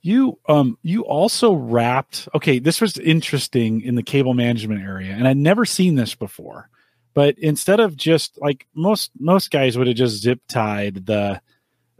You 0.00 0.38
um 0.48 0.78
you 0.82 1.02
also 1.02 1.52
wrapped 1.54 2.28
okay, 2.34 2.58
this 2.58 2.80
was 2.80 2.98
interesting 2.98 3.80
in 3.80 3.94
the 3.94 4.02
cable 4.02 4.34
management 4.34 4.82
area, 4.82 5.12
and 5.12 5.26
I'd 5.26 5.36
never 5.36 5.64
seen 5.64 5.96
this 5.96 6.14
before. 6.14 6.68
But 7.14 7.36
instead 7.38 7.80
of 7.80 7.96
just 7.96 8.40
like 8.40 8.66
most 8.74 9.10
most 9.18 9.50
guys 9.50 9.76
would 9.76 9.88
have 9.88 9.96
just 9.96 10.22
zip 10.22 10.40
tied 10.48 11.06
the 11.06 11.40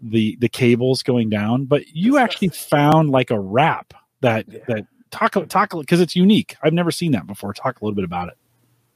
the 0.00 0.36
the 0.40 0.48
cables 0.48 1.02
going 1.02 1.28
down, 1.28 1.64
but 1.64 1.88
you 1.88 2.18
actually 2.18 2.48
found 2.48 3.10
like 3.10 3.30
a 3.30 3.40
wrap 3.40 3.94
that 4.20 4.46
yeah. 4.48 4.60
that 4.68 4.86
talk 5.10 5.32
talk 5.48 5.70
because 5.70 6.00
it's 6.00 6.14
unique. 6.14 6.56
I've 6.62 6.72
never 6.72 6.90
seen 6.90 7.12
that 7.12 7.26
before. 7.26 7.52
Talk 7.52 7.80
a 7.80 7.84
little 7.84 7.96
bit 7.96 8.04
about 8.04 8.28
it. 8.28 8.38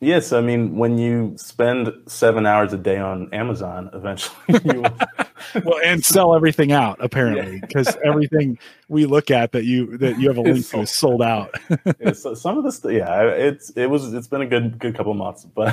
Yes, 0.03 0.33
I 0.33 0.41
mean 0.41 0.77
when 0.77 0.99
you 0.99 1.33
spend 1.37 1.93
seven 2.09 2.45
hours 2.45 2.73
a 2.73 2.77
day 2.77 2.99
on 2.99 3.33
Amazon, 3.33 3.89
eventually 3.93 4.37
you 4.65 4.83
well, 5.65 5.79
and 5.85 6.05
sell 6.05 6.35
everything 6.35 6.73
out 6.73 6.97
apparently 6.99 7.61
because 7.61 7.87
yeah. 7.87 8.11
everything 8.11 8.59
we 8.89 9.07
look 9.07 9.31
at 9.31 9.53
that 9.53 9.65
you 9.65 9.97
that 9.99 10.19
you 10.19 10.27
have 10.27 10.39
a 10.39 10.41
link 10.41 10.67
to 10.71 10.81
is 10.81 10.91
sold 10.91 11.23
out. 11.23 11.55
yeah, 12.01 12.13
so 12.15 12.35
some 12.35 12.59
of 12.59 12.65
this, 12.65 12.85
yeah, 12.85 13.29
it's 13.29 13.71
it 13.71 13.87
was 13.87 14.13
it's 14.13 14.27
been 14.27 14.43
a 14.43 14.47
good 14.47 14.77
good 14.81 14.97
couple 14.97 15.15
months, 15.15 15.45
but 15.45 15.73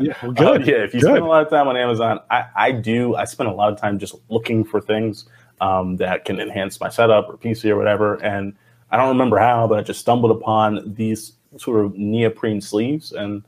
yeah, 0.00 0.14
well, 0.22 0.30
good. 0.32 0.62
Uh, 0.62 0.64
yeah, 0.64 0.84
if 0.84 0.94
you 0.94 1.00
good. 1.00 1.08
spend 1.08 1.24
a 1.24 1.26
lot 1.26 1.42
of 1.42 1.50
time 1.50 1.66
on 1.66 1.76
Amazon, 1.76 2.20
I 2.30 2.44
I 2.54 2.70
do 2.70 3.16
I 3.16 3.24
spend 3.24 3.48
a 3.48 3.54
lot 3.54 3.72
of 3.72 3.80
time 3.80 3.98
just 3.98 4.14
looking 4.28 4.62
for 4.62 4.80
things 4.80 5.24
um, 5.60 5.96
that 5.96 6.24
can 6.24 6.38
enhance 6.38 6.78
my 6.78 6.90
setup 6.90 7.28
or 7.28 7.36
PC 7.38 7.70
or 7.70 7.76
whatever, 7.76 8.22
and 8.22 8.54
I 8.92 8.98
don't 8.98 9.08
remember 9.08 9.38
how, 9.38 9.66
but 9.66 9.80
I 9.80 9.82
just 9.82 9.98
stumbled 9.98 10.30
upon 10.30 10.94
these 10.94 11.32
sort 11.56 11.84
of 11.84 11.96
neoprene 11.96 12.60
sleeves 12.60 13.10
and 13.10 13.42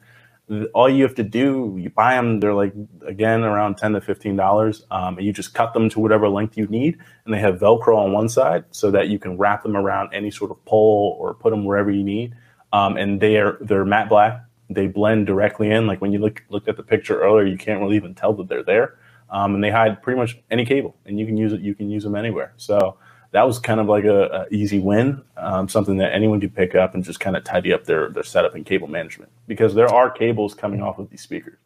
all 0.75 0.89
you 0.89 1.03
have 1.03 1.15
to 1.17 1.25
do, 1.25 1.77
you 1.79 1.91
buy 1.91 2.15
them. 2.15 2.39
They're 2.39 2.55
like 2.55 2.73
again 3.07 3.43
around 3.43 3.79
ten 3.79 3.93
to 3.93 4.01
fifteen 4.01 4.37
dollars, 4.37 4.85
um, 4.91 5.19
and 5.19 5.27
you 5.27 5.33
just 5.33 5.55
cut 5.55 5.75
them 5.75 5.89
to 5.91 6.01
whatever 6.01 6.29
length 6.29 6.57
you 6.57 6.67
need. 6.69 6.99
And 7.25 7.35
they 7.35 7.41
have 7.41 7.59
Velcro 7.59 7.97
on 7.97 8.13
one 8.13 8.29
side 8.29 8.65
so 8.71 8.91
that 8.93 9.09
you 9.09 9.19
can 9.19 9.37
wrap 9.37 9.65
them 9.65 9.77
around 9.77 10.11
any 10.13 10.31
sort 10.31 10.53
of 10.53 10.65
pole 10.65 11.17
or 11.19 11.35
put 11.35 11.51
them 11.51 11.65
wherever 11.65 11.91
you 11.91 12.05
need. 12.05 12.35
Um, 12.73 12.97
and 12.97 13.21
they 13.21 13.39
are 13.39 13.59
they're 13.61 13.85
matte 13.85 14.09
black. 14.09 14.45
They 14.71 14.87
blend 14.87 15.27
directly 15.27 15.71
in. 15.71 15.87
Like 15.87 16.01
when 16.01 16.13
you 16.13 16.21
look 16.21 16.45
looked 16.49 16.69
at 16.69 16.77
the 16.77 16.83
picture 16.85 17.21
earlier, 17.21 17.45
you 17.45 17.59
can't 17.59 17.81
really 17.81 17.97
even 17.97 18.15
tell 18.15 18.33
that 18.35 18.49
they're 18.49 18.63
there. 18.63 18.99
Um, 19.31 19.57
and 19.57 19.65
they 19.65 19.71
hide 19.71 20.01
pretty 20.03 20.21
much 20.21 20.39
any 20.53 20.65
cable, 20.65 20.97
and 21.05 21.19
you 21.19 21.27
can 21.27 21.37
use 21.37 21.53
it. 21.53 21.61
You 21.61 21.75
can 21.75 21.91
use 21.91 22.05
them 22.05 22.15
anywhere. 22.15 22.53
So 22.57 22.99
that 23.37 23.47
was 23.47 23.59
kind 23.59 23.81
of 23.81 23.87
like 23.87 24.05
a, 24.05 24.25
a 24.25 24.47
easy 24.51 24.79
win, 24.79 25.23
um, 25.37 25.69
something 25.69 25.99
that 25.99 26.15
anyone 26.15 26.41
could 26.41 26.55
pick 26.55 26.75
up 26.75 26.95
and 26.95 27.05
just 27.05 27.21
kind 27.21 27.37
of 27.37 27.45
tidy 27.45 27.71
up 27.71 27.85
their 27.85 28.09
their 28.09 28.23
setup 28.23 28.55
and 28.55 28.65
cable 28.65 28.89
management 28.89 29.31
because 29.47 29.75
there 29.75 29.93
are 29.93 30.11
cables 30.11 30.55
coming 30.55 30.81
off 30.81 30.99
of 30.99 31.11
these 31.11 31.21
speakers. 31.21 31.59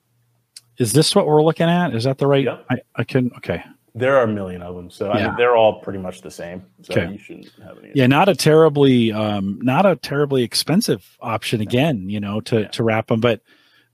Is 0.78 0.92
this 0.92 1.14
what 1.14 1.28
we're 1.28 1.44
looking 1.44 1.68
at? 1.68 1.94
Is 1.94 2.02
that 2.04 2.18
the 2.18 2.26
right? 2.26 2.44
Yep. 2.44 2.66
I, 2.70 2.78
I 2.96 3.04
can 3.04 3.30
okay. 3.36 3.62
There 3.94 4.16
are 4.16 4.24
a 4.24 4.26
million 4.26 4.62
of 4.62 4.74
them, 4.74 4.90
so 4.90 5.06
yeah. 5.06 5.12
I 5.12 5.26
mean, 5.28 5.36
they're 5.36 5.54
all 5.54 5.80
pretty 5.80 6.00
much 6.00 6.22
the 6.22 6.30
same. 6.30 6.64
So 6.82 6.94
okay. 6.94 7.12
you 7.12 7.18
shouldn't 7.18 7.52
have 7.62 7.78
any. 7.78 7.92
Yeah, 7.94 8.08
not 8.08 8.28
a 8.28 8.34
terribly, 8.34 9.12
um, 9.12 9.60
not 9.62 9.86
a 9.86 9.94
terribly 9.94 10.42
expensive 10.42 11.16
option. 11.20 11.60
Again, 11.60 12.08
you 12.08 12.18
know, 12.18 12.40
to 12.42 12.62
yeah. 12.62 12.68
to 12.68 12.82
wrap 12.82 13.06
them, 13.06 13.20
but 13.20 13.42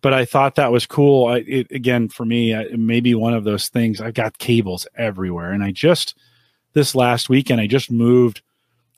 but 0.01 0.15
I 0.15 0.25
thought 0.25 0.55
that 0.55 0.73
was 0.73 0.87
cool. 0.87 1.27
I, 1.27 1.45
it, 1.47 1.71
again, 1.73 2.09
for 2.09 2.25
me, 2.25 2.55
maybe 2.75 3.15
one 3.15 3.35
of 3.35 3.45
those 3.45 3.69
things. 3.69 4.01
I've 4.01 4.15
got 4.15 4.39
cables 4.39 4.87
everywhere, 4.97 5.51
and 5.53 5.63
I 5.63 5.73
just 5.73 6.15
this 6.77 6.95
last 6.95 7.31
weekend. 7.31 7.59
I 7.59 7.67
just 7.67 7.91
moved. 7.91 8.43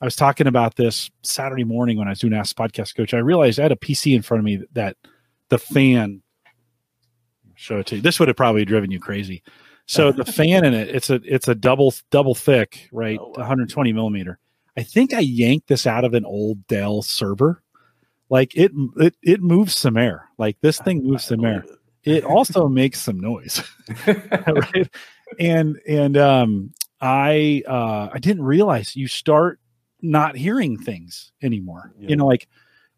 I 0.01 0.05
was 0.05 0.17
talking 0.17 0.47
about 0.47 0.75
this 0.75 1.09
Saturday 1.23 1.63
morning 1.63 1.97
when 1.97 2.07
I 2.07 2.11
was 2.11 2.19
doing 2.19 2.33
Ask 2.33 2.55
Podcast 2.57 2.93
Coach. 2.95 3.13
I 3.13 3.19
realized 3.19 3.57
I 3.57 3.63
had 3.63 3.71
a 3.71 3.77
PC 3.77 4.13
in 4.13 4.21
front 4.21 4.39
of 4.39 4.45
me 4.45 4.61
that 4.73 4.97
the 5.47 5.57
fan 5.57 6.21
show 7.55 7.79
it 7.79 7.87
to 7.87 7.95
you. 7.95 8.01
This 8.01 8.19
would 8.19 8.27
have 8.27 8.35
probably 8.35 8.65
driven 8.65 8.91
you 8.91 8.99
crazy. 8.99 9.43
So 9.85 10.11
the 10.11 10.25
fan 10.31 10.65
in 10.65 10.73
it, 10.73 10.89
it's 10.89 11.09
a 11.09 11.21
it's 11.23 11.47
a 11.47 11.55
double 11.55 11.93
double 12.11 12.35
thick, 12.35 12.89
right, 12.91 13.17
oh, 13.17 13.27
wow. 13.27 13.33
120 13.37 13.93
millimeter. 13.93 14.39
I 14.77 14.83
think 14.83 15.13
I 15.13 15.19
yanked 15.21 15.69
this 15.69 15.87
out 15.87 16.03
of 16.03 16.13
an 16.13 16.25
old 16.25 16.67
Dell 16.67 17.01
server. 17.01 17.63
Like 18.29 18.55
it 18.57 18.71
it 18.97 19.15
it 19.23 19.41
moves 19.41 19.75
some 19.75 19.95
air. 19.95 20.27
Like 20.37 20.57
this 20.59 20.79
thing 20.79 21.05
moves 21.05 21.23
some 21.23 21.45
air. 21.45 21.63
It 22.03 22.25
also 22.25 22.67
makes 22.69 22.99
some 22.99 23.21
noise. 23.21 23.63
right? 24.05 24.89
And 25.39 25.79
and 25.87 26.17
um 26.17 26.73
I 27.01 27.63
uh, 27.67 28.09
I 28.13 28.19
didn't 28.19 28.43
realize 28.43 28.95
you 28.95 29.07
start 29.07 29.59
not 30.01 30.35
hearing 30.35 30.77
things 30.77 31.31
anymore. 31.41 31.93
Yeah. 31.97 32.09
You 32.09 32.15
know, 32.17 32.27
like 32.27 32.47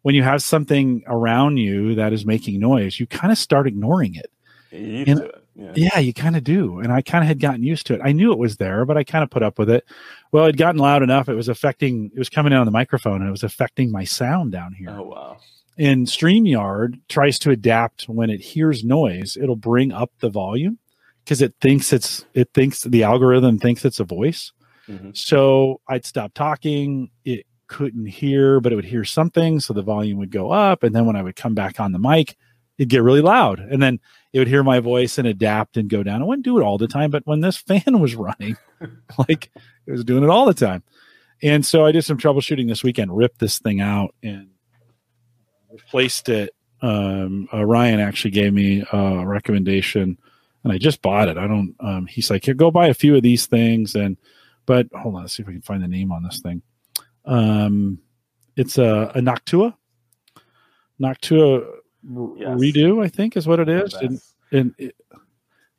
when 0.02 0.14
you 0.14 0.22
have 0.22 0.42
something 0.42 1.02
around 1.06 1.56
you 1.56 1.94
that 1.94 2.12
is 2.12 2.26
making 2.26 2.60
noise, 2.60 2.98
you 2.98 3.06
kind 3.06 3.32
of 3.32 3.38
start 3.38 3.66
ignoring 3.66 4.14
it. 4.14 4.30
And, 4.72 5.20
it. 5.20 5.34
Yeah. 5.54 5.72
yeah. 5.74 5.98
you 5.98 6.14
kind 6.14 6.36
of 6.36 6.44
do. 6.44 6.80
And 6.80 6.92
I 6.92 7.02
kind 7.02 7.22
of 7.22 7.28
had 7.28 7.40
gotten 7.40 7.62
used 7.62 7.86
to 7.88 7.94
it. 7.94 8.00
I 8.02 8.12
knew 8.12 8.32
it 8.32 8.38
was 8.38 8.56
there, 8.56 8.84
but 8.84 8.96
I 8.96 9.04
kind 9.04 9.22
of 9.22 9.30
put 9.30 9.42
up 9.42 9.58
with 9.58 9.70
it. 9.70 9.84
Well, 10.32 10.46
it 10.46 10.56
gotten 10.56 10.80
loud 10.80 11.02
enough. 11.02 11.28
It 11.28 11.34
was 11.34 11.48
affecting, 11.48 12.10
it 12.14 12.18
was 12.18 12.30
coming 12.30 12.52
in 12.52 12.58
on 12.58 12.66
the 12.66 12.72
microphone 12.72 13.20
and 13.20 13.28
it 13.28 13.32
was 13.32 13.44
affecting 13.44 13.92
my 13.92 14.04
sound 14.04 14.52
down 14.52 14.72
here. 14.72 14.90
Oh, 14.90 15.02
wow. 15.02 15.36
And 15.78 16.06
StreamYard 16.06 17.00
tries 17.08 17.38
to 17.40 17.50
adapt 17.50 18.04
when 18.08 18.30
it 18.30 18.40
hears 18.40 18.84
noise, 18.84 19.38
it'll 19.40 19.56
bring 19.56 19.90
up 19.90 20.12
the 20.20 20.28
volume 20.28 20.78
because 21.24 21.42
it 21.42 21.54
thinks 21.60 21.92
it's 21.92 22.24
it 22.34 22.50
thinks 22.54 22.82
the 22.82 23.02
algorithm 23.02 23.58
thinks 23.58 23.84
it's 23.84 24.00
a 24.00 24.04
voice. 24.04 24.52
Mm-hmm. 24.88 25.10
So 25.14 25.80
I'd 25.88 26.04
stop 26.04 26.34
talking. 26.34 27.10
It 27.24 27.46
couldn't 27.68 28.06
hear, 28.06 28.60
but 28.60 28.72
it 28.72 28.76
would 28.76 28.84
hear 28.84 29.04
something. 29.04 29.60
So 29.60 29.72
the 29.72 29.82
volume 29.82 30.18
would 30.18 30.30
go 30.30 30.50
up. 30.50 30.82
And 30.82 30.94
then 30.94 31.06
when 31.06 31.16
I 31.16 31.22
would 31.22 31.36
come 31.36 31.54
back 31.54 31.80
on 31.80 31.92
the 31.92 31.98
mic, 31.98 32.36
it'd 32.78 32.90
get 32.90 33.02
really 33.02 33.20
loud. 33.20 33.60
And 33.60 33.82
then 33.82 34.00
it 34.32 34.38
would 34.38 34.48
hear 34.48 34.62
my 34.62 34.80
voice 34.80 35.18
and 35.18 35.26
adapt 35.26 35.76
and 35.76 35.88
go 35.88 36.02
down. 36.02 36.22
I 36.22 36.24
wouldn't 36.24 36.44
do 36.44 36.58
it 36.58 36.64
all 36.64 36.78
the 36.78 36.88
time, 36.88 37.10
but 37.10 37.26
when 37.26 37.40
this 37.40 37.56
fan 37.68 38.00
was 38.00 38.14
running, 38.14 38.56
like 39.28 39.50
it 39.86 39.92
was 39.92 40.04
doing 40.04 40.24
it 40.24 40.30
all 40.30 40.46
the 40.46 40.54
time. 40.54 40.82
And 41.42 41.66
so 41.66 41.84
I 41.84 41.92
did 41.92 42.04
some 42.04 42.18
troubleshooting 42.18 42.68
this 42.68 42.84
weekend, 42.84 43.16
ripped 43.16 43.38
this 43.38 43.58
thing 43.58 43.80
out 43.80 44.14
and 44.22 44.50
replaced 45.70 46.28
it. 46.28 46.54
Um, 46.80 47.48
uh, 47.52 47.64
Ryan 47.64 48.00
actually 48.00 48.32
gave 48.32 48.52
me 48.52 48.84
a 48.92 49.26
recommendation 49.26 50.18
and 50.64 50.72
I 50.72 50.78
just 50.78 51.02
bought 51.02 51.28
it. 51.28 51.38
I 51.38 51.46
don't. 51.46 51.74
Um, 51.80 52.06
he's 52.06 52.30
like, 52.30 52.44
here, 52.44 52.54
go 52.54 52.70
buy 52.70 52.88
a 52.88 52.94
few 52.94 53.16
of 53.16 53.22
these 53.22 53.46
things, 53.46 53.94
and 53.94 54.16
but 54.66 54.86
hold 54.94 55.16
on, 55.16 55.22
let's 55.22 55.36
see 55.36 55.42
if 55.42 55.46
we 55.46 55.54
can 55.54 55.62
find 55.62 55.82
the 55.82 55.88
name 55.88 56.12
on 56.12 56.22
this 56.22 56.40
thing. 56.40 56.62
Um, 57.24 57.98
it's 58.56 58.78
a, 58.78 59.12
a 59.14 59.20
Noctua, 59.20 59.74
Noctua 61.00 61.66
yes. 62.36 62.60
redux, 62.60 62.98
I 63.04 63.08
think 63.08 63.36
is 63.36 63.46
what 63.46 63.60
it 63.60 63.68
is, 63.68 63.94
and, 63.94 64.20
and 64.50 64.74
it, 64.78 64.94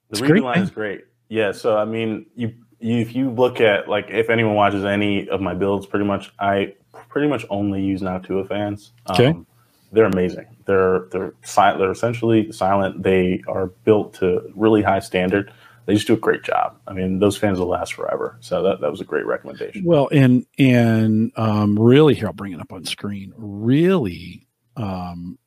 the 0.09 0.21
redux 0.21 0.27
great, 0.27 0.43
line 0.43 0.61
is 0.61 0.71
great. 0.71 1.05
Yeah, 1.29 1.51
so 1.51 1.77
I 1.77 1.85
mean, 1.85 2.25
you, 2.35 2.53
you 2.79 2.97
if 2.97 3.15
you 3.15 3.31
look 3.31 3.61
at 3.61 3.87
like 3.87 4.07
if 4.09 4.29
anyone 4.29 4.55
watches 4.55 4.85
any 4.85 5.29
of 5.29 5.41
my 5.41 5.53
builds, 5.53 5.85
pretty 5.85 6.05
much 6.05 6.31
I 6.39 6.75
pretty 7.09 7.27
much 7.27 7.45
only 7.49 7.81
use 7.81 8.01
Noctua 8.01 8.47
fans. 8.47 8.91
Okay. 9.09 9.27
Um, 9.27 9.47
they're 9.93 10.05
amazing. 10.05 10.47
They're 10.65 11.07
they're 11.11 11.33
silent. 11.43 11.79
They're 11.79 11.91
essentially 11.91 12.51
silent. 12.51 13.03
They 13.03 13.43
are 13.47 13.67
built 13.67 14.15
to 14.15 14.51
really 14.55 14.81
high 14.81 14.99
standard. 14.99 15.53
They 15.85 15.93
just 15.95 16.07
do 16.07 16.13
a 16.13 16.17
great 16.17 16.43
job. 16.43 16.77
I 16.87 16.93
mean, 16.93 17.19
those 17.19 17.37
fans 17.37 17.59
will 17.59 17.67
last 17.67 17.93
forever. 17.93 18.37
So 18.39 18.63
that, 18.63 18.81
that 18.81 18.89
was 18.89 19.01
a 19.01 19.05
great 19.05 19.25
recommendation. 19.25 19.83
Well, 19.85 20.09
and 20.11 20.45
and 20.57 21.31
um, 21.35 21.77
really 21.77 22.15
here, 22.15 22.27
I'll 22.27 22.33
bring 22.33 22.53
it 22.53 22.59
up 22.59 22.73
on 22.73 22.85
screen. 22.85 23.33
Really, 23.37 24.47
um, 24.75 25.37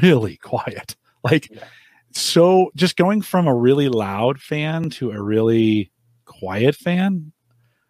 really 0.00 0.36
quiet. 0.42 0.96
Like 1.22 1.50
yeah. 1.50 1.64
so, 2.12 2.70
just 2.74 2.96
going 2.96 3.20
from 3.22 3.46
a 3.46 3.54
really 3.54 3.88
loud 3.88 4.40
fan 4.40 4.90
to 4.90 5.10
a 5.10 5.20
really 5.22 5.90
quiet 6.24 6.74
fan. 6.74 7.32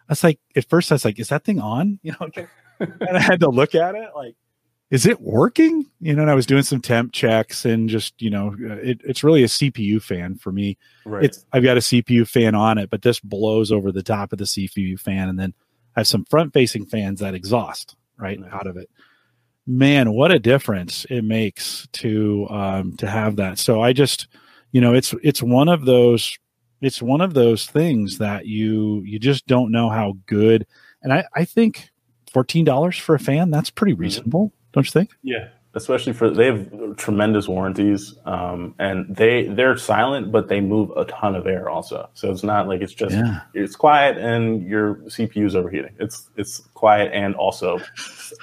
I 0.09 0.13
was 0.13 0.25
like, 0.25 0.41
at 0.57 0.69
first, 0.69 0.91
I 0.91 0.97
was 0.97 1.05
like, 1.05 1.19
"Is 1.19 1.29
that 1.29 1.45
thing 1.45 1.61
on?" 1.61 2.01
You 2.03 2.13
know, 2.13 2.29
and 2.81 3.17
I 3.17 3.21
had 3.21 3.41
to 3.41 3.49
look 3.49 3.75
at 3.75 3.95
it 3.95 4.09
like 4.17 4.35
is 4.95 5.07
it 5.07 5.21
working? 5.21 5.85
You 6.01 6.15
know, 6.15 6.23
and 6.23 6.31
I 6.31 6.37
was 6.37 6.47
doing 6.47 6.63
some 6.63 6.81
temp 6.81 7.13
checks 7.13 7.65
and 7.65 7.89
just, 7.89 8.23
you 8.23 8.31
know, 8.31 8.55
uh, 8.65 8.75
it, 8.75 9.01
it's 9.03 9.25
really 9.25 9.43
a 9.43 9.49
CPU 9.49 10.01
fan 10.01 10.37
for 10.37 10.53
me. 10.53 10.79
Right. 11.05 11.25
It's 11.25 11.45
I've 11.53 11.65
got 11.65 11.77
a 11.77 11.81
CPU 11.81 12.29
fan 12.29 12.55
on 12.55 12.79
it, 12.79 12.91
but 12.91 13.03
this 13.03 13.19
blows 13.19 13.73
over 13.73 13.91
the 13.91 14.05
top 14.05 14.33
of 14.33 14.39
the 14.39 14.45
CPU 14.45 15.01
fan, 15.01 15.29
and 15.29 15.37
then 15.37 15.53
I 15.97 16.01
have 16.01 16.07
some 16.07 16.25
front 16.27 16.53
facing 16.53 16.87
fans 16.87 17.19
that 17.19 17.35
exhaust 17.35 17.97
right 18.19 18.39
nice. 18.39 18.53
out 18.53 18.69
of 18.69 18.77
it. 18.77 18.89
Man, 19.67 20.13
what 20.13 20.31
a 20.31 20.39
difference 20.39 21.07
it 21.11 21.23
makes 21.23 21.89
to 21.95 22.47
um, 22.49 22.97
to 22.99 23.09
have 23.09 23.35
that. 23.35 23.59
So 23.59 23.83
I 23.83 23.93
just, 23.93 24.29
you 24.71 24.81
know, 24.81 24.95
it's 24.95 25.13
it's 25.25 25.43
one 25.43 25.69
of 25.69 25.87
those 25.87 26.39
it's 26.81 27.03
one 27.03 27.21
of 27.21 27.35
those 27.35 27.67
things 27.67 28.19
that 28.19 28.47
you 28.47 29.03
you 29.05 29.19
just 29.19 29.45
don't 29.49 29.73
know 29.73 29.91
how 29.91 30.15
good. 30.27 30.69
And 31.03 31.13
I 31.13 31.25
I 31.35 31.45
think 31.47 31.91
fourteen 32.33 32.65
dollars 32.65 32.97
for 32.97 33.17
a 33.17 33.19
fan 33.19 33.51
that's 33.51 33.71
pretty 33.71 33.95
mm-hmm. 33.95 34.03
reasonable. 34.03 34.47
Mm-hmm 34.47 34.61
don't 34.75 34.87
you 34.87 34.91
think? 34.91 35.11
Yeah, 35.23 35.49
especially 35.75 36.13
for 36.13 36.31
they 36.31 36.47
have 36.47 36.97
tremendous 36.97 37.49
warranties, 37.49 38.15
um, 38.27 38.75
and 38.79 39.15
they 39.15 39.47
they're 39.47 39.77
silent, 39.77 40.33
but 40.33 40.49
they 40.49 40.61
move 40.61 40.91
a 40.97 41.05
ton 41.07 41.35
of 41.35 41.47
air 41.47 41.69
also. 41.71 42.09
So 42.15 42.31
it's 42.31 42.43
not 42.43 42.69
like 42.69 42.81
it's 42.81 42.93
just 42.93 43.15
yeah. 43.15 43.41
it's 43.55 43.77
quiet 43.77 44.19
and 44.19 44.63
your 44.67 44.97
CPU 44.97 45.47
is 45.47 45.57
overheating. 45.57 45.95
It's 45.99 46.29
it's 46.37 46.61
quiet 46.75 47.13
and 47.13 47.35
also 47.35 47.81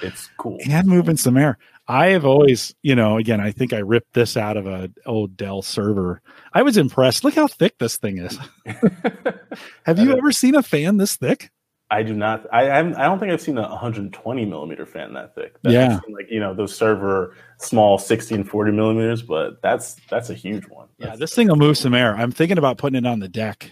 it's 0.02 0.28
cool 0.38 0.58
and 0.68 0.86
moving 0.86 1.16
some 1.16 1.36
air. 1.36 1.58
I 1.88 2.08
have 2.08 2.24
always, 2.24 2.74
you 2.82 2.94
know, 2.94 3.18
again, 3.18 3.40
I 3.40 3.50
think 3.50 3.72
I 3.72 3.78
ripped 3.78 4.14
this 4.14 4.36
out 4.36 4.56
of 4.56 4.66
a 4.66 4.88
old 5.04 5.36
Dell 5.36 5.62
server. 5.62 6.22
I 6.52 6.62
was 6.62 6.76
impressed. 6.76 7.24
Look 7.24 7.34
how 7.34 7.48
thick 7.48 7.78
this 7.78 7.96
thing 7.96 8.18
is. 8.18 8.38
have 9.84 9.98
you 9.98 10.16
ever 10.16 10.30
seen 10.30 10.54
a 10.54 10.62
fan 10.62 10.96
this 10.96 11.16
thick? 11.16 11.50
I 11.92 12.02
do 12.02 12.14
not. 12.14 12.46
I 12.50 12.70
I'm, 12.70 12.96
I 12.96 13.02
don't 13.02 13.18
think 13.18 13.32
I've 13.32 13.42
seen 13.42 13.58
a 13.58 13.68
120 13.68 14.46
millimeter 14.46 14.86
fan 14.86 15.12
that 15.12 15.34
thick. 15.34 15.60
That 15.60 15.72
yeah, 15.72 16.00
like 16.08 16.30
you 16.30 16.40
know 16.40 16.54
those 16.54 16.74
server 16.74 17.36
small 17.58 17.98
16 17.98 18.44
40 18.44 18.72
millimeters, 18.72 19.20
but 19.20 19.60
that's 19.60 19.96
that's 20.08 20.30
a 20.30 20.34
huge 20.34 20.64
one. 20.68 20.88
That's, 20.98 21.10
yeah, 21.10 21.16
this 21.16 21.34
thing 21.34 21.48
will 21.48 21.56
move 21.56 21.76
some 21.76 21.92
air. 21.92 22.16
I'm 22.16 22.32
thinking 22.32 22.56
about 22.56 22.78
putting 22.78 22.96
it 22.96 23.06
on 23.06 23.18
the 23.18 23.28
deck 23.28 23.70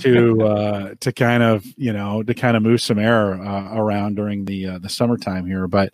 to 0.00 0.42
uh 0.46 0.94
to 1.00 1.12
kind 1.12 1.42
of 1.42 1.66
you 1.76 1.92
know 1.92 2.22
to 2.22 2.32
kind 2.32 2.56
of 2.56 2.62
move 2.62 2.80
some 2.80 2.98
air 2.98 3.34
uh, 3.34 3.76
around 3.76 4.16
during 4.16 4.46
the 4.46 4.68
uh, 4.68 4.78
the 4.78 4.88
summertime 4.88 5.44
here. 5.44 5.68
But 5.68 5.92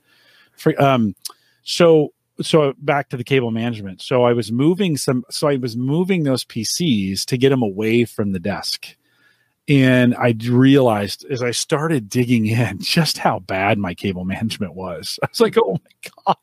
for 0.57 0.81
um, 0.81 1.17
so 1.65 2.13
so 2.41 2.73
back 2.79 3.09
to 3.09 3.17
the 3.17 3.25
cable 3.25 3.51
management. 3.51 4.01
So 4.01 4.23
I 4.23 4.33
was 4.33 4.53
moving 4.53 4.97
some. 4.97 5.25
So 5.29 5.49
I 5.49 5.57
was 5.57 5.77
moving 5.77 6.23
those 6.23 6.45
PCs 6.45 7.25
to 7.25 7.37
get 7.37 7.49
them 7.49 7.63
away 7.63 8.05
from 8.05 8.31
the 8.31 8.39
desk 8.39 8.95
and 9.69 10.15
I 10.17 10.35
realized 10.45 11.27
as 11.31 11.43
I 11.43 11.51
started 11.51 12.09
digging 12.09 12.47
in 12.47 12.79
just 12.81 13.19
how 13.19 13.41
bad 13.41 13.79
my 13.79 13.95
cable 13.95 14.25
management 14.25 14.75
was. 14.75 15.19
I 15.23 15.29
was 15.31 15.41
like, 15.41 15.57
oh 15.59 15.73
my 15.73 16.11
God, 16.27 16.37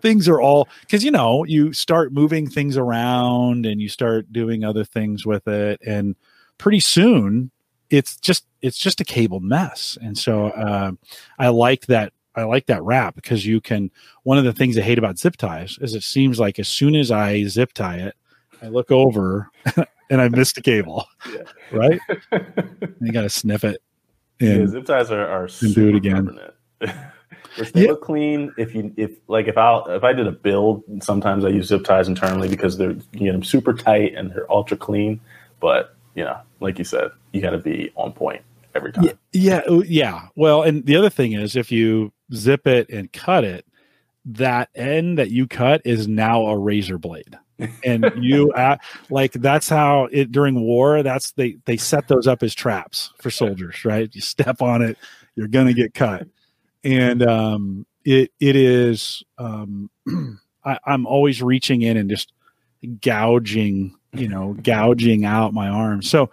things 0.00 0.28
are 0.28 0.40
all 0.40 0.68
because 0.82 1.04
you 1.04 1.10
know, 1.10 1.44
you 1.44 1.72
start 1.72 2.12
moving 2.12 2.48
things 2.48 2.76
around 2.76 3.66
and 3.66 3.80
you 3.80 3.88
start 3.88 4.32
doing 4.32 4.64
other 4.64 4.84
things 4.84 5.26
with 5.26 5.48
it. 5.48 5.80
And 5.84 6.14
pretty 6.58 6.80
soon 6.80 7.50
it's 7.90 8.16
just 8.16 8.46
it's 8.62 8.78
just 8.78 9.00
a 9.00 9.04
cable 9.04 9.40
mess. 9.40 9.98
And 10.00 10.16
so 10.16 10.46
uh, 10.46 10.92
I 11.38 11.48
like 11.48 11.86
that 11.86 12.12
I 12.36 12.44
like 12.44 12.66
that 12.66 12.82
wrap 12.84 13.16
because 13.16 13.44
you 13.44 13.60
can 13.60 13.90
one 14.22 14.38
of 14.38 14.44
the 14.44 14.52
things 14.52 14.78
I 14.78 14.82
hate 14.82 14.98
about 14.98 15.18
zip 15.18 15.36
ties 15.36 15.76
is 15.80 15.94
it 15.94 16.04
seems 16.04 16.38
like 16.38 16.58
as 16.58 16.68
soon 16.68 16.94
as 16.94 17.10
I 17.10 17.44
zip 17.44 17.72
tie 17.72 17.96
it, 17.96 18.14
I 18.62 18.68
look 18.68 18.90
over 18.90 19.50
and 20.10 20.20
I 20.20 20.28
missed 20.28 20.58
a 20.58 20.62
cable. 20.62 21.06
Yeah. 21.30 21.42
Right? 21.72 22.00
you 23.00 23.12
got 23.12 23.22
to 23.22 23.30
sniff 23.30 23.64
it. 23.64 23.82
And, 24.40 24.60
yeah, 24.60 24.66
zip 24.66 24.86
ties 24.86 25.10
are, 25.10 25.26
are 25.26 25.48
and 25.60 25.74
do 25.74 25.88
it 25.88 25.94
again. 25.94 26.38
if 26.80 27.72
they 27.72 27.82
yeah. 27.82 27.88
look 27.88 28.02
clean, 28.02 28.52
if 28.56 28.74
you 28.74 28.92
if 28.96 29.12
like 29.28 29.48
if 29.48 29.58
I 29.58 29.82
if 29.88 30.02
I 30.02 30.12
did 30.12 30.26
a 30.26 30.32
build, 30.32 30.82
sometimes 31.02 31.44
I 31.44 31.48
use 31.48 31.66
zip 31.66 31.84
ties 31.84 32.08
internally 32.08 32.48
because 32.48 32.78
they're 32.78 32.92
you 33.12 33.26
get 33.26 33.32
them 33.32 33.44
super 33.44 33.74
tight 33.74 34.14
and 34.14 34.30
they're 34.30 34.50
ultra 34.50 34.76
clean. 34.76 35.20
But 35.60 35.94
you 36.14 36.24
know, 36.24 36.38
like 36.60 36.78
you 36.78 36.84
said, 36.84 37.10
you 37.32 37.42
got 37.42 37.50
to 37.50 37.58
be 37.58 37.92
on 37.96 38.12
point 38.12 38.42
every 38.74 38.92
time. 38.92 39.04
Yeah, 39.04 39.12
yeah, 39.32 39.60
oh, 39.68 39.82
yeah. 39.82 40.28
Well, 40.36 40.62
and 40.62 40.86
the 40.86 40.96
other 40.96 41.10
thing 41.10 41.32
is 41.32 41.54
if 41.54 41.70
you 41.70 42.12
zip 42.32 42.66
it 42.66 42.88
and 42.88 43.12
cut 43.12 43.44
it, 43.44 43.66
that 44.24 44.70
end 44.74 45.18
that 45.18 45.30
you 45.30 45.46
cut 45.46 45.82
is 45.84 46.08
now 46.08 46.46
a 46.46 46.58
razor 46.58 46.98
blade 46.98 47.38
and 47.84 48.10
you 48.16 48.50
uh, 48.52 48.76
like 49.10 49.32
that's 49.32 49.68
how 49.68 50.08
it 50.12 50.32
during 50.32 50.60
war 50.60 51.02
that's 51.02 51.32
they 51.32 51.56
they 51.64 51.76
set 51.76 52.08
those 52.08 52.26
up 52.26 52.42
as 52.42 52.54
traps 52.54 53.12
for 53.20 53.30
soldiers 53.30 53.84
right? 53.84 54.10
You 54.14 54.20
step 54.20 54.62
on 54.62 54.82
it 54.82 54.96
you're 55.34 55.48
gonna 55.48 55.74
get 55.74 55.94
cut. 55.94 56.26
And 56.82 57.22
um 57.22 57.86
it 58.04 58.32
it 58.40 58.56
is 58.56 59.22
um 59.38 59.90
I, 60.64 60.78
i'm 60.86 61.06
always 61.06 61.42
reaching 61.42 61.82
in 61.82 61.96
and 61.96 62.08
just 62.08 62.32
gouging 63.00 63.94
you 64.12 64.28
know 64.28 64.56
gouging 64.62 65.24
out 65.24 65.52
my 65.52 65.68
arm 65.68 66.02
so 66.02 66.30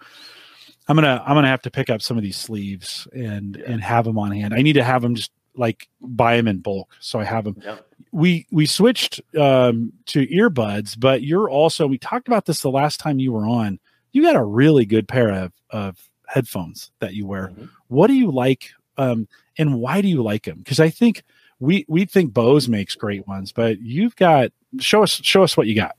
i'm 0.88 0.96
gonna 0.96 1.22
i'm 1.26 1.34
gonna 1.34 1.48
have 1.48 1.62
to 1.62 1.70
pick 1.70 1.90
up 1.90 2.02
some 2.02 2.16
of 2.16 2.22
these 2.22 2.36
sleeves 2.36 3.06
and 3.12 3.56
and 3.56 3.82
have 3.82 4.04
them 4.04 4.18
on 4.18 4.32
hand. 4.32 4.54
I 4.54 4.62
need 4.62 4.74
to 4.74 4.84
have 4.84 5.02
them 5.02 5.14
just 5.14 5.30
like 5.54 5.88
buy 6.00 6.36
them 6.36 6.48
in 6.48 6.58
bulk. 6.58 6.94
So 7.00 7.20
i 7.20 7.24
have 7.24 7.44
them 7.44 7.56
yep 7.62 7.87
we 8.12 8.46
we 8.50 8.66
switched 8.66 9.20
um, 9.38 9.92
to 10.06 10.26
earbuds, 10.26 10.98
but 10.98 11.22
you're 11.22 11.50
also 11.50 11.86
we 11.86 11.98
talked 11.98 12.28
about 12.28 12.46
this 12.46 12.60
the 12.60 12.70
last 12.70 13.00
time 13.00 13.18
you 13.18 13.32
were 13.32 13.46
on. 13.46 13.78
You 14.12 14.22
got 14.22 14.36
a 14.36 14.44
really 14.44 14.86
good 14.86 15.06
pair 15.06 15.30
of, 15.30 15.52
of 15.70 16.08
headphones 16.26 16.90
that 17.00 17.14
you 17.14 17.26
wear. 17.26 17.48
Mm-hmm. 17.48 17.66
What 17.88 18.06
do 18.06 18.14
you 18.14 18.30
like, 18.30 18.70
um, 18.96 19.28
and 19.58 19.80
why 19.80 20.00
do 20.00 20.08
you 20.08 20.22
like 20.22 20.44
them? 20.44 20.58
Because 20.58 20.80
I 20.80 20.90
think 20.90 21.22
we 21.60 21.84
we 21.88 22.04
think 22.04 22.32
Bose 22.32 22.68
makes 22.68 22.94
great 22.94 23.26
ones, 23.26 23.52
but 23.52 23.80
you've 23.80 24.16
got 24.16 24.52
show 24.78 25.02
us 25.02 25.20
show 25.22 25.42
us 25.42 25.56
what 25.56 25.66
you 25.66 25.74
got. 25.74 25.96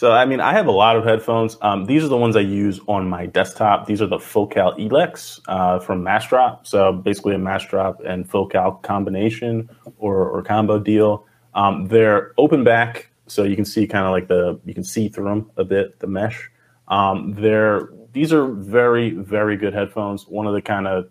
So, 0.00 0.12
I 0.12 0.24
mean, 0.24 0.40
I 0.40 0.54
have 0.54 0.66
a 0.66 0.70
lot 0.70 0.96
of 0.96 1.04
headphones. 1.04 1.58
Um, 1.60 1.84
these 1.84 2.02
are 2.02 2.08
the 2.08 2.16
ones 2.16 2.34
I 2.34 2.40
use 2.40 2.80
on 2.88 3.06
my 3.06 3.26
desktop. 3.26 3.84
These 3.84 4.00
are 4.00 4.06
the 4.06 4.18
Focal 4.18 4.72
Elex 4.78 5.38
uh, 5.46 5.78
from 5.78 6.02
Massdrop. 6.02 6.66
So, 6.66 6.90
basically, 6.90 7.34
a 7.34 7.38
Massdrop 7.38 8.02
and 8.06 8.26
Focal 8.26 8.80
combination 8.82 9.68
or, 9.98 10.26
or 10.26 10.42
combo 10.42 10.78
deal. 10.78 11.26
Um, 11.52 11.84
they're 11.84 12.32
open 12.38 12.64
back, 12.64 13.10
so 13.26 13.42
you 13.42 13.54
can 13.54 13.66
see 13.66 13.86
kind 13.86 14.06
of 14.06 14.12
like 14.12 14.26
the 14.28 14.58
you 14.64 14.72
can 14.72 14.84
see 14.84 15.10
through 15.10 15.28
them 15.28 15.50
a 15.58 15.64
bit, 15.64 15.98
the 15.98 16.06
mesh. 16.06 16.50
Um, 16.88 17.34
they're 17.34 17.90
these 18.14 18.32
are 18.32 18.46
very 18.46 19.10
very 19.10 19.58
good 19.58 19.74
headphones. 19.74 20.26
One 20.26 20.46
of 20.46 20.54
the 20.54 20.62
kind 20.62 20.86
of 20.86 21.10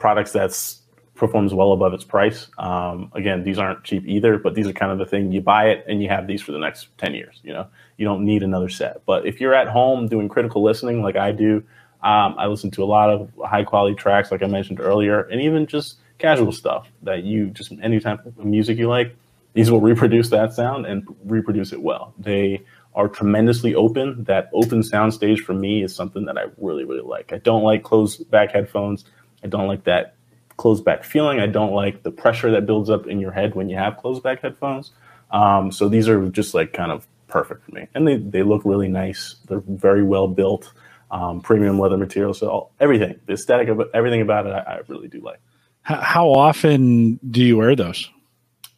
products 0.00 0.32
that's 0.32 0.81
performs 1.22 1.54
well 1.54 1.70
above 1.70 1.94
its 1.94 2.02
price. 2.02 2.48
Um, 2.58 3.12
again, 3.14 3.44
these 3.44 3.56
aren't 3.56 3.84
cheap 3.84 4.02
either, 4.08 4.38
but 4.38 4.56
these 4.56 4.66
are 4.66 4.72
kind 4.72 4.90
of 4.90 4.98
the 4.98 5.06
thing 5.06 5.30
you 5.30 5.40
buy 5.40 5.68
it 5.68 5.84
and 5.86 6.02
you 6.02 6.08
have 6.08 6.26
these 6.26 6.42
for 6.42 6.50
the 6.50 6.58
next 6.58 6.88
10 6.98 7.14
years. 7.14 7.38
You 7.44 7.52
know, 7.52 7.68
you 7.96 8.04
don't 8.04 8.24
need 8.24 8.42
another 8.42 8.68
set. 8.68 9.06
But 9.06 9.24
if 9.24 9.40
you're 9.40 9.54
at 9.54 9.68
home 9.68 10.08
doing 10.08 10.28
critical 10.28 10.64
listening 10.64 11.00
like 11.00 11.14
I 11.14 11.30
do, 11.30 11.58
um, 12.02 12.34
I 12.38 12.46
listen 12.46 12.72
to 12.72 12.82
a 12.82 12.86
lot 12.86 13.08
of 13.08 13.30
high 13.44 13.62
quality 13.62 13.94
tracks, 13.94 14.32
like 14.32 14.42
I 14.42 14.48
mentioned 14.48 14.80
earlier, 14.80 15.20
and 15.20 15.40
even 15.40 15.68
just 15.68 15.98
casual 16.18 16.50
stuff 16.50 16.88
that 17.04 17.22
you 17.22 17.50
just 17.50 17.72
any 17.80 18.00
type 18.00 18.26
of 18.26 18.44
music 18.44 18.76
you 18.76 18.88
like. 18.88 19.14
These 19.52 19.70
will 19.70 19.80
reproduce 19.80 20.30
that 20.30 20.54
sound 20.54 20.86
and 20.86 21.06
reproduce 21.24 21.72
it 21.72 21.80
well. 21.80 22.14
They 22.18 22.64
are 22.96 23.06
tremendously 23.06 23.76
open. 23.76 24.24
That 24.24 24.50
open 24.52 24.82
sound 24.82 25.14
stage 25.14 25.40
for 25.40 25.54
me 25.54 25.84
is 25.84 25.94
something 25.94 26.24
that 26.24 26.36
I 26.36 26.46
really, 26.56 26.84
really 26.84 27.06
like. 27.08 27.32
I 27.32 27.38
don't 27.38 27.62
like 27.62 27.84
closed 27.84 28.28
back 28.28 28.50
headphones. 28.50 29.04
I 29.44 29.46
don't 29.46 29.68
like 29.68 29.84
that 29.84 30.16
closed 30.56 30.84
back 30.84 31.04
feeling. 31.04 31.40
I 31.40 31.46
don't 31.46 31.72
like 31.72 32.02
the 32.02 32.10
pressure 32.10 32.50
that 32.52 32.66
builds 32.66 32.90
up 32.90 33.06
in 33.06 33.20
your 33.20 33.32
head 33.32 33.54
when 33.54 33.68
you 33.68 33.76
have 33.76 33.96
closed 33.96 34.22
back 34.22 34.42
headphones. 34.42 34.92
Um, 35.30 35.72
so 35.72 35.88
these 35.88 36.08
are 36.08 36.28
just 36.28 36.54
like 36.54 36.72
kind 36.72 36.92
of 36.92 37.06
perfect 37.28 37.64
for 37.64 37.72
me, 37.72 37.88
and 37.94 38.06
they 38.06 38.16
they 38.16 38.42
look 38.42 38.62
really 38.64 38.88
nice. 38.88 39.36
They're 39.48 39.62
very 39.66 40.02
well 40.02 40.28
built, 40.28 40.72
um, 41.10 41.40
premium 41.40 41.78
leather 41.78 41.96
material. 41.96 42.34
So 42.34 42.48
all, 42.48 42.72
everything, 42.80 43.18
the 43.26 43.34
aesthetic 43.34 43.68
of 43.68 43.82
everything 43.94 44.20
about 44.20 44.46
it, 44.46 44.50
I, 44.50 44.58
I 44.58 44.80
really 44.88 45.08
do 45.08 45.20
like. 45.20 45.40
How 45.82 46.28
often 46.28 47.18
do 47.28 47.42
you 47.42 47.56
wear 47.56 47.74
those? 47.74 48.08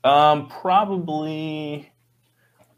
Um, 0.04 0.48
probably. 0.48 1.90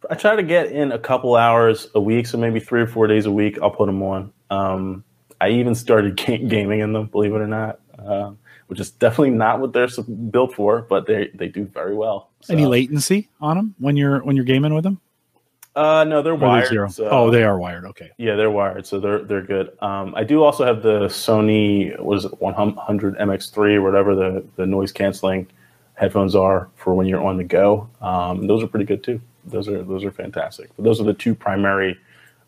I 0.08 0.14
try 0.14 0.36
to 0.36 0.42
get 0.42 0.70
in 0.70 0.92
a 0.92 0.98
couple 0.98 1.34
hours 1.36 1.88
a 1.94 2.00
week, 2.00 2.26
so 2.26 2.38
maybe 2.38 2.60
three 2.60 2.80
or 2.80 2.86
four 2.86 3.06
days 3.06 3.26
a 3.26 3.30
week. 3.30 3.58
I'll 3.60 3.70
put 3.70 3.86
them 3.86 4.02
on. 4.02 4.32
Um, 4.50 5.04
I 5.40 5.50
even 5.50 5.74
started 5.74 6.16
gaming 6.48 6.80
in 6.80 6.92
them, 6.92 7.06
believe 7.06 7.32
it 7.32 7.40
or 7.40 7.46
not. 7.46 7.80
Uh, 7.98 8.32
which 8.66 8.80
is 8.80 8.90
definitely 8.90 9.30
not 9.30 9.60
what 9.60 9.72
they're 9.72 9.88
built 10.30 10.54
for, 10.54 10.82
but 10.82 11.06
they 11.06 11.30
they 11.34 11.48
do 11.48 11.64
very 11.66 11.94
well. 11.94 12.30
So. 12.40 12.52
Any 12.52 12.66
latency 12.66 13.28
on 13.40 13.56
them 13.56 13.74
when 13.78 13.96
you're 13.96 14.22
when 14.24 14.36
you're 14.36 14.44
gaming 14.44 14.74
with 14.74 14.84
them? 14.84 15.00
Uh, 15.76 16.04
no, 16.04 16.22
they're 16.22 16.34
wired. 16.34 16.68
Zero? 16.68 16.88
So, 16.88 17.06
oh, 17.10 17.30
they 17.30 17.42
are 17.42 17.58
wired. 17.58 17.84
Okay. 17.84 18.10
Yeah, 18.16 18.34
they're 18.34 18.50
wired, 18.50 18.86
so 18.86 18.98
they're 18.98 19.22
they're 19.22 19.42
good. 19.42 19.76
Um, 19.82 20.14
I 20.16 20.24
do 20.24 20.42
also 20.42 20.64
have 20.64 20.82
the 20.82 21.00
Sony 21.06 21.98
was 22.00 22.24
it 22.24 22.40
100 22.40 23.18
MX3 23.18 23.74
or 23.74 23.82
whatever 23.82 24.14
the 24.14 24.44
the 24.56 24.66
noise 24.66 24.90
canceling 24.90 25.46
headphones 25.94 26.34
are 26.34 26.70
for 26.76 26.94
when 26.94 27.06
you're 27.06 27.22
on 27.22 27.36
the 27.36 27.44
go. 27.44 27.88
Um, 28.00 28.46
those 28.46 28.62
are 28.62 28.66
pretty 28.66 28.86
good 28.86 29.04
too. 29.04 29.20
Those 29.44 29.68
are 29.68 29.82
those 29.82 30.02
are 30.02 30.10
fantastic. 30.10 30.70
But 30.76 30.84
those 30.84 30.98
are 30.98 31.04
the 31.04 31.14
two 31.14 31.34
primary 31.34 31.98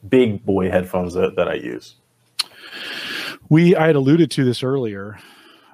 big 0.08 0.44
boy 0.44 0.70
headphones 0.70 1.12
that, 1.14 1.36
that 1.36 1.48
I 1.48 1.54
use. 1.54 1.96
We 3.50 3.76
I 3.76 3.88
had 3.88 3.96
alluded 3.96 4.30
to 4.32 4.44
this 4.44 4.62
earlier 4.62 5.18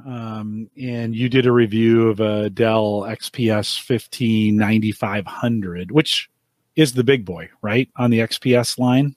um, 0.06 0.70
and 0.80 1.14
you 1.14 1.28
did 1.28 1.46
a 1.46 1.52
review 1.52 2.08
of 2.08 2.20
a 2.20 2.50
Dell 2.50 3.02
XPS 3.02 3.80
15 3.80 4.56
9500, 4.56 5.90
which 5.90 6.30
is 6.76 6.94
the 6.94 7.04
big 7.04 7.24
boy, 7.24 7.48
right, 7.62 7.88
on 7.96 8.10
the 8.10 8.18
XPS 8.18 8.78
line. 8.78 9.16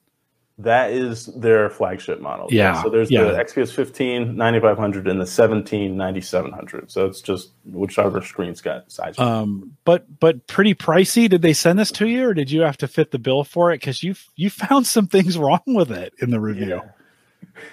That 0.59 0.91
is 0.91 1.27
their 1.27 1.69
flagship 1.69 2.19
model. 2.19 2.47
Yeah. 2.49 2.81
So 2.81 2.89
there's 2.89 3.11
yeah. 3.11 3.25
the 3.25 3.33
XPS 3.33 3.71
15 3.73 4.35
9500 4.35 5.07
and 5.07 5.21
the 5.21 5.27
17 5.27 5.95
9700. 5.95 6.89
So 6.89 7.05
it's 7.05 7.21
just 7.21 7.51
whichever 7.63 8.23
screen's 8.23 8.59
got 8.59 8.91
size. 8.91 9.19
Um, 9.19 9.77
but 9.85 10.19
but 10.19 10.47
pretty 10.47 10.73
pricey. 10.73 11.29
Did 11.29 11.43
they 11.43 11.53
send 11.53 11.77
this 11.77 11.91
to 11.93 12.07
you, 12.07 12.29
or 12.29 12.33
did 12.33 12.49
you 12.49 12.61
have 12.61 12.77
to 12.77 12.87
fit 12.87 13.11
the 13.11 13.19
bill 13.19 13.43
for 13.43 13.71
it? 13.71 13.81
Because 13.81 14.01
you 14.01 14.15
you 14.35 14.49
found 14.49 14.87
some 14.87 15.05
things 15.05 15.37
wrong 15.37 15.61
with 15.67 15.91
it 15.91 16.13
in 16.17 16.31
the 16.31 16.39
review. 16.39 16.81
Yeah. 16.83 16.89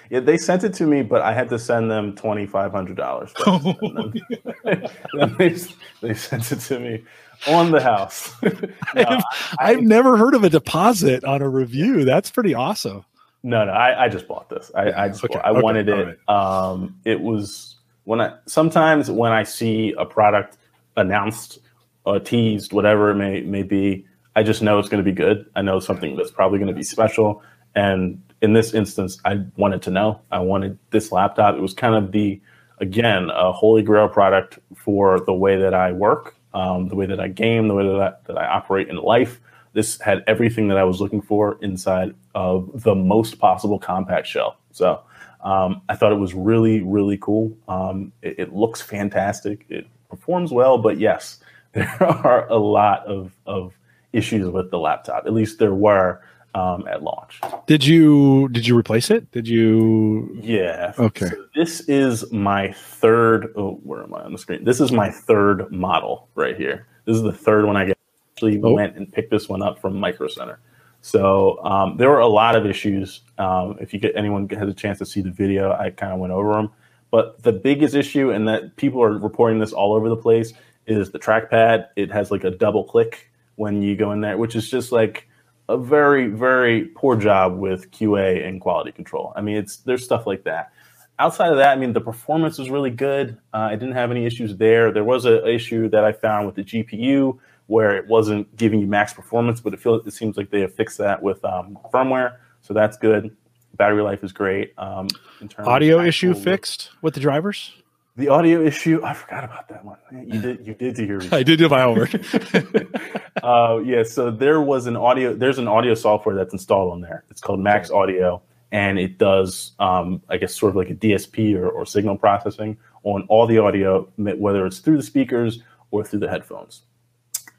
Yeah, 0.09 0.19
they 0.19 0.37
sent 0.37 0.63
it 0.63 0.73
to 0.75 0.87
me, 0.87 1.03
but 1.03 1.21
I 1.21 1.33
had 1.33 1.49
to 1.49 1.59
send 1.59 1.91
them 1.91 2.15
twenty 2.15 2.45
five 2.47 2.71
hundred 2.71 2.97
dollars. 2.97 3.31
they, 5.37 5.55
they 6.01 6.13
sent 6.13 6.51
it 6.51 6.59
to 6.61 6.79
me. 6.79 7.03
on 7.47 7.71
the 7.71 7.81
house. 7.81 8.33
no, 8.43 8.51
I've, 8.95 9.23
I, 9.59 9.71
have 9.71 9.81
never 9.81 10.17
heard 10.17 10.35
of 10.35 10.43
a 10.43 10.49
deposit 10.49 11.23
on 11.23 11.41
a 11.41 11.49
review. 11.49 12.05
That's 12.05 12.31
pretty 12.31 12.53
awesome. 12.53 13.05
No, 13.43 13.65
no, 13.65 13.71
I, 13.71 14.05
I 14.05 14.09
just 14.09 14.27
bought 14.27 14.49
this. 14.49 14.71
I, 14.75 14.91
I 14.91 15.07
just 15.09 15.23
okay, 15.23 15.35
bought, 15.35 15.45
I 15.45 15.49
okay, 15.51 15.61
wanted 15.61 15.89
it. 15.89 16.17
Right. 16.27 16.29
Um, 16.29 16.99
it 17.05 17.21
was 17.21 17.75
when 18.05 18.21
I 18.21 18.33
sometimes 18.47 19.11
when 19.11 19.31
I 19.31 19.43
see 19.43 19.93
a 19.97 20.05
product 20.05 20.57
announced 20.97 21.59
or 22.05 22.19
teased, 22.19 22.73
whatever 22.73 23.11
it 23.11 23.15
may 23.15 23.41
may 23.41 23.63
be, 23.63 24.05
I 24.35 24.43
just 24.43 24.61
know 24.61 24.79
it's 24.79 24.89
going 24.89 25.03
to 25.03 25.09
be 25.09 25.15
good. 25.15 25.45
I 25.55 25.61
know 25.61 25.79
something 25.79 26.15
that's 26.15 26.31
probably 26.31 26.59
going 26.59 26.69
to 26.69 26.75
be 26.75 26.83
special. 26.83 27.43
And 27.75 28.21
in 28.41 28.53
this 28.53 28.73
instance, 28.73 29.19
I 29.25 29.43
wanted 29.57 29.81
to 29.83 29.91
know. 29.91 30.21
I 30.31 30.39
wanted 30.39 30.77
this 30.91 31.11
laptop. 31.11 31.55
It 31.55 31.61
was 31.61 31.73
kind 31.73 31.95
of 31.95 32.11
the 32.11 32.41
again 32.79 33.29
a 33.29 33.51
holy 33.51 33.81
grail 33.81 34.09
product 34.09 34.59
for 34.75 35.19
the 35.19 35.33
way 35.33 35.57
that 35.57 35.73
I 35.73 35.91
work, 35.91 36.35
um, 36.53 36.87
the 36.89 36.95
way 36.95 37.05
that 37.05 37.19
I 37.19 37.27
game, 37.27 37.67
the 37.67 37.73
way 37.73 37.85
that 37.85 38.01
I, 38.01 38.13
that 38.25 38.37
I 38.37 38.45
operate 38.47 38.89
in 38.89 38.97
life. 38.97 39.39
This 39.73 39.99
had 39.99 40.23
everything 40.27 40.69
that 40.69 40.77
I 40.77 40.83
was 40.85 41.01
looking 41.01 41.21
for 41.21 41.57
inside 41.61 42.15
of 42.33 42.83
the 42.83 42.95
most 42.95 43.39
possible 43.39 43.77
compact 43.77 44.27
shell. 44.27 44.57
So 44.71 45.01
um, 45.43 45.81
I 45.89 45.95
thought 45.95 46.11
it 46.11 46.19
was 46.19 46.33
really, 46.33 46.81
really 46.81 47.17
cool. 47.17 47.55
Um, 47.67 48.11
it, 48.21 48.39
it, 48.39 48.53
looks 48.53 48.81
fantastic. 48.81 49.65
It 49.69 49.85
performs 50.09 50.51
well, 50.51 50.77
but 50.77 50.97
yes, 50.97 51.39
there 51.73 52.01
are 52.01 52.47
a 52.47 52.57
lot 52.57 53.05
of, 53.05 53.33
of 53.45 53.73
issues 54.13 54.49
with 54.49 54.71
the 54.71 54.79
laptop. 54.79 55.25
At 55.25 55.33
least 55.33 55.59
there 55.59 55.75
were 55.75 56.21
um, 56.55 56.87
at 56.87 57.03
launch. 57.03 57.41
Did 57.67 57.85
you 57.85 58.47
did 58.49 58.65
you 58.65 58.77
replace 58.77 59.11
it? 59.11 59.29
Did 59.31 59.47
you? 59.47 60.39
Yeah. 60.41 60.93
Okay. 60.97 61.27
So 61.27 61.45
this 61.53 61.81
is 61.81 62.31
my 62.31 62.71
third. 62.71 63.53
Oh, 63.55 63.79
where 63.83 64.01
am 64.03 64.13
I 64.13 64.23
on 64.23 64.31
the 64.31 64.37
screen? 64.37 64.63
This 64.63 64.79
is 64.79 64.91
my 64.91 65.11
third 65.11 65.71
model 65.71 66.29
right 66.35 66.55
here. 66.55 66.87
This 67.05 67.17
is 67.17 67.21
the 67.21 67.33
third 67.33 67.65
one 67.65 67.77
I 67.77 67.93
actually 68.33 68.59
oh. 68.63 68.73
went 68.73 68.95
and 68.95 69.11
picked 69.11 69.31
this 69.31 69.49
one 69.49 69.61
up 69.61 69.79
from 69.79 69.99
Micro 69.99 70.27
Center. 70.27 70.59
So 71.01 71.63
um, 71.63 71.97
there 71.97 72.09
were 72.09 72.19
a 72.19 72.27
lot 72.27 72.55
of 72.55 72.65
issues. 72.65 73.21
Um, 73.37 73.77
if 73.79 73.93
you 73.93 73.99
get 73.99 74.15
anyone 74.15 74.49
has 74.49 74.67
a 74.67 74.73
chance 74.73 74.97
to 74.99 75.05
see 75.05 75.21
the 75.21 75.29
video, 75.29 75.71
I 75.71 75.91
kind 75.91 76.13
of 76.13 76.19
went 76.19 76.33
over 76.33 76.53
them. 76.53 76.71
But 77.11 77.43
the 77.43 77.51
biggest 77.51 77.93
issue, 77.93 78.31
and 78.31 78.47
that 78.47 78.75
people 78.77 79.03
are 79.03 79.11
reporting 79.17 79.59
this 79.59 79.71
all 79.71 79.93
over 79.93 80.09
the 80.09 80.17
place, 80.17 80.53
is 80.87 81.11
the 81.11 81.19
trackpad. 81.19 81.89
It 81.95 82.11
has 82.11 82.31
like 82.31 82.43
a 82.43 82.49
double 82.49 82.83
click 82.83 83.31
when 83.55 83.81
you 83.81 83.95
go 83.95 84.11
in 84.13 84.21
there, 84.21 84.37
which 84.37 84.55
is 84.55 84.69
just 84.69 84.91
like 84.91 85.27
a 85.67 85.77
very, 85.77 86.27
very 86.27 86.85
poor 86.95 87.15
job 87.15 87.57
with 87.57 87.91
QA 87.91 88.47
and 88.47 88.61
quality 88.61 88.91
control. 88.91 89.33
I 89.35 89.41
mean, 89.41 89.57
it's 89.57 89.77
there's 89.77 90.03
stuff 90.03 90.27
like 90.27 90.43
that. 90.43 90.71
Outside 91.17 91.51
of 91.51 91.57
that, 91.57 91.69
I 91.69 91.75
mean, 91.79 91.93
the 91.93 92.01
performance 92.01 92.57
was 92.57 92.69
really 92.69 92.89
good. 92.89 93.37
Uh, 93.53 93.69
I 93.71 93.75
didn't 93.75 93.93
have 93.93 94.11
any 94.11 94.25
issues 94.25 94.57
there. 94.57 94.91
There 94.91 95.05
was 95.05 95.25
an 95.25 95.47
issue 95.47 95.87
that 95.89 96.03
I 96.03 96.11
found 96.11 96.45
with 96.45 96.55
the 96.55 96.63
GPU 96.63 97.39
where 97.67 97.95
it 97.95 98.07
wasn't 98.07 98.53
giving 98.57 98.79
you 98.79 98.87
max 98.87 99.13
performance, 99.13 99.61
but 99.61 99.73
it 99.73 99.79
feels 99.79 100.05
it 100.05 100.11
seems 100.11 100.37
like 100.37 100.49
they 100.49 100.61
have 100.61 100.73
fixed 100.73 100.97
that 100.99 101.21
with 101.21 101.43
um, 101.45 101.77
firmware, 101.93 102.37
so 102.61 102.73
that's 102.73 102.97
good. 102.97 103.35
Battery 103.75 104.03
life 104.03 104.23
is 104.23 104.31
great. 104.31 104.73
Um, 104.77 105.07
in 105.41 105.49
terms 105.49 105.67
audio 105.67 106.01
issue 106.01 106.33
fixed 106.33 106.91
with 107.01 107.13
the 107.13 107.19
drivers. 107.19 107.73
The 108.17 108.29
audio 108.29 108.63
issue, 108.63 109.01
I 109.03 109.13
forgot 109.13 109.43
about 109.43 109.67
that 109.69 109.83
one. 109.83 109.97
You 110.11 110.41
did, 110.41 110.67
you 110.67 110.73
did 110.73 110.95
do 110.95 111.05
your. 111.05 111.21
I 111.33 111.43
did 111.43 111.59
do 111.59 111.67
my 111.67 111.81
homework. 111.81 112.13
uh, 113.43 113.79
yeah, 113.83 114.03
so 114.03 114.31
there 114.31 114.61
was 114.61 114.87
an 114.87 114.95
audio. 114.95 115.33
There's 115.33 115.57
an 115.57 115.67
audio 115.67 115.95
software 115.95 116.35
that's 116.35 116.53
installed 116.53 116.93
on 116.93 117.01
there. 117.01 117.25
It's 117.29 117.41
called 117.41 117.59
MaxxAudio, 117.59 118.41
and 118.71 118.97
it 118.97 119.17
does, 119.17 119.73
um, 119.79 120.21
I 120.29 120.37
guess, 120.37 120.55
sort 120.55 120.69
of 120.69 120.77
like 120.77 120.89
a 120.89 120.95
DSP 120.95 121.55
or, 121.55 121.69
or 121.69 121.85
signal 121.85 122.17
processing 122.17 122.77
on 123.03 123.25
all 123.27 123.47
the 123.47 123.57
audio, 123.57 124.09
whether 124.15 124.65
it's 124.65 124.79
through 124.79 124.97
the 124.97 125.03
speakers 125.03 125.61
or 125.91 126.03
through 126.03 126.19
the 126.19 126.29
headphones 126.29 126.83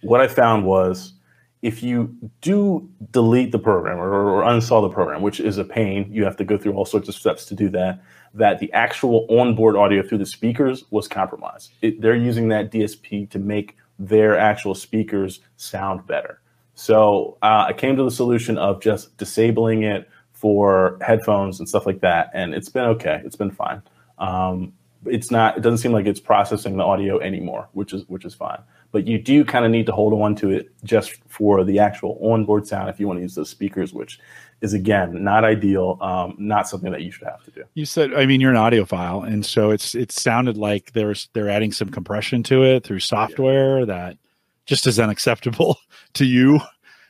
what 0.02 0.20
I 0.20 0.28
found 0.28 0.64
was 0.64 1.14
if 1.62 1.82
you 1.82 2.14
do 2.42 2.88
delete 3.10 3.50
the 3.50 3.58
program 3.58 3.98
or, 3.98 4.12
or, 4.12 4.42
uninstall 4.44 4.88
the 4.88 4.94
program, 4.94 5.22
which 5.22 5.40
is 5.40 5.58
a 5.58 5.64
pain, 5.64 6.08
you 6.12 6.24
have 6.24 6.36
to 6.36 6.44
go 6.44 6.56
through 6.56 6.74
all 6.74 6.84
sorts 6.84 7.08
of 7.08 7.14
steps 7.14 7.46
to 7.46 7.54
do 7.54 7.68
that, 7.70 8.00
that 8.36 8.58
the 8.58 8.72
actual 8.72 9.26
onboard 9.30 9.76
audio 9.76 10.02
through 10.02 10.18
the 10.18 10.26
speakers 10.26 10.84
was 10.90 11.08
compromised. 11.08 11.72
It, 11.82 12.00
they're 12.00 12.16
using 12.16 12.48
that 12.48 12.70
DSP 12.70 13.28
to 13.30 13.38
make 13.38 13.76
their 13.98 14.38
actual 14.38 14.74
speakers 14.74 15.40
sound 15.56 16.06
better. 16.06 16.40
So 16.74 17.38
uh, 17.42 17.66
I 17.68 17.72
came 17.72 17.96
to 17.96 18.04
the 18.04 18.10
solution 18.10 18.58
of 18.58 18.82
just 18.82 19.16
disabling 19.16 19.82
it 19.82 20.08
for 20.32 20.98
headphones 21.00 21.58
and 21.58 21.68
stuff 21.68 21.86
like 21.86 22.00
that, 22.00 22.30
and 22.34 22.54
it's 22.54 22.68
been 22.68 22.84
okay. 22.84 23.22
It's 23.24 23.36
been 23.36 23.50
fine. 23.50 23.82
Um, 24.18 24.74
it's 25.06 25.30
not. 25.30 25.56
It 25.56 25.60
doesn't 25.60 25.78
seem 25.78 25.92
like 25.92 26.04
it's 26.04 26.20
processing 26.20 26.76
the 26.76 26.84
audio 26.84 27.18
anymore, 27.20 27.68
which 27.72 27.94
is 27.94 28.06
which 28.08 28.26
is 28.26 28.34
fine 28.34 28.58
but 28.96 29.06
you 29.06 29.18
do 29.18 29.44
kind 29.44 29.66
of 29.66 29.70
need 29.70 29.84
to 29.84 29.92
hold 29.92 30.14
on 30.14 30.34
to 30.34 30.50
it 30.50 30.70
just 30.82 31.16
for 31.28 31.64
the 31.64 31.78
actual 31.78 32.18
onboard 32.22 32.66
sound 32.66 32.88
if 32.88 32.98
you 32.98 33.06
want 33.06 33.18
to 33.18 33.22
use 33.22 33.34
those 33.34 33.50
speakers, 33.50 33.92
which 33.92 34.18
is 34.60 34.74
again 34.74 35.22
not 35.22 35.44
ideal, 35.44 35.98
um, 36.00 36.34
not 36.38 36.68
something 36.68 36.92
that 36.92 37.02
you 37.02 37.10
should 37.10 37.26
have 37.26 37.44
to 37.44 37.50
do. 37.50 37.64
You 37.74 37.84
said, 37.84 38.14
I 38.14 38.26
mean, 38.26 38.40
you're 38.40 38.50
an 38.50 38.56
audiophile, 38.56 39.26
and 39.26 39.44
so 39.44 39.70
it's 39.70 39.94
it 39.94 40.12
sounded 40.12 40.56
like 40.56 40.92
there's 40.92 41.28
they're 41.32 41.48
adding 41.48 41.72
some 41.72 41.90
compression 41.90 42.42
to 42.44 42.62
it 42.64 42.84
through 42.84 43.00
software 43.00 43.80
yeah. 43.80 43.84
that 43.86 44.18
just 44.66 44.86
is 44.86 44.98
unacceptable 44.98 45.78
to 46.14 46.24
you 46.24 46.60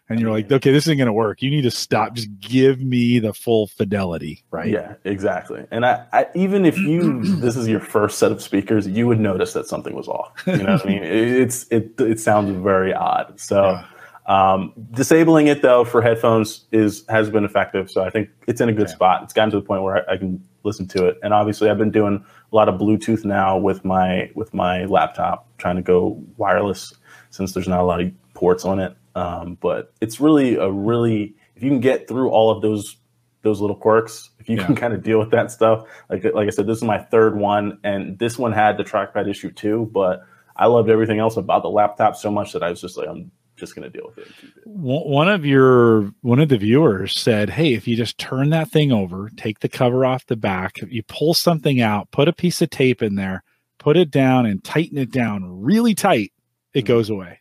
and 0.09 0.21
you're 0.21 0.31
like, 0.31 0.51
okay, 0.51 0.71
this 0.71 0.85
isn't 0.85 0.99
going 0.99 1.07
to 1.07 1.13
work. 1.13 1.43
You 1.43 1.51
need 1.51 1.63
to 1.63 1.71
stop. 1.71 2.15
Just 2.15 2.29
give 2.39 2.81
me 2.81 3.19
the 3.19 3.33
full 3.33 3.67
fidelity, 3.67 4.45
right? 4.51 4.69
Yeah, 4.69 4.95
exactly. 5.05 5.67
And 5.71 5.85
I, 5.85 6.07
I 6.13 6.27
even 6.35 6.65
if 6.65 6.79
you 6.79 7.23
this 7.41 7.57
is 7.57 7.67
your 7.67 7.81
first 7.81 8.19
set 8.19 8.31
of 8.31 8.41
speakers, 8.41 8.87
you 8.87 9.07
would 9.07 9.19
notice 9.19 9.53
that 9.55 9.67
something 9.67 9.95
was 9.95 10.09
off. 10.09 10.31
You 10.47 10.59
know 10.59 10.75
what 10.75 10.87
I 10.87 10.89
mean? 10.89 11.03
It's 11.47 11.67
it 11.71 11.95
it 11.99 12.21
sounds 12.21 12.51
very 12.63 12.95
odd. 12.95 13.39
So. 13.41 13.63
Yeah. 13.63 13.85
Um, 14.27 14.73
disabling 14.91 15.47
it 15.47 15.63
though 15.63 15.85
for 15.85 16.03
headphones 16.03 16.67
is 16.73 17.05
has 17.09 17.31
been 17.31 17.45
effective, 17.45 17.89
so 17.91 18.03
I 18.03 18.11
think 18.11 18.29
it's 18.49 18.61
in 18.61 18.69
a 18.69 18.73
good 18.73 18.89
spot. 18.89 19.23
It's 19.23 19.33
gotten 19.33 19.53
to 19.53 19.61
the 19.61 19.65
point 19.65 19.83
where 19.83 20.09
I, 20.09 20.15
I, 20.15 20.17
can 20.17 20.43
listen 20.65 20.89
to 20.89 21.07
it, 21.07 21.19
and 21.23 21.33
obviously 21.33 21.71
I've 21.71 21.79
been 21.79 21.93
doing 21.93 22.25
a 22.53 22.57
lot 22.57 22.69
of 22.69 22.81
Bluetooth 22.81 23.25
now 23.25 23.57
with 23.57 23.85
my 23.85 24.31
with 24.35 24.53
my 24.53 24.85
laptop, 24.87 25.47
trying 25.59 25.77
to 25.77 25.83
go 25.83 26.21
wireless 26.37 26.93
since 27.31 27.53
there's 27.53 27.69
not 27.69 27.81
a 27.81 27.85
lot 27.85 28.01
of 28.01 28.11
ports 28.35 28.65
on 28.65 28.81
it. 28.81 28.97
Um, 29.15 29.59
but 29.61 29.93
it's 30.01 30.21
really 30.21 30.57
a 30.57 30.69
really 30.71 31.37
if 31.55 31.63
you 31.63 31.71
can 31.71 31.81
get 31.81 32.09
through 32.09 32.31
all 32.31 32.51
of 32.51 32.63
those 32.63 32.97
those 33.43 33.61
little 33.61 33.77
quirks, 33.77 34.31
if 34.41 34.49
you 34.49 34.57
yeah. 34.57 34.67
can 34.67 34.75
kind 34.75 34.93
of 34.93 35.05
deal 35.05 35.21
with 35.21 35.31
that 35.31 35.53
stuff. 35.53 35.87
Like 36.11 36.25
like 36.25 36.49
I 36.49 36.51
said, 36.51 36.67
this 36.67 36.79
is 36.79 36.85
my 36.85 36.99
third 36.99 37.39
one, 37.39 37.79
and 37.85 38.19
this 38.19 38.37
one 38.37 38.53
had 38.53 38.77
the 38.77 38.83
trackpad 38.83 39.31
issue 39.31 39.53
too. 39.53 39.89
But 39.95 40.25
I 40.57 40.67
loved 40.67 40.91
everything 40.91 41.21
else 41.21 41.37
about 41.37 41.63
the 41.63 41.71
laptop 41.71 42.17
so 42.17 42.29
much 42.29 42.55
that 42.55 42.65
I 42.65 42.71
was 42.71 42.81
just 42.81 42.97
like, 42.97 43.09
I'm 43.09 43.31
just 43.57 43.75
going 43.75 43.91
to 43.91 43.99
deal 43.99 44.13
with 44.15 44.19
it. 44.19 44.35
One 44.65 45.29
of 45.29 45.45
your 45.45 46.13
one 46.21 46.41
of 46.41 46.49
the 46.49 46.59
viewers 46.59 47.19
said, 47.19 47.51
"Hey, 47.51 47.75
if 47.75 47.89
you 47.89 47.97
just 47.97 48.19
turn 48.19 48.51
that 48.51 48.71
thing 48.71 48.93
over, 48.93 49.31
take 49.37 49.61
the 49.61 49.69
cover 49.69 50.05
off 50.05 50.27
the 50.27 50.37
back, 50.37 50.79
you 50.89 51.03
pull 51.03 51.35
something 51.35 51.81
out, 51.81 52.11
put 52.11 52.29
a 52.29 52.33
piece 52.33 52.63
of 52.63 52.71
tape 52.71 53.03
in 53.03 53.15
there, 53.15 53.43
put 53.79 53.97
it 53.97 54.11
down, 54.11 54.47
and 54.47 54.63
tighten 54.63 54.99
it 54.99 55.11
down 55.11 55.63
really 55.63 55.95
tight, 55.95 56.33
it 56.75 56.81
mm-hmm. 56.81 56.87
goes 56.87 57.11
away." 57.11 57.41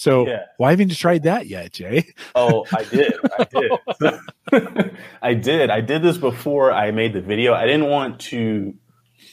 So 0.00 0.26
yeah. 0.26 0.44
why 0.56 0.70
haven't 0.70 0.88
you 0.88 0.94
tried 0.94 1.24
that 1.24 1.46
yet, 1.46 1.72
Jay? 1.72 2.06
Oh, 2.34 2.64
I 2.74 2.84
did. 2.84 3.12
I 3.38 3.44
did. 4.64 4.96
I 5.22 5.34
did. 5.34 5.68
I 5.68 5.82
did 5.82 6.00
this 6.02 6.16
before 6.16 6.72
I 6.72 6.90
made 6.90 7.12
the 7.12 7.20
video. 7.20 7.52
I 7.52 7.66
didn't 7.66 7.90
want 7.90 8.18
to 8.20 8.74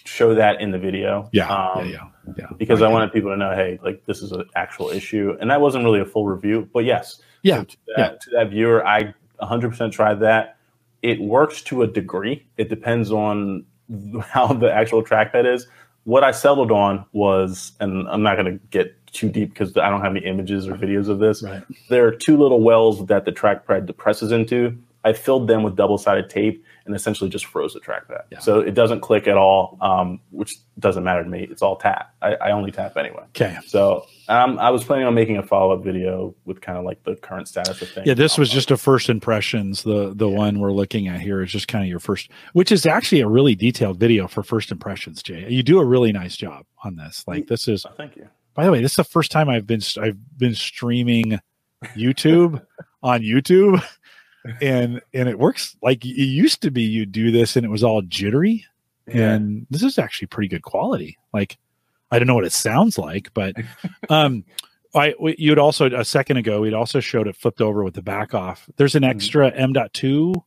show 0.07 0.35
that 0.35 0.61
in 0.61 0.71
the 0.71 0.79
video. 0.79 1.29
Yeah. 1.33 1.47
Um, 1.49 1.85
yeah, 1.85 1.91
yeah, 1.91 2.33
yeah. 2.37 2.45
Because 2.57 2.81
right. 2.81 2.89
I 2.89 2.91
wanted 2.91 3.11
people 3.11 3.31
to 3.31 3.37
know, 3.37 3.53
hey, 3.53 3.79
like 3.83 4.05
this 4.05 4.21
is 4.21 4.31
an 4.31 4.45
actual 4.55 4.89
issue. 4.89 5.35
And 5.39 5.51
that 5.51 5.61
wasn't 5.61 5.83
really 5.83 5.99
a 5.99 6.05
full 6.05 6.25
review. 6.25 6.69
But 6.73 6.85
yes. 6.85 7.21
Yeah. 7.43 7.59
So 7.59 7.63
to, 7.65 7.77
that, 7.87 7.97
yeah. 7.97 8.09
to 8.09 8.29
that 8.31 8.49
viewer, 8.49 8.87
I 8.87 9.13
100% 9.41 9.91
tried 9.91 10.21
that. 10.21 10.57
It 11.01 11.19
works 11.19 11.61
to 11.63 11.83
a 11.83 11.87
degree. 11.87 12.45
It 12.57 12.69
depends 12.69 13.11
on 13.11 13.65
how 14.21 14.47
the 14.53 14.71
actual 14.71 15.03
trackpad 15.03 15.51
is. 15.53 15.67
What 16.05 16.23
I 16.23 16.31
settled 16.31 16.71
on 16.71 17.05
was, 17.11 17.73
and 17.81 18.07
I'm 18.07 18.23
not 18.23 18.37
going 18.37 18.45
to 18.45 18.65
get 18.69 18.95
too 19.07 19.29
deep 19.29 19.49
because 19.49 19.75
I 19.75 19.89
don't 19.89 20.01
have 20.01 20.15
any 20.15 20.25
images 20.25 20.67
or 20.67 20.73
videos 20.73 21.09
of 21.09 21.19
this. 21.19 21.43
Right. 21.43 21.63
There 21.89 22.07
are 22.07 22.11
two 22.11 22.37
little 22.37 22.61
wells 22.61 23.05
that 23.07 23.25
the 23.25 23.31
trackpad 23.31 23.85
depresses 23.85 24.31
into. 24.31 24.77
I 25.03 25.13
filled 25.13 25.47
them 25.47 25.63
with 25.63 25.75
double 25.75 25.97
sided 25.97 26.29
tape 26.29 26.63
and 26.87 26.95
essentially 26.95 27.29
just 27.29 27.45
froze 27.45 27.73
the 27.73 27.79
trackpad. 27.79 28.23
Yeah. 28.31 28.39
So 28.39 28.59
it 28.59 28.73
doesn't 28.73 29.01
click 29.01 29.27
at 29.27 29.37
all, 29.37 29.77
um, 29.81 30.19
which 30.31 30.55
doesn't 30.79 31.03
matter 31.03 31.23
to 31.23 31.29
me. 31.29 31.47
It's 31.49 31.61
all 31.61 31.75
tap. 31.75 32.15
I, 32.21 32.35
I 32.35 32.51
only 32.51 32.71
tap 32.71 32.97
anyway. 32.97 33.23
Okay. 33.29 33.57
So 33.67 34.05
um, 34.27 34.57
I 34.57 34.71
was 34.71 34.83
planning 34.83 35.05
on 35.05 35.13
making 35.13 35.37
a 35.37 35.43
follow 35.43 35.75
up 35.75 35.83
video 35.83 36.33
with 36.45 36.61
kind 36.61 36.77
of 36.77 36.85
like 36.85 37.03
the 37.03 37.15
current 37.15 37.47
status 37.47 37.81
of 37.81 37.89
things. 37.89 38.07
Yeah, 38.07 38.13
this 38.13 38.37
was 38.37 38.49
just 38.49 38.71
a 38.71 38.77
first 38.77 39.09
impressions. 39.09 39.83
The 39.83 40.13
the 40.15 40.29
yeah. 40.29 40.37
one 40.37 40.59
we're 40.59 40.71
looking 40.71 41.07
at 41.07 41.21
here 41.21 41.41
is 41.43 41.51
just 41.51 41.67
kind 41.67 41.83
of 41.83 41.89
your 41.89 41.99
first, 41.99 42.31
which 42.53 42.71
is 42.71 42.85
actually 42.85 43.21
a 43.21 43.27
really 43.27 43.55
detailed 43.55 43.99
video 43.99 44.27
for 44.27 44.43
first 44.43 44.71
impressions. 44.71 45.21
Jay, 45.21 45.45
you 45.49 45.63
do 45.63 45.79
a 45.79 45.85
really 45.85 46.11
nice 46.11 46.35
job 46.35 46.65
on 46.83 46.95
this. 46.95 47.23
Like 47.27 47.47
this 47.47 47.67
is. 47.67 47.85
Oh, 47.85 47.93
thank 47.95 48.15
you. 48.15 48.27
By 48.53 48.65
the 48.65 48.71
way, 48.71 48.81
this 48.81 48.93
is 48.93 48.97
the 48.97 49.03
first 49.03 49.31
time 49.31 49.49
I've 49.49 49.67
been 49.67 49.81
I've 50.01 50.17
been 50.37 50.55
streaming 50.55 51.39
YouTube 51.95 52.65
on 53.03 53.21
YouTube, 53.21 53.83
and 54.61 55.01
and 55.13 55.29
it 55.29 55.39
works 55.39 55.75
like 55.81 56.05
it 56.05 56.09
used 56.09 56.61
to 56.61 56.71
be. 56.71 56.83
You 56.83 57.05
do 57.05 57.31
this 57.31 57.55
and 57.55 57.65
it 57.65 57.69
was 57.69 57.83
all 57.83 58.01
jittery, 58.01 58.65
yeah. 59.07 59.31
and 59.31 59.67
this 59.69 59.83
is 59.83 59.97
actually 59.97 60.27
pretty 60.27 60.47
good 60.47 60.63
quality. 60.63 61.17
Like 61.33 61.57
I 62.11 62.19
don't 62.19 62.27
know 62.27 62.35
what 62.35 62.45
it 62.45 62.53
sounds 62.53 62.97
like, 62.97 63.33
but 63.33 63.55
um, 64.09 64.43
I 64.95 65.13
you'd 65.19 65.59
also 65.59 65.85
a 65.87 66.05
second 66.05 66.37
ago 66.37 66.61
we'd 66.61 66.73
also 66.73 66.99
showed 66.99 67.27
it 67.27 67.35
flipped 67.35 67.61
over 67.61 67.83
with 67.83 67.93
the 67.93 68.01
back 68.01 68.33
off. 68.33 68.69
There's 68.77 68.95
an 68.95 69.03
mm-hmm. 69.03 69.11
extra 69.17 69.51
M.2 69.51 70.43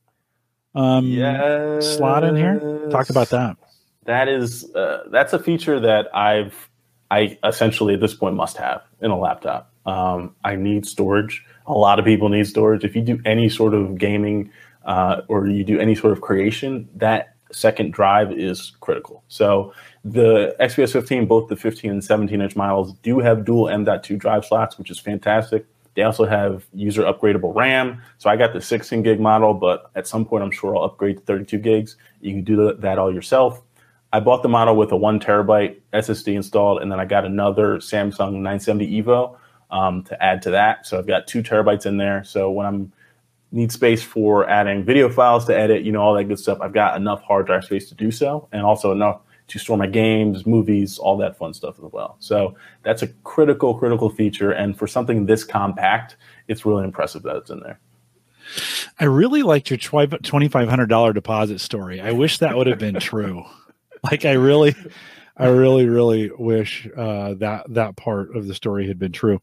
um 0.73 1.07
yes. 1.07 1.97
slot 1.97 2.23
in 2.23 2.37
here. 2.37 2.89
Talk 2.91 3.11
about 3.11 3.31
that. 3.31 3.57
That 4.05 4.29
is 4.29 4.73
uh, 4.75 5.05
that's 5.11 5.33
a 5.33 5.39
feature 5.39 5.81
that 5.81 6.15
I've 6.15 6.71
I 7.11 7.39
essentially 7.45 7.95
at 7.95 8.01
this 8.01 8.15
point 8.15 8.37
must 8.37 8.57
have 8.57 8.83
in 9.01 9.11
a 9.11 9.19
laptop. 9.19 9.73
Um, 9.87 10.35
I 10.45 10.57
need 10.57 10.87
storage. 10.87 11.45
A 11.71 11.79
lot 11.79 11.99
of 11.99 12.05
people 12.05 12.29
need 12.29 12.47
storage. 12.47 12.85
If 12.85 12.97
you 12.97 13.03
do 13.03 13.21
any 13.25 13.49
sort 13.49 13.75
of 13.75 13.97
gaming 13.97 14.51
uh, 14.85 15.23
or 15.29 15.47
you 15.47 15.63
do 15.63 15.79
any 15.79 15.95
sort 15.95 16.13
of 16.13 16.21
creation, 16.21 16.89
that 16.97 17.37
second 17.53 17.93
drive 17.93 18.33
is 18.33 18.73
critical. 18.81 19.23
So 19.29 19.73
the 20.05 20.57
XPS 20.61 20.93
15, 20.93 21.27
both 21.27 21.49
the 21.49 21.57
15 21.57 21.91
and 21.91 22.05
17 22.05 22.41
inch 22.41 22.57
models, 22.57 22.95
do 23.03 23.21
have 23.21 23.45
dual 23.45 23.69
M.2 23.69 24.19
drive 24.19 24.45
slots, 24.45 24.79
which 24.79 24.91
is 24.91 24.99
fantastic. 24.99 25.67
They 25.95 26.03
also 26.03 26.25
have 26.25 26.67
user 26.73 27.03
upgradable 27.03 27.55
RAM. 27.55 28.03
So 28.19 28.31
I 28.31 28.37
got 28.37 28.53
the 28.53 28.61
16 28.61 29.03
gig 29.03 29.21
model, 29.21 29.55
but 29.55 29.91
at 29.95 30.07
some 30.07 30.25
point 30.25 30.43
I'm 30.43 30.51
sure 30.51 30.77
I'll 30.77 30.85
upgrade 30.85 31.19
to 31.19 31.23
32 31.23 31.59
gigs. 31.59 31.97
You 32.21 32.33
can 32.33 32.45
do 32.45 32.75
that 32.75 32.99
all 32.99 33.13
yourself. 33.13 33.63
I 34.13 34.19
bought 34.19 34.43
the 34.43 34.49
model 34.49 34.75
with 34.75 34.91
a 34.91 34.97
one 34.97 35.21
terabyte 35.21 35.81
SSD 35.93 36.35
installed, 36.35 36.83
and 36.83 36.91
then 36.91 36.99
I 36.99 37.05
got 37.05 37.25
another 37.25 37.77
Samsung 37.77 38.35
970 38.35 39.03
Evo 39.03 39.37
um, 39.71 40.03
to 40.05 40.23
add 40.23 40.43
to 40.43 40.51
that. 40.51 40.87
So 40.87 40.99
I've 40.99 41.07
got 41.07 41.27
two 41.27 41.43
terabytes 41.43 41.87
in 41.87 41.97
there. 41.97 42.25
So 42.25 42.51
when 42.51 42.67
I'm 42.67 42.93
need 43.53 43.73
space 43.73 44.03
for 44.03 44.49
adding 44.49 44.85
video 44.85 45.09
files 45.09 45.45
to 45.47 45.57
edit, 45.57 45.83
you 45.83 45.93
know, 45.93 46.01
all 46.01 46.15
that 46.15 46.25
good 46.25 46.39
stuff, 46.39 46.59
I've 46.61 46.73
got 46.73 46.97
enough 46.97 47.23
hard 47.23 47.47
drive 47.47 47.65
space 47.65 47.89
to 47.89 47.95
do 47.95 48.11
so, 48.11 48.49
and 48.53 48.63
also 48.63 48.93
enough 48.93 49.21
to 49.49 49.59
store 49.59 49.77
my 49.77 49.87
games, 49.87 50.47
movies, 50.47 50.99
all 50.99 51.17
that 51.17 51.37
fun 51.37 51.53
stuff 51.53 51.75
as 51.85 51.93
well. 51.93 52.17
So 52.21 52.55
that's 52.85 53.03
a 53.03 53.09
critical, 53.25 53.75
critical 53.77 54.09
feature. 54.09 54.53
And 54.53 54.79
for 54.79 54.87
something 54.87 55.27
this 55.27 55.43
compact, 55.43 56.17
it's 56.47 56.65
really 56.65 56.85
impressive 56.85 57.25
that 57.25 57.37
it's 57.37 57.51
in 57.51 57.59
there. 57.61 57.81
I 59.01 59.05
really 59.05 59.43
liked 59.43 59.71
your 59.71 59.79
$2,500 59.79 61.15
deposit 61.15 61.61
story. 61.61 62.01
I 62.01 62.13
wish 62.13 62.39
that 62.39 62.57
would 62.57 62.69
have 62.69 62.79
been 62.79 63.01
true. 63.01 63.45
like 64.05 64.25
I 64.25 64.33
really, 64.33 64.75
I 65.37 65.49
really, 65.49 65.87
really 65.87 66.31
wish 66.39 66.89
uh, 66.97 67.35
that 67.35 67.65
that 67.71 67.97
part 67.97 68.37
of 68.37 68.47
the 68.47 68.55
story 68.55 68.87
had 68.87 68.99
been 68.99 69.13
true. 69.13 69.41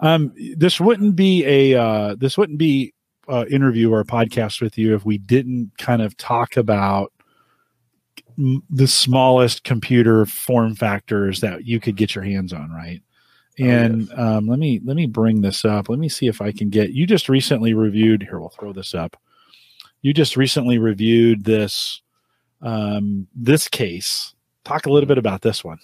Um, 0.00 0.32
this 0.56 0.80
wouldn't 0.80 1.16
be 1.16 1.44
a 1.44 1.80
uh, 1.80 2.14
this 2.18 2.38
wouldn't 2.38 2.58
be 2.58 2.94
uh, 3.28 3.44
interview 3.50 3.92
or 3.92 4.04
podcast 4.04 4.60
with 4.60 4.78
you 4.78 4.94
if 4.94 5.04
we 5.04 5.18
didn't 5.18 5.72
kind 5.78 6.02
of 6.02 6.16
talk 6.16 6.56
about 6.56 7.12
the 8.36 8.88
smallest 8.88 9.64
computer 9.64 10.26
form 10.26 10.74
factors 10.74 11.40
that 11.40 11.64
you 11.64 11.78
could 11.78 11.96
get 11.96 12.14
your 12.14 12.24
hands 12.24 12.52
on, 12.52 12.70
right? 12.70 13.00
And 13.58 14.08
oh, 14.10 14.14
yes. 14.16 14.18
um, 14.18 14.46
let 14.48 14.58
me 14.58 14.80
let 14.84 14.96
me 14.96 15.06
bring 15.06 15.40
this 15.40 15.64
up. 15.64 15.88
Let 15.88 16.00
me 16.00 16.08
see 16.08 16.26
if 16.26 16.40
I 16.40 16.50
can 16.50 16.70
get. 16.70 16.90
You 16.90 17.06
just 17.06 17.28
recently 17.28 17.72
reviewed. 17.72 18.22
Here, 18.22 18.40
we'll 18.40 18.48
throw 18.48 18.72
this 18.72 18.94
up. 18.94 19.16
You 20.02 20.12
just 20.12 20.36
recently 20.36 20.78
reviewed 20.78 21.44
this 21.44 22.02
um, 22.62 23.28
this 23.34 23.68
case. 23.68 24.33
Talk 24.64 24.86
a 24.86 24.90
little 24.90 25.06
bit 25.06 25.18
about 25.18 25.42
this 25.42 25.62
one. 25.62 25.78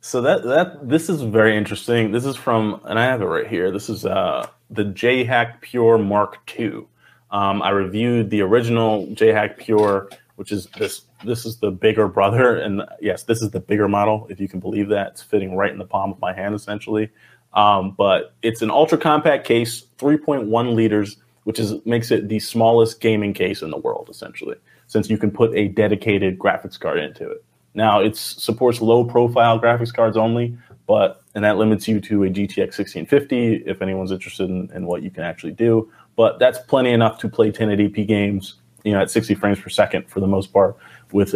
So 0.00 0.20
that 0.22 0.42
that 0.44 0.88
this 0.88 1.08
is 1.08 1.22
very 1.22 1.56
interesting. 1.56 2.12
This 2.12 2.24
is 2.24 2.34
from, 2.34 2.80
and 2.84 2.98
I 2.98 3.04
have 3.04 3.20
it 3.22 3.26
right 3.26 3.46
here. 3.46 3.70
This 3.70 3.88
is 3.88 4.04
uh, 4.06 4.48
the 4.70 4.84
JHack 4.84 5.60
Pure 5.60 5.98
Mark 5.98 6.38
II. 6.58 6.86
Um, 7.30 7.62
I 7.62 7.70
reviewed 7.70 8.30
the 8.30 8.40
original 8.40 9.06
JHack 9.08 9.58
Pure, 9.58 10.08
which 10.36 10.50
is 10.50 10.66
this. 10.78 11.02
This 11.24 11.46
is 11.46 11.58
the 11.58 11.70
bigger 11.70 12.08
brother, 12.08 12.56
and 12.64 12.82
yes, 13.00 13.24
this 13.24 13.42
is 13.42 13.50
the 13.50 13.60
bigger 13.60 13.86
model. 13.86 14.26
If 14.28 14.40
you 14.40 14.48
can 14.48 14.60
believe 14.60 14.88
that, 14.88 15.12
it's 15.12 15.22
fitting 15.22 15.54
right 15.56 15.70
in 15.70 15.78
the 15.78 15.84
palm 15.84 16.10
of 16.10 16.20
my 16.20 16.32
hand, 16.32 16.54
essentially. 16.54 17.10
Um, 17.52 17.94
but 17.96 18.34
it's 18.40 18.62
an 18.62 18.70
ultra 18.70 18.96
compact 18.96 19.46
case, 19.46 19.84
3.1 19.98 20.74
liters, 20.74 21.18
which 21.44 21.60
is 21.60 21.74
makes 21.84 22.10
it 22.10 22.28
the 22.28 22.40
smallest 22.40 23.00
gaming 23.00 23.34
case 23.34 23.60
in 23.60 23.70
the 23.70 23.78
world, 23.78 24.08
essentially 24.10 24.56
since 24.92 25.08
you 25.08 25.16
can 25.16 25.30
put 25.30 25.54
a 25.56 25.68
dedicated 25.68 26.38
graphics 26.38 26.78
card 26.78 26.98
into 26.98 27.28
it. 27.30 27.42
Now 27.74 28.00
it 28.00 28.16
supports 28.16 28.80
low 28.80 29.04
profile 29.04 29.60
graphics 29.60 29.92
cards 29.92 30.16
only, 30.16 30.56
but 30.86 31.22
and 31.34 31.44
that 31.44 31.56
limits 31.56 31.88
you 31.88 32.00
to 32.00 32.24
a 32.24 32.28
GTX 32.28 32.78
1650 32.78 33.64
if 33.66 33.80
anyone's 33.80 34.12
interested 34.12 34.50
in, 34.50 34.70
in 34.74 34.86
what 34.86 35.02
you 35.02 35.10
can 35.10 35.24
actually 35.24 35.52
do. 35.52 35.90
But 36.16 36.38
that's 36.38 36.58
plenty 36.58 36.90
enough 36.90 37.18
to 37.18 37.28
play 37.28 37.50
1080p 37.50 38.06
games, 38.06 38.56
you 38.84 38.92
know, 38.92 39.00
at 39.00 39.10
60 39.10 39.34
frames 39.36 39.60
per 39.60 39.70
second 39.70 40.08
for 40.08 40.20
the 40.20 40.26
most 40.26 40.52
part 40.52 40.76
with 41.12 41.34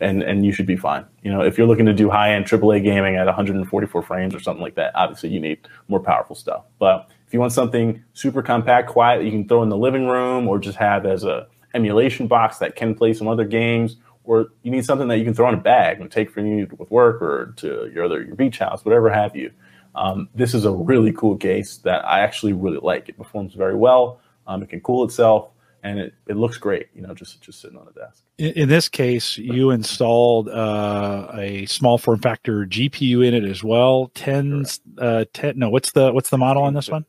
and 0.00 0.22
and 0.22 0.44
you 0.44 0.52
should 0.52 0.66
be 0.66 0.76
fine. 0.76 1.04
You 1.22 1.32
know, 1.32 1.42
if 1.42 1.58
you're 1.58 1.66
looking 1.66 1.86
to 1.86 1.92
do 1.92 2.10
high 2.10 2.32
end 2.32 2.46
AAA 2.46 2.82
gaming 2.82 3.16
at 3.16 3.26
144 3.26 4.02
frames 4.02 4.34
or 4.34 4.40
something 4.40 4.62
like 4.62 4.74
that, 4.76 4.92
obviously 4.94 5.30
you 5.30 5.40
need 5.40 5.58
more 5.88 6.00
powerful 6.00 6.36
stuff. 6.36 6.64
But 6.78 7.10
if 7.26 7.34
you 7.34 7.40
want 7.40 7.52
something 7.52 8.02
super 8.14 8.42
compact, 8.42 8.88
quiet 8.88 9.24
you 9.24 9.30
can 9.30 9.48
throw 9.48 9.62
in 9.62 9.68
the 9.68 9.76
living 9.76 10.06
room 10.06 10.48
or 10.48 10.58
just 10.58 10.78
have 10.78 11.06
as 11.06 11.24
a 11.24 11.46
emulation 11.74 12.26
box 12.26 12.58
that 12.58 12.76
can 12.76 12.94
play 12.94 13.12
some 13.12 13.28
other 13.28 13.44
games, 13.44 13.96
or 14.26 14.48
you 14.62 14.70
need 14.70 14.84
something 14.84 15.08
that 15.08 15.18
you 15.18 15.24
can 15.24 15.34
throw 15.34 15.48
in 15.48 15.54
a 15.54 15.60
bag 15.60 16.00
and 16.00 16.10
take 16.10 16.30
for 16.30 16.40
you 16.40 16.68
with 16.78 16.90
work 16.90 17.22
or 17.22 17.54
to 17.56 17.90
your 17.94 18.04
other 18.04 18.22
your 18.22 18.34
beach 18.34 18.58
house, 18.58 18.84
whatever 18.84 19.10
have 19.10 19.34
you. 19.34 19.50
Um, 19.94 20.28
this 20.34 20.52
is 20.52 20.64
a 20.64 20.70
really 20.70 21.12
cool 21.12 21.36
case 21.36 21.78
that 21.78 22.04
I 22.04 22.20
actually 22.20 22.52
really 22.52 22.78
like. 22.82 23.08
It 23.08 23.16
performs 23.16 23.54
very 23.54 23.74
well. 23.74 24.20
Um, 24.46 24.62
it 24.62 24.68
can 24.68 24.80
cool 24.80 25.04
itself, 25.04 25.48
and 25.82 25.98
it, 25.98 26.14
it 26.26 26.36
looks 26.36 26.58
great. 26.58 26.88
You 26.94 27.02
know, 27.02 27.14
just 27.14 27.40
just 27.40 27.60
sitting 27.60 27.78
on 27.78 27.88
a 27.88 27.92
desk. 27.92 28.22
In, 28.38 28.52
in 28.52 28.68
this 28.68 28.88
case, 28.88 29.38
you 29.38 29.70
installed 29.70 30.48
uh, 30.48 31.28
a 31.34 31.64
small 31.66 31.96
form 31.96 32.20
factor 32.20 32.66
GPU 32.66 33.26
in 33.26 33.32
it 33.32 33.44
as 33.44 33.64
well. 33.64 34.10
Ten, 34.14 34.66
uh, 34.98 35.24
ten. 35.32 35.58
No, 35.58 35.70
what's 35.70 35.92
the 35.92 36.12
what's 36.12 36.30
the 36.30 36.38
model 36.38 36.62
on 36.62 36.74
this 36.74 36.90
one? 36.90 37.06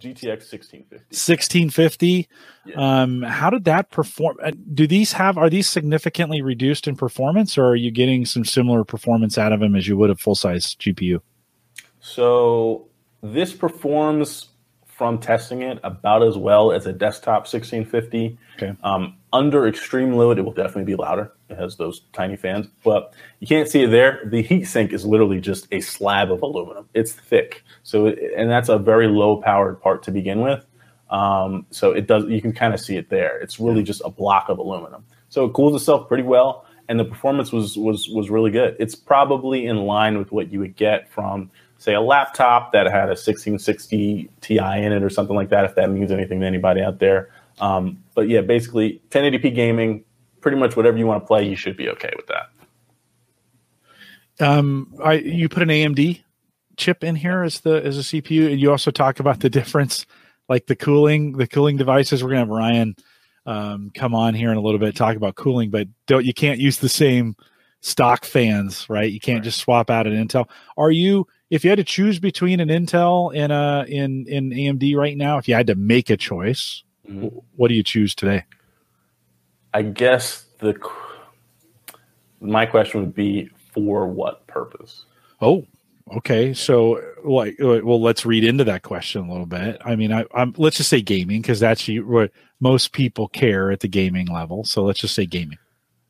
GTX 0.00 0.50
1650. 0.50 0.96
1650. 1.10 2.28
Yeah. 2.66 3.02
Um, 3.02 3.22
how 3.22 3.50
did 3.50 3.64
that 3.64 3.90
perform? 3.90 4.36
Uh, 4.42 4.52
do 4.74 4.86
these 4.86 5.12
have 5.12 5.36
are 5.36 5.50
these 5.50 5.68
significantly 5.68 6.40
reduced 6.40 6.86
in 6.86 6.96
performance, 6.96 7.58
or 7.58 7.66
are 7.66 7.76
you 7.76 7.90
getting 7.90 8.24
some 8.24 8.44
similar 8.44 8.84
performance 8.84 9.38
out 9.38 9.52
of 9.52 9.60
them 9.60 9.74
as 9.74 9.88
you 9.88 9.96
would 9.96 10.10
a 10.10 10.14
full 10.14 10.34
size 10.34 10.74
GPU? 10.76 11.20
So 12.00 12.86
this 13.22 13.52
performs 13.52 14.48
from 14.86 15.18
testing 15.18 15.62
it 15.62 15.78
about 15.84 16.22
as 16.22 16.36
well 16.36 16.72
as 16.72 16.86
a 16.86 16.92
desktop 16.92 17.46
1650. 17.46 18.38
Okay. 18.56 18.76
Um, 18.82 19.17
under 19.32 19.66
extreme 19.66 20.14
load, 20.14 20.38
it 20.38 20.42
will 20.42 20.52
definitely 20.52 20.84
be 20.84 20.94
louder. 20.94 21.32
It 21.48 21.58
has 21.58 21.76
those 21.76 22.02
tiny 22.12 22.36
fans, 22.36 22.66
but 22.84 23.14
you 23.40 23.46
can't 23.46 23.68
see 23.68 23.82
it 23.82 23.88
there. 23.90 24.22
The 24.24 24.42
heat 24.42 24.64
sink 24.64 24.92
is 24.92 25.04
literally 25.04 25.40
just 25.40 25.66
a 25.72 25.80
slab 25.80 26.30
of 26.30 26.42
aluminum. 26.42 26.88
It's 26.94 27.12
thick, 27.12 27.64
so 27.82 28.06
and 28.06 28.50
that's 28.50 28.68
a 28.68 28.78
very 28.78 29.08
low 29.08 29.40
powered 29.40 29.80
part 29.80 30.02
to 30.04 30.10
begin 30.10 30.40
with. 30.40 30.64
Um, 31.10 31.66
so 31.70 31.92
it 31.92 32.06
does. 32.06 32.24
You 32.24 32.40
can 32.40 32.52
kind 32.52 32.74
of 32.74 32.80
see 32.80 32.96
it 32.96 33.10
there. 33.10 33.38
It's 33.38 33.58
really 33.58 33.82
just 33.82 34.02
a 34.04 34.10
block 34.10 34.48
of 34.48 34.58
aluminum. 34.58 35.04
So 35.28 35.44
it 35.46 35.52
cools 35.52 35.74
itself 35.80 36.08
pretty 36.08 36.22
well, 36.22 36.66
and 36.88 36.98
the 36.98 37.04
performance 37.04 37.52
was 37.52 37.76
was 37.76 38.08
was 38.08 38.30
really 38.30 38.50
good. 38.50 38.76
It's 38.78 38.94
probably 38.94 39.66
in 39.66 39.76
line 39.78 40.18
with 40.18 40.32
what 40.32 40.52
you 40.52 40.60
would 40.60 40.76
get 40.76 41.10
from 41.10 41.50
say 41.78 41.94
a 41.94 42.00
laptop 42.00 42.72
that 42.72 42.86
had 42.86 43.04
a 43.04 43.14
1660 43.14 44.28
Ti 44.40 44.58
in 44.58 44.92
it 44.92 45.02
or 45.02 45.10
something 45.10 45.36
like 45.36 45.48
that. 45.50 45.64
If 45.64 45.76
that 45.76 45.90
means 45.90 46.10
anything 46.10 46.40
to 46.40 46.46
anybody 46.46 46.82
out 46.82 46.98
there. 46.98 47.30
Um, 47.60 48.02
but 48.14 48.28
yeah, 48.28 48.40
basically 48.40 49.02
1080p 49.10 49.54
gaming, 49.54 50.04
pretty 50.40 50.56
much 50.56 50.76
whatever 50.76 50.96
you 50.96 51.06
want 51.06 51.22
to 51.22 51.26
play, 51.26 51.48
you 51.48 51.56
should 51.56 51.76
be 51.76 51.88
okay 51.90 52.12
with 52.16 52.26
that. 52.28 52.50
Um, 54.40 54.94
I 55.02 55.14
you 55.14 55.48
put 55.48 55.62
an 55.62 55.68
AMD 55.68 56.22
chip 56.76 57.02
in 57.02 57.16
here 57.16 57.42
as 57.42 57.60
the 57.60 57.84
as 57.84 57.98
a 57.98 58.02
CPU, 58.02 58.50
and 58.50 58.60
you 58.60 58.70
also 58.70 58.90
talk 58.90 59.20
about 59.20 59.40
the 59.40 59.50
difference, 59.50 60.06
like 60.48 60.66
the 60.66 60.76
cooling, 60.76 61.32
the 61.32 61.46
cooling 61.46 61.76
devices. 61.76 62.22
We're 62.22 62.30
gonna 62.30 62.40
have 62.40 62.48
Ryan 62.48 62.96
um, 63.46 63.90
come 63.94 64.14
on 64.14 64.34
here 64.34 64.50
in 64.50 64.56
a 64.56 64.60
little 64.60 64.78
bit 64.78 64.94
talk 64.94 65.16
about 65.16 65.34
cooling, 65.34 65.70
but 65.70 65.88
don't 66.06 66.24
you 66.24 66.34
can't 66.34 66.60
use 66.60 66.78
the 66.78 66.88
same 66.88 67.34
stock 67.80 68.24
fans, 68.24 68.88
right? 68.88 69.10
You 69.10 69.20
can't 69.20 69.38
right. 69.38 69.44
just 69.44 69.60
swap 69.60 69.90
out 69.90 70.06
an 70.06 70.12
Intel. 70.12 70.48
Are 70.76 70.90
you 70.90 71.26
if 71.50 71.64
you 71.64 71.70
had 71.70 71.78
to 71.78 71.84
choose 71.84 72.18
between 72.18 72.60
an 72.60 72.68
Intel 72.68 73.34
and 73.34 73.50
a 73.50 73.84
in 73.88 74.26
in 74.28 74.50
AMD 74.50 74.94
right 74.96 75.16
now, 75.16 75.38
if 75.38 75.48
you 75.48 75.54
had 75.54 75.66
to 75.68 75.74
make 75.74 76.10
a 76.10 76.16
choice, 76.16 76.84
mm-hmm. 77.08 77.38
what 77.56 77.68
do 77.68 77.74
you 77.74 77.82
choose 77.82 78.14
today? 78.14 78.44
I 79.74 79.82
guess 79.82 80.46
the 80.58 80.78
my 82.40 82.66
question 82.66 83.00
would 83.00 83.14
be 83.14 83.50
for 83.72 84.06
what 84.06 84.46
purpose? 84.46 85.04
Oh, 85.40 85.66
okay. 86.16 86.54
So, 86.54 87.02
like, 87.24 87.56
well, 87.58 88.00
let's 88.00 88.24
read 88.24 88.44
into 88.44 88.64
that 88.64 88.82
question 88.82 89.26
a 89.26 89.30
little 89.30 89.46
bit. 89.46 89.80
I 89.84 89.96
mean, 89.96 90.12
I, 90.12 90.24
am 90.34 90.54
let's 90.56 90.76
just 90.76 90.88
say 90.88 91.02
gaming 91.02 91.42
because 91.42 91.60
that's 91.60 91.86
what 91.88 92.30
most 92.60 92.92
people 92.92 93.28
care 93.28 93.70
at 93.70 93.80
the 93.80 93.88
gaming 93.88 94.26
level. 94.26 94.64
So 94.64 94.84
let's 94.84 95.00
just 95.00 95.14
say 95.14 95.26
gaming 95.26 95.58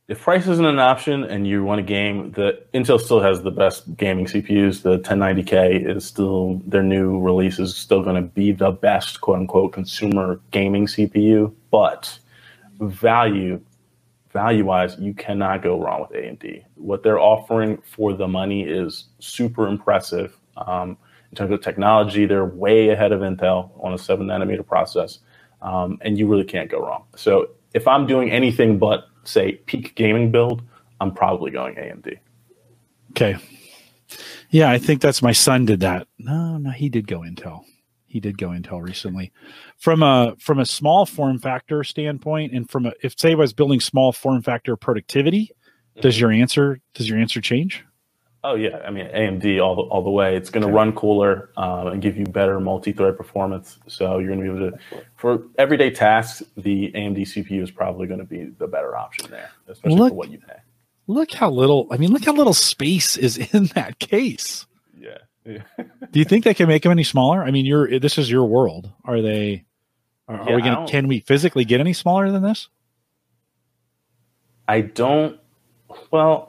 if 0.09 0.23
price 0.23 0.47
isn't 0.47 0.65
an 0.65 0.79
option 0.79 1.23
and 1.23 1.47
you 1.47 1.63
want 1.63 1.81
a 1.81 1.85
game, 1.85 2.33
the 2.33 2.63
Intel 2.73 2.99
still 2.99 3.21
has 3.21 3.43
the 3.43 3.51
best 3.51 3.95
gaming 3.97 4.25
CPUs. 4.25 4.83
The 4.83 4.99
1090K 4.99 5.97
is 5.97 6.07
still 6.07 6.63
their 6.67 6.83
new 6.83 7.21
release 7.21 7.59
is 7.59 7.77
still 7.77 8.03
going 8.03 8.17
to 8.17 8.23
be 8.23 8.53
the 8.53 8.71
best 8.71 9.21
quote 9.21 9.39
unquote 9.39 9.75
consumer 9.75 10.41
gaming 10.51 10.87
CPU. 10.87 11.55
But 11.71 12.19
value, 12.81 13.61
value 14.33 14.65
wise, 14.65 14.97
you 14.99 15.13
cannot 15.13 15.63
go 15.63 15.79
wrong 15.79 16.01
with 16.01 16.11
AMD. 16.11 16.65
What 16.77 17.03
they're 17.03 17.21
offering 17.21 17.77
for 17.83 18.15
the 18.15 18.29
money 18.29 18.63
is 18.63 19.05
super 19.21 19.69
impressive. 19.69 20.39
Um, 20.57 20.97
in 21.31 21.37
terms 21.37 21.53
of 21.53 21.61
technology. 21.61 22.27
They're 22.27 22.45
way 22.45 22.89
ahead 22.89 23.13
of 23.13 23.21
Intel 23.21 23.71
on 23.85 23.93
a 23.93 23.99
seven 23.99 24.27
nanometer 24.27 24.67
process, 24.67 25.19
um, 25.63 25.99
and 26.01 26.19
you 26.19 26.27
really 26.27 26.45
can't 26.45 26.71
go 26.71 26.81
wrong. 26.81 27.05
So 27.17 27.51
if 27.75 27.87
I'm 27.87 28.07
doing 28.07 28.31
anything 28.31 28.79
but 28.79 29.09
say 29.29 29.53
peak 29.67 29.95
gaming 29.95 30.31
build, 30.31 30.63
I'm 31.01 31.13
probably 31.13 31.51
going 31.51 31.75
AMD. 31.77 32.19
Okay. 33.11 33.37
Yeah, 34.51 34.71
I 34.71 34.79
think 34.79 35.01
that's 35.01 35.23
my 35.23 35.33
son 35.33 35.67
did 35.67 35.81
that. 35.81 36.09
No, 36.19 36.57
no, 36.59 36.71
he 36.71 36.89
did 36.89 37.07
go 37.07 37.21
Intel. 37.21 37.65
He 38.07 38.21
did 38.21 38.39
go 38.39 38.49
Intel 38.49 38.83
recently. 38.83 39.33
From 39.77 40.03
a 40.03 40.35
from 40.39 40.59
a 40.59 40.67
small 40.67 41.05
form 41.05 41.39
factor 41.39 41.85
standpoint, 41.85 42.55
and 42.55 42.69
from 42.69 42.87
a 42.87 42.93
if 43.03 43.19
say 43.19 43.33
I 43.33 43.35
was 43.35 43.53
building 43.53 43.81
small 43.81 44.13
form 44.13 44.43
factor 44.43 44.77
productivity, 44.77 45.51
does 46.01 46.15
mm-hmm. 46.15 46.23
your 46.23 46.33
answer 46.33 46.81
does 46.95 47.09
your 47.09 47.19
answer 47.19 47.43
change? 47.43 47.85
Oh 48.49 48.55
yeah, 48.55 48.79
I 48.79 48.91
mean 48.91 49.07
AMD 49.09 49.63
all 49.63 49.77
the, 49.77 49.83
all 49.83 50.03
the 50.03 50.11
way. 50.11 50.35
It's 50.35 50.49
going 50.49 50.63
to 50.63 50.69
okay. 50.69 50.75
run 50.75 50.93
cooler 50.95 51.51
um, 51.59 51.89
and 51.89 52.01
give 52.01 52.17
you 52.17 52.25
better 52.25 52.59
multi-thread 52.59 53.15
performance. 53.15 53.79
So 53.89 54.19
you're 54.19 54.35
going 54.35 54.43
to 54.43 54.53
be 54.53 54.59
able 54.59 54.71
to, 54.71 55.05
for 55.17 55.43
everyday 55.59 55.91
tasks, 55.91 56.43
the 56.57 56.91
AMD 56.93 57.19
CPU 57.19 57.63
is 57.63 57.71
probably 57.71 58.07
going 58.07 58.21
to 58.21 58.25
be 58.25 58.47
the 58.59 58.67
better 58.67 58.97
option 58.97 59.31
there, 59.31 59.51
especially 59.69 59.99
look, 59.99 60.13
for 60.13 60.15
what 60.15 60.31
you 60.31 60.39
pay. 60.39 60.57
Look 61.09 61.31
how 61.33 61.51
little. 61.51 61.89
I 61.91 61.99
mean, 61.99 62.11
look 62.11 62.25
how 62.25 62.33
little 62.33 62.55
space 62.55 63.19
is 63.19 63.37
in 63.53 63.67
that 63.75 63.99
case. 63.99 64.65
Yeah. 64.99 65.19
yeah. 65.45 65.65
Do 66.11 66.19
you 66.19 66.25
think 66.25 66.45
they 66.45 66.55
can 66.55 66.69
make 66.69 66.85
them 66.85 66.93
any 66.93 67.05
smaller? 67.05 67.43
I 67.43 67.51
mean, 67.51 67.67
you're 67.67 68.01
this 68.01 68.17
is 68.17 68.31
your 68.31 68.47
world. 68.47 68.91
Are 69.05 69.21
they? 69.21 69.67
Are, 70.27 70.37
yeah, 70.37 70.53
are 70.53 70.57
we 70.57 70.63
going 70.63 70.87
to? 70.87 70.91
Can 70.91 71.07
we 71.07 71.21
physically 71.21 71.67
get 71.67 71.81
any 71.81 71.93
smaller 71.93 72.31
than 72.31 72.43
this? 72.43 72.71
I 74.67 74.81
don't. 74.81 75.39
Well, 76.11 76.48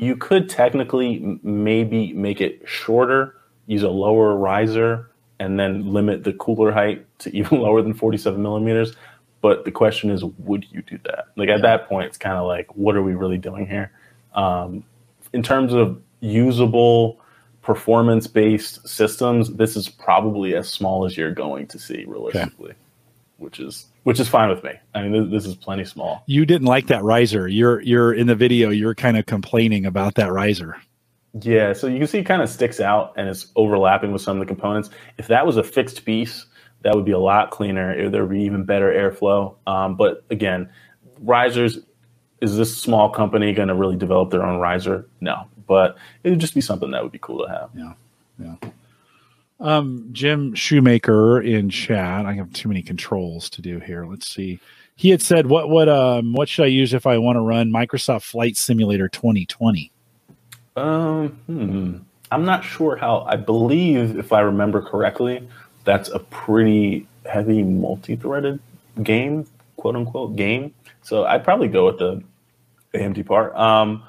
you 0.00 0.16
could 0.16 0.48
technically 0.48 1.38
maybe 1.42 2.12
make 2.12 2.40
it 2.40 2.62
shorter, 2.66 3.36
use 3.66 3.82
a 3.82 3.88
lower 3.88 4.36
riser, 4.36 5.10
and 5.38 5.58
then 5.58 5.92
limit 5.92 6.24
the 6.24 6.32
cooler 6.32 6.72
height 6.72 7.06
to 7.20 7.34
even 7.36 7.60
lower 7.60 7.82
than 7.82 7.94
47 7.94 8.40
millimeters. 8.42 8.94
But 9.40 9.64
the 9.64 9.70
question 9.70 10.10
is, 10.10 10.24
would 10.24 10.66
you 10.70 10.82
do 10.82 10.98
that? 11.04 11.26
Like 11.36 11.48
at 11.48 11.62
that 11.62 11.88
point, 11.88 12.06
it's 12.06 12.18
kind 12.18 12.36
of 12.36 12.46
like, 12.46 12.74
what 12.74 12.96
are 12.96 13.02
we 13.02 13.14
really 13.14 13.38
doing 13.38 13.66
here? 13.66 13.92
Um, 14.34 14.84
in 15.32 15.42
terms 15.42 15.72
of 15.72 16.00
usable, 16.20 17.20
performance 17.62 18.26
based 18.26 18.88
systems, 18.88 19.52
this 19.54 19.76
is 19.76 19.88
probably 19.88 20.56
as 20.56 20.68
small 20.68 21.04
as 21.04 21.16
you're 21.16 21.34
going 21.34 21.66
to 21.68 21.78
see 21.78 22.04
realistically, 22.06 22.70
okay. 22.70 22.78
which 23.36 23.60
is 23.60 23.86
which 24.08 24.18
is 24.18 24.26
fine 24.26 24.48
with 24.48 24.64
me. 24.64 24.70
I 24.94 25.02
mean, 25.02 25.12
this, 25.12 25.44
this, 25.44 25.46
is 25.46 25.54
plenty 25.54 25.84
small. 25.84 26.22
You 26.24 26.46
didn't 26.46 26.66
like 26.66 26.86
that 26.86 27.04
riser. 27.04 27.46
You're 27.46 27.82
you're 27.82 28.14
in 28.14 28.26
the 28.26 28.34
video. 28.34 28.70
You're 28.70 28.94
kind 28.94 29.18
of 29.18 29.26
complaining 29.26 29.84
about 29.84 30.14
that 30.14 30.32
riser. 30.32 30.78
Yeah, 31.42 31.74
so 31.74 31.88
you 31.88 31.98
can 31.98 32.06
see 32.06 32.20
it 32.20 32.24
kind 32.24 32.40
of 32.40 32.48
sticks 32.48 32.80
out 32.80 33.12
and 33.18 33.28
it's 33.28 33.48
overlapping 33.54 34.10
with 34.12 34.22
some 34.22 34.40
of 34.40 34.40
the 34.40 34.46
components. 34.46 34.88
If 35.18 35.26
that 35.26 35.44
was 35.44 35.58
a 35.58 35.62
fixed 35.62 36.06
piece, 36.06 36.46
that 36.84 36.94
would 36.94 37.04
be 37.04 37.12
a 37.12 37.18
lot 37.18 37.50
cleaner. 37.50 38.08
There 38.08 38.22
would 38.22 38.32
be 38.32 38.44
even 38.44 38.64
better 38.64 38.90
airflow. 38.90 39.56
Um, 39.66 39.94
but 39.96 40.24
again, 40.30 40.70
risers. 41.20 41.78
Is 42.40 42.56
this 42.56 42.74
small 42.74 43.10
company 43.10 43.52
going 43.52 43.68
to 43.68 43.74
really 43.74 43.96
develop 43.96 44.30
their 44.30 44.42
own 44.42 44.58
riser? 44.58 45.06
No, 45.20 45.48
but 45.66 45.98
it 46.24 46.30
would 46.30 46.38
just 46.38 46.54
be 46.54 46.62
something 46.62 46.92
that 46.92 47.02
would 47.02 47.12
be 47.12 47.18
cool 47.18 47.44
to 47.44 47.52
have. 47.52 47.68
Yeah, 47.74 47.92
yeah. 48.38 48.70
Um, 49.60 50.08
Jim 50.12 50.54
Shoemaker 50.54 51.40
in 51.40 51.68
chat. 51.68 52.26
I 52.26 52.34
have 52.34 52.52
too 52.52 52.68
many 52.68 52.82
controls 52.82 53.50
to 53.50 53.62
do 53.62 53.80
here. 53.80 54.06
Let's 54.06 54.28
see. 54.28 54.60
He 54.94 55.10
had 55.10 55.22
said, 55.22 55.46
"What 55.46 55.68
what 55.68 55.88
um 55.88 56.32
what 56.32 56.48
should 56.48 56.64
I 56.64 56.68
use 56.68 56.92
if 56.94 57.06
I 57.06 57.18
want 57.18 57.36
to 57.36 57.40
run 57.40 57.70
Microsoft 57.70 58.22
Flight 58.22 58.56
Simulator 58.56 59.08
2020?" 59.08 59.90
Um, 60.76 61.28
hmm. 61.46 61.96
I'm 62.30 62.44
not 62.44 62.64
sure 62.64 62.96
how. 62.96 63.22
I 63.22 63.36
believe, 63.36 64.18
if 64.18 64.32
I 64.32 64.40
remember 64.40 64.82
correctly, 64.82 65.48
that's 65.84 66.08
a 66.08 66.18
pretty 66.18 67.06
heavy 67.26 67.62
multi-threaded 67.62 68.60
game, 69.02 69.46
quote 69.76 69.96
unquote 69.96 70.36
game. 70.36 70.74
So 71.02 71.24
I'd 71.24 71.44
probably 71.44 71.68
go 71.68 71.86
with 71.86 71.98
the 71.98 72.22
AMD 72.94 73.24
part. 73.26 73.56
Um, 73.56 74.02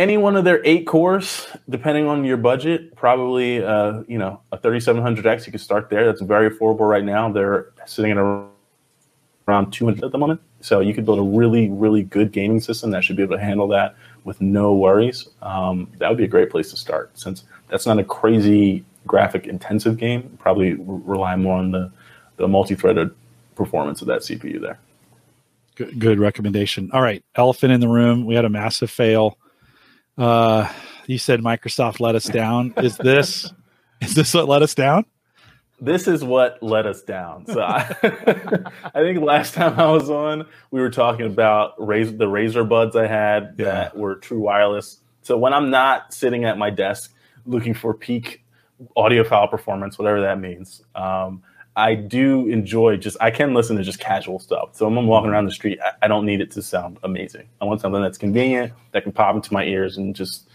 any 0.00 0.16
one 0.16 0.34
of 0.34 0.44
their 0.44 0.64
eight 0.64 0.86
cores, 0.86 1.46
depending 1.68 2.06
on 2.06 2.24
your 2.24 2.38
budget, 2.38 2.96
probably 2.96 3.62
uh, 3.62 4.02
you 4.08 4.18
know 4.18 4.40
a 4.50 4.58
3700X. 4.58 5.46
You 5.46 5.52
can 5.52 5.58
start 5.58 5.90
there. 5.90 6.06
That's 6.06 6.22
very 6.22 6.50
affordable 6.50 6.88
right 6.88 7.04
now. 7.04 7.30
They're 7.30 7.72
sitting 7.84 8.10
at 8.10 8.16
around 8.16 9.70
200 9.72 10.02
at 10.02 10.10
the 10.10 10.18
moment. 10.18 10.40
So 10.62 10.80
you 10.80 10.94
could 10.94 11.04
build 11.04 11.18
a 11.18 11.22
really, 11.22 11.68
really 11.68 12.02
good 12.02 12.32
gaming 12.32 12.60
system 12.60 12.90
that 12.90 13.04
should 13.04 13.16
be 13.16 13.22
able 13.22 13.36
to 13.36 13.42
handle 13.42 13.68
that 13.68 13.94
with 14.24 14.40
no 14.40 14.74
worries. 14.74 15.28
Um, 15.42 15.90
that 15.98 16.08
would 16.08 16.18
be 16.18 16.24
a 16.24 16.28
great 16.28 16.50
place 16.50 16.70
to 16.70 16.76
start, 16.76 17.18
since 17.18 17.44
that's 17.68 17.86
not 17.86 17.98
a 17.98 18.04
crazy 18.04 18.84
graphic 19.06 19.46
intensive 19.46 19.98
game. 19.98 20.36
Probably 20.40 20.74
rely 20.74 21.36
more 21.36 21.58
on 21.58 21.72
the 21.72 21.92
the 22.38 22.48
multi-threaded 22.48 23.10
performance 23.54 24.00
of 24.00 24.06
that 24.06 24.22
CPU 24.22 24.62
there. 24.62 24.78
Good, 25.74 25.98
good 25.98 26.18
recommendation. 26.18 26.90
All 26.94 27.02
right, 27.02 27.22
elephant 27.34 27.72
in 27.72 27.80
the 27.80 27.88
room. 27.88 28.24
We 28.24 28.34
had 28.34 28.46
a 28.46 28.48
massive 28.48 28.90
fail 28.90 29.36
uh, 30.18 30.70
you 31.06 31.18
said 31.18 31.40
Microsoft 31.40 32.00
let 32.00 32.14
us 32.14 32.24
down. 32.24 32.74
Is 32.76 32.96
this 32.96 33.52
is 34.00 34.14
this 34.14 34.32
what 34.34 34.48
let 34.48 34.62
us 34.62 34.74
down? 34.74 35.04
This 35.80 36.06
is 36.06 36.22
what 36.22 36.62
let 36.62 36.86
us 36.86 37.02
down. 37.02 37.46
So 37.46 37.60
I, 37.60 37.78
I 38.94 39.00
think 39.00 39.20
last 39.20 39.54
time 39.54 39.80
I 39.80 39.90
was 39.90 40.10
on, 40.10 40.46
we 40.70 40.80
were 40.80 40.90
talking 40.90 41.26
about 41.26 41.78
Razer, 41.78 42.18
the 42.18 42.26
Razer 42.26 42.68
Buds 42.68 42.96
I 42.96 43.06
had 43.06 43.54
yeah. 43.56 43.64
that 43.64 43.96
were 43.96 44.16
true 44.16 44.40
wireless. 44.40 45.00
So 45.22 45.38
when 45.38 45.54
I'm 45.54 45.70
not 45.70 46.12
sitting 46.12 46.44
at 46.44 46.58
my 46.58 46.68
desk 46.68 47.14
looking 47.46 47.72
for 47.72 47.94
peak 47.94 48.44
audiophile 48.96 49.50
performance, 49.50 49.98
whatever 49.98 50.20
that 50.20 50.38
means, 50.38 50.82
um, 50.94 51.42
I 51.76 51.94
do 51.94 52.48
enjoy 52.48 52.96
just 52.96 53.16
I 53.20 53.30
can 53.30 53.54
listen 53.54 53.76
to 53.76 53.82
just 53.82 54.00
casual 54.00 54.38
stuff. 54.38 54.70
So 54.72 54.88
when 54.88 54.98
I'm 54.98 55.06
walking 55.06 55.30
around 55.30 55.46
the 55.46 55.52
street, 55.52 55.78
I, 55.82 55.92
I, 56.04 56.08
don't 56.08 56.26
need 56.26 56.40
it 56.40 56.50
to 56.52 56.62
sound 56.62 56.98
amazing. 57.04 57.48
I 57.60 57.64
want 57.64 57.80
something 57.80 58.02
that's 58.02 58.18
convenient 58.18 58.72
that 58.92 59.04
can 59.04 59.12
pop 59.12 59.36
into 59.36 59.52
my 59.52 59.64
ears 59.64 59.96
and 59.96 60.14
just 60.14 60.48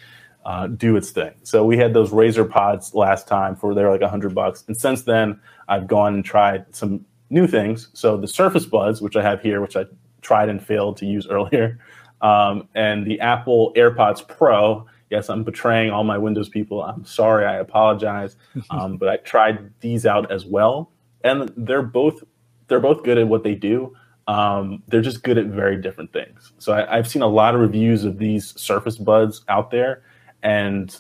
uh, 0.45 0.67
do 0.67 0.95
its 0.97 1.11
thing. 1.11 1.33
So 1.43 1.65
we 1.65 1.77
had 1.77 1.93
those 1.93 2.11
Razer 2.11 2.49
Pods 2.49 2.93
last 2.93 3.27
time 3.27 3.55
for 3.55 3.73
they're 3.73 3.89
like 3.89 4.01
a 4.01 4.09
hundred 4.09 4.35
bucks, 4.35 4.63
and 4.67 4.75
since 4.75 5.03
then 5.03 5.39
I've 5.69 5.87
gone 5.87 6.13
and 6.13 6.25
tried 6.25 6.75
some 6.75 7.05
new 7.29 7.47
things. 7.47 7.89
So 7.93 8.17
the 8.17 8.27
Surface 8.27 8.65
Buds, 8.65 9.01
which 9.01 9.15
I 9.15 9.23
have 9.23 9.41
here, 9.41 9.61
which 9.61 9.77
I 9.77 9.85
tried 10.21 10.49
and 10.49 10.63
failed 10.63 10.97
to 10.97 11.05
use 11.05 11.27
earlier, 11.29 11.79
um, 12.21 12.67
and 12.75 13.05
the 13.05 13.21
Apple 13.21 13.73
AirPods 13.75 14.27
Pro. 14.27 14.85
Yes, 15.11 15.29
I'm 15.29 15.43
betraying 15.43 15.91
all 15.91 16.03
my 16.03 16.17
Windows 16.17 16.49
people. 16.49 16.83
I'm 16.83 17.05
sorry. 17.05 17.45
I 17.45 17.57
apologize. 17.57 18.35
Um, 18.71 18.97
but 18.97 19.07
I 19.07 19.17
tried 19.17 19.71
these 19.79 20.05
out 20.05 20.31
as 20.31 20.45
well 20.45 20.89
and 21.25 21.51
they're 21.57 21.81
both 21.81 22.23
they're 22.67 22.79
both 22.79 23.03
good 23.03 23.17
at 23.17 23.27
what 23.27 23.43
they 23.43 23.55
do. 23.55 23.93
Um, 24.27 24.81
they're 24.87 25.01
just 25.01 25.23
good 25.23 25.37
at 25.37 25.47
very 25.47 25.79
different 25.79 26.13
things. 26.13 26.53
So 26.57 26.73
I, 26.73 26.95
have 26.95 27.07
seen 27.07 27.21
a 27.21 27.27
lot 27.27 27.53
of 27.53 27.61
reviews 27.61 28.05
of 28.05 28.17
these 28.17 28.59
Surface 28.59 28.97
Buds 28.97 29.43
out 29.49 29.69
there, 29.69 30.03
and 30.41 30.95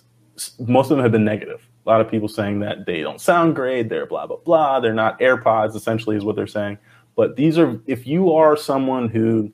most 0.59 0.91
of 0.91 0.97
them 0.97 1.03
have 1.03 1.11
been 1.11 1.25
negative. 1.25 1.67
A 1.85 1.89
lot 1.89 2.01
of 2.01 2.09
people 2.09 2.27
saying 2.27 2.59
that 2.59 2.85
they 2.85 3.01
don't 3.01 3.21
sound 3.21 3.55
great, 3.55 3.89
they're 3.89 4.05
blah 4.07 4.27
blah 4.27 4.37
blah, 4.37 4.79
they're 4.79 4.93
not 4.93 5.19
AirPods. 5.19 5.75
Essentially, 5.75 6.17
is 6.17 6.25
what 6.25 6.35
they're 6.35 6.47
saying. 6.47 6.77
But 7.15 7.35
these 7.35 7.57
are 7.57 7.79
if 7.85 8.05
you 8.05 8.33
are 8.33 8.57
someone 8.57 9.09
who 9.09 9.51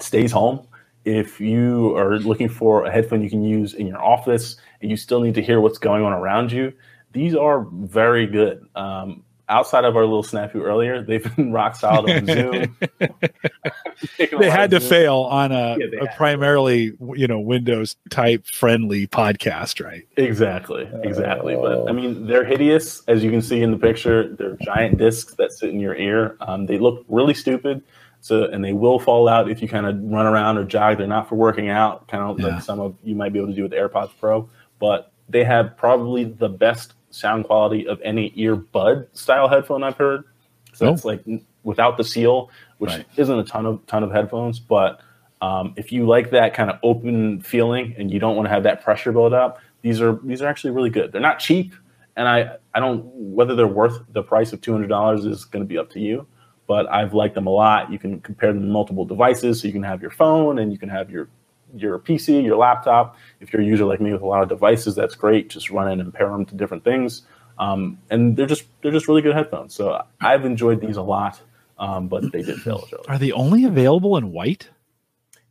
stays 0.00 0.32
home, 0.32 0.66
if 1.04 1.40
you 1.40 1.96
are 1.96 2.18
looking 2.18 2.48
for 2.48 2.84
a 2.84 2.90
headphone 2.90 3.22
you 3.22 3.30
can 3.30 3.44
use 3.44 3.74
in 3.74 3.86
your 3.86 4.02
office, 4.02 4.56
and 4.80 4.90
you 4.90 4.96
still 4.96 5.20
need 5.20 5.34
to 5.34 5.42
hear 5.42 5.60
what's 5.60 5.78
going 5.78 6.04
on 6.04 6.12
around 6.12 6.52
you, 6.52 6.72
these 7.12 7.34
are 7.34 7.66
very 7.72 8.26
good. 8.26 8.66
Um, 8.76 9.23
outside 9.48 9.84
of 9.84 9.96
our 9.96 10.04
little 10.04 10.22
snafu 10.22 10.56
earlier, 10.56 11.02
they've 11.02 11.34
been 11.36 11.52
rock 11.52 11.76
solid 11.76 12.10
on 12.10 12.26
Zoom. 12.26 12.76
they 14.38 14.50
had 14.50 14.70
to 14.70 14.80
Zoom. 14.80 14.88
fail 14.88 15.16
on 15.30 15.52
a, 15.52 15.76
yeah, 15.78 16.02
a 16.02 16.16
primarily 16.16 16.92
you 17.14 17.26
know 17.26 17.40
Windows 17.40 17.96
type 18.10 18.46
friendly 18.46 19.06
podcast, 19.06 19.84
right? 19.84 20.06
Exactly, 20.16 20.88
exactly. 21.02 21.54
Uh, 21.54 21.60
but 21.60 21.88
I 21.88 21.92
mean, 21.92 22.26
they're 22.26 22.44
hideous, 22.44 23.02
as 23.06 23.22
you 23.22 23.30
can 23.30 23.42
see 23.42 23.62
in 23.62 23.70
the 23.70 23.78
picture. 23.78 24.34
They're 24.34 24.56
giant 24.62 24.98
discs 24.98 25.34
that 25.34 25.52
sit 25.52 25.70
in 25.70 25.80
your 25.80 25.94
ear. 25.94 26.36
Um, 26.40 26.66
they 26.66 26.78
look 26.78 27.04
really 27.08 27.34
stupid. 27.34 27.82
So, 28.20 28.44
and 28.44 28.64
they 28.64 28.72
will 28.72 28.98
fall 28.98 29.28
out 29.28 29.50
if 29.50 29.60
you 29.60 29.68
kind 29.68 29.84
of 29.84 30.02
run 30.02 30.24
around 30.24 30.56
or 30.56 30.64
jog. 30.64 30.96
They're 30.96 31.06
not 31.06 31.28
for 31.28 31.34
working 31.34 31.68
out, 31.68 32.08
kind 32.08 32.22
of 32.22 32.40
yeah. 32.40 32.54
like 32.54 32.62
some 32.62 32.80
of 32.80 32.96
you 33.04 33.14
might 33.14 33.34
be 33.34 33.38
able 33.38 33.50
to 33.50 33.54
do 33.54 33.64
with 33.64 33.72
AirPods 33.72 34.12
Pro. 34.18 34.48
But 34.78 35.12
they 35.28 35.44
have 35.44 35.76
probably 35.76 36.24
the 36.24 36.48
best 36.48 36.94
sound 37.14 37.44
quality 37.44 37.86
of 37.86 38.00
any 38.02 38.30
earbud 38.32 39.06
style 39.12 39.48
headphone 39.48 39.82
I've 39.82 39.96
heard. 39.96 40.24
So 40.72 40.92
it's 40.92 41.04
oh. 41.04 41.08
like 41.08 41.24
without 41.62 41.96
the 41.96 42.04
seal, 42.04 42.50
which 42.78 42.90
right. 42.90 43.06
isn't 43.16 43.38
a 43.38 43.44
ton 43.44 43.66
of 43.66 43.86
ton 43.86 44.02
of 44.02 44.10
headphones, 44.10 44.58
but 44.58 45.00
um, 45.40 45.74
if 45.76 45.92
you 45.92 46.06
like 46.06 46.30
that 46.30 46.54
kind 46.54 46.70
of 46.70 46.78
open 46.82 47.40
feeling 47.40 47.94
and 47.98 48.10
you 48.10 48.18
don't 48.18 48.36
want 48.36 48.46
to 48.46 48.50
have 48.50 48.64
that 48.64 48.82
pressure 48.82 49.12
build 49.12 49.32
up, 49.32 49.60
these 49.82 50.00
are 50.00 50.18
these 50.24 50.42
are 50.42 50.46
actually 50.48 50.72
really 50.72 50.90
good. 50.90 51.12
They're 51.12 51.20
not 51.20 51.38
cheap, 51.38 51.74
and 52.16 52.28
I 52.28 52.56
I 52.74 52.80
don't 52.80 53.04
whether 53.14 53.54
they're 53.54 53.66
worth 53.66 54.00
the 54.12 54.22
price 54.22 54.52
of 54.52 54.60
two 54.60 54.72
hundred 54.72 54.88
dollars 54.88 55.24
is 55.24 55.44
going 55.44 55.62
to 55.62 55.68
be 55.68 55.78
up 55.78 55.90
to 55.90 56.00
you. 56.00 56.26
But 56.66 56.90
I've 56.90 57.12
liked 57.12 57.34
them 57.34 57.46
a 57.46 57.50
lot. 57.50 57.92
You 57.92 57.98
can 57.98 58.20
compare 58.20 58.50
them 58.52 58.62
to 58.62 58.68
multiple 58.68 59.04
devices, 59.04 59.60
so 59.60 59.66
you 59.66 59.72
can 59.72 59.82
have 59.82 60.00
your 60.00 60.10
phone 60.10 60.58
and 60.58 60.72
you 60.72 60.78
can 60.78 60.88
have 60.88 61.10
your 61.10 61.28
your 61.76 61.98
PC, 61.98 62.44
your 62.44 62.56
laptop. 62.56 63.16
If 63.40 63.52
you're 63.52 63.62
a 63.62 63.64
user 63.64 63.84
like 63.84 64.00
me 64.00 64.12
with 64.12 64.22
a 64.22 64.26
lot 64.26 64.42
of 64.42 64.48
devices, 64.48 64.94
that's 64.94 65.14
great. 65.14 65.50
Just 65.50 65.70
run 65.70 65.90
in 65.90 66.00
and 66.00 66.12
pair 66.12 66.28
them 66.28 66.44
to 66.46 66.54
different 66.54 66.84
things. 66.84 67.22
Um, 67.58 67.98
and 68.10 68.36
they're 68.36 68.46
just 68.46 68.64
they're 68.82 68.92
just 68.92 69.08
really 69.08 69.22
good 69.22 69.34
headphones. 69.34 69.74
So 69.74 70.02
I've 70.20 70.44
enjoyed 70.44 70.80
these 70.80 70.96
a 70.96 71.02
lot, 71.02 71.40
um, 71.78 72.08
but 72.08 72.32
they 72.32 72.42
did 72.42 72.60
fail. 72.60 72.84
Each 72.86 72.94
other. 72.94 73.04
Are 73.08 73.18
they 73.18 73.32
only 73.32 73.64
available 73.64 74.16
in 74.16 74.32
white? 74.32 74.68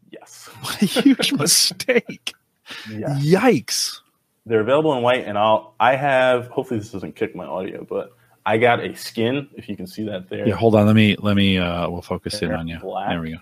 Yes. 0.10 0.50
What 0.62 0.82
a 0.82 0.86
huge 0.86 1.34
mistake. 1.40 2.34
Yeah. 2.90 3.20
Yikes. 3.20 4.00
They're 4.46 4.62
available 4.62 4.94
in 4.94 5.04
white, 5.04 5.26
and 5.26 5.38
I'll 5.38 5.76
I 5.80 5.96
have 5.96 6.48
hopefully 6.48 6.80
this 6.80 6.92
doesn't 6.92 7.16
kick 7.16 7.36
my 7.36 7.46
audio, 7.46 7.86
but 7.86 8.14
I 8.46 8.58
got 8.58 8.82
a 8.84 8.96
skin, 8.96 9.48
if 9.56 9.70
you 9.70 9.78
can 9.78 9.88
see 9.88 10.04
that 10.06 10.30
there. 10.30 10.48
Yeah, 10.48 10.56
hold 10.56 10.76
on. 10.76 10.86
Let 10.86 10.96
me 10.96 11.16
let 11.20 11.36
me 11.36 11.58
uh 11.58 11.90
we'll 11.90 12.02
focus 12.02 12.40
They're 12.40 12.54
in 12.54 12.60
on 12.60 12.68
you. 12.68 12.80
Black. 12.80 13.10
There 13.10 13.22
we 13.22 13.32
go. 13.32 13.38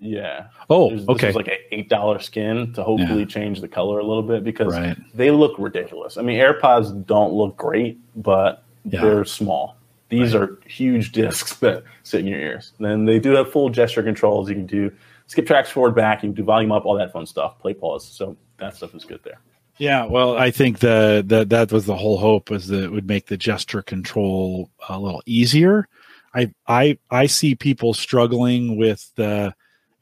Yeah. 0.00 0.46
Oh, 0.70 0.88
There's, 0.88 1.08
okay. 1.08 1.26
This 1.28 1.36
like 1.36 1.48
an 1.48 1.58
eight 1.70 1.88
dollar 1.88 2.18
skin 2.18 2.72
to 2.72 2.82
hopefully 2.82 3.20
yeah. 3.20 3.26
change 3.26 3.60
the 3.60 3.68
color 3.68 3.98
a 3.98 4.04
little 4.04 4.22
bit 4.22 4.42
because 4.42 4.72
right. 4.72 4.96
they 5.14 5.30
look 5.30 5.54
ridiculous. 5.58 6.16
I 6.16 6.22
mean, 6.22 6.40
AirPods 6.40 7.06
don't 7.06 7.32
look 7.32 7.56
great, 7.56 8.00
but 8.16 8.64
yeah. 8.84 9.02
they're 9.02 9.24
small. 9.26 9.76
These 10.08 10.34
right. 10.34 10.48
are 10.48 10.58
huge 10.66 11.12
discs 11.12 11.54
that 11.56 11.84
sit 12.02 12.20
in 12.20 12.26
your 12.26 12.40
ears. 12.40 12.72
Then 12.80 13.04
they 13.04 13.18
do 13.18 13.32
have 13.32 13.52
full 13.52 13.68
gesture 13.68 14.02
controls. 14.02 14.48
You 14.48 14.54
can 14.54 14.66
do 14.66 14.90
skip 15.26 15.46
tracks 15.46 15.70
forward, 15.70 15.94
back. 15.94 16.22
You 16.22 16.30
can 16.30 16.34
do 16.34 16.44
volume 16.44 16.72
up, 16.72 16.86
all 16.86 16.96
that 16.96 17.12
fun 17.12 17.26
stuff. 17.26 17.58
Play 17.58 17.74
pause. 17.74 18.06
So 18.06 18.36
that 18.58 18.74
stuff 18.74 18.94
is 18.94 19.04
good 19.04 19.20
there. 19.22 19.40
Yeah, 19.76 20.04
well, 20.04 20.36
I 20.36 20.50
think 20.50 20.80
the, 20.80 21.24
the 21.26 21.46
that 21.46 21.72
was 21.72 21.86
the 21.86 21.96
whole 21.96 22.18
hope 22.18 22.50
was 22.50 22.66
that 22.66 22.84
it 22.84 22.92
would 22.92 23.06
make 23.06 23.26
the 23.26 23.38
gesture 23.38 23.80
control 23.80 24.70
a 24.88 24.98
little 24.98 25.22
easier. 25.24 25.88
I 26.34 26.52
I 26.66 26.98
I 27.10 27.26
see 27.26 27.54
people 27.54 27.94
struggling 27.94 28.76
with 28.76 29.10
the 29.16 29.54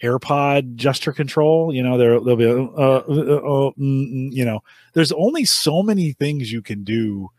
AirPod 0.03 0.77
gesture 0.77 1.13
control. 1.13 1.73
You 1.73 1.83
know, 1.83 1.99
there 1.99 2.21
they'll 2.21 2.37
be 2.37 2.47
uh, 2.47 2.55
uh, 2.55 2.97
uh, 2.99 3.73
mm, 3.73 3.77
mm, 3.79 4.33
you 4.33 4.45
know, 4.45 4.61
there's 4.93 5.13
only 5.13 5.45
so 5.45 5.83
many 5.83 6.13
things 6.13 6.53
you 6.53 6.63
can 6.63 6.85
do 6.85 7.31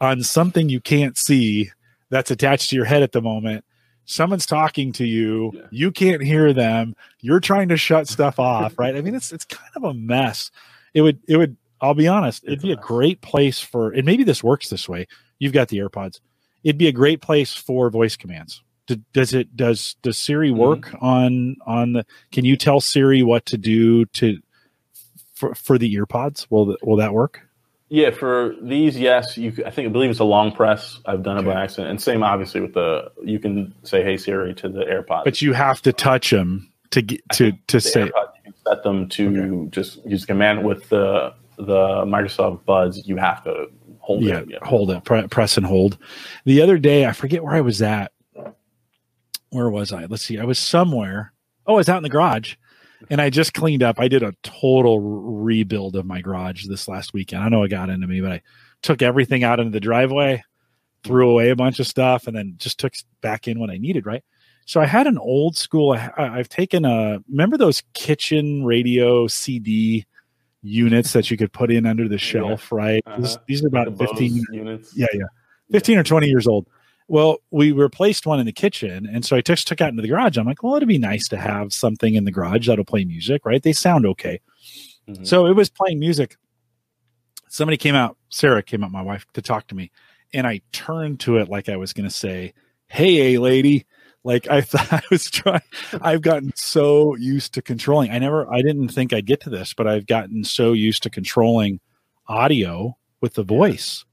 on 0.00 0.22
something 0.22 0.68
you 0.68 0.80
can't 0.80 1.16
see 1.16 1.70
that's 2.10 2.30
attached 2.30 2.70
to 2.70 2.76
your 2.76 2.84
head 2.84 3.02
at 3.02 3.12
the 3.12 3.22
moment. 3.22 3.64
Someone's 4.04 4.46
talking 4.46 4.92
to 4.92 5.04
you, 5.04 5.50
yeah. 5.52 5.62
you 5.70 5.90
can't 5.90 6.22
hear 6.22 6.52
them. 6.52 6.94
You're 7.20 7.40
trying 7.40 7.68
to 7.70 7.76
shut 7.76 8.06
stuff 8.06 8.38
off, 8.38 8.78
right? 8.78 8.94
I 8.94 9.00
mean, 9.00 9.14
it's 9.14 9.32
it's 9.32 9.44
kind 9.44 9.72
of 9.74 9.84
a 9.84 9.94
mess. 9.94 10.50
It 10.94 11.00
would 11.02 11.18
it 11.26 11.36
would 11.36 11.56
I'll 11.80 11.94
be 11.94 12.08
honest, 12.08 12.44
it'd 12.44 12.62
be 12.62 12.72
a 12.72 12.76
great 12.76 13.20
place 13.20 13.60
for, 13.60 13.90
and 13.90 14.04
maybe 14.04 14.24
this 14.24 14.42
works 14.42 14.68
this 14.68 14.88
way. 14.88 15.06
You've 15.38 15.52
got 15.52 15.68
the 15.68 15.78
AirPods. 15.78 16.20
It'd 16.64 16.78
be 16.78 16.88
a 16.88 16.92
great 16.92 17.20
place 17.20 17.52
for 17.54 17.90
voice 17.90 18.16
commands. 18.16 18.62
Does 19.12 19.34
it 19.34 19.56
does 19.56 19.96
does 20.02 20.18
Siri 20.18 20.50
mm-hmm. 20.50 20.58
work 20.58 20.80
mm-hmm. 20.86 21.04
on 21.04 21.56
on 21.66 21.92
the? 21.94 22.06
Can 22.32 22.44
you 22.44 22.56
tell 22.56 22.80
Siri 22.80 23.22
what 23.22 23.46
to 23.46 23.58
do 23.58 24.04
to 24.06 24.38
for, 25.34 25.54
for 25.54 25.78
the 25.78 25.94
earpods? 25.96 26.46
Will 26.50 26.76
will 26.82 26.96
that 26.96 27.12
work? 27.12 27.40
Yeah, 27.88 28.10
for 28.10 28.54
these, 28.60 28.98
yes. 28.98 29.36
You, 29.36 29.52
I 29.64 29.70
think 29.70 29.88
I 29.88 29.92
believe 29.92 30.10
it's 30.10 30.18
a 30.18 30.24
long 30.24 30.50
press. 30.50 30.98
I've 31.06 31.22
done 31.22 31.38
okay. 31.38 31.48
it 31.48 31.54
by 31.54 31.62
accident, 31.62 31.90
and 31.90 32.02
same 32.02 32.22
obviously 32.22 32.60
with 32.60 32.74
the. 32.74 33.12
You 33.22 33.38
can 33.38 33.74
say 33.84 34.02
"Hey 34.02 34.16
Siri" 34.16 34.54
to 34.54 34.68
the 34.68 34.84
AirPods, 34.84 35.24
but 35.24 35.40
you 35.40 35.52
have 35.52 35.82
to 35.82 35.92
touch 35.92 36.30
them 36.30 36.70
to 36.90 37.02
get 37.02 37.20
to 37.34 37.52
to 37.68 37.80
say. 37.80 38.02
AirPods, 38.02 38.32
you 38.36 38.42
can 38.44 38.54
set 38.66 38.82
them 38.82 39.08
to 39.10 39.62
okay. 39.62 39.70
just 39.70 40.04
use 40.04 40.24
command 40.24 40.64
with 40.64 40.88
the 40.88 41.32
the 41.56 42.04
Microsoft 42.04 42.64
Buds, 42.64 43.06
you 43.06 43.16
have 43.16 43.42
to 43.44 43.66
hold 44.00 44.22
yeah, 44.22 44.40
it. 44.40 44.62
hold 44.62 44.90
it, 44.90 45.04
pre- 45.04 45.26
press 45.28 45.56
and 45.56 45.66
hold. 45.66 45.98
The 46.44 46.62
other 46.62 46.78
day, 46.78 47.06
I 47.06 47.12
forget 47.12 47.42
where 47.42 47.54
I 47.54 47.60
was 47.60 47.82
at. 47.82 48.12
Where 49.56 49.70
was 49.70 49.92
I? 49.92 50.04
Let's 50.04 50.22
see. 50.22 50.38
I 50.38 50.44
was 50.44 50.58
somewhere. 50.58 51.32
Oh, 51.66 51.74
I 51.74 51.76
was 51.76 51.88
out 51.88 51.96
in 51.96 52.02
the 52.02 52.08
garage, 52.08 52.56
and 53.08 53.20
I 53.20 53.30
just 53.30 53.54
cleaned 53.54 53.82
up. 53.82 53.98
I 53.98 54.06
did 54.06 54.22
a 54.22 54.34
total 54.42 55.00
rebuild 55.00 55.96
of 55.96 56.04
my 56.04 56.20
garage 56.20 56.66
this 56.66 56.86
last 56.86 57.14
weekend. 57.14 57.42
I 57.42 57.48
know 57.48 57.62
it 57.62 57.70
got 57.70 57.88
into 57.88 58.06
me, 58.06 58.20
but 58.20 58.32
I 58.32 58.42
took 58.82 59.00
everything 59.00 59.44
out 59.44 59.58
into 59.58 59.72
the 59.72 59.80
driveway, 59.80 60.44
threw 61.04 61.30
away 61.30 61.48
a 61.48 61.56
bunch 61.56 61.80
of 61.80 61.86
stuff, 61.86 62.26
and 62.26 62.36
then 62.36 62.54
just 62.58 62.78
took 62.78 62.92
back 63.22 63.48
in 63.48 63.58
what 63.58 63.70
I 63.70 63.78
needed. 63.78 64.04
Right. 64.04 64.22
So 64.66 64.80
I 64.80 64.86
had 64.86 65.06
an 65.06 65.16
old 65.16 65.56
school. 65.56 65.92
I, 65.92 66.36
have 66.36 66.48
taken 66.48 66.84
a. 66.84 67.20
Remember 67.30 67.56
those 67.56 67.82
kitchen 67.94 68.64
radio 68.64 69.26
CD 69.26 70.04
units 70.62 71.12
that 71.12 71.30
you 71.30 71.36
could 71.36 71.52
put 71.52 71.70
in 71.70 71.86
under 71.86 72.08
the 72.08 72.18
shelf, 72.18 72.68
yeah. 72.70 72.78
right? 72.78 73.02
Uh-huh. 73.06 73.20
This, 73.20 73.38
these 73.46 73.64
are 73.64 73.68
about 73.68 73.96
the 73.96 74.06
15 74.06 74.44
units. 74.52 74.92
Yeah, 74.94 75.06
yeah. 75.14 75.24
15 75.70 75.98
or 75.98 76.02
20 76.02 76.26
years 76.26 76.46
old. 76.46 76.66
Well, 77.08 77.38
we 77.50 77.72
replaced 77.72 78.26
one 78.26 78.40
in 78.40 78.46
the 78.46 78.52
kitchen. 78.52 79.08
And 79.10 79.24
so 79.24 79.36
I 79.36 79.40
took, 79.40 79.58
took 79.58 79.80
out 79.80 79.90
into 79.90 80.02
the 80.02 80.08
garage. 80.08 80.36
I'm 80.36 80.46
like, 80.46 80.62
well, 80.62 80.74
it'd 80.74 80.88
be 80.88 80.98
nice 80.98 81.28
to 81.28 81.36
have 81.36 81.72
something 81.72 82.14
in 82.14 82.24
the 82.24 82.32
garage 82.32 82.66
that'll 82.66 82.84
play 82.84 83.04
music, 83.04 83.44
right? 83.44 83.62
They 83.62 83.72
sound 83.72 84.06
okay. 84.06 84.40
Mm-hmm. 85.08 85.24
So 85.24 85.46
it 85.46 85.54
was 85.54 85.70
playing 85.70 86.00
music. 86.00 86.36
Somebody 87.48 87.76
came 87.76 87.94
out, 87.94 88.16
Sarah 88.28 88.62
came 88.62 88.82
out, 88.82 88.90
my 88.90 89.02
wife, 89.02 89.24
to 89.34 89.42
talk 89.42 89.68
to 89.68 89.74
me. 89.74 89.92
And 90.34 90.46
I 90.46 90.62
turned 90.72 91.20
to 91.20 91.36
it 91.38 91.48
like 91.48 91.68
I 91.68 91.76
was 91.76 91.92
going 91.92 92.08
to 92.08 92.14
say, 92.14 92.54
Hey, 92.88 93.34
a 93.34 93.40
lady. 93.40 93.86
Like 94.24 94.48
I 94.50 94.60
thought 94.62 94.92
I 94.92 95.02
was 95.08 95.30
trying. 95.30 95.62
I've 96.02 96.22
gotten 96.22 96.52
so 96.56 97.14
used 97.16 97.54
to 97.54 97.62
controlling. 97.62 98.10
I 98.10 98.18
never, 98.18 98.52
I 98.52 98.62
didn't 98.62 98.88
think 98.88 99.12
I'd 99.12 99.26
get 99.26 99.40
to 99.42 99.50
this, 99.50 99.74
but 99.74 99.86
I've 99.86 100.06
gotten 100.06 100.42
so 100.42 100.72
used 100.72 101.04
to 101.04 101.10
controlling 101.10 101.78
audio 102.26 102.96
with 103.20 103.34
the 103.34 103.44
voice 103.44 104.04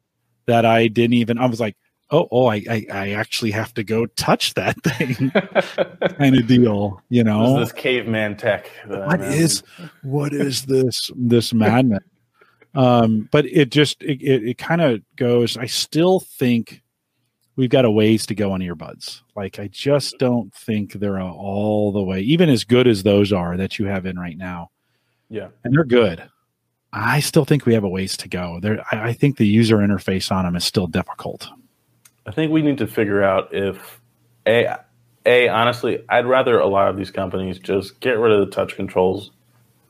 that 0.46 0.66
I 0.66 0.88
didn't 0.88 1.16
even. 1.16 1.40
I 1.40 1.48
was 1.48 1.60
like, 1.60 1.76
oh, 2.14 2.28
oh, 2.32 2.46
I, 2.46 2.64
I, 2.70 2.86
I 2.92 3.10
actually 3.12 3.52
have 3.52 3.74
to 3.74 3.84
go 3.84 4.06
touch 4.06 4.54
that 4.54 4.82
thing, 4.84 5.32
kind 6.18 6.38
of 6.38 6.48
deal. 6.48 7.02
You 7.10 7.24
know, 7.24 7.60
this, 7.60 7.72
this 7.72 7.82
caveman 7.82 8.38
tech. 8.38 8.72
What 8.88 9.20
is, 9.20 9.64
what 10.04 10.34
is 10.34 10.66
this 10.66 11.12
this 11.16 11.54
madness? 11.54 12.04
um, 12.76 13.28
but 13.32 13.46
it 13.46 13.70
just 13.70 14.02
it, 14.02 14.22
it, 14.22 14.48
it 14.50 14.58
kind 14.58 14.82
of 14.82 15.02
goes. 15.16 15.58
I 15.58 15.66
still 15.66 16.20
think 16.20 16.82
we've 17.56 17.70
got 17.70 17.86
a 17.86 17.92
ways 17.92 18.26
to 18.28 18.36
go 18.36 18.52
on 18.52 18.62
earbuds. 18.62 19.22
Like 19.36 19.60
I 19.60 19.68
just 19.68 20.18
don't 20.20 20.54
think 20.54 20.94
they're 20.94 21.22
all 21.22 21.92
the 21.92 22.04
way, 22.04 22.22
even 22.22 22.50
as 22.50 22.64
good 22.64 22.88
as 22.88 23.04
those 23.04 23.34
are 23.34 23.58
that 23.58 23.78
you 23.80 23.86
have 23.86 24.06
in 24.06 24.18
right 24.18 24.38
now. 24.38 24.70
Yeah, 25.30 25.50
and 25.64 25.76
they're 25.76 25.84
good. 25.84 26.24
I 26.96 27.22
still 27.22 27.46
think 27.46 27.66
we 27.66 27.74
have 27.74 27.84
a 27.84 27.90
ways 27.90 28.16
to 28.18 28.30
go. 28.30 28.60
There, 28.62 28.84
I, 28.92 29.10
I 29.10 29.14
think 29.14 29.38
the 29.38 29.48
user 29.48 29.78
interface 29.78 30.32
on 30.32 30.46
them 30.46 30.56
is 30.56 30.64
still 30.64 30.86
difficult. 30.86 31.48
I 32.26 32.32
think 32.32 32.52
we 32.52 32.62
need 32.62 32.78
to 32.80 32.88
figure 32.88 33.24
out 33.24 33.54
if 33.54 34.00
a 34.48 34.78
a 35.26 35.48
honestly, 35.50 36.04
I'd 36.10 36.26
rather 36.26 36.60
a 36.60 36.68
lot 36.68 36.90
of 36.90 36.98
these 36.98 37.12
companies 37.12 37.60
just 37.60 38.00
get 38.00 38.18
rid 38.18 38.32
of 38.32 38.40
the 38.42 38.54
touch 38.54 38.76
controls 38.76 39.32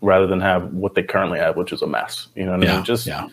rather 0.02 0.28
than 0.28 0.42
have 0.42 0.74
what 0.74 0.96
they 0.96 1.04
currently 1.04 1.40
have, 1.40 1.56
which 1.56 1.72
is 1.72 1.82
a 1.82 1.88
mess. 1.88 2.28
You 2.36 2.46
know 2.46 2.52
what 2.52 2.64
yeah, 2.64 2.74
I 2.74 2.76
mean? 2.76 2.86
Just 2.86 3.08
yeah. 3.08 3.28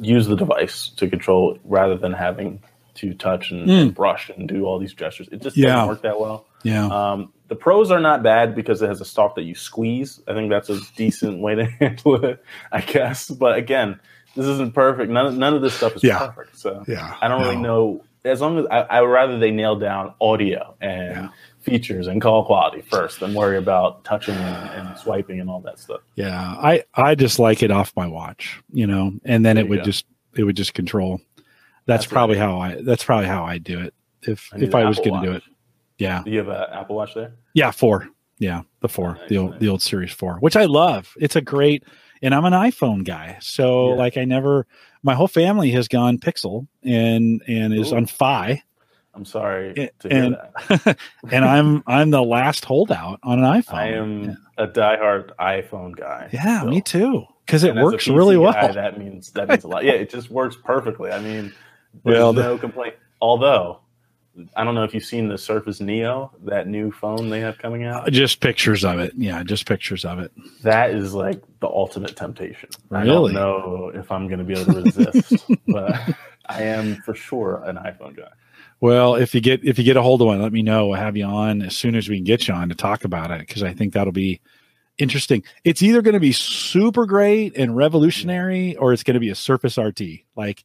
use 0.00 0.26
the 0.26 0.36
device 0.36 0.88
to 0.96 1.08
control 1.08 1.58
rather 1.64 1.96
than 1.96 2.12
having 2.12 2.62
to 2.94 3.14
touch 3.14 3.50
and, 3.50 3.68
mm. 3.68 3.82
and, 3.82 3.94
brush 3.94 4.30
and 4.30 4.48
do 4.48 4.64
all 4.64 4.78
these 4.78 4.94
gestures. 4.94 5.28
It 5.32 5.42
just 5.42 5.56
yeah. 5.56 5.68
doesn't 5.68 5.88
work 5.88 6.02
that 6.02 6.20
well. 6.20 6.46
Yeah. 6.62 6.86
Um, 6.86 7.32
the 7.48 7.56
pros 7.56 7.90
are 7.90 8.00
not 8.00 8.22
bad 8.22 8.54
because 8.54 8.82
it 8.82 8.88
has 8.88 9.00
a 9.00 9.04
stalk 9.04 9.34
that 9.34 9.42
you 9.42 9.54
squeeze. 9.54 10.20
I 10.28 10.34
think 10.34 10.50
that's 10.50 10.70
a 10.70 10.78
decent 10.96 11.40
way 11.40 11.54
to 11.54 11.64
handle 11.80 12.24
it, 12.24 12.42
I 12.70 12.82
guess. 12.82 13.28
But 13.28 13.58
again, 13.58 13.98
this 14.36 14.46
isn't 14.46 14.74
perfect. 14.74 15.10
None 15.10 15.26
of, 15.26 15.36
none 15.36 15.54
of 15.54 15.62
this 15.62 15.74
stuff 15.74 15.96
is 15.96 16.04
yeah. 16.04 16.18
perfect. 16.18 16.58
So 16.58 16.84
yeah. 16.86 17.16
I 17.20 17.28
don't 17.28 17.40
no. 17.40 17.48
really 17.48 17.60
know. 17.60 18.04
As 18.24 18.40
long 18.40 18.58
as 18.58 18.66
I, 18.70 18.80
I, 18.82 19.00
would 19.00 19.08
rather 19.08 19.38
they 19.38 19.50
nail 19.50 19.76
down 19.76 20.14
audio 20.20 20.76
and 20.80 21.10
yeah. 21.10 21.28
features 21.60 22.06
and 22.06 22.22
call 22.22 22.44
quality 22.44 22.80
first 22.82 23.18
than 23.18 23.34
worry 23.34 23.58
about 23.58 24.04
touching 24.04 24.36
and, 24.36 24.88
and, 24.88 24.98
swiping 24.98 25.40
and 25.40 25.50
all 25.50 25.60
that 25.62 25.80
stuff. 25.80 26.02
Yeah. 26.14 26.38
I, 26.40 26.84
I 26.94 27.16
just 27.16 27.40
like 27.40 27.64
it 27.64 27.72
off 27.72 27.92
my 27.96 28.06
watch, 28.06 28.62
you 28.72 28.86
know, 28.86 29.12
and 29.24 29.44
then 29.44 29.56
there 29.56 29.64
it 29.64 29.68
would 29.68 29.80
go. 29.80 29.84
just, 29.84 30.06
it 30.36 30.44
would 30.44 30.56
just 30.56 30.72
control 30.72 31.20
that's, 31.86 32.04
that's 32.04 32.12
probably 32.12 32.36
how 32.38 32.60
I. 32.60 32.80
That's 32.82 33.04
probably 33.04 33.26
how 33.26 33.44
I 33.44 33.58
do 33.58 33.80
it. 33.80 33.94
If 34.22 34.50
I 34.52 34.58
if 34.58 34.74
I 34.74 34.84
was 34.84 34.98
going 34.98 35.20
to 35.20 35.26
do 35.26 35.32
it, 35.32 35.42
yeah. 35.98 36.22
Do 36.24 36.30
you 36.30 36.38
have 36.38 36.48
an 36.48 36.66
Apple 36.72 36.96
Watch 36.96 37.14
there? 37.14 37.32
Yeah, 37.54 37.72
four. 37.72 38.08
Yeah, 38.42 38.62
the 38.80 38.88
four, 38.88 39.14
nice, 39.14 39.28
the 39.28 39.38
old 39.38 39.50
nice. 39.52 39.60
the 39.60 39.68
old 39.68 39.82
Series 39.82 40.12
four, 40.12 40.38
which 40.40 40.56
I 40.56 40.64
love. 40.64 41.14
It's 41.20 41.36
a 41.36 41.40
great, 41.40 41.84
and 42.22 42.34
I'm 42.34 42.44
an 42.44 42.52
iPhone 42.52 43.04
guy, 43.04 43.38
so 43.40 43.90
yeah. 43.90 43.94
like 43.94 44.16
I 44.16 44.24
never. 44.24 44.66
My 45.04 45.14
whole 45.14 45.28
family 45.28 45.70
has 45.70 45.86
gone 45.86 46.18
Pixel 46.18 46.66
and 46.82 47.40
and 47.46 47.72
is 47.72 47.92
Ooh. 47.92 47.96
on 47.96 48.06
Fi. 48.06 48.60
I'm 49.14 49.24
sorry 49.24 49.90
to 50.00 50.08
and, 50.12 50.36
that. 50.68 50.98
and 51.30 51.44
I'm 51.44 51.84
I'm 51.86 52.10
the 52.10 52.22
last 52.22 52.64
holdout 52.64 53.20
on 53.22 53.38
an 53.38 53.44
iPhone. 53.44 53.74
I 53.74 53.88
am 53.92 54.24
yeah. 54.24 54.34
a 54.58 54.66
diehard 54.66 55.36
iPhone 55.36 55.96
guy. 55.96 56.28
Yeah, 56.32 56.60
still. 56.60 56.70
me 56.70 56.80
too. 56.80 57.26
Because 57.46 57.62
it 57.62 57.76
works 57.76 58.08
really 58.08 58.36
well. 58.36 58.72
That 58.72 58.98
means 58.98 59.30
that 59.32 59.48
means 59.48 59.62
a 59.62 59.68
lot. 59.68 59.84
Yeah, 59.84 59.92
it 59.92 60.10
just 60.10 60.30
works 60.30 60.56
perfectly. 60.64 61.12
I 61.12 61.20
mean, 61.20 61.52
well, 62.02 62.32
no 62.32 62.58
complaint. 62.58 62.94
Although 63.20 63.78
I 64.56 64.64
don't 64.64 64.74
know 64.74 64.84
if 64.84 64.94
you've 64.94 65.04
seen 65.04 65.28
the 65.28 65.36
Surface 65.36 65.80
Neo, 65.80 66.32
that 66.44 66.66
new 66.66 66.90
phone 66.90 67.28
they 67.28 67.40
have 67.40 67.58
coming 67.58 67.84
out. 67.84 68.10
Just 68.10 68.40
pictures 68.40 68.84
of 68.84 68.98
it. 68.98 69.12
Yeah, 69.16 69.42
just 69.42 69.66
pictures 69.66 70.04
of 70.04 70.18
it. 70.18 70.32
That 70.62 70.90
is 70.90 71.12
like 71.12 71.42
the 71.60 71.68
ultimate 71.68 72.16
temptation. 72.16 72.70
Really? 72.88 73.02
I 73.02 73.12
don't 73.12 73.32
know 73.34 73.92
if 73.94 74.10
I'm 74.10 74.28
going 74.28 74.38
to 74.38 74.44
be 74.44 74.54
able 74.58 74.72
to 74.72 74.80
resist, 74.82 75.44
but 75.68 76.16
I 76.46 76.62
am 76.62 76.96
for 77.02 77.14
sure 77.14 77.62
an 77.64 77.76
iPhone 77.76 78.16
guy. 78.16 78.30
Well, 78.80 79.14
if 79.14 79.34
you 79.34 79.40
get 79.40 79.64
if 79.64 79.78
you 79.78 79.84
get 79.84 79.96
a 79.96 80.02
hold 80.02 80.22
of 80.22 80.26
one, 80.26 80.42
let 80.42 80.52
me 80.52 80.62
know. 80.62 80.88
We'll 80.88 80.98
have 80.98 81.16
you 81.16 81.24
on 81.24 81.62
as 81.62 81.76
soon 81.76 81.94
as 81.94 82.08
we 82.08 82.16
can 82.16 82.24
get 82.24 82.48
you 82.48 82.54
on 82.54 82.68
to 82.70 82.74
talk 82.74 83.04
about 83.04 83.30
it 83.30 83.40
because 83.46 83.62
I 83.62 83.74
think 83.74 83.92
that'll 83.92 84.12
be 84.12 84.40
interesting. 84.98 85.44
It's 85.62 85.82
either 85.82 86.02
going 86.02 86.14
to 86.14 86.20
be 86.20 86.32
super 86.32 87.06
great 87.06 87.56
and 87.56 87.76
revolutionary, 87.76 88.76
or 88.76 88.92
it's 88.92 89.02
going 89.02 89.14
to 89.14 89.20
be 89.20 89.28
a 89.28 89.34
Surface 89.34 89.78
RT. 89.78 90.00
Like 90.36 90.64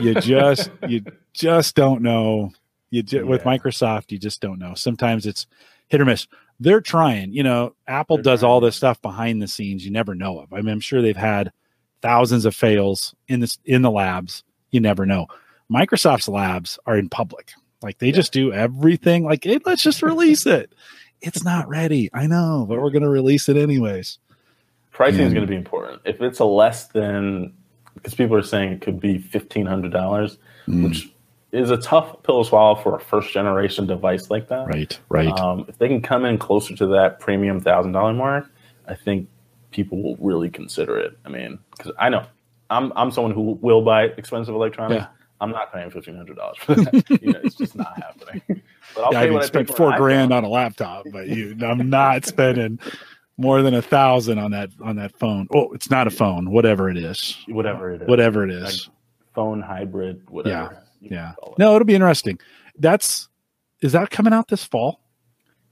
you 0.00 0.14
just 0.14 0.70
you 0.88 1.04
just 1.34 1.74
don't 1.74 2.02
know. 2.02 2.52
You 2.92 3.02
ju- 3.02 3.16
yeah. 3.16 3.22
with 3.22 3.42
Microsoft, 3.42 4.12
you 4.12 4.18
just 4.18 4.42
don't 4.42 4.58
know. 4.58 4.74
Sometimes 4.74 5.24
it's 5.26 5.46
hit 5.88 6.00
or 6.00 6.04
miss. 6.04 6.28
They're 6.60 6.82
trying. 6.82 7.32
You 7.32 7.42
know, 7.42 7.74
Apple 7.88 8.18
They're 8.18 8.24
does 8.24 8.40
trying. 8.40 8.50
all 8.50 8.60
this 8.60 8.76
stuff 8.76 9.00
behind 9.00 9.40
the 9.40 9.48
scenes 9.48 9.84
you 9.84 9.90
never 9.90 10.14
know 10.14 10.38
of. 10.38 10.52
I 10.52 10.56
mean, 10.56 10.68
I'm 10.68 10.80
sure 10.80 11.00
they've 11.00 11.16
had 11.16 11.52
thousands 12.02 12.44
of 12.44 12.54
fails 12.54 13.14
in 13.28 13.40
this 13.40 13.58
in 13.64 13.80
the 13.80 13.90
labs. 13.90 14.44
You 14.70 14.80
never 14.80 15.06
know. 15.06 15.26
Microsoft's 15.72 16.28
labs 16.28 16.78
are 16.84 16.98
in 16.98 17.08
public. 17.08 17.52
Like 17.80 17.98
they 17.98 18.08
yeah. 18.08 18.12
just 18.12 18.32
do 18.32 18.52
everything. 18.52 19.24
Like, 19.24 19.42
hey, 19.42 19.58
let's 19.64 19.82
just 19.82 20.02
release 20.02 20.44
it. 20.44 20.74
It's 21.22 21.42
not 21.42 21.68
ready. 21.68 22.10
I 22.12 22.26
know, 22.26 22.66
but 22.68 22.78
we're 22.78 22.90
going 22.90 23.04
to 23.04 23.08
release 23.08 23.48
it 23.48 23.56
anyways. 23.56 24.18
Pricing 24.90 25.20
and, 25.20 25.28
is 25.28 25.32
going 25.32 25.46
to 25.46 25.50
be 25.50 25.56
important. 25.56 26.02
If 26.04 26.20
it's 26.20 26.40
a 26.40 26.44
less 26.44 26.88
than, 26.88 27.54
because 27.94 28.14
people 28.14 28.36
are 28.36 28.42
saying 28.42 28.72
it 28.72 28.80
could 28.82 29.00
be 29.00 29.16
fifteen 29.18 29.64
hundred 29.64 29.92
dollars, 29.92 30.36
mm. 30.66 30.84
which 30.84 31.10
is 31.52 31.70
a 31.70 31.76
tough 31.76 32.22
pill 32.22 32.42
to 32.42 32.48
swallow 32.48 32.74
for 32.74 32.96
a 32.96 33.00
first 33.00 33.32
generation 33.32 33.86
device 33.86 34.30
like 34.30 34.48
that. 34.48 34.66
Right, 34.66 34.98
right. 35.08 35.38
Um, 35.38 35.66
if 35.68 35.78
they 35.78 35.88
can 35.88 36.00
come 36.00 36.24
in 36.24 36.38
closer 36.38 36.74
to 36.76 36.86
that 36.88 37.20
premium 37.20 37.60
thousand 37.60 37.92
dollar 37.92 38.14
mark, 38.14 38.50
I 38.88 38.94
think 38.94 39.28
people 39.70 40.02
will 40.02 40.16
really 40.16 40.50
consider 40.50 40.98
it. 40.98 41.18
I 41.24 41.28
mean, 41.28 41.58
because 41.76 41.92
I 41.98 42.08
know 42.08 42.26
I'm 42.70 42.92
I'm 42.96 43.10
someone 43.10 43.32
who 43.32 43.58
will 43.60 43.82
buy 43.82 44.04
expensive 44.04 44.54
electronics. 44.54 45.02
Yeah. 45.02 45.08
I'm 45.40 45.50
not 45.50 45.72
paying 45.72 45.90
fifteen 45.90 46.16
hundred 46.16 46.36
dollars 46.36 46.56
for 46.58 46.74
that. 46.76 47.10
you 47.22 47.32
know, 47.32 47.40
it's 47.42 47.56
just 47.56 47.76
not 47.76 47.96
happening. 47.96 48.62
But 48.94 49.04
I'll 49.04 49.12
yeah, 49.12 49.20
pay 49.20 49.28
I 49.28 49.30
mean, 49.30 49.42
spend 49.42 49.68
four 49.68 49.96
grand 49.96 50.32
on 50.32 50.44
a 50.44 50.48
laptop, 50.48 51.04
but 51.12 51.26
you, 51.28 51.56
I'm 51.62 51.90
not 51.90 52.24
spending 52.24 52.78
more 53.36 53.60
than 53.60 53.74
a 53.74 53.82
thousand 53.82 54.38
on 54.38 54.52
that 54.52 54.70
on 54.80 54.96
that 54.96 55.18
phone. 55.18 55.48
Oh, 55.54 55.72
it's 55.72 55.90
not 55.90 56.06
a 56.06 56.10
phone. 56.10 56.50
Whatever 56.50 56.88
it 56.88 56.96
is. 56.96 57.36
Whatever 57.48 57.92
it 57.92 58.02
is. 58.02 58.08
Whatever 58.08 58.44
it 58.44 58.50
is. 58.50 58.86
Like 58.86 58.96
phone 59.34 59.60
hybrid. 59.60 60.22
Whatever. 60.30 60.72
Yeah. 60.74 60.81
Yeah. 61.10 61.32
It. 61.42 61.58
No, 61.58 61.74
it'll 61.74 61.86
be 61.86 61.94
interesting. 61.94 62.38
That's 62.78 63.28
is 63.80 63.92
that 63.92 64.10
coming 64.10 64.32
out 64.32 64.48
this 64.48 64.64
fall? 64.64 65.00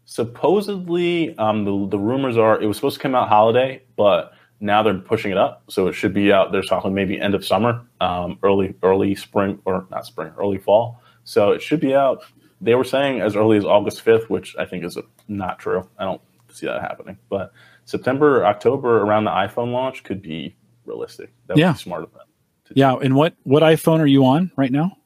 Supposedly, 0.04 1.36
um, 1.38 1.64
the 1.64 1.88
the 1.88 1.98
rumors 1.98 2.36
are 2.36 2.60
it 2.60 2.66
was 2.66 2.76
supposed 2.76 2.96
to 2.96 3.02
come 3.02 3.14
out 3.14 3.28
holiday, 3.28 3.82
but 3.96 4.32
now 4.58 4.82
they're 4.82 4.98
pushing 4.98 5.30
it 5.30 5.38
up, 5.38 5.62
so 5.68 5.86
it 5.86 5.92
should 5.92 6.12
be 6.12 6.32
out. 6.32 6.52
They're 6.52 6.62
talking 6.62 6.92
maybe 6.92 7.20
end 7.20 7.34
of 7.34 7.44
summer, 7.44 7.82
um, 8.00 8.38
early 8.42 8.74
early 8.82 9.14
spring 9.14 9.60
or 9.64 9.86
not 9.90 10.04
spring, 10.06 10.32
early 10.36 10.58
fall. 10.58 11.00
So 11.24 11.52
it 11.52 11.62
should 11.62 11.80
be 11.80 11.94
out. 11.94 12.24
They 12.60 12.74
were 12.74 12.84
saying 12.84 13.20
as 13.20 13.36
early 13.36 13.56
as 13.56 13.64
August 13.64 14.02
fifth, 14.02 14.28
which 14.28 14.56
I 14.58 14.66
think 14.66 14.84
is 14.84 14.98
not 15.28 15.58
true. 15.58 15.88
I 15.98 16.04
don't 16.04 16.20
see 16.48 16.66
that 16.66 16.82
happening. 16.82 17.16
But 17.28 17.52
September, 17.84 18.44
October, 18.44 18.98
around 18.98 19.24
the 19.24 19.30
iPhone 19.30 19.72
launch, 19.72 20.02
could 20.02 20.20
be 20.20 20.56
realistic. 20.84 21.32
That 21.46 21.54
would 21.54 21.60
yeah. 21.60 21.72
be 21.72 21.78
smart 21.78 22.02
of 22.02 22.12
them. 22.12 22.26
Yeah, 22.74 22.96
and 22.96 23.14
what 23.14 23.34
what 23.44 23.62
iPhone 23.62 24.00
are 24.00 24.06
you 24.06 24.24
on 24.26 24.52
right 24.56 24.70
now? 24.70 24.96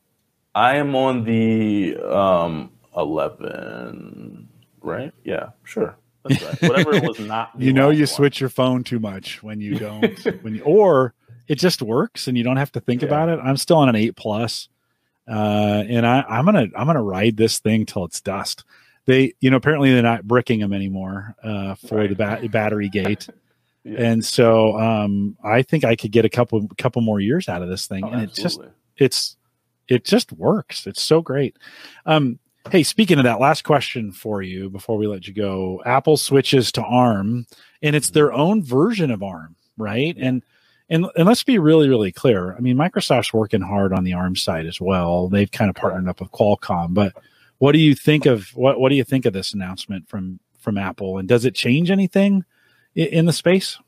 I 0.54 0.76
am 0.76 0.94
on 0.94 1.24
the 1.24 1.96
um, 1.96 2.70
11, 2.96 4.48
right? 4.82 5.12
Yeah, 5.24 5.50
sure. 5.64 5.96
That's 6.24 6.42
right. 6.42 6.70
Whatever 6.70 6.94
it 6.94 7.02
was 7.02 7.18
not. 7.18 7.50
you 7.58 7.72
know, 7.72 7.90
you 7.90 8.00
one. 8.00 8.06
switch 8.06 8.40
your 8.40 8.48
phone 8.48 8.84
too 8.84 8.98
much 8.98 9.42
when 9.42 9.60
you 9.60 9.78
don't, 9.78 10.24
when 10.42 10.54
you, 10.54 10.62
or 10.62 11.14
it 11.48 11.56
just 11.56 11.82
works 11.82 12.28
and 12.28 12.38
you 12.38 12.44
don't 12.44 12.56
have 12.56 12.72
to 12.72 12.80
think 12.80 13.02
yeah. 13.02 13.08
about 13.08 13.28
it. 13.28 13.38
I'm 13.42 13.56
still 13.56 13.76
on 13.76 13.88
an 13.88 13.96
eight 13.96 14.16
plus, 14.16 14.68
uh, 15.28 15.84
and 15.88 16.06
I, 16.06 16.22
I'm 16.22 16.44
gonna 16.44 16.68
I'm 16.76 16.86
gonna 16.86 17.02
ride 17.02 17.36
this 17.36 17.58
thing 17.58 17.84
till 17.84 18.04
it's 18.04 18.20
dust. 18.20 18.64
They, 19.06 19.34
you 19.40 19.50
know, 19.50 19.56
apparently 19.56 19.92
they're 19.92 20.02
not 20.02 20.26
bricking 20.26 20.60
them 20.60 20.72
anymore 20.72 21.34
uh, 21.42 21.74
for 21.74 21.96
right. 21.96 22.08
the 22.08 22.16
ba- 22.16 22.48
battery 22.48 22.88
gate. 22.88 23.28
yeah. 23.84 24.02
And 24.02 24.24
so 24.24 24.78
um, 24.78 25.36
I 25.44 25.60
think 25.60 25.84
I 25.84 25.94
could 25.94 26.10
get 26.10 26.24
a 26.24 26.30
couple 26.30 26.66
couple 26.78 27.02
more 27.02 27.20
years 27.20 27.48
out 27.48 27.60
of 27.60 27.68
this 27.68 27.86
thing, 27.86 28.04
oh, 28.04 28.08
and 28.08 28.22
it's 28.22 28.40
just 28.40 28.60
it's 28.96 29.36
it 29.88 30.04
just 30.04 30.32
works. 30.32 30.86
It's 30.86 31.02
so 31.02 31.20
great. 31.20 31.56
Um, 32.06 32.38
Hey, 32.70 32.82
speaking 32.82 33.18
of 33.18 33.24
that, 33.24 33.40
last 33.40 33.62
question 33.62 34.10
for 34.10 34.40
you 34.40 34.70
before 34.70 34.96
we 34.96 35.06
let 35.06 35.28
you 35.28 35.34
go. 35.34 35.82
Apple 35.84 36.16
switches 36.16 36.72
to 36.72 36.82
ARM, 36.82 37.46
and 37.82 37.94
it's 37.94 38.08
their 38.08 38.32
own 38.32 38.62
version 38.62 39.10
of 39.10 39.22
ARM, 39.22 39.54
right? 39.76 40.16
And 40.18 40.42
and 40.88 41.06
and 41.14 41.26
let's 41.26 41.44
be 41.44 41.58
really, 41.58 41.90
really 41.90 42.10
clear. 42.10 42.54
I 42.56 42.60
mean, 42.60 42.76
Microsoft's 42.76 43.34
working 43.34 43.60
hard 43.60 43.92
on 43.92 44.04
the 44.04 44.14
ARM 44.14 44.34
side 44.34 44.64
as 44.64 44.80
well. 44.80 45.28
They've 45.28 45.50
kind 45.50 45.68
of 45.68 45.76
partnered 45.76 46.08
up 46.08 46.20
with 46.20 46.30
Qualcomm. 46.30 46.94
But 46.94 47.12
what 47.58 47.72
do 47.72 47.78
you 47.78 47.94
think 47.94 48.24
of 48.24 48.48
what 48.54 48.80
what 48.80 48.88
do 48.88 48.94
you 48.94 49.04
think 49.04 49.26
of 49.26 49.34
this 49.34 49.52
announcement 49.52 50.08
from 50.08 50.40
from 50.58 50.78
Apple? 50.78 51.18
And 51.18 51.28
does 51.28 51.44
it 51.44 51.54
change 51.54 51.90
anything 51.90 52.46
in, 52.94 53.08
in 53.08 53.26
the 53.26 53.32
space? 53.34 53.78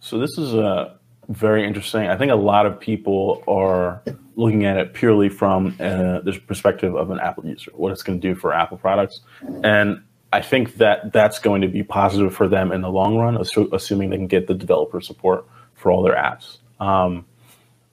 So 0.00 0.18
this 0.18 0.36
is 0.38 0.54
a 0.54 0.98
very 1.28 1.64
interesting. 1.64 2.08
I 2.08 2.16
think 2.16 2.32
a 2.32 2.36
lot 2.36 2.66
of 2.66 2.80
people 2.80 3.44
are 3.46 4.02
looking 4.38 4.64
at 4.64 4.76
it 4.76 4.94
purely 4.94 5.28
from 5.28 5.74
uh, 5.80 6.20
the 6.20 6.40
perspective 6.46 6.94
of 6.94 7.10
an 7.10 7.18
Apple 7.18 7.44
user, 7.44 7.72
what 7.74 7.90
it's 7.90 8.04
going 8.04 8.20
to 8.20 8.28
do 8.28 8.34
for 8.34 8.54
Apple 8.54 8.78
products, 8.78 9.20
and 9.64 10.02
I 10.32 10.42
think 10.42 10.76
that 10.76 11.12
that's 11.12 11.38
going 11.38 11.62
to 11.62 11.68
be 11.68 11.82
positive 11.82 12.34
for 12.34 12.48
them 12.48 12.70
in 12.70 12.80
the 12.80 12.90
long 12.90 13.16
run, 13.16 13.36
assuming 13.72 14.10
they 14.10 14.16
can 14.16 14.26
get 14.26 14.46
the 14.46 14.54
developer 14.54 15.00
support 15.00 15.46
for 15.74 15.90
all 15.90 16.02
their 16.02 16.14
apps. 16.14 16.58
Um, 16.78 17.24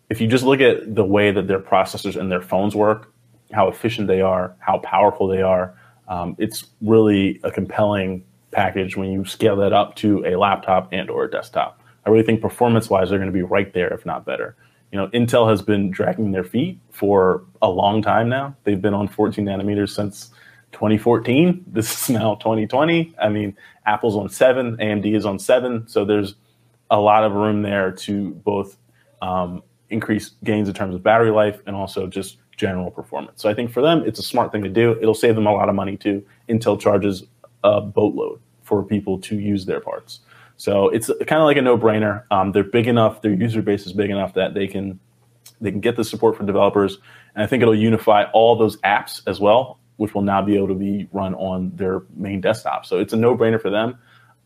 if 0.10 0.22
you 0.22 0.28
just 0.28 0.44
look 0.44 0.62
at 0.62 0.94
the 0.94 1.04
way 1.06 1.32
that 1.32 1.48
their 1.48 1.60
processors 1.60 2.16
and 2.16 2.32
their 2.32 2.42
phones 2.42 2.76
work, 2.76 3.12
how 3.52 3.68
efficient 3.70 4.08
they 4.08 4.22
are, 4.22 4.56
how 4.60 4.80
powerful 4.80 5.28
they 5.28 5.42
are, 5.42 5.76
um, 6.08 6.36
it's 6.38 6.66
really 6.82 7.40
a 7.44 7.52
compelling 7.52 8.24
package 8.52 8.96
when 8.96 9.12
you 9.12 9.26
scale 9.26 9.56
that 9.56 9.74
up 9.74 9.96
to 9.96 10.24
a 10.26 10.36
laptop 10.36 10.90
and 10.92 11.10
or 11.10 11.24
a 11.24 11.32
desktop. 11.32 11.82
I 12.06 12.10
really 12.10 12.24
think 12.24 12.42
performance 12.42 12.90
wise, 12.90 13.10
they're 13.10 13.18
going 13.18 13.32
to 13.32 13.34
be 13.34 13.42
right 13.42 13.74
there, 13.74 13.92
if 13.94 14.06
not 14.06 14.26
better. 14.26 14.56
You 14.96 15.02
know, 15.02 15.08
Intel 15.10 15.50
has 15.50 15.62
been 15.62 15.92
dragging 15.92 16.32
their 16.32 16.46
feet 16.46 16.80
for 16.90 17.44
a 17.62 17.70
long 17.70 18.02
time 18.02 18.30
now. 18.30 18.56
They've 18.64 18.82
been 18.82 18.94
on 18.94 19.10
14 19.10 19.44
nanometers 19.44 19.90
since 19.90 20.30
2014. 20.72 21.66
This 21.68 22.04
is 22.04 22.10
now 22.12 22.36
2020. 22.36 23.14
I 23.22 23.28
mean, 23.28 23.58
Apple's 23.86 24.16
on 24.16 24.30
seven, 24.30 24.78
AMD 24.78 25.14
is 25.14 25.26
on 25.26 25.38
seven. 25.38 25.86
So 25.90 26.06
there's 26.06 26.36
a 26.90 26.98
lot 26.98 27.26
of 27.26 27.34
room 27.34 27.62
there 27.62 27.92
to 27.92 28.30
both 28.46 28.78
um, 29.22 29.64
increase 29.90 30.32
gains 30.46 30.70
in 30.70 30.74
terms 30.74 30.96
of 30.96 31.04
battery 31.04 31.32
life 31.32 31.60
and 31.68 31.76
also 31.76 32.08
just 32.08 32.38
general 32.56 32.90
performance. 32.90 33.42
So 33.42 33.50
I 33.50 33.54
think 33.54 33.72
for 33.72 33.82
them, 33.82 34.02
it's 34.06 34.20
a 34.20 34.24
smart 34.24 34.54
thing 34.54 34.64
to 34.64 34.70
do. 34.70 34.98
It'll 35.02 35.14
save 35.14 35.36
them 35.36 35.46
a 35.46 35.52
lot 35.52 35.68
of 35.68 35.76
money 35.76 35.98
too. 35.98 36.26
Intel 36.48 36.80
charges 36.80 37.26
a 37.66 37.82
boatload 37.82 38.40
for 38.64 38.82
people 38.82 39.20
to 39.20 39.38
use 39.38 39.66
their 39.66 39.82
parts. 39.82 40.22
So 40.58 40.90
it's 40.90 41.08
kind 41.08 41.42
of 41.42 41.46
like 41.46 41.58
a 41.58 41.62
no-brainer. 41.62 42.24
Um, 42.32 42.52
they're 42.52 42.64
big 42.64 42.88
enough, 42.88 43.22
their 43.22 43.34
user 43.34 43.62
base 43.62 43.86
is 43.86 43.94
big 43.94 44.10
enough 44.10 44.34
that 44.36 44.54
they 44.54 44.68
can 44.68 45.00
they 45.62 45.72
can 45.72 45.80
get 45.80 45.96
the 45.96 46.04
support 46.04 46.36
from 46.36 46.46
developers, 46.46 46.98
and 47.34 47.44
I 47.44 47.48
think 47.48 47.62
it'll 47.62 47.76
unify 47.76 48.26
all 48.34 48.58
those 48.58 48.78
apps 48.82 49.22
as 49.26 49.40
well, 49.40 49.80
which 49.98 50.14
will 50.14 50.22
now 50.22 50.42
be 50.42 50.58
able 50.58 50.68
to 50.68 50.76
be 50.76 51.08
run 51.14 51.34
on 51.36 51.72
their 51.76 52.02
main 52.16 52.42
desktop. 52.42 52.86
So 52.86 53.00
it's 53.00 53.14
a 53.14 53.18
no-brainer 53.18 53.62
for 53.62 53.70
them. 53.70 53.98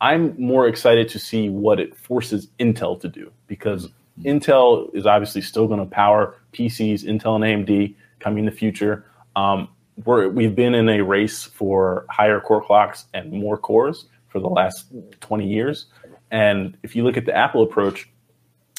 I'm 0.02 0.40
more 0.42 0.68
excited 0.68 1.10
to 1.10 1.20
see 1.20 1.50
what 1.50 1.80
it 1.80 1.96
forces 1.96 2.48
Intel 2.60 3.00
to 3.02 3.10
do 3.10 3.32
because 3.48 3.88
mm-hmm. 3.88 4.28
Intel 4.28 4.94
is 4.96 5.06
obviously 5.06 5.42
still 5.42 5.68
going 5.68 5.80
to 5.80 5.86
power 5.86 6.36
PCs, 6.54 7.04
Intel 7.04 7.36
and 7.36 7.68
AMD 7.68 7.96
coming 8.20 8.40
in 8.40 8.46
the 8.46 8.52
future. 8.52 9.06
Um, 9.36 9.70
we 10.06 10.46
have 10.46 10.56
been 10.56 10.76
in 10.76 10.88
a 10.88 11.02
race 11.02 11.44
for 11.44 12.06
higher 12.10 12.40
core 12.40 12.64
clocks 12.64 13.06
and 13.14 13.32
more 13.32 13.58
cores 13.58 14.06
for 14.30 14.40
the 14.40 14.48
last 14.48 14.86
20 15.20 15.48
years. 15.48 15.88
And 16.32 16.78
if 16.84 16.96
you 16.96 17.04
look 17.04 17.18
at 17.18 17.26
the 17.26 17.36
Apple 17.36 17.64
approach, 17.64 18.10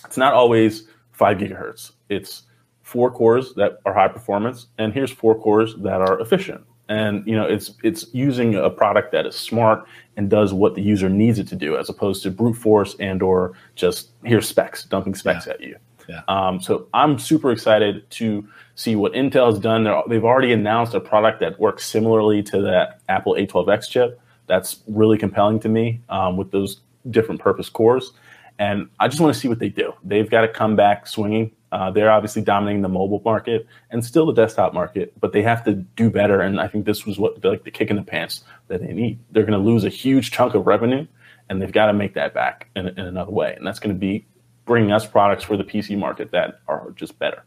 it's 0.04 0.16
not 0.16 0.32
always 0.32 0.84
five 1.12 1.38
gigahertz. 1.38 1.92
It's 2.08 2.42
four 2.82 3.10
cores 3.10 3.54
that 3.54 3.78
are 3.84 3.94
high 3.94 4.08
performance, 4.08 4.66
and 4.78 4.92
here's 4.92 5.10
four 5.10 5.38
cores 5.40 5.74
that 5.76 6.00
are 6.00 6.20
efficient. 6.20 6.62
And 6.88 7.24
you 7.26 7.36
know, 7.36 7.44
it's 7.44 7.72
it's 7.84 8.06
using 8.12 8.56
a 8.56 8.68
product 8.68 9.12
that 9.12 9.26
is 9.26 9.36
smart 9.36 9.86
and 10.16 10.28
does 10.28 10.52
what 10.52 10.74
the 10.74 10.82
user 10.82 11.08
needs 11.08 11.38
it 11.38 11.46
to 11.48 11.56
do, 11.56 11.76
as 11.76 11.88
opposed 11.88 12.22
to 12.24 12.30
brute 12.30 12.56
force 12.56 12.96
and 12.98 13.22
or 13.22 13.52
just 13.76 14.10
here's 14.24 14.48
specs, 14.48 14.84
dumping 14.84 15.14
specs 15.14 15.46
yeah. 15.46 15.52
at 15.52 15.60
you. 15.60 15.76
Yeah. 16.08 16.22
Um, 16.26 16.60
so 16.60 16.88
I'm 16.92 17.18
super 17.20 17.52
excited 17.52 18.10
to 18.10 18.48
see 18.74 18.96
what 18.96 19.12
Intel 19.12 19.46
has 19.46 19.60
done. 19.60 19.84
They're, 19.84 20.02
they've 20.08 20.24
already 20.24 20.52
announced 20.52 20.92
a 20.94 21.00
product 21.00 21.38
that 21.40 21.60
works 21.60 21.86
similarly 21.86 22.42
to 22.44 22.60
that 22.62 23.00
Apple 23.08 23.34
A12X 23.34 23.88
chip. 23.88 24.20
That's 24.48 24.82
really 24.88 25.16
compelling 25.16 25.60
to 25.60 25.68
me 25.68 26.00
um, 26.08 26.36
with 26.36 26.50
those 26.50 26.80
different 27.08 27.40
purpose 27.40 27.68
cores. 27.68 28.12
And 28.58 28.90
I 29.00 29.08
just 29.08 29.20
want 29.20 29.32
to 29.32 29.40
see 29.40 29.48
what 29.48 29.58
they 29.58 29.70
do. 29.70 29.94
They've 30.04 30.28
got 30.28 30.42
to 30.42 30.48
come 30.48 30.76
back 30.76 31.06
swinging. 31.06 31.52
Uh, 31.72 31.90
they're 31.90 32.10
obviously 32.10 32.42
dominating 32.42 32.82
the 32.82 32.88
mobile 32.88 33.22
market 33.24 33.66
and 33.90 34.04
still 34.04 34.26
the 34.26 34.32
desktop 34.32 34.74
market, 34.74 35.18
but 35.18 35.32
they 35.32 35.42
have 35.42 35.64
to 35.64 35.74
do 35.74 36.10
better. 36.10 36.40
And 36.40 36.60
I 36.60 36.68
think 36.68 36.84
this 36.84 37.06
was 37.06 37.18
what 37.18 37.42
like 37.44 37.64
the 37.64 37.70
kick 37.70 37.90
in 37.90 37.96
the 37.96 38.02
pants 38.02 38.44
that 38.68 38.80
they 38.80 38.92
need. 38.92 39.18
They're 39.30 39.44
going 39.44 39.58
to 39.58 39.64
lose 39.64 39.84
a 39.84 39.88
huge 39.88 40.30
chunk 40.30 40.54
of 40.54 40.66
revenue, 40.66 41.06
and 41.48 41.62
they've 41.62 41.72
got 41.72 41.86
to 41.86 41.92
make 41.92 42.14
that 42.14 42.34
back 42.34 42.68
in, 42.76 42.88
in 42.88 42.98
another 42.98 43.30
way. 43.30 43.54
And 43.56 43.66
that's 43.66 43.78
going 43.78 43.94
to 43.94 43.98
be 43.98 44.26
bringing 44.66 44.92
us 44.92 45.06
products 45.06 45.44
for 45.44 45.56
the 45.56 45.64
PC 45.64 45.96
market 45.96 46.32
that 46.32 46.60
are 46.68 46.90
just 46.96 47.18
better. 47.18 47.44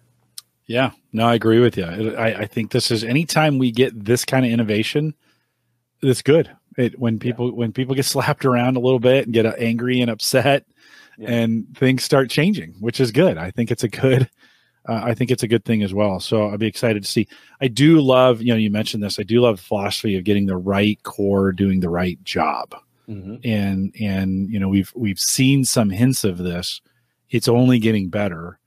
Yeah, 0.66 0.91
no, 1.12 1.28
I 1.28 1.36
agree 1.36 1.60
with 1.60 1.78
you. 1.78 1.86
I, 1.86 2.39
I 2.41 2.45
think 2.47 2.72
this 2.72 2.89
is 2.89 3.04
anytime 3.04 3.60
we 3.60 3.72
get 3.72 4.06
this 4.06 4.24
kind 4.24 4.45
of 4.45 4.51
innovation, 4.51 5.14
it's 6.01 6.22
good 6.22 6.49
It 6.78 6.99
when 6.99 7.19
people 7.19 7.47
yeah. 7.49 7.55
when 7.55 7.71
people 7.71 7.95
get 7.95 8.05
slapped 8.05 8.45
around 8.45 8.78
a 8.78 8.80
little 8.80 8.99
bit 8.99 9.26
and 9.26 9.34
get 9.34 9.45
angry 9.59 10.01
and 10.01 10.09
upset, 10.09 10.65
yeah. 11.17 11.32
and 11.32 11.65
things 11.78 12.03
start 12.03 12.30
changing, 12.30 12.74
which 12.80 12.99
is 12.99 13.11
good. 13.11 13.38
I 13.38 13.51
think 13.51 13.71
it's 13.71 13.84
a 13.84 13.89
good. 13.89 14.30
Uh, 14.88 15.01
I 15.01 15.13
think 15.13 15.32
it's 15.32 15.43
a 15.43 15.47
good 15.47 15.63
thing 15.63 15.82
as 15.82 15.93
well. 15.93 16.19
So 16.19 16.49
I'll 16.49 16.57
be 16.57 16.67
excited 16.67 17.03
to 17.03 17.09
see. 17.09 17.26
I 17.61 17.69
do 17.69 18.01
love, 18.01 18.41
you 18.41 18.49
know, 18.49 18.57
you 18.57 18.69
mentioned 18.69 19.01
this. 19.01 19.17
I 19.17 19.24
do 19.24 19.39
love 19.39 19.55
the 19.55 19.63
philosophy 19.63 20.17
of 20.17 20.26
getting 20.26 20.45
the 20.45 20.57
right 20.57 21.01
core 21.03 21.53
doing 21.53 21.80
the 21.80 21.89
right 21.89 22.21
job, 22.26 22.76
mm-hmm. 23.07 23.36
and 23.45 23.95
and 23.99 24.49
you 24.49 24.59
know 24.59 24.67
we've 24.67 24.91
we've 24.95 25.19
seen 25.19 25.63
some 25.63 25.89
hints 25.89 26.24
of 26.24 26.38
this. 26.38 26.82
It's 27.30 27.47
only 27.47 27.80
getting 27.80 28.09
better, 28.09 28.59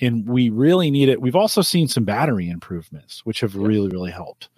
and 0.00 0.26
we 0.28 0.48
really 0.48 0.92
need 0.92 1.08
it. 1.08 1.20
We've 1.20 1.36
also 1.36 1.60
seen 1.60 1.88
some 1.88 2.04
battery 2.04 2.48
improvements, 2.48 3.26
which 3.26 3.40
have 3.40 3.56
really 3.56 3.88
really 3.88 4.12
helped. 4.12 4.48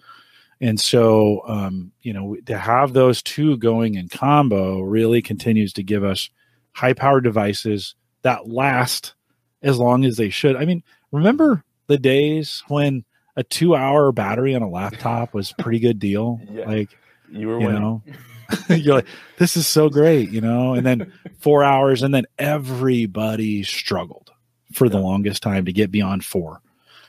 And 0.59 0.79
so, 0.79 1.43
um, 1.47 1.91
you 2.01 2.13
know, 2.13 2.35
to 2.45 2.57
have 2.57 2.93
those 2.93 3.21
two 3.21 3.57
going 3.57 3.95
in 3.95 4.09
combo 4.09 4.79
really 4.79 5.21
continues 5.21 5.73
to 5.73 5.83
give 5.83 6.03
us 6.03 6.29
high 6.73 6.93
power 6.93 7.21
devices 7.21 7.95
that 8.23 8.47
last 8.47 9.13
as 9.61 9.77
long 9.77 10.05
as 10.05 10.17
they 10.17 10.29
should. 10.29 10.55
I 10.55 10.65
mean, 10.65 10.83
remember 11.11 11.63
the 11.87 11.97
days 11.97 12.63
when 12.67 13.05
a 13.35 13.43
two 13.43 13.75
hour 13.75 14.11
battery 14.11 14.55
on 14.55 14.63
a 14.63 14.69
laptop 14.69 15.33
was 15.33 15.53
pretty 15.59 15.79
good 15.79 15.99
deal? 15.99 16.39
yeah. 16.51 16.65
Like, 16.65 16.97
you 17.29 17.47
were, 17.47 17.59
you 17.59 17.71
know, 17.71 18.01
you're 18.69 18.95
like, 18.95 19.07
this 19.37 19.57
is 19.57 19.67
so 19.67 19.89
great, 19.89 20.29
you 20.29 20.41
know, 20.41 20.73
and 20.73 20.85
then 20.85 21.11
four 21.39 21.63
hours, 21.63 22.01
and 22.01 22.13
then 22.13 22.25
everybody 22.39 23.61
struggled 23.63 24.31
for 24.71 24.87
the 24.89 24.99
longest 24.99 25.43
time 25.43 25.65
to 25.65 25.73
get 25.73 25.91
beyond 25.91 26.23
four 26.23 26.61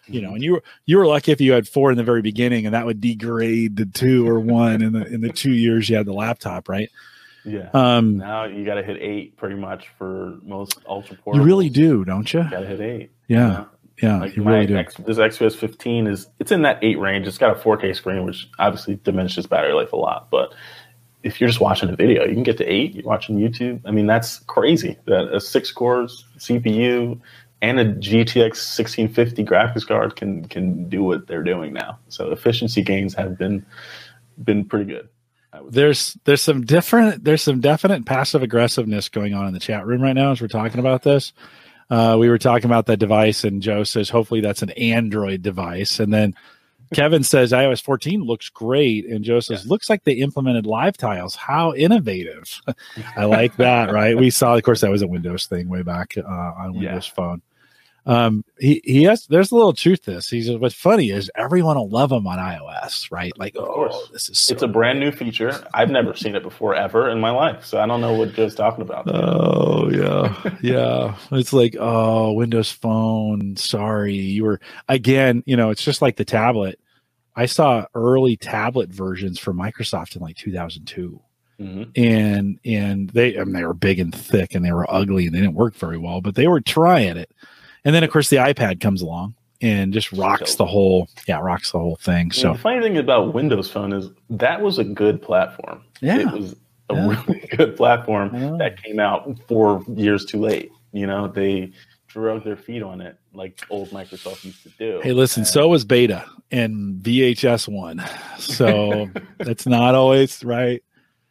you 0.08 0.20
know, 0.20 0.34
and 0.34 0.42
you 0.42 0.52
were 0.52 0.62
you 0.86 0.98
were 0.98 1.06
lucky 1.06 1.32
if 1.32 1.40
you 1.40 1.52
had 1.52 1.68
four 1.68 1.90
in 1.90 1.96
the 1.96 2.04
very 2.04 2.22
beginning, 2.22 2.66
and 2.66 2.74
that 2.74 2.86
would 2.86 3.00
degrade 3.00 3.76
the 3.76 3.86
two 3.86 4.28
or 4.28 4.40
one 4.40 4.82
in 4.82 4.92
the 4.92 5.06
in 5.06 5.20
the 5.20 5.32
two 5.32 5.52
years 5.52 5.88
you 5.88 5.96
had 5.96 6.06
the 6.06 6.12
laptop, 6.12 6.68
right? 6.68 6.90
Yeah. 7.44 7.70
Um, 7.72 8.18
now 8.18 8.44
you 8.44 8.64
got 8.64 8.74
to 8.74 8.82
hit 8.82 8.98
eight 9.00 9.36
pretty 9.36 9.54
much 9.54 9.88
for 9.96 10.38
most 10.42 10.78
ultra 10.86 11.16
portables. 11.16 11.36
You 11.36 11.42
really 11.42 11.70
do, 11.70 12.04
don't 12.04 12.32
you? 12.32 12.42
Got 12.42 12.60
to 12.60 12.66
hit 12.66 12.80
eight. 12.80 13.10
Yeah. 13.28 13.36
You 13.36 13.52
know? 13.52 13.68
Yeah, 14.02 14.20
like 14.20 14.36
you 14.36 14.44
really 14.44 14.66
do. 14.66 14.76
X, 14.76 14.94
this 14.98 15.18
XPS 15.18 15.56
15 15.56 16.06
is 16.06 16.28
it's 16.38 16.52
in 16.52 16.62
that 16.62 16.78
eight 16.82 17.00
range. 17.00 17.26
It's 17.26 17.38
got 17.38 17.56
a 17.56 17.60
4K 17.60 17.96
screen, 17.96 18.24
which 18.24 18.48
obviously 18.58 18.94
diminishes 19.02 19.48
battery 19.48 19.72
life 19.72 19.92
a 19.92 19.96
lot. 19.96 20.30
But 20.30 20.54
if 21.24 21.40
you're 21.40 21.48
just 21.48 21.60
watching 21.60 21.88
a 21.88 21.96
video, 21.96 22.24
you 22.24 22.34
can 22.34 22.44
get 22.44 22.58
to 22.58 22.64
eight. 22.64 22.94
You're 22.94 23.04
watching 23.04 23.38
YouTube. 23.38 23.80
I 23.84 23.90
mean, 23.90 24.06
that's 24.06 24.38
crazy. 24.40 24.96
That 25.06 25.34
a 25.34 25.40
six 25.40 25.72
cores 25.72 26.24
CPU, 26.38 27.20
and 27.60 27.80
a 27.80 27.84
GTX 27.84 28.76
1650 28.76 29.44
graphics 29.44 29.86
card 29.86 30.16
can 30.16 30.44
can 30.46 30.88
do 30.88 31.02
what 31.02 31.26
they're 31.26 31.42
doing 31.42 31.72
now. 31.72 31.98
So 32.08 32.30
efficiency 32.30 32.82
gains 32.82 33.14
have 33.14 33.36
been 33.36 33.64
been 34.42 34.64
pretty 34.64 34.84
good. 34.86 35.08
There's 35.68 36.16
there's 36.24 36.42
some 36.42 36.64
different 36.64 37.24
there's 37.24 37.42
some 37.42 37.60
definite 37.60 38.06
passive 38.06 38.42
aggressiveness 38.42 39.08
going 39.08 39.34
on 39.34 39.46
in 39.46 39.54
the 39.54 39.60
chat 39.60 39.86
room 39.86 40.02
right 40.02 40.12
now 40.12 40.32
as 40.32 40.40
we're 40.40 40.48
talking 40.48 40.78
about 40.78 41.02
this. 41.02 41.32
Uh, 41.90 42.16
we 42.20 42.28
were 42.28 42.38
talking 42.38 42.66
about 42.66 42.86
that 42.86 42.98
device, 42.98 43.44
and 43.44 43.62
Joe 43.62 43.82
says 43.82 44.10
hopefully 44.10 44.42
that's 44.42 44.62
an 44.62 44.70
Android 44.70 45.40
device, 45.40 45.98
and 46.00 46.12
then 46.12 46.34
Kevin 46.92 47.22
says 47.22 47.52
iOS 47.52 47.82
14 47.82 48.22
looks 48.22 48.48
great, 48.48 49.06
and 49.06 49.24
Joe 49.24 49.40
says 49.40 49.64
yeah. 49.64 49.70
looks 49.70 49.90
like 49.90 50.04
they 50.04 50.12
implemented 50.12 50.66
live 50.66 50.96
tiles. 50.96 51.34
How 51.34 51.74
innovative! 51.74 52.60
I 53.16 53.24
like 53.24 53.56
that. 53.56 53.92
Right? 53.92 54.16
We 54.16 54.30
saw, 54.30 54.54
of 54.54 54.62
course, 54.62 54.80
that 54.80 54.90
was 54.90 55.02
a 55.02 55.06
Windows 55.06 55.46
thing 55.46 55.68
way 55.68 55.82
back 55.82 56.14
uh, 56.16 56.22
on 56.22 56.74
Windows 56.74 57.08
yeah. 57.08 57.14
Phone. 57.14 57.42
Um, 58.08 58.42
he 58.58 58.80
he 58.84 59.02
has. 59.02 59.26
There's 59.26 59.52
a 59.52 59.54
little 59.54 59.74
truth 59.74 60.02
to 60.04 60.12
this. 60.12 60.30
He's 60.30 60.50
what's 60.50 60.74
funny 60.74 61.10
is 61.10 61.30
everyone 61.34 61.76
will 61.76 61.90
love 61.90 62.10
him 62.10 62.26
on 62.26 62.38
iOS, 62.38 63.12
right? 63.12 63.36
Like, 63.38 63.54
of 63.54 63.66
course, 63.66 63.92
oh, 63.94 64.08
this 64.10 64.30
is. 64.30 64.40
So 64.40 64.54
it's 64.54 64.62
a 64.62 64.68
brand 64.68 64.98
new 64.98 65.12
feature. 65.12 65.62
I've 65.74 65.90
never 65.90 66.14
seen 66.14 66.34
it 66.34 66.42
before 66.42 66.74
ever 66.74 67.10
in 67.10 67.20
my 67.20 67.30
life, 67.30 67.66
so 67.66 67.78
I 67.78 67.86
don't 67.86 68.00
know 68.00 68.14
what 68.14 68.32
Joe's 68.32 68.54
talking 68.54 68.80
about. 68.80 69.04
Oh 69.08 69.90
yeah, 69.90 70.56
yeah. 70.62 71.16
It's 71.32 71.52
like 71.52 71.76
oh, 71.78 72.32
Windows 72.32 72.72
Phone. 72.72 73.56
Sorry, 73.58 74.14
you 74.14 74.44
were 74.44 74.60
again. 74.88 75.42
You 75.44 75.58
know, 75.58 75.68
it's 75.68 75.84
just 75.84 76.00
like 76.00 76.16
the 76.16 76.24
tablet. 76.24 76.80
I 77.36 77.44
saw 77.44 77.84
early 77.94 78.38
tablet 78.38 78.88
versions 78.88 79.38
for 79.38 79.52
Microsoft 79.52 80.16
in 80.16 80.22
like 80.22 80.36
2002. 80.36 81.20
Mm-hmm. 81.60 81.90
And 81.94 82.58
and 82.64 83.10
they 83.10 83.38
I 83.38 83.44
mean, 83.44 83.52
they 83.52 83.64
were 83.64 83.74
big 83.74 83.98
and 83.98 84.14
thick 84.14 84.54
and 84.54 84.64
they 84.64 84.72
were 84.72 84.90
ugly 84.90 85.26
and 85.26 85.34
they 85.34 85.40
didn't 85.40 85.56
work 85.56 85.74
very 85.74 85.98
well, 85.98 86.22
but 86.22 86.36
they 86.36 86.48
were 86.48 86.62
trying 86.62 87.18
it. 87.18 87.30
And 87.84 87.94
then 87.94 88.04
of 88.04 88.10
course 88.10 88.28
the 88.28 88.36
iPad 88.36 88.80
comes 88.80 89.02
along 89.02 89.34
and 89.60 89.92
just 89.92 90.12
rocks 90.12 90.54
the 90.54 90.66
whole 90.66 91.08
yeah 91.26 91.38
rocks 91.38 91.72
the 91.72 91.78
whole 91.78 91.96
thing. 91.96 92.30
So 92.30 92.52
the 92.52 92.58
funny 92.58 92.82
thing 92.82 92.98
about 92.98 93.34
Windows 93.34 93.70
Phone 93.70 93.92
is 93.92 94.10
that 94.30 94.60
was 94.60 94.78
a 94.78 94.84
good 94.84 95.20
platform. 95.20 95.84
Yeah, 96.00 96.20
it 96.20 96.32
was 96.32 96.56
a 96.90 96.94
yeah. 96.94 97.08
really 97.08 97.48
good 97.56 97.76
platform 97.76 98.58
that 98.58 98.82
came 98.82 99.00
out 99.00 99.38
four 99.48 99.84
years 99.94 100.24
too 100.24 100.40
late. 100.40 100.70
You 100.92 101.06
know 101.06 101.28
they 101.28 101.72
drug 102.06 102.42
their 102.42 102.56
feet 102.56 102.82
on 102.82 103.00
it 103.00 103.18
like 103.34 103.60
old 103.70 103.90
Microsoft 103.90 104.44
used 104.44 104.62
to 104.62 104.70
do. 104.70 105.00
Hey, 105.02 105.12
listen, 105.12 105.42
and, 105.42 105.46
so 105.46 105.68
was 105.68 105.84
Beta 105.84 106.24
and 106.50 107.02
VHS 107.02 107.68
one. 107.68 108.02
So 108.38 109.08
that's 109.38 109.66
not 109.66 109.94
always 109.94 110.42
right 110.42 110.82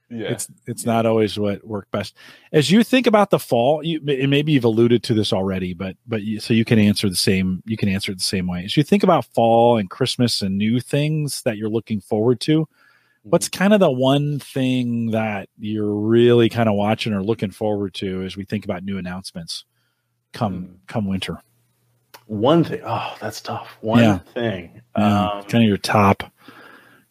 yeah. 0.10 0.28
it's 0.28 0.48
it's 0.66 0.86
not 0.86 1.06
always 1.06 1.38
what 1.38 1.66
worked 1.66 1.92
best. 1.92 2.16
As 2.52 2.72
you 2.72 2.84
think 2.84 3.08
about 3.08 3.30
the 3.30 3.40
fall, 3.40 3.84
you 3.84 4.02
and 4.08 4.30
maybe 4.30 4.54
you've 4.54 4.64
alluded 4.64 5.04
to 5.04 5.14
this 5.14 5.34
already, 5.34 5.74
but 5.74 5.98
but 6.08 6.24
you, 6.24 6.40
so 6.40 6.54
you 6.54 6.66
can 6.66 6.80
answer 6.80 7.10
the 7.10 7.16
same 7.16 7.62
you 7.66 7.78
can 7.78 7.90
answer 7.90 8.12
it 8.12 8.18
the 8.18 8.24
same 8.24 8.48
way. 8.48 8.64
As 8.64 8.78
you 8.78 8.84
think 8.84 9.04
about 9.04 9.26
fall 9.26 9.78
and 9.78 9.90
Christmas 9.90 10.42
and 10.42 10.58
new 10.58 10.80
things 10.80 11.42
that 11.44 11.58
you're 11.58 11.70
looking 11.70 12.00
forward 12.00 12.40
to, 12.42 12.62
mm-hmm. 12.62 13.30
what's 13.30 13.50
kind 13.50 13.74
of 13.74 13.80
the 13.80 13.92
one 13.92 14.40
thing 14.40 15.12
that 15.12 15.50
you're 15.58 15.94
really 15.94 16.50
kind 16.50 16.70
of 16.70 16.76
watching 16.76 17.14
or 17.14 17.24
looking 17.24 17.52
forward 17.52 17.94
to 17.96 18.24
as 18.24 18.38
we 18.38 18.46
think 18.46 18.64
about 18.64 18.84
new 18.84 18.98
announcements 18.98 19.66
come 20.32 20.64
mm. 20.64 20.88
come 20.88 21.06
winter? 21.06 21.42
One 22.28 22.64
thing, 22.64 22.82
oh, 22.86 23.16
that's 23.22 23.40
tough. 23.40 23.78
One 23.82 24.00
yeah. 24.00 24.20
thing, 24.34 24.82
yeah. 24.98 25.30
Um, 25.30 25.44
kind 25.44 25.64
of 25.64 25.68
your 25.68 25.78
top, 25.78 26.24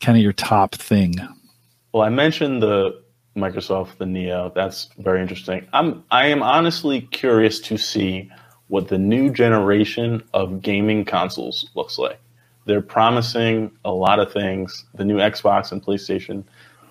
kind 0.01 0.17
of 0.17 0.23
your 0.23 0.35
top 0.35 0.75
thing. 0.75 1.15
Well, 1.97 2.05
I 2.05 2.11
mentioned 2.11 2.63
the 2.63 3.03
Microsoft, 3.35 3.97
the 3.97 4.05
Neo. 4.05 4.53
That's 4.55 4.91
very 4.99 5.23
interesting. 5.23 5.67
I'm 5.73 6.05
I 6.11 6.27
am 6.27 6.43
honestly 6.43 7.01
curious 7.01 7.59
to 7.61 7.79
see 7.79 8.31
what 8.69 8.89
the 8.89 8.99
new 8.99 9.31
generation 9.31 10.23
of 10.35 10.61
gaming 10.61 11.07
consoles 11.07 11.71
looks 11.75 11.97
like. 11.97 12.21
They're 12.67 12.83
promising 12.83 13.71
a 13.83 13.93
lot 13.93 14.19
of 14.19 14.31
things. 14.31 14.85
The 14.97 15.07
new 15.07 15.17
Xbox 15.17 15.73
and 15.73 15.83
PlayStation. 15.83 16.45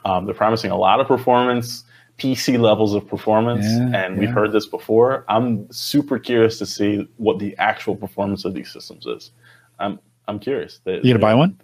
Um, 0.05 0.25
they're 0.25 0.33
promising 0.33 0.71
a 0.71 0.75
lot 0.75 0.99
of 0.99 1.05
performance, 1.05 1.83
PC 2.17 2.59
levels 2.59 2.95
of 2.95 3.07
performance, 3.07 3.63
yeah, 3.67 4.05
and 4.05 4.15
yeah. 4.15 4.21
we've 4.21 4.33
heard 4.33 4.53
this 4.53 4.65
before. 4.65 5.23
I'm 5.27 5.71
super 5.71 6.17
curious 6.17 6.57
to 6.57 6.65
see 6.65 7.07
what 7.17 7.37
the 7.37 7.55
actual 7.59 7.95
performance 7.95 8.43
of 8.43 8.55
these 8.55 8.73
systems 8.73 9.05
is. 9.05 9.29
I'm 9.77 9.99
I'm 10.27 10.39
curious. 10.39 10.79
They, 10.83 10.95
you 10.95 11.13
gonna 11.13 11.19
buy 11.19 11.35
one? 11.35 11.59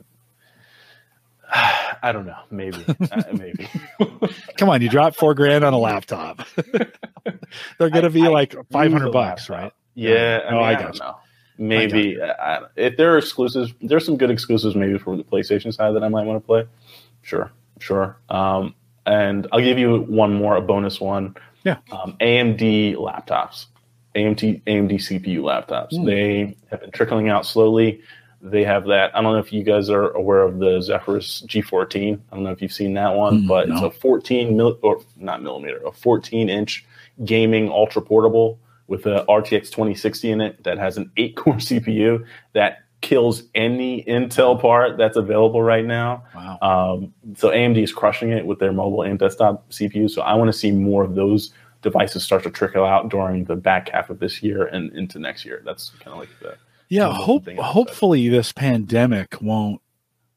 I 2.03 2.11
don't 2.11 2.26
know. 2.26 2.40
Maybe. 2.49 2.84
uh, 3.11 3.23
maybe. 3.34 3.68
Come 4.57 4.69
on, 4.69 4.82
you 4.82 4.90
dropped 4.90 5.18
four 5.18 5.34
grand 5.34 5.64
on 5.64 5.73
a 5.73 5.78
laptop. 5.78 6.48
They're 7.78 7.90
going 7.90 8.03
to 8.03 8.10
be 8.10 8.23
I 8.23 8.30
like 8.30 8.56
500 8.72 9.11
bucks, 9.11 9.49
right? 9.49 9.73
Yeah. 9.94 10.41
I, 10.48 10.52
mean, 10.52 10.60
oh, 10.60 10.64
I, 10.64 10.72
I 10.72 10.76
don't 10.76 10.99
know. 10.99 11.18
Maybe 11.57 12.19
I 12.22 12.61
if 12.76 12.98
there 12.98 13.14
are 13.14 13.18
exclusives, 13.18 13.73
there's 13.82 14.06
some 14.06 14.18
good 14.18 14.32
exclusives 14.32 14.76
maybe 14.76 14.98
for 14.98 15.15
the 15.15 15.23
PlayStation 15.23 15.73
side 15.73 15.94
that 15.95 16.03
I 16.03 16.07
might 16.07 16.26
want 16.26 16.41
to 16.41 16.45
play. 16.45 16.65
Sure. 17.22 17.52
Sure. 17.80 18.18
Um, 18.30 18.73
and 19.06 19.48
I'll 19.52 19.61
give 19.61 19.78
you 19.78 20.02
one 20.02 20.34
more, 20.34 20.56
a 20.56 20.61
bonus 20.61 21.02
one. 21.02 21.36
Yeah. 21.64 21.78
Um, 21.91 22.15
AMD 22.19 22.95
laptops, 22.95 23.68
AMD 24.15 24.64
AMD 24.64 24.94
CPU 24.94 25.40
laptops. 25.40 25.91
Mm. 25.91 26.06
They 26.06 26.57
have 26.69 26.82
been 26.82 26.91
trickling 26.91 27.30
out 27.30 27.45
slowly. 27.45 28.02
They 28.43 28.63
have 28.63 28.85
that. 28.88 29.15
I 29.15 29.22
don't 29.22 29.34
know 29.34 29.39
if 29.39 29.53
you 29.53 29.63
guys 29.63 29.89
are 29.89 30.09
aware 30.11 30.41
of 30.41 30.59
the 30.59 30.81
Zephyrus 30.81 31.43
G14. 31.47 32.19
I 32.31 32.35
don't 32.35 32.43
know 32.43 32.51
if 32.51 32.61
you've 32.61 32.73
seen 32.73 32.93
that 32.95 33.15
one, 33.15 33.43
mm, 33.43 33.47
but 33.47 33.69
no. 33.69 33.76
it's 33.76 33.84
a 33.84 33.99
14 33.99 34.57
mil 34.57 34.80
or 34.81 35.01
not 35.15 35.43
millimeter, 35.43 35.77
a 35.85 35.91
14 35.91 36.49
inch 36.49 36.85
gaming 37.23 37.69
ultra 37.69 38.01
portable 38.01 38.59
with 38.88 39.05
a 39.05 39.23
RTX 39.30 39.65
2060 39.65 40.31
in 40.31 40.41
it 40.41 40.63
that 40.63 40.77
has 40.77 40.97
an 40.97 41.11
eight 41.18 41.35
core 41.38 41.53
CPU 41.57 42.26
that 42.53 42.80
kills 43.01 43.43
any 43.55 44.03
Intel 44.03 44.59
part 44.59 44.97
that's 44.97 45.18
available 45.18 45.61
right 45.61 45.85
now. 45.85 46.23
Wow. 46.35 46.57
Um, 46.61 47.13
so 47.35 47.49
AMD 47.49 47.81
is 47.81 47.91
crushing 47.91 48.31
it 48.31 48.45
with 48.45 48.59
their 48.59 48.72
mobile 48.72 49.01
and 49.01 49.18
desktop 49.18 49.69
CPU. 49.69 50.09
So 50.09 50.22
I 50.22 50.34
want 50.35 50.49
to 50.49 50.57
see 50.57 50.72
more 50.72 51.03
of 51.03 51.15
those 51.15 51.53
devices 51.81 52.23
start 52.23 52.43
to 52.43 52.51
trickle 52.51 52.85
out 52.85 53.09
during 53.09 53.45
the 53.45 53.55
back 53.55 53.89
half 53.89 54.09
of 54.09 54.19
this 54.19 54.43
year 54.43 54.65
and 54.65 54.91
into 54.93 55.19
next 55.19 55.45
year. 55.45 55.61
That's 55.65 55.89
kind 55.99 56.13
of 56.13 56.19
like 56.19 56.30
the 56.41 56.57
yeah, 56.91 57.13
hope 57.13 57.47
hopefully 57.57 58.27
this 58.27 58.51
pandemic 58.51 59.41
won't 59.41 59.81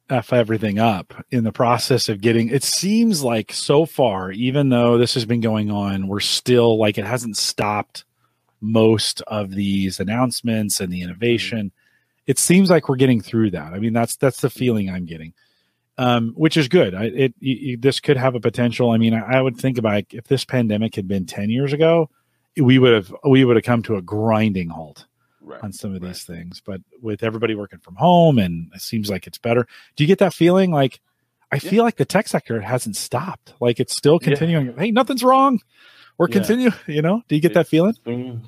f 0.08 0.32
everything 0.32 0.78
up 0.78 1.12
in 1.30 1.42
the 1.42 1.50
process 1.50 2.08
of 2.08 2.20
getting. 2.20 2.48
It 2.48 2.62
seems 2.62 3.24
like 3.24 3.52
so 3.52 3.86
far, 3.86 4.30
even 4.30 4.68
though 4.68 4.96
this 4.96 5.14
has 5.14 5.26
been 5.26 5.40
going 5.40 5.70
on, 5.70 6.06
we're 6.06 6.20
still 6.20 6.78
like 6.78 6.96
it 6.96 7.04
hasn't 7.04 7.36
stopped 7.36 8.04
most 8.60 9.20
of 9.22 9.50
these 9.50 9.98
announcements 9.98 10.78
and 10.78 10.92
the 10.92 11.00
mm-hmm. 11.00 11.10
innovation. 11.10 11.66
Mm-hmm. 11.66 12.30
It 12.30 12.38
seems 12.38 12.70
like 12.70 12.88
we're 12.88 12.96
getting 12.96 13.20
through 13.20 13.50
that. 13.50 13.72
I 13.74 13.80
mean, 13.80 13.92
that's 13.92 14.16
that's 14.16 14.40
the 14.40 14.48
feeling 14.48 14.88
I'm 14.88 15.06
getting. 15.06 15.34
um, 15.98 16.32
which 16.36 16.56
is 16.56 16.68
good. 16.68 16.94
I, 16.94 17.04
it 17.04 17.34
you, 17.40 17.76
this 17.76 18.00
could 18.00 18.16
have 18.16 18.34
a 18.34 18.40
potential. 18.40 18.90
I 18.90 18.98
mean, 18.98 19.14
I, 19.14 19.38
I 19.38 19.42
would 19.42 19.56
think 19.56 19.78
about 19.78 20.04
if 20.10 20.24
this 20.24 20.44
pandemic 20.44 20.94
had 20.94 21.06
been 21.06 21.26
ten 21.26 21.50
years 21.50 21.72
ago, 21.72 22.10
we 22.56 22.78
would 22.78 22.92
have 22.94 23.14
we 23.24 23.44
would 23.44 23.56
have 23.56 23.64
come 23.64 23.82
to 23.84 23.96
a 23.96 24.02
grinding 24.02 24.70
halt 24.70 25.06
right, 25.44 25.62
on 25.62 25.72
some 25.72 25.94
of 25.94 26.02
right. 26.02 26.08
these 26.08 26.24
things. 26.24 26.60
But 26.64 26.80
with 27.00 27.22
everybody 27.22 27.54
working 27.54 27.78
from 27.78 27.96
home, 27.96 28.38
and 28.38 28.70
it 28.74 28.80
seems 28.80 29.10
like 29.10 29.26
it's 29.26 29.38
better. 29.38 29.66
Do 29.96 30.04
you 30.04 30.08
get 30.08 30.18
that 30.18 30.34
feeling? 30.34 30.70
Like 30.70 31.00
I 31.52 31.56
yeah. 31.56 31.70
feel 31.70 31.84
like 31.84 31.96
the 31.96 32.04
tech 32.04 32.28
sector 32.28 32.60
hasn't 32.60 32.96
stopped. 32.96 33.54
Like 33.60 33.80
it's 33.80 33.96
still 33.96 34.18
continuing. 34.18 34.66
Yeah. 34.66 34.72
Hey, 34.76 34.90
nothing's 34.90 35.22
wrong. 35.22 35.60
We're 36.18 36.28
yeah. 36.28 36.34
continue. 36.34 36.70
You 36.86 37.02
know, 37.02 37.22
do 37.28 37.34
you 37.34 37.40
get 37.40 37.54
that 37.54 37.66
feeling? 37.66 37.94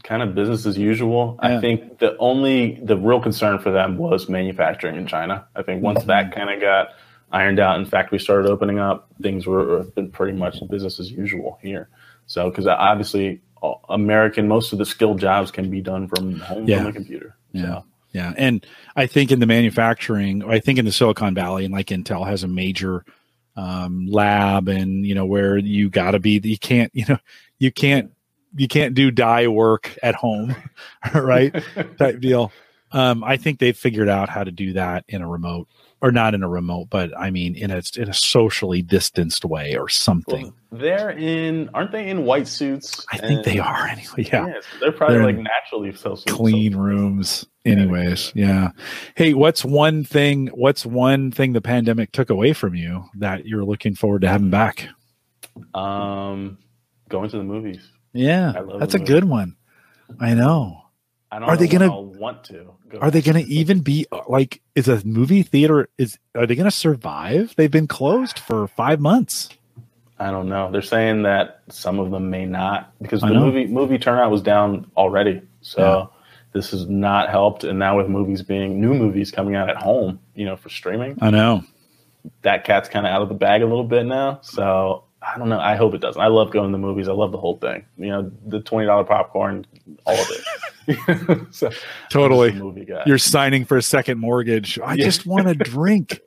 kind 0.02 0.22
of 0.22 0.34
business 0.34 0.66
as 0.66 0.78
usual. 0.78 1.38
I 1.40 1.60
think 1.60 1.98
the 1.98 2.16
only 2.18 2.80
the 2.82 2.96
real 2.96 3.20
concern 3.20 3.58
for 3.58 3.70
them 3.70 3.96
was 3.96 4.28
manufacturing 4.28 4.96
in 4.96 5.06
China. 5.06 5.46
I 5.54 5.62
think 5.62 5.82
once 5.82 6.00
mm-hmm. 6.00 6.08
that 6.08 6.34
kind 6.34 6.50
of 6.50 6.60
got 6.60 6.88
ironed 7.32 7.58
out 7.58 7.78
In 7.78 7.86
fact, 7.86 8.12
we 8.12 8.18
started 8.18 8.50
opening 8.50 8.78
up, 8.78 9.10
things 9.20 9.46
were 9.46 9.84
been 9.94 10.10
pretty 10.10 10.36
much 10.36 10.60
business 10.68 11.00
as 11.00 11.10
usual 11.10 11.58
here. 11.62 11.88
So, 12.26 12.50
because 12.50 12.66
obviously, 12.66 13.40
American, 13.88 14.48
most 14.48 14.72
of 14.72 14.78
the 14.78 14.86
skilled 14.86 15.20
jobs 15.20 15.50
can 15.50 15.70
be 15.70 15.80
done 15.80 16.08
from 16.08 16.40
home 16.40 16.68
yeah. 16.68 16.78
from 16.78 16.86
the 16.86 16.92
computer. 16.92 17.36
Yeah. 17.52 17.82
Yeah. 18.12 18.32
And 18.36 18.64
I 18.94 19.06
think 19.06 19.30
in 19.30 19.40
the 19.40 19.46
manufacturing, 19.46 20.42
I 20.42 20.58
think 20.58 20.78
in 20.78 20.84
the 20.84 20.92
Silicon 20.92 21.34
Valley 21.34 21.64
and 21.64 21.74
like 21.74 21.88
Intel 21.88 22.26
has 22.26 22.42
a 22.42 22.48
major 22.48 23.04
um, 23.56 24.06
lab 24.06 24.68
and, 24.68 25.04
you 25.04 25.14
know, 25.14 25.26
where 25.26 25.58
you 25.58 25.90
got 25.90 26.12
to 26.12 26.18
be, 26.18 26.40
you 26.42 26.58
can't, 26.58 26.90
you 26.94 27.04
know, 27.06 27.18
you 27.58 27.70
can't, 27.70 28.10
you 28.56 28.68
can't 28.68 28.94
do 28.94 29.10
die 29.10 29.48
work 29.48 29.98
at 30.02 30.14
home, 30.14 30.56
right? 31.14 31.54
Type 31.98 32.20
deal. 32.20 32.52
Um, 32.92 33.22
I 33.22 33.36
think 33.36 33.58
they've 33.58 33.76
figured 33.76 34.08
out 34.08 34.30
how 34.30 34.44
to 34.44 34.50
do 34.50 34.72
that 34.74 35.04
in 35.08 35.20
a 35.20 35.28
remote 35.28 35.68
or 36.06 36.12
not 36.12 36.34
in 36.34 36.42
a 36.42 36.48
remote, 36.48 36.88
but 36.90 37.10
I 37.18 37.30
mean 37.30 37.54
in 37.56 37.70
a 37.70 37.82
in 37.96 38.08
a 38.08 38.14
socially 38.14 38.82
distanced 38.82 39.44
way 39.44 39.76
or 39.76 39.88
something. 39.88 40.52
Well, 40.70 40.80
they're 40.80 41.10
in, 41.10 41.68
aren't 41.74 41.92
they 41.92 42.08
in 42.08 42.24
white 42.24 42.48
suits? 42.48 43.04
I 43.12 43.18
think 43.18 43.44
they 43.44 43.58
are 43.58 43.86
anyway. 43.86 44.28
Yeah, 44.32 44.46
yeah 44.46 44.60
they're 44.80 44.92
probably 44.92 45.16
they're 45.16 45.26
like 45.26 45.38
naturally 45.38 45.92
social 45.92 46.24
clean 46.26 46.72
social. 46.72 46.84
rooms. 46.84 47.46
Anyways, 47.64 48.32
yeah. 48.34 48.46
yeah. 48.46 48.68
Hey, 49.16 49.34
what's 49.34 49.64
one 49.64 50.04
thing? 50.04 50.48
What's 50.48 50.86
one 50.86 51.32
thing 51.32 51.52
the 51.52 51.60
pandemic 51.60 52.12
took 52.12 52.30
away 52.30 52.52
from 52.52 52.74
you 52.74 53.04
that 53.16 53.46
you're 53.46 53.64
looking 53.64 53.94
forward 53.94 54.22
to 54.22 54.28
having 54.28 54.50
back? 54.50 54.88
Um, 55.74 56.58
going 57.08 57.28
to 57.30 57.38
the 57.38 57.44
movies. 57.44 57.90
Yeah, 58.12 58.52
that's 58.78 58.94
a 58.94 58.98
good 58.98 59.24
one. 59.24 59.56
I 60.20 60.34
know. 60.34 60.85
I 61.30 61.38
don't 61.38 61.48
are 61.48 61.56
they 61.56 61.66
gonna 61.66 62.00
want 62.00 62.44
to? 62.44 62.72
Go 62.88 62.98
are 62.98 63.10
they 63.10 63.20
gonna 63.20 63.40
even 63.40 63.80
be 63.80 64.06
like? 64.28 64.62
Is 64.74 64.88
a 64.88 65.04
movie 65.04 65.42
theater 65.42 65.88
is? 65.98 66.18
Are 66.34 66.46
they 66.46 66.54
gonna 66.54 66.70
survive? 66.70 67.54
They've 67.56 67.70
been 67.70 67.88
closed 67.88 68.38
for 68.38 68.68
five 68.68 69.00
months. 69.00 69.48
I 70.18 70.30
don't 70.30 70.48
know. 70.48 70.70
They're 70.70 70.82
saying 70.82 71.22
that 71.22 71.62
some 71.68 71.98
of 71.98 72.10
them 72.10 72.30
may 72.30 72.46
not 72.46 72.92
because 73.02 73.20
the 73.20 73.34
movie 73.34 73.66
movie 73.66 73.98
turnout 73.98 74.30
was 74.30 74.40
down 74.40 74.90
already. 74.96 75.42
So 75.60 75.82
yeah. 76.12 76.20
this 76.52 76.70
has 76.70 76.88
not 76.88 77.28
helped. 77.28 77.64
And 77.64 77.78
now 77.78 77.96
with 77.98 78.08
movies 78.08 78.42
being 78.42 78.80
new 78.80 78.94
movies 78.94 79.30
coming 79.30 79.56
out 79.56 79.68
at 79.68 79.76
home, 79.76 80.20
you 80.34 80.46
know, 80.46 80.56
for 80.56 80.70
streaming, 80.70 81.18
I 81.20 81.30
know 81.30 81.64
that 82.42 82.64
cat's 82.64 82.88
kind 82.88 83.06
of 83.06 83.12
out 83.12 83.22
of 83.22 83.28
the 83.28 83.34
bag 83.34 83.62
a 83.62 83.66
little 83.66 83.84
bit 83.84 84.06
now. 84.06 84.40
So 84.42 85.04
I 85.20 85.36
don't 85.38 85.48
know. 85.48 85.58
I 85.58 85.76
hope 85.76 85.94
it 85.94 86.00
doesn't. 86.00 86.20
I 86.20 86.28
love 86.28 86.50
going 86.50 86.68
to 86.68 86.72
the 86.72 86.78
movies. 86.78 87.08
I 87.08 87.12
love 87.12 87.32
the 87.32 87.38
whole 87.38 87.58
thing. 87.58 87.84
You 87.98 88.08
know, 88.08 88.32
the 88.46 88.60
twenty 88.60 88.86
dollar 88.86 89.04
popcorn, 89.04 89.66
all 90.04 90.14
of 90.14 90.30
it. 90.30 90.44
so, 91.50 91.70
totally. 92.10 92.52
Movie 92.52 92.84
guy. 92.84 93.02
You're 93.06 93.18
signing 93.18 93.64
for 93.64 93.76
a 93.76 93.82
second 93.82 94.18
mortgage. 94.18 94.78
I 94.78 94.94
yeah. 94.94 95.04
just 95.04 95.26
want 95.26 95.48
a 95.48 95.54
drink. 95.54 96.20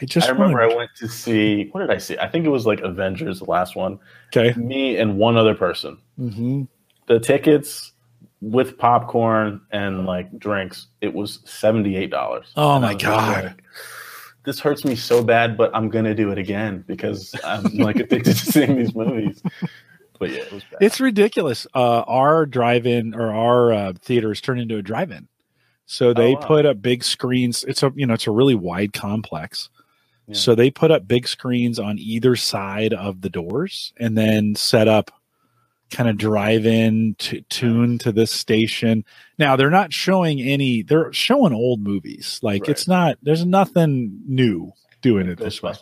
I 0.00 0.04
just. 0.04 0.28
I 0.28 0.32
remember. 0.32 0.62
I 0.62 0.74
went 0.74 0.90
to 0.96 1.08
see. 1.08 1.68
What 1.72 1.80
did 1.80 1.90
I 1.90 1.98
see? 1.98 2.18
I 2.18 2.28
think 2.28 2.46
it 2.46 2.50
was 2.50 2.66
like 2.66 2.80
Avengers, 2.80 3.40
the 3.40 3.46
last 3.46 3.76
one. 3.76 3.98
Okay. 4.28 4.58
Me 4.58 4.96
and 4.96 5.18
one 5.18 5.36
other 5.36 5.54
person. 5.54 5.98
Mm-hmm. 6.18 6.64
The 7.06 7.20
tickets 7.20 7.92
with 8.40 8.78
popcorn 8.78 9.60
and 9.72 10.06
like 10.06 10.38
drinks, 10.38 10.86
it 11.00 11.12
was 11.12 11.40
seventy 11.44 11.96
eight 11.96 12.10
dollars. 12.10 12.52
Oh 12.56 12.78
my 12.78 12.94
god. 12.94 13.44
Like, 13.44 13.64
this 14.44 14.60
hurts 14.60 14.84
me 14.84 14.96
so 14.96 15.22
bad, 15.22 15.56
but 15.56 15.70
I'm 15.74 15.88
gonna 15.88 16.14
do 16.14 16.30
it 16.30 16.38
again 16.38 16.84
because 16.86 17.34
I'm 17.44 17.64
like 17.76 17.96
addicted 17.96 18.36
to 18.36 18.46
seeing 18.46 18.76
these 18.78 18.94
movies. 18.94 19.42
But 20.18 20.30
yeah, 20.30 20.42
it. 20.50 20.64
It's 20.80 21.00
ridiculous. 21.00 21.66
Uh, 21.74 22.00
our 22.00 22.46
drive-in 22.46 23.14
or 23.14 23.32
our 23.32 23.72
uh, 23.72 23.92
theaters 24.00 24.40
turned 24.40 24.60
into 24.60 24.76
a 24.76 24.82
drive-in, 24.82 25.28
so 25.86 26.12
they 26.12 26.32
oh, 26.34 26.40
wow. 26.40 26.46
put 26.46 26.66
up 26.66 26.82
big 26.82 27.04
screens. 27.04 27.64
It's 27.64 27.82
a 27.82 27.92
you 27.94 28.06
know 28.06 28.14
it's 28.14 28.26
a 28.26 28.32
really 28.32 28.54
wide 28.54 28.92
complex. 28.92 29.70
Yeah. 30.26 30.34
So 30.34 30.54
they 30.54 30.70
put 30.70 30.90
up 30.90 31.08
big 31.08 31.26
screens 31.26 31.78
on 31.78 31.98
either 31.98 32.36
side 32.36 32.92
of 32.92 33.22
the 33.22 33.30
doors 33.30 33.94
and 33.96 34.16
then 34.16 34.54
set 34.54 34.86
up 34.86 35.10
kind 35.90 36.08
of 36.08 36.18
drive 36.18 36.66
in 36.66 37.14
to 37.18 37.40
tune 37.42 37.98
to 37.98 38.12
this 38.12 38.30
station. 38.30 39.04
Now 39.38 39.56
they're 39.56 39.70
not 39.70 39.92
showing 39.92 40.40
any. 40.40 40.82
They're 40.82 41.12
showing 41.12 41.54
old 41.54 41.80
movies. 41.80 42.40
Like 42.42 42.62
right. 42.62 42.70
it's 42.70 42.86
not. 42.86 43.18
There's 43.22 43.44
nothing 43.44 44.20
new 44.26 44.72
doing 45.00 45.28
it 45.28 45.38
this 45.38 45.62
way. 45.62 45.72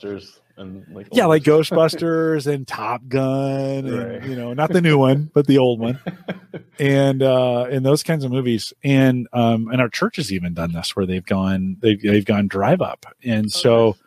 And 0.58 0.86
like 0.90 1.08
yeah, 1.12 1.26
like 1.26 1.42
Ghostbusters 1.42 2.46
and 2.46 2.66
Top 2.66 3.06
Gun, 3.08 3.86
and 3.86 4.24
you 4.24 4.34
know, 4.34 4.54
not 4.54 4.72
the 4.72 4.80
new 4.80 4.96
one, 4.98 5.30
but 5.34 5.46
the 5.46 5.58
old 5.58 5.80
one, 5.80 6.00
and 6.78 7.22
uh, 7.22 7.64
and 7.64 7.84
those 7.84 8.02
kinds 8.02 8.24
of 8.24 8.30
movies. 8.30 8.72
And 8.82 9.28
um, 9.34 9.68
and 9.68 9.82
our 9.82 9.90
church 9.90 10.16
has 10.16 10.32
even 10.32 10.54
done 10.54 10.72
this 10.72 10.96
where 10.96 11.04
they've 11.04 11.24
gone 11.24 11.76
they've 11.80 12.00
they've 12.00 12.24
gone 12.24 12.48
drive 12.48 12.80
up, 12.80 13.06
and 13.24 13.46
oh, 13.46 13.48
so. 13.48 13.86
Nice 13.86 14.00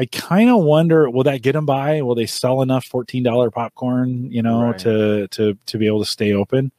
I 0.00 0.06
kind 0.06 0.48
of 0.48 0.62
wonder, 0.62 1.10
will 1.10 1.24
that 1.24 1.42
get 1.42 1.54
them 1.54 1.66
by? 1.66 2.02
Will 2.02 2.14
they 2.14 2.26
sell 2.26 2.62
enough 2.62 2.84
fourteen 2.84 3.24
dollar 3.24 3.50
popcorn, 3.50 4.30
you 4.30 4.42
know, 4.42 4.62
right. 4.62 4.78
to 4.78 5.26
to 5.28 5.58
to 5.66 5.78
be 5.78 5.88
able 5.88 5.98
to 5.98 6.08
stay 6.08 6.32
open? 6.32 6.70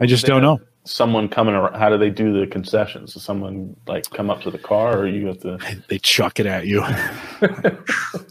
I 0.00 0.06
just 0.06 0.24
don't 0.24 0.42
know. 0.42 0.60
Someone 0.86 1.28
coming 1.28 1.54
around, 1.54 1.74
how 1.74 1.88
do 1.88 1.96
they 1.96 2.10
do 2.10 2.38
the 2.38 2.46
concessions? 2.46 3.14
Does 3.14 3.22
someone 3.22 3.74
like 3.86 4.08
come 4.10 4.28
up 4.28 4.42
to 4.42 4.50
the 4.50 4.58
car, 4.58 4.98
or 4.98 5.06
you 5.06 5.26
have 5.28 5.40
to? 5.40 5.58
They 5.88 5.98
chuck 5.98 6.38
it 6.38 6.46
at 6.46 6.66
you. 6.66 6.84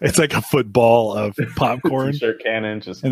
it's 0.02 0.20
like 0.20 0.34
a 0.34 0.42
football 0.42 1.14
of 1.14 1.36
popcorn. 1.56 2.12
T-shirt 2.14 2.44
cannon, 2.44 2.82
just. 2.82 3.04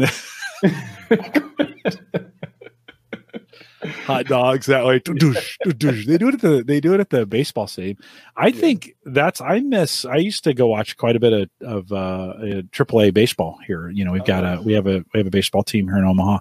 hot 4.06 4.26
dogs 4.26 4.66
that 4.68 4.86
way. 4.86 5.02
They 5.04 5.14
do 5.14 5.32
it 5.34 6.34
at 6.36 6.42
the 6.42 6.64
they 6.66 6.80
do 6.80 6.94
it 6.94 7.00
at 7.00 7.10
the 7.10 7.26
baseball 7.26 7.68
stadium. 7.68 7.98
I 8.36 8.48
yeah. 8.48 8.60
think 8.60 8.96
that's 9.06 9.42
I 9.42 9.60
miss. 9.60 10.06
I 10.06 10.18
used 10.18 10.44
to 10.44 10.54
go 10.54 10.68
watch 10.68 10.98
quite 10.98 11.16
a 11.16 11.20
bit 11.20 11.34
of 11.34 11.50
of 11.62 11.92
uh, 11.92 12.34
AAA 12.72 13.14
baseball 13.14 13.58
here. 13.66 13.90
You 13.90 14.06
know, 14.06 14.12
we've 14.12 14.26
got 14.26 14.44
a 14.44 14.62
we 14.62 14.74
have 14.74 14.88
a 14.88 15.04
we 15.14 15.20
have 15.20 15.28
a 15.28 15.32
baseball 15.32 15.64
team 15.64 15.88
here 15.88 15.98
in 15.98 16.06
Omaha, 16.06 16.40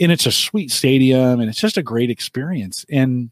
and 0.00 0.12
it's 0.12 0.26
a 0.26 0.32
sweet 0.32 0.70
stadium, 0.70 1.40
and 1.40 1.48
it's 1.48 1.60
just 1.60 1.76
a 1.76 1.82
great 1.82 2.10
experience. 2.10 2.84
And 2.90 3.30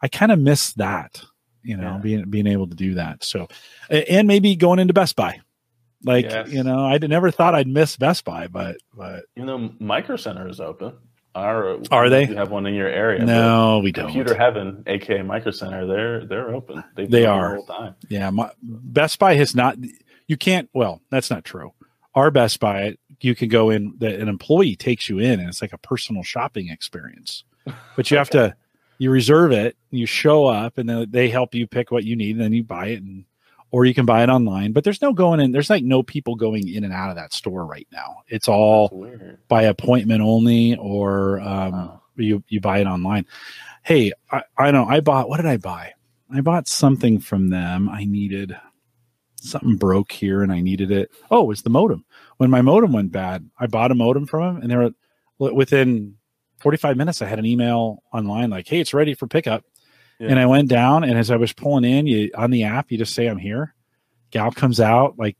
I 0.00 0.08
kind 0.08 0.32
of 0.32 0.38
miss 0.38 0.72
that. 0.74 1.22
You 1.64 1.76
know, 1.76 1.92
yeah. 1.92 1.98
being 1.98 2.30
being 2.30 2.46
able 2.48 2.66
to 2.66 2.74
do 2.74 2.94
that. 2.94 3.22
So, 3.22 3.46
and 3.88 4.26
maybe 4.26 4.56
going 4.56 4.80
into 4.80 4.92
Best 4.92 5.14
Buy. 5.14 5.40
Like 6.04 6.24
yes. 6.24 6.50
you 6.50 6.64
know, 6.64 6.84
I 6.84 6.98
never 6.98 7.30
thought 7.30 7.54
I'd 7.54 7.68
miss 7.68 7.96
Best 7.96 8.24
Buy, 8.24 8.48
but 8.48 8.78
but 8.92 9.26
you 9.36 9.44
know, 9.44 9.72
Micro 9.78 10.16
Center 10.16 10.48
is 10.48 10.60
open. 10.60 10.94
Our, 11.34 11.78
Are 11.90 12.10
they? 12.10 12.26
You 12.26 12.36
have 12.36 12.50
one 12.50 12.66
in 12.66 12.74
your 12.74 12.88
area? 12.88 13.24
No, 13.24 13.78
we 13.78 13.90
don't. 13.90 14.06
Computer 14.06 14.34
Heaven, 14.36 14.82
aka 14.86 15.22
Micro 15.22 15.50
Center, 15.50 15.86
they're 15.86 16.26
they're 16.26 16.54
open. 16.54 16.84
They've 16.94 17.10
they 17.10 17.24
are. 17.24 17.56
The 17.56 17.72
time. 17.72 17.94
Yeah, 18.08 18.28
my, 18.30 18.50
Best 18.62 19.18
Buy 19.18 19.34
has 19.36 19.54
not. 19.54 19.78
You 20.26 20.36
can't. 20.36 20.68
Well, 20.74 21.00
that's 21.10 21.30
not 21.30 21.44
true. 21.44 21.72
Our 22.14 22.30
Best 22.30 22.60
Buy, 22.60 22.96
you 23.24 23.34
can 23.34 23.48
go 23.48 23.70
in. 23.70 23.94
The, 23.98 24.20
an 24.20 24.28
employee 24.28 24.76
takes 24.76 25.08
you 25.08 25.18
in, 25.18 25.40
and 25.40 25.48
it's 25.48 25.62
like 25.62 25.72
a 25.72 25.78
personal 25.78 26.22
shopping 26.22 26.68
experience. 26.68 27.44
But 27.94 28.10
you 28.10 28.16
okay. 28.16 28.20
have 28.20 28.30
to. 28.30 28.56
You 28.98 29.10
reserve 29.10 29.52
it. 29.52 29.76
You 29.90 30.06
show 30.06 30.46
up, 30.46 30.78
and 30.78 30.88
then 30.88 31.06
they 31.10 31.28
help 31.28 31.54
you 31.54 31.66
pick 31.66 31.90
what 31.90 32.04
you 32.04 32.16
need, 32.16 32.36
and 32.36 32.40
then 32.40 32.52
you 32.52 32.64
buy 32.64 32.88
it, 32.88 33.02
and 33.02 33.24
or 33.72 33.86
you 33.86 33.94
can 33.94 34.06
buy 34.06 34.22
it 34.22 34.28
online. 34.28 34.72
But 34.72 34.84
there's 34.84 35.02
no 35.02 35.12
going 35.12 35.40
in. 35.40 35.50
There's 35.50 35.70
like 35.70 35.82
no 35.82 36.02
people 36.02 36.36
going 36.36 36.68
in 36.68 36.84
and 36.84 36.92
out 36.92 37.10
of 37.10 37.16
that 37.16 37.32
store 37.32 37.66
right 37.66 37.88
now. 37.90 38.22
It's 38.28 38.48
all 38.48 39.08
by 39.48 39.62
appointment 39.62 40.22
only, 40.22 40.76
or 40.76 41.40
um, 41.40 41.72
wow. 41.72 42.02
you 42.16 42.44
you 42.48 42.60
buy 42.60 42.78
it 42.78 42.86
online. 42.86 43.26
Hey, 43.82 44.12
I, 44.30 44.42
I 44.56 44.70
know 44.70 44.84
I 44.84 45.00
bought. 45.00 45.28
What 45.28 45.38
did 45.38 45.46
I 45.46 45.56
buy? 45.56 45.94
I 46.32 46.40
bought 46.40 46.68
something 46.68 47.18
from 47.18 47.50
them. 47.50 47.88
I 47.88 48.04
needed 48.04 48.56
something 49.36 49.76
broke 49.76 50.12
here, 50.12 50.42
and 50.42 50.52
I 50.52 50.60
needed 50.60 50.90
it. 50.90 51.10
Oh, 51.30 51.50
it's 51.50 51.62
the 51.62 51.70
modem. 51.70 52.04
When 52.38 52.50
my 52.50 52.62
modem 52.62 52.92
went 52.92 53.12
bad, 53.12 53.48
I 53.58 53.66
bought 53.66 53.90
a 53.90 53.94
modem 53.94 54.26
from 54.26 54.54
them, 54.54 54.62
and 54.62 54.70
they 54.70 54.76
were 54.76 54.90
within 55.52 56.16
45 56.60 56.96
minutes. 56.96 57.22
I 57.22 57.26
had 57.26 57.38
an 57.38 57.46
email 57.46 58.02
online 58.12 58.50
like, 58.50 58.68
"Hey, 58.68 58.80
it's 58.80 58.94
ready 58.94 59.14
for 59.14 59.26
pickup." 59.26 59.64
Yeah. 60.18 60.28
And 60.28 60.38
I 60.38 60.46
went 60.46 60.68
down, 60.68 61.04
and 61.04 61.18
as 61.18 61.30
I 61.30 61.36
was 61.36 61.52
pulling 61.52 61.84
in, 61.84 62.06
you 62.06 62.30
on 62.36 62.50
the 62.50 62.64
app, 62.64 62.90
you 62.90 62.98
just 62.98 63.14
say, 63.14 63.26
"I'm 63.26 63.38
here." 63.38 63.74
Gal 64.30 64.50
comes 64.50 64.80
out, 64.80 65.18
like, 65.18 65.36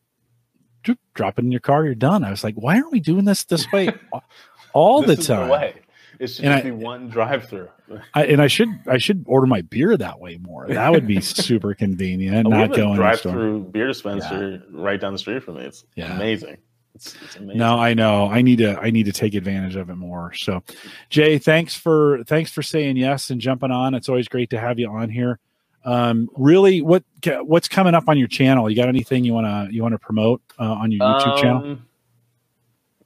drop 1.14 1.38
it 1.38 1.44
in 1.44 1.50
your 1.52 1.60
car, 1.60 1.84
you're 1.84 1.94
done. 1.94 2.24
I 2.24 2.30
was 2.30 2.44
like, 2.44 2.54
"Why 2.56 2.76
aren't 2.76 2.92
we 2.92 3.00
doing 3.00 3.24
this 3.24 3.44
this 3.44 3.70
way 3.72 3.90
all 4.72 5.02
this 5.02 5.26
the 5.26 5.34
time?" 5.34 5.48
The 5.48 5.72
It 6.18 6.26
should 6.28 6.44
and 6.44 6.54
just 6.54 6.66
I, 6.66 6.70
be 6.70 6.70
one 6.70 7.08
drive 7.08 7.48
through. 7.48 7.68
and 8.14 8.40
I 8.40 8.46
should 8.46 8.68
I 8.86 8.98
should 8.98 9.24
order 9.26 9.46
my 9.46 9.62
beer 9.62 9.96
that 9.96 10.20
way 10.20 10.36
more. 10.36 10.68
That 10.68 10.92
would 10.92 11.06
be 11.06 11.20
super 11.20 11.74
convenient. 11.74 12.46
Oh, 12.46 12.50
not 12.50 12.74
going 12.74 12.96
drive 12.96 13.20
through 13.20 13.64
beer 13.64 13.86
dispenser 13.86 14.50
yeah. 14.50 14.58
right 14.70 15.00
down 15.00 15.12
the 15.12 15.18
street 15.18 15.42
from 15.42 15.56
me. 15.56 15.64
It's 15.64 15.84
yeah. 15.96 16.14
amazing. 16.14 16.58
It's, 16.94 17.14
it's 17.22 17.38
no, 17.40 17.78
I 17.78 17.94
know. 17.94 18.28
I 18.28 18.42
need 18.42 18.58
to. 18.58 18.78
I 18.78 18.90
need 18.90 19.04
to 19.04 19.12
take 19.12 19.34
advantage 19.34 19.76
of 19.76 19.88
it 19.88 19.94
more. 19.94 20.32
So, 20.34 20.62
Jay, 21.08 21.38
thanks 21.38 21.74
for 21.74 22.22
thanks 22.24 22.52
for 22.52 22.62
saying 22.62 22.96
yes 22.96 23.30
and 23.30 23.40
jumping 23.40 23.70
on. 23.70 23.94
It's 23.94 24.08
always 24.08 24.28
great 24.28 24.50
to 24.50 24.60
have 24.60 24.78
you 24.78 24.90
on 24.90 25.08
here. 25.08 25.38
Um, 25.84 26.28
really, 26.36 26.82
what 26.82 27.02
what's 27.42 27.68
coming 27.68 27.94
up 27.94 28.08
on 28.08 28.18
your 28.18 28.28
channel? 28.28 28.68
You 28.68 28.76
got 28.76 28.88
anything 28.88 29.24
you 29.24 29.32
wanna 29.32 29.68
you 29.70 29.82
wanna 29.82 29.98
promote 29.98 30.42
uh, 30.58 30.64
on 30.64 30.92
your 30.92 31.00
YouTube 31.00 31.26
um, 31.26 31.42
channel? 31.42 31.78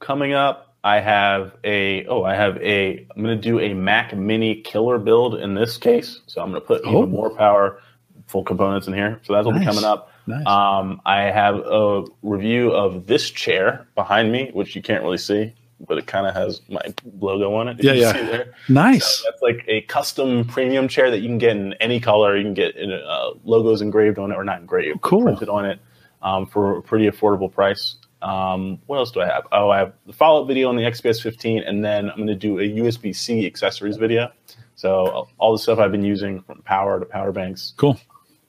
Coming 0.00 0.32
up, 0.34 0.76
I 0.84 1.00
have 1.00 1.52
a 1.64 2.06
oh, 2.06 2.24
I 2.24 2.34
have 2.34 2.56
a. 2.58 3.06
I'm 3.14 3.22
gonna 3.22 3.36
do 3.36 3.60
a 3.60 3.72
Mac 3.72 4.14
Mini 4.16 4.62
killer 4.62 4.98
build 4.98 5.36
in 5.36 5.54
this 5.54 5.78
case. 5.78 6.20
So 6.26 6.42
I'm 6.42 6.48
gonna 6.48 6.60
put 6.60 6.82
oh. 6.84 6.98
even 6.98 7.10
more 7.10 7.30
power, 7.34 7.80
full 8.26 8.44
components 8.44 8.88
in 8.88 8.94
here. 8.94 9.20
So 9.22 9.32
that'll 9.32 9.52
nice. 9.52 9.60
be 9.60 9.66
coming 9.66 9.84
up. 9.84 10.10
Nice. 10.26 10.46
Um, 10.46 11.00
I 11.06 11.22
have 11.22 11.56
a 11.58 12.04
review 12.22 12.72
of 12.72 13.06
this 13.06 13.30
chair 13.30 13.86
behind 13.94 14.32
me, 14.32 14.50
which 14.52 14.74
you 14.74 14.82
can't 14.82 15.02
really 15.02 15.18
see, 15.18 15.54
but 15.86 15.98
it 15.98 16.06
kind 16.06 16.26
of 16.26 16.34
has 16.34 16.60
my 16.68 16.80
logo 17.20 17.54
on 17.54 17.68
it. 17.68 17.82
Yeah, 17.82 17.92
yeah. 17.92 18.44
Nice. 18.68 19.06
So 19.06 19.30
that's 19.30 19.42
like 19.42 19.64
a 19.68 19.82
custom 19.82 20.44
premium 20.44 20.88
chair 20.88 21.10
that 21.10 21.20
you 21.20 21.28
can 21.28 21.38
get 21.38 21.56
in 21.56 21.74
any 21.74 22.00
color. 22.00 22.36
You 22.36 22.44
can 22.44 22.54
get 22.54 22.76
in, 22.76 22.92
uh, 22.92 23.30
logos 23.44 23.82
engraved 23.82 24.18
on 24.18 24.32
it 24.32 24.34
or 24.34 24.44
not 24.44 24.60
engraved, 24.60 25.00
cool. 25.02 25.22
printed 25.22 25.48
on 25.48 25.64
it 25.64 25.78
um, 26.22 26.46
for 26.46 26.78
a 26.78 26.82
pretty 26.82 27.08
affordable 27.08 27.52
price. 27.52 27.96
Um, 28.22 28.80
what 28.86 28.96
else 28.96 29.12
do 29.12 29.20
I 29.20 29.26
have? 29.26 29.46
Oh, 29.52 29.70
I 29.70 29.78
have 29.78 29.92
the 30.06 30.12
follow 30.12 30.42
up 30.42 30.48
video 30.48 30.68
on 30.68 30.76
the 30.76 30.82
XPS 30.82 31.22
15, 31.22 31.62
and 31.62 31.84
then 31.84 32.10
I'm 32.10 32.16
going 32.16 32.26
to 32.26 32.34
do 32.34 32.58
a 32.58 32.62
USB 32.62 33.14
C 33.14 33.46
accessories 33.46 33.96
video. 33.96 34.32
So 34.74 35.28
all 35.38 35.52
the 35.52 35.58
stuff 35.58 35.78
I've 35.78 35.92
been 35.92 36.04
using 36.04 36.42
from 36.42 36.62
power 36.62 36.98
to 36.98 37.06
power 37.06 37.30
banks. 37.30 37.74
Cool 37.76 37.98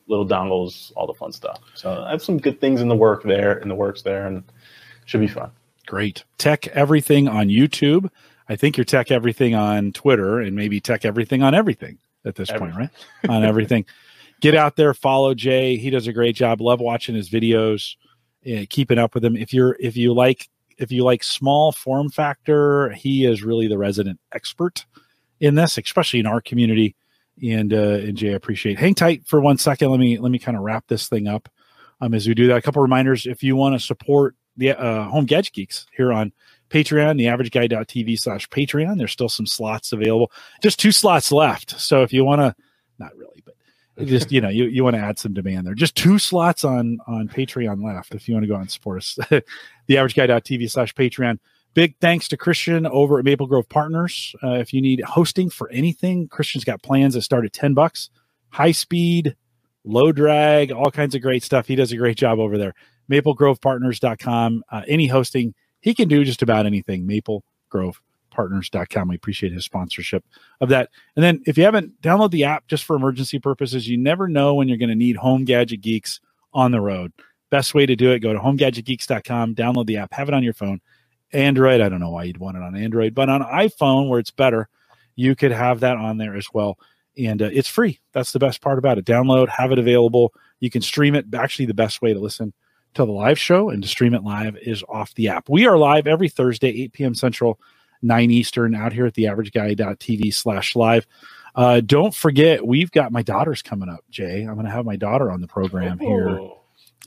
little 0.08 0.28
dongles, 0.28 0.92
all 0.96 1.08
the 1.08 1.14
fun 1.14 1.32
stuff. 1.32 1.60
So 1.74 2.04
I 2.04 2.12
have 2.12 2.22
some 2.22 2.38
good 2.38 2.60
things 2.60 2.82
in 2.82 2.88
the 2.88 2.96
work 2.96 3.24
there, 3.24 3.58
in 3.60 3.70
the 3.70 3.76
works 3.76 4.02
there, 4.02 4.26
and 4.28 4.44
should 5.06 5.22
be 5.22 5.28
fun. 5.28 5.52
Great. 5.86 6.24
TekEverything 6.40 7.32
on 7.32 7.48
YouTube. 7.48 8.10
I 8.50 8.56
think 8.56 8.78
you're 8.78 8.86
TekEverything 8.86 9.58
on 9.58 9.92
Twitter 9.94 10.40
and 10.40 10.56
maybe 10.56 10.80
TekEverything 10.82 11.44
on 11.44 11.54
everything 11.54 11.98
at 12.26 12.36
this 12.36 12.50
everything. 12.50 12.76
point, 12.76 12.92
right? 13.24 13.30
on 13.30 13.44
everything. 13.44 13.86
Get 14.40 14.54
out 14.54 14.76
there, 14.76 14.94
follow 14.94 15.34
Jay. 15.34 15.78
He 15.78 15.90
does 15.90 16.08
a 16.08 16.14
great 16.14 16.36
job. 16.36 16.62
Love 16.62 16.80
watching 16.80 17.16
his 17.16 17.30
videos, 17.30 17.96
uh, 18.46 18.66
keeping 18.70 19.00
up 19.00 19.16
with 19.16 19.26
him. 19.26 19.36
If 19.36 19.52
you're 19.52 19.76
if 19.80 19.98
you 19.98 20.14
like 20.14 20.48
if 20.78 20.92
you 20.92 21.04
like 21.04 21.24
small 21.24 21.72
form 21.72 22.10
factor, 22.10 22.92
he 22.92 23.26
is 23.26 23.42
really 23.42 23.68
the 23.68 23.80
resident 23.80 24.20
expert 24.32 24.86
in 25.40 25.56
this, 25.56 25.80
especially 25.80 26.20
in 26.20 26.28
our 26.28 26.40
community 26.40 26.96
and 27.44 27.74
uh, 27.74 28.00
and 28.00 28.18
Jay, 28.18 28.32
I 28.32 28.36
appreciate. 28.36 28.80
Hang 28.80 28.96
tight 28.96 29.26
for 29.26 29.42
one 29.42 29.58
second. 29.58 29.92
Let 29.92 30.00
me 30.00 30.18
let 30.18 30.32
me 30.32 30.40
kind 30.40 30.58
of 30.58 30.64
wrap 30.64 30.86
this 30.88 31.08
thing 31.08 31.28
up. 31.28 31.50
Um, 32.02 32.14
as 32.14 32.28
we 32.28 32.34
do 32.34 32.48
that, 32.48 32.58
a 32.58 32.62
couple 32.62 32.82
reminders: 32.82 33.26
if 33.26 33.44
you 33.44 33.56
want 33.56 33.76
to 33.76 33.86
support 33.86 34.36
the 34.56 34.80
uh, 34.80 35.06
Home 35.06 35.26
Gadget 35.26 35.54
Geeks 35.54 35.88
here 35.96 36.12
on 36.12 36.32
Patreon, 36.70 37.18
the 37.18 37.28
average 37.28 37.52
guy.tv 37.52 38.20
slash 38.20 38.50
Patreon, 38.50 38.98
there's 38.98 39.12
still 39.12 39.30
some 39.30 39.46
slots 39.46 39.94
available. 39.94 40.32
Just 40.62 40.80
two 40.80 40.92
slots 40.92 41.32
left. 41.32 41.80
So 41.80 42.04
if 42.04 42.12
you 42.12 42.26
want 42.26 42.42
to, 42.42 42.56
not 43.00 43.16
really, 43.16 43.44
but 43.46 43.56
just 44.06 44.32
you 44.32 44.42
know, 44.42 44.50
you, 44.50 44.66
you 44.66 44.84
want 44.84 44.96
to 44.96 45.02
add 45.02 45.18
some 45.18 45.34
demand 45.34 45.66
there. 45.66 45.74
Just 45.74 45.96
two 45.96 46.20
slots 46.20 46.64
on 46.64 47.00
on 47.08 47.28
Patreon 47.28 47.84
left 47.84 48.14
if 48.14 48.28
you 48.28 48.36
want 48.36 48.44
to 48.44 48.48
go 48.48 48.56
and 48.56 48.70
support 48.70 49.00
us. 49.00 49.18
the 49.88 49.98
average 49.98 50.16
guy.tv 50.16 50.70
slash 50.70 50.94
Patreon. 50.94 51.40
Big 51.78 51.96
thanks 52.02 52.28
to 52.28 52.36
Christian 52.36 52.86
over 52.88 53.20
at 53.20 53.24
Maple 53.24 53.46
Grove 53.46 53.70
Partners. 53.70 54.36
Uh, 54.42 54.54
if 54.54 54.74
you 54.74 54.82
need 54.82 55.00
hosting 55.02 55.48
for 55.48 55.70
anything, 55.70 56.28
Christian's 56.28 56.64
got 56.64 56.82
plans 56.82 57.14
that 57.14 57.22
start 57.22 57.46
at 57.46 57.54
10 57.54 57.76
bucks. 57.76 58.10
High 58.50 58.72
speed, 58.72 59.36
low 59.84 60.12
drag, 60.12 60.72
all 60.72 60.90
kinds 60.90 61.14
of 61.14 61.22
great 61.22 61.44
stuff. 61.44 61.68
He 61.68 61.76
does 61.76 61.92
a 61.92 61.98
great 61.98 62.18
job 62.18 62.40
over 62.40 62.58
there. 62.58 62.74
MapleGrovePartners.com. 63.12 64.64
Uh, 64.72 64.82
any 64.88 65.06
hosting, 65.06 65.54
he 65.80 65.94
can 65.94 66.08
do 66.08 66.24
just 66.24 66.42
about 66.42 66.66
anything. 66.66 67.08
MapleGrovePartners.com. 67.08 69.08
We 69.08 69.16
appreciate 69.16 69.54
his 69.54 69.66
sponsorship 69.66 70.26
of 70.60 70.70
that. 70.70 70.90
And 71.16 71.24
then 71.24 71.44
if 71.46 71.60
you 71.60 71.64
haven't, 71.64 72.02
download 72.02 72.32
the 72.32 72.46
app 72.46 72.66
just 72.66 72.86
for 72.86 72.96
emergency 72.96 73.38
purposes. 73.38 73.88
You 73.88 74.00
never 74.00 74.28
know 74.28 74.56
when 74.56 74.68
you're 74.68 74.80
going 74.80 74.90
to 74.90 74.96
need 74.96 75.18
Home 75.18 75.46
Gadget 75.46 75.82
Geeks 75.82 76.22
on 76.56 76.72
the 76.72 76.82
road. 76.82 77.14
Best 77.52 77.76
way 77.76 77.86
to 77.86 77.96
do 77.96 78.14
it, 78.14 78.22
go 78.22 78.34
to 78.34 78.40
homegadgetgeeks.com, 78.40 79.54
download 79.54 79.86
the 79.86 79.98
app, 79.98 80.12
have 80.14 80.28
it 80.28 80.34
on 80.34 80.42
your 80.42 80.54
phone 80.54 80.82
Android. 81.34 81.82
I 81.82 81.90
don't 81.90 82.00
know 82.00 82.12
why 82.12 82.24
you'd 82.24 82.38
want 82.38 82.58
it 82.58 82.64
on 82.64 82.76
Android, 82.76 83.14
but 83.14 83.30
on 83.30 83.42
iPhone 83.42 84.10
where 84.10 84.20
it's 84.20 84.32
better, 84.32 84.70
you 85.16 85.36
could 85.36 85.52
have 85.52 85.82
that 85.82 85.98
on 85.98 86.18
there 86.18 86.36
as 86.36 86.48
well. 86.54 86.78
And 87.18 87.42
uh, 87.42 87.50
it's 87.52 87.70
free. 87.70 88.00
That's 88.14 88.32
the 88.32 88.40
best 88.40 88.62
part 88.62 88.78
about 88.78 88.98
it. 88.98 89.06
Download, 89.06 89.50
have 89.50 89.72
it 89.72 89.80
available. 89.80 90.34
You 90.60 90.70
can 90.70 90.82
stream 90.82 91.16
it. 91.16 91.26
Actually, 91.34 91.66
the 91.66 91.74
best 91.74 92.02
way 92.02 92.14
to 92.14 92.20
listen 92.20 92.54
to 92.94 93.06
the 93.06 93.12
live 93.12 93.40
show 93.40 93.70
and 93.70 93.82
to 93.82 93.90
stream 93.90 94.14
it 94.14 94.24
live 94.24 94.58
is 94.58 94.84
off 94.88 95.14
the 95.16 95.30
app. 95.30 95.50
We 95.50 95.68
are 95.68 95.78
live 95.78 96.08
every 96.08 96.30
Thursday, 96.30 96.70
8 96.84 96.94
p.m. 96.94 97.16
Central, 97.16 97.60
9 98.02 98.32
Eastern, 98.32 98.76
out 98.76 98.94
here 98.94 99.06
at 99.06 99.16
the 99.16 99.26
averageguy.tv 99.26 100.34
slash 100.34 100.76
live. 100.76 101.08
Uh, 101.56 101.82
don't 101.82 102.14
forget, 102.14 102.66
we've 102.66 102.92
got 102.92 103.12
my 103.12 103.24
daughter's 103.24 103.64
coming 103.64 103.90
up, 103.90 104.04
Jay. 104.12 104.44
I'm 104.44 104.54
going 104.54 104.66
to 104.66 104.72
have 104.72 104.86
my 104.86 104.96
daughter 104.96 105.32
on 105.32 105.42
the 105.42 105.48
program 105.48 106.00
oh. 106.02 106.06
here 106.06 106.52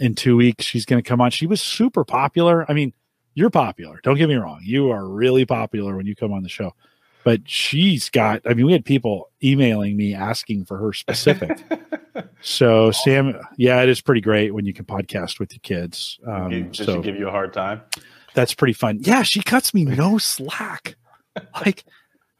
in 0.00 0.14
two 0.14 0.36
weeks. 0.36 0.64
She's 0.64 0.84
going 0.84 1.00
to 1.00 1.08
come 1.08 1.20
on. 1.20 1.30
She 1.30 1.46
was 1.46 1.62
super 1.62 2.04
popular. 2.04 2.68
I 2.68 2.74
mean, 2.74 2.92
you're 3.40 3.50
popular. 3.50 4.00
Don't 4.02 4.18
get 4.18 4.28
me 4.28 4.34
wrong. 4.34 4.60
You 4.62 4.90
are 4.90 5.08
really 5.08 5.46
popular 5.46 5.96
when 5.96 6.06
you 6.06 6.14
come 6.14 6.32
on 6.32 6.42
the 6.42 6.48
show. 6.48 6.74
But 7.24 7.48
she's 7.48 8.08
got, 8.10 8.42
I 8.46 8.54
mean, 8.54 8.66
we 8.66 8.72
had 8.72 8.84
people 8.84 9.30
emailing 9.42 9.96
me 9.96 10.14
asking 10.14 10.66
for 10.66 10.78
her 10.78 10.92
specific. 10.92 11.58
so, 12.40 12.90
Sam, 12.90 13.38
yeah, 13.56 13.82
it 13.82 13.88
is 13.88 14.00
pretty 14.00 14.20
great 14.20 14.54
when 14.54 14.64
you 14.64 14.72
can 14.72 14.84
podcast 14.84 15.38
with 15.38 15.52
your 15.52 15.60
kids. 15.62 16.18
Um, 16.26 16.50
Did 16.50 16.76
so, 16.76 16.96
she 16.96 17.02
give 17.02 17.16
you 17.16 17.28
a 17.28 17.30
hard 17.30 17.52
time? 17.52 17.82
That's 18.34 18.54
pretty 18.54 18.72
fun. 18.72 18.98
Yeah, 19.00 19.22
she 19.22 19.42
cuts 19.42 19.74
me 19.74 19.84
no 19.84 20.18
slack. 20.18 20.96
like, 21.64 21.84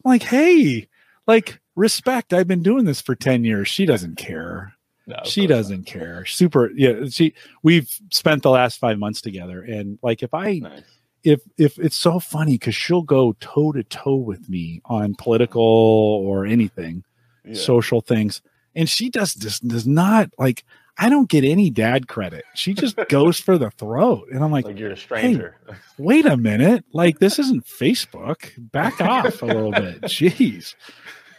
like, 0.05 0.23
hey, 0.23 0.89
like, 1.27 1.61
respect. 1.77 2.33
I've 2.33 2.49
been 2.49 2.63
doing 2.63 2.85
this 2.85 3.01
for 3.01 3.15
10 3.15 3.45
years. 3.45 3.69
She 3.69 3.87
doesn't 3.87 4.17
care. 4.17 4.75
No, 5.11 5.19
she 5.25 5.47
doesn't 5.47 5.81
not. 5.81 5.87
care. 5.87 6.27
Super. 6.27 6.71
Yeah. 6.75 7.07
She, 7.09 7.35
we've 7.63 7.91
spent 8.11 8.43
the 8.43 8.51
last 8.51 8.79
five 8.79 8.99
months 8.99 9.21
together. 9.21 9.63
And 9.63 9.99
like, 10.03 10.23
if 10.23 10.33
I, 10.33 10.59
nice. 10.59 10.83
if, 11.23 11.41
if 11.59 11.79
it's 11.79 11.97
so 11.97 12.19
funny 12.19 12.53
because 12.53 12.75
she'll 12.75 13.03
go 13.03 13.35
toe 13.41 13.73
to 13.73 13.83
toe 13.85 14.17
with 14.17 14.49
me 14.49 14.81
on 14.85 15.15
political 15.15 15.63
or 15.63 16.47
anything, 16.47 17.05
yeah. 17.45 17.55
social 17.55 18.01
things. 18.01 18.43
And 18.75 18.89
she 18.89 19.11
does 19.11 19.35
this, 19.35 19.61
does 19.61 19.87
not 19.87 20.31
like, 20.39 20.65
I 20.97 21.09
don't 21.09 21.31
get 21.31 21.45
any 21.45 21.71
dad 21.71 22.09
credit. 22.09 22.45
She 22.55 22.75
just 22.75 22.97
goes 23.09 23.41
for 23.41 23.57
the 23.57 23.71
throat. 23.71 24.29
And 24.33 24.45
I'm 24.45 24.53
like, 24.53 24.67
like 24.67 24.79
you're 24.79 24.93
a 24.93 24.97
stranger. 24.97 25.57
Hey, 25.67 25.75
wait 25.99 26.27
a 26.27 26.37
minute. 26.37 26.85
Like, 26.93 27.19
this 27.19 27.39
isn't 27.39 27.65
Facebook. 27.65 28.51
Back 28.59 29.01
off 29.01 29.43
a 29.43 29.47
little 29.47 29.73
bit. 29.73 30.01
Jeez. 30.03 30.75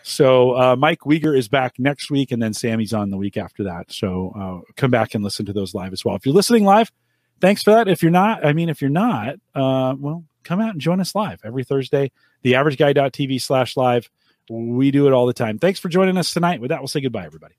So 0.04 0.58
uh, 0.58 0.76
Mike 0.76 1.02
Wieger 1.02 1.38
is 1.38 1.48
back 1.48 1.76
next 1.78 2.10
week, 2.10 2.32
and 2.32 2.42
then 2.42 2.54
Sammy's 2.54 2.94
on 2.94 3.10
the 3.10 3.18
week 3.18 3.38
after 3.38 3.64
that. 3.64 3.92
So 3.92 4.34
uh, 4.68 4.72
come 4.76 4.92
back 4.92 5.16
and 5.16 5.24
listen 5.24 5.46
to 5.46 5.54
those 5.54 5.74
live 5.74 5.94
as 5.94 6.04
well. 6.04 6.16
If 6.16 6.26
you're 6.26 6.36
listening 6.36 6.66
live, 6.66 6.92
thanks 7.40 7.64
for 7.64 7.72
that. 7.72 7.88
If 7.88 8.02
you're 8.02 8.12
not, 8.12 8.46
I 8.46 8.54
mean, 8.54 8.70
if 8.70 8.82
you're 8.82 8.90
not, 8.90 9.36
uh, 9.56 9.96
well, 9.98 10.24
come 10.44 10.60
out 10.60 10.72
and 10.72 10.82
join 10.82 11.00
us 11.00 11.16
live 11.16 11.42
every 11.44 11.64
Thursday. 11.64 12.12
TheAverageGuy.tv 12.44 13.42
slash 13.42 13.78
live. 13.78 14.10
We 14.50 14.92
do 14.92 15.08
it 15.08 15.14
all 15.14 15.28
the 15.28 15.34
time. 15.34 15.60
Thanks 15.60 15.80
for 15.80 15.90
joining 15.90 16.18
us 16.18 16.34
tonight. 16.34 16.62
With 16.62 16.70
that, 16.70 16.82
we'll 16.82 16.88
say 16.88 17.02
goodbye, 17.02 17.26
everybody. 17.26 17.56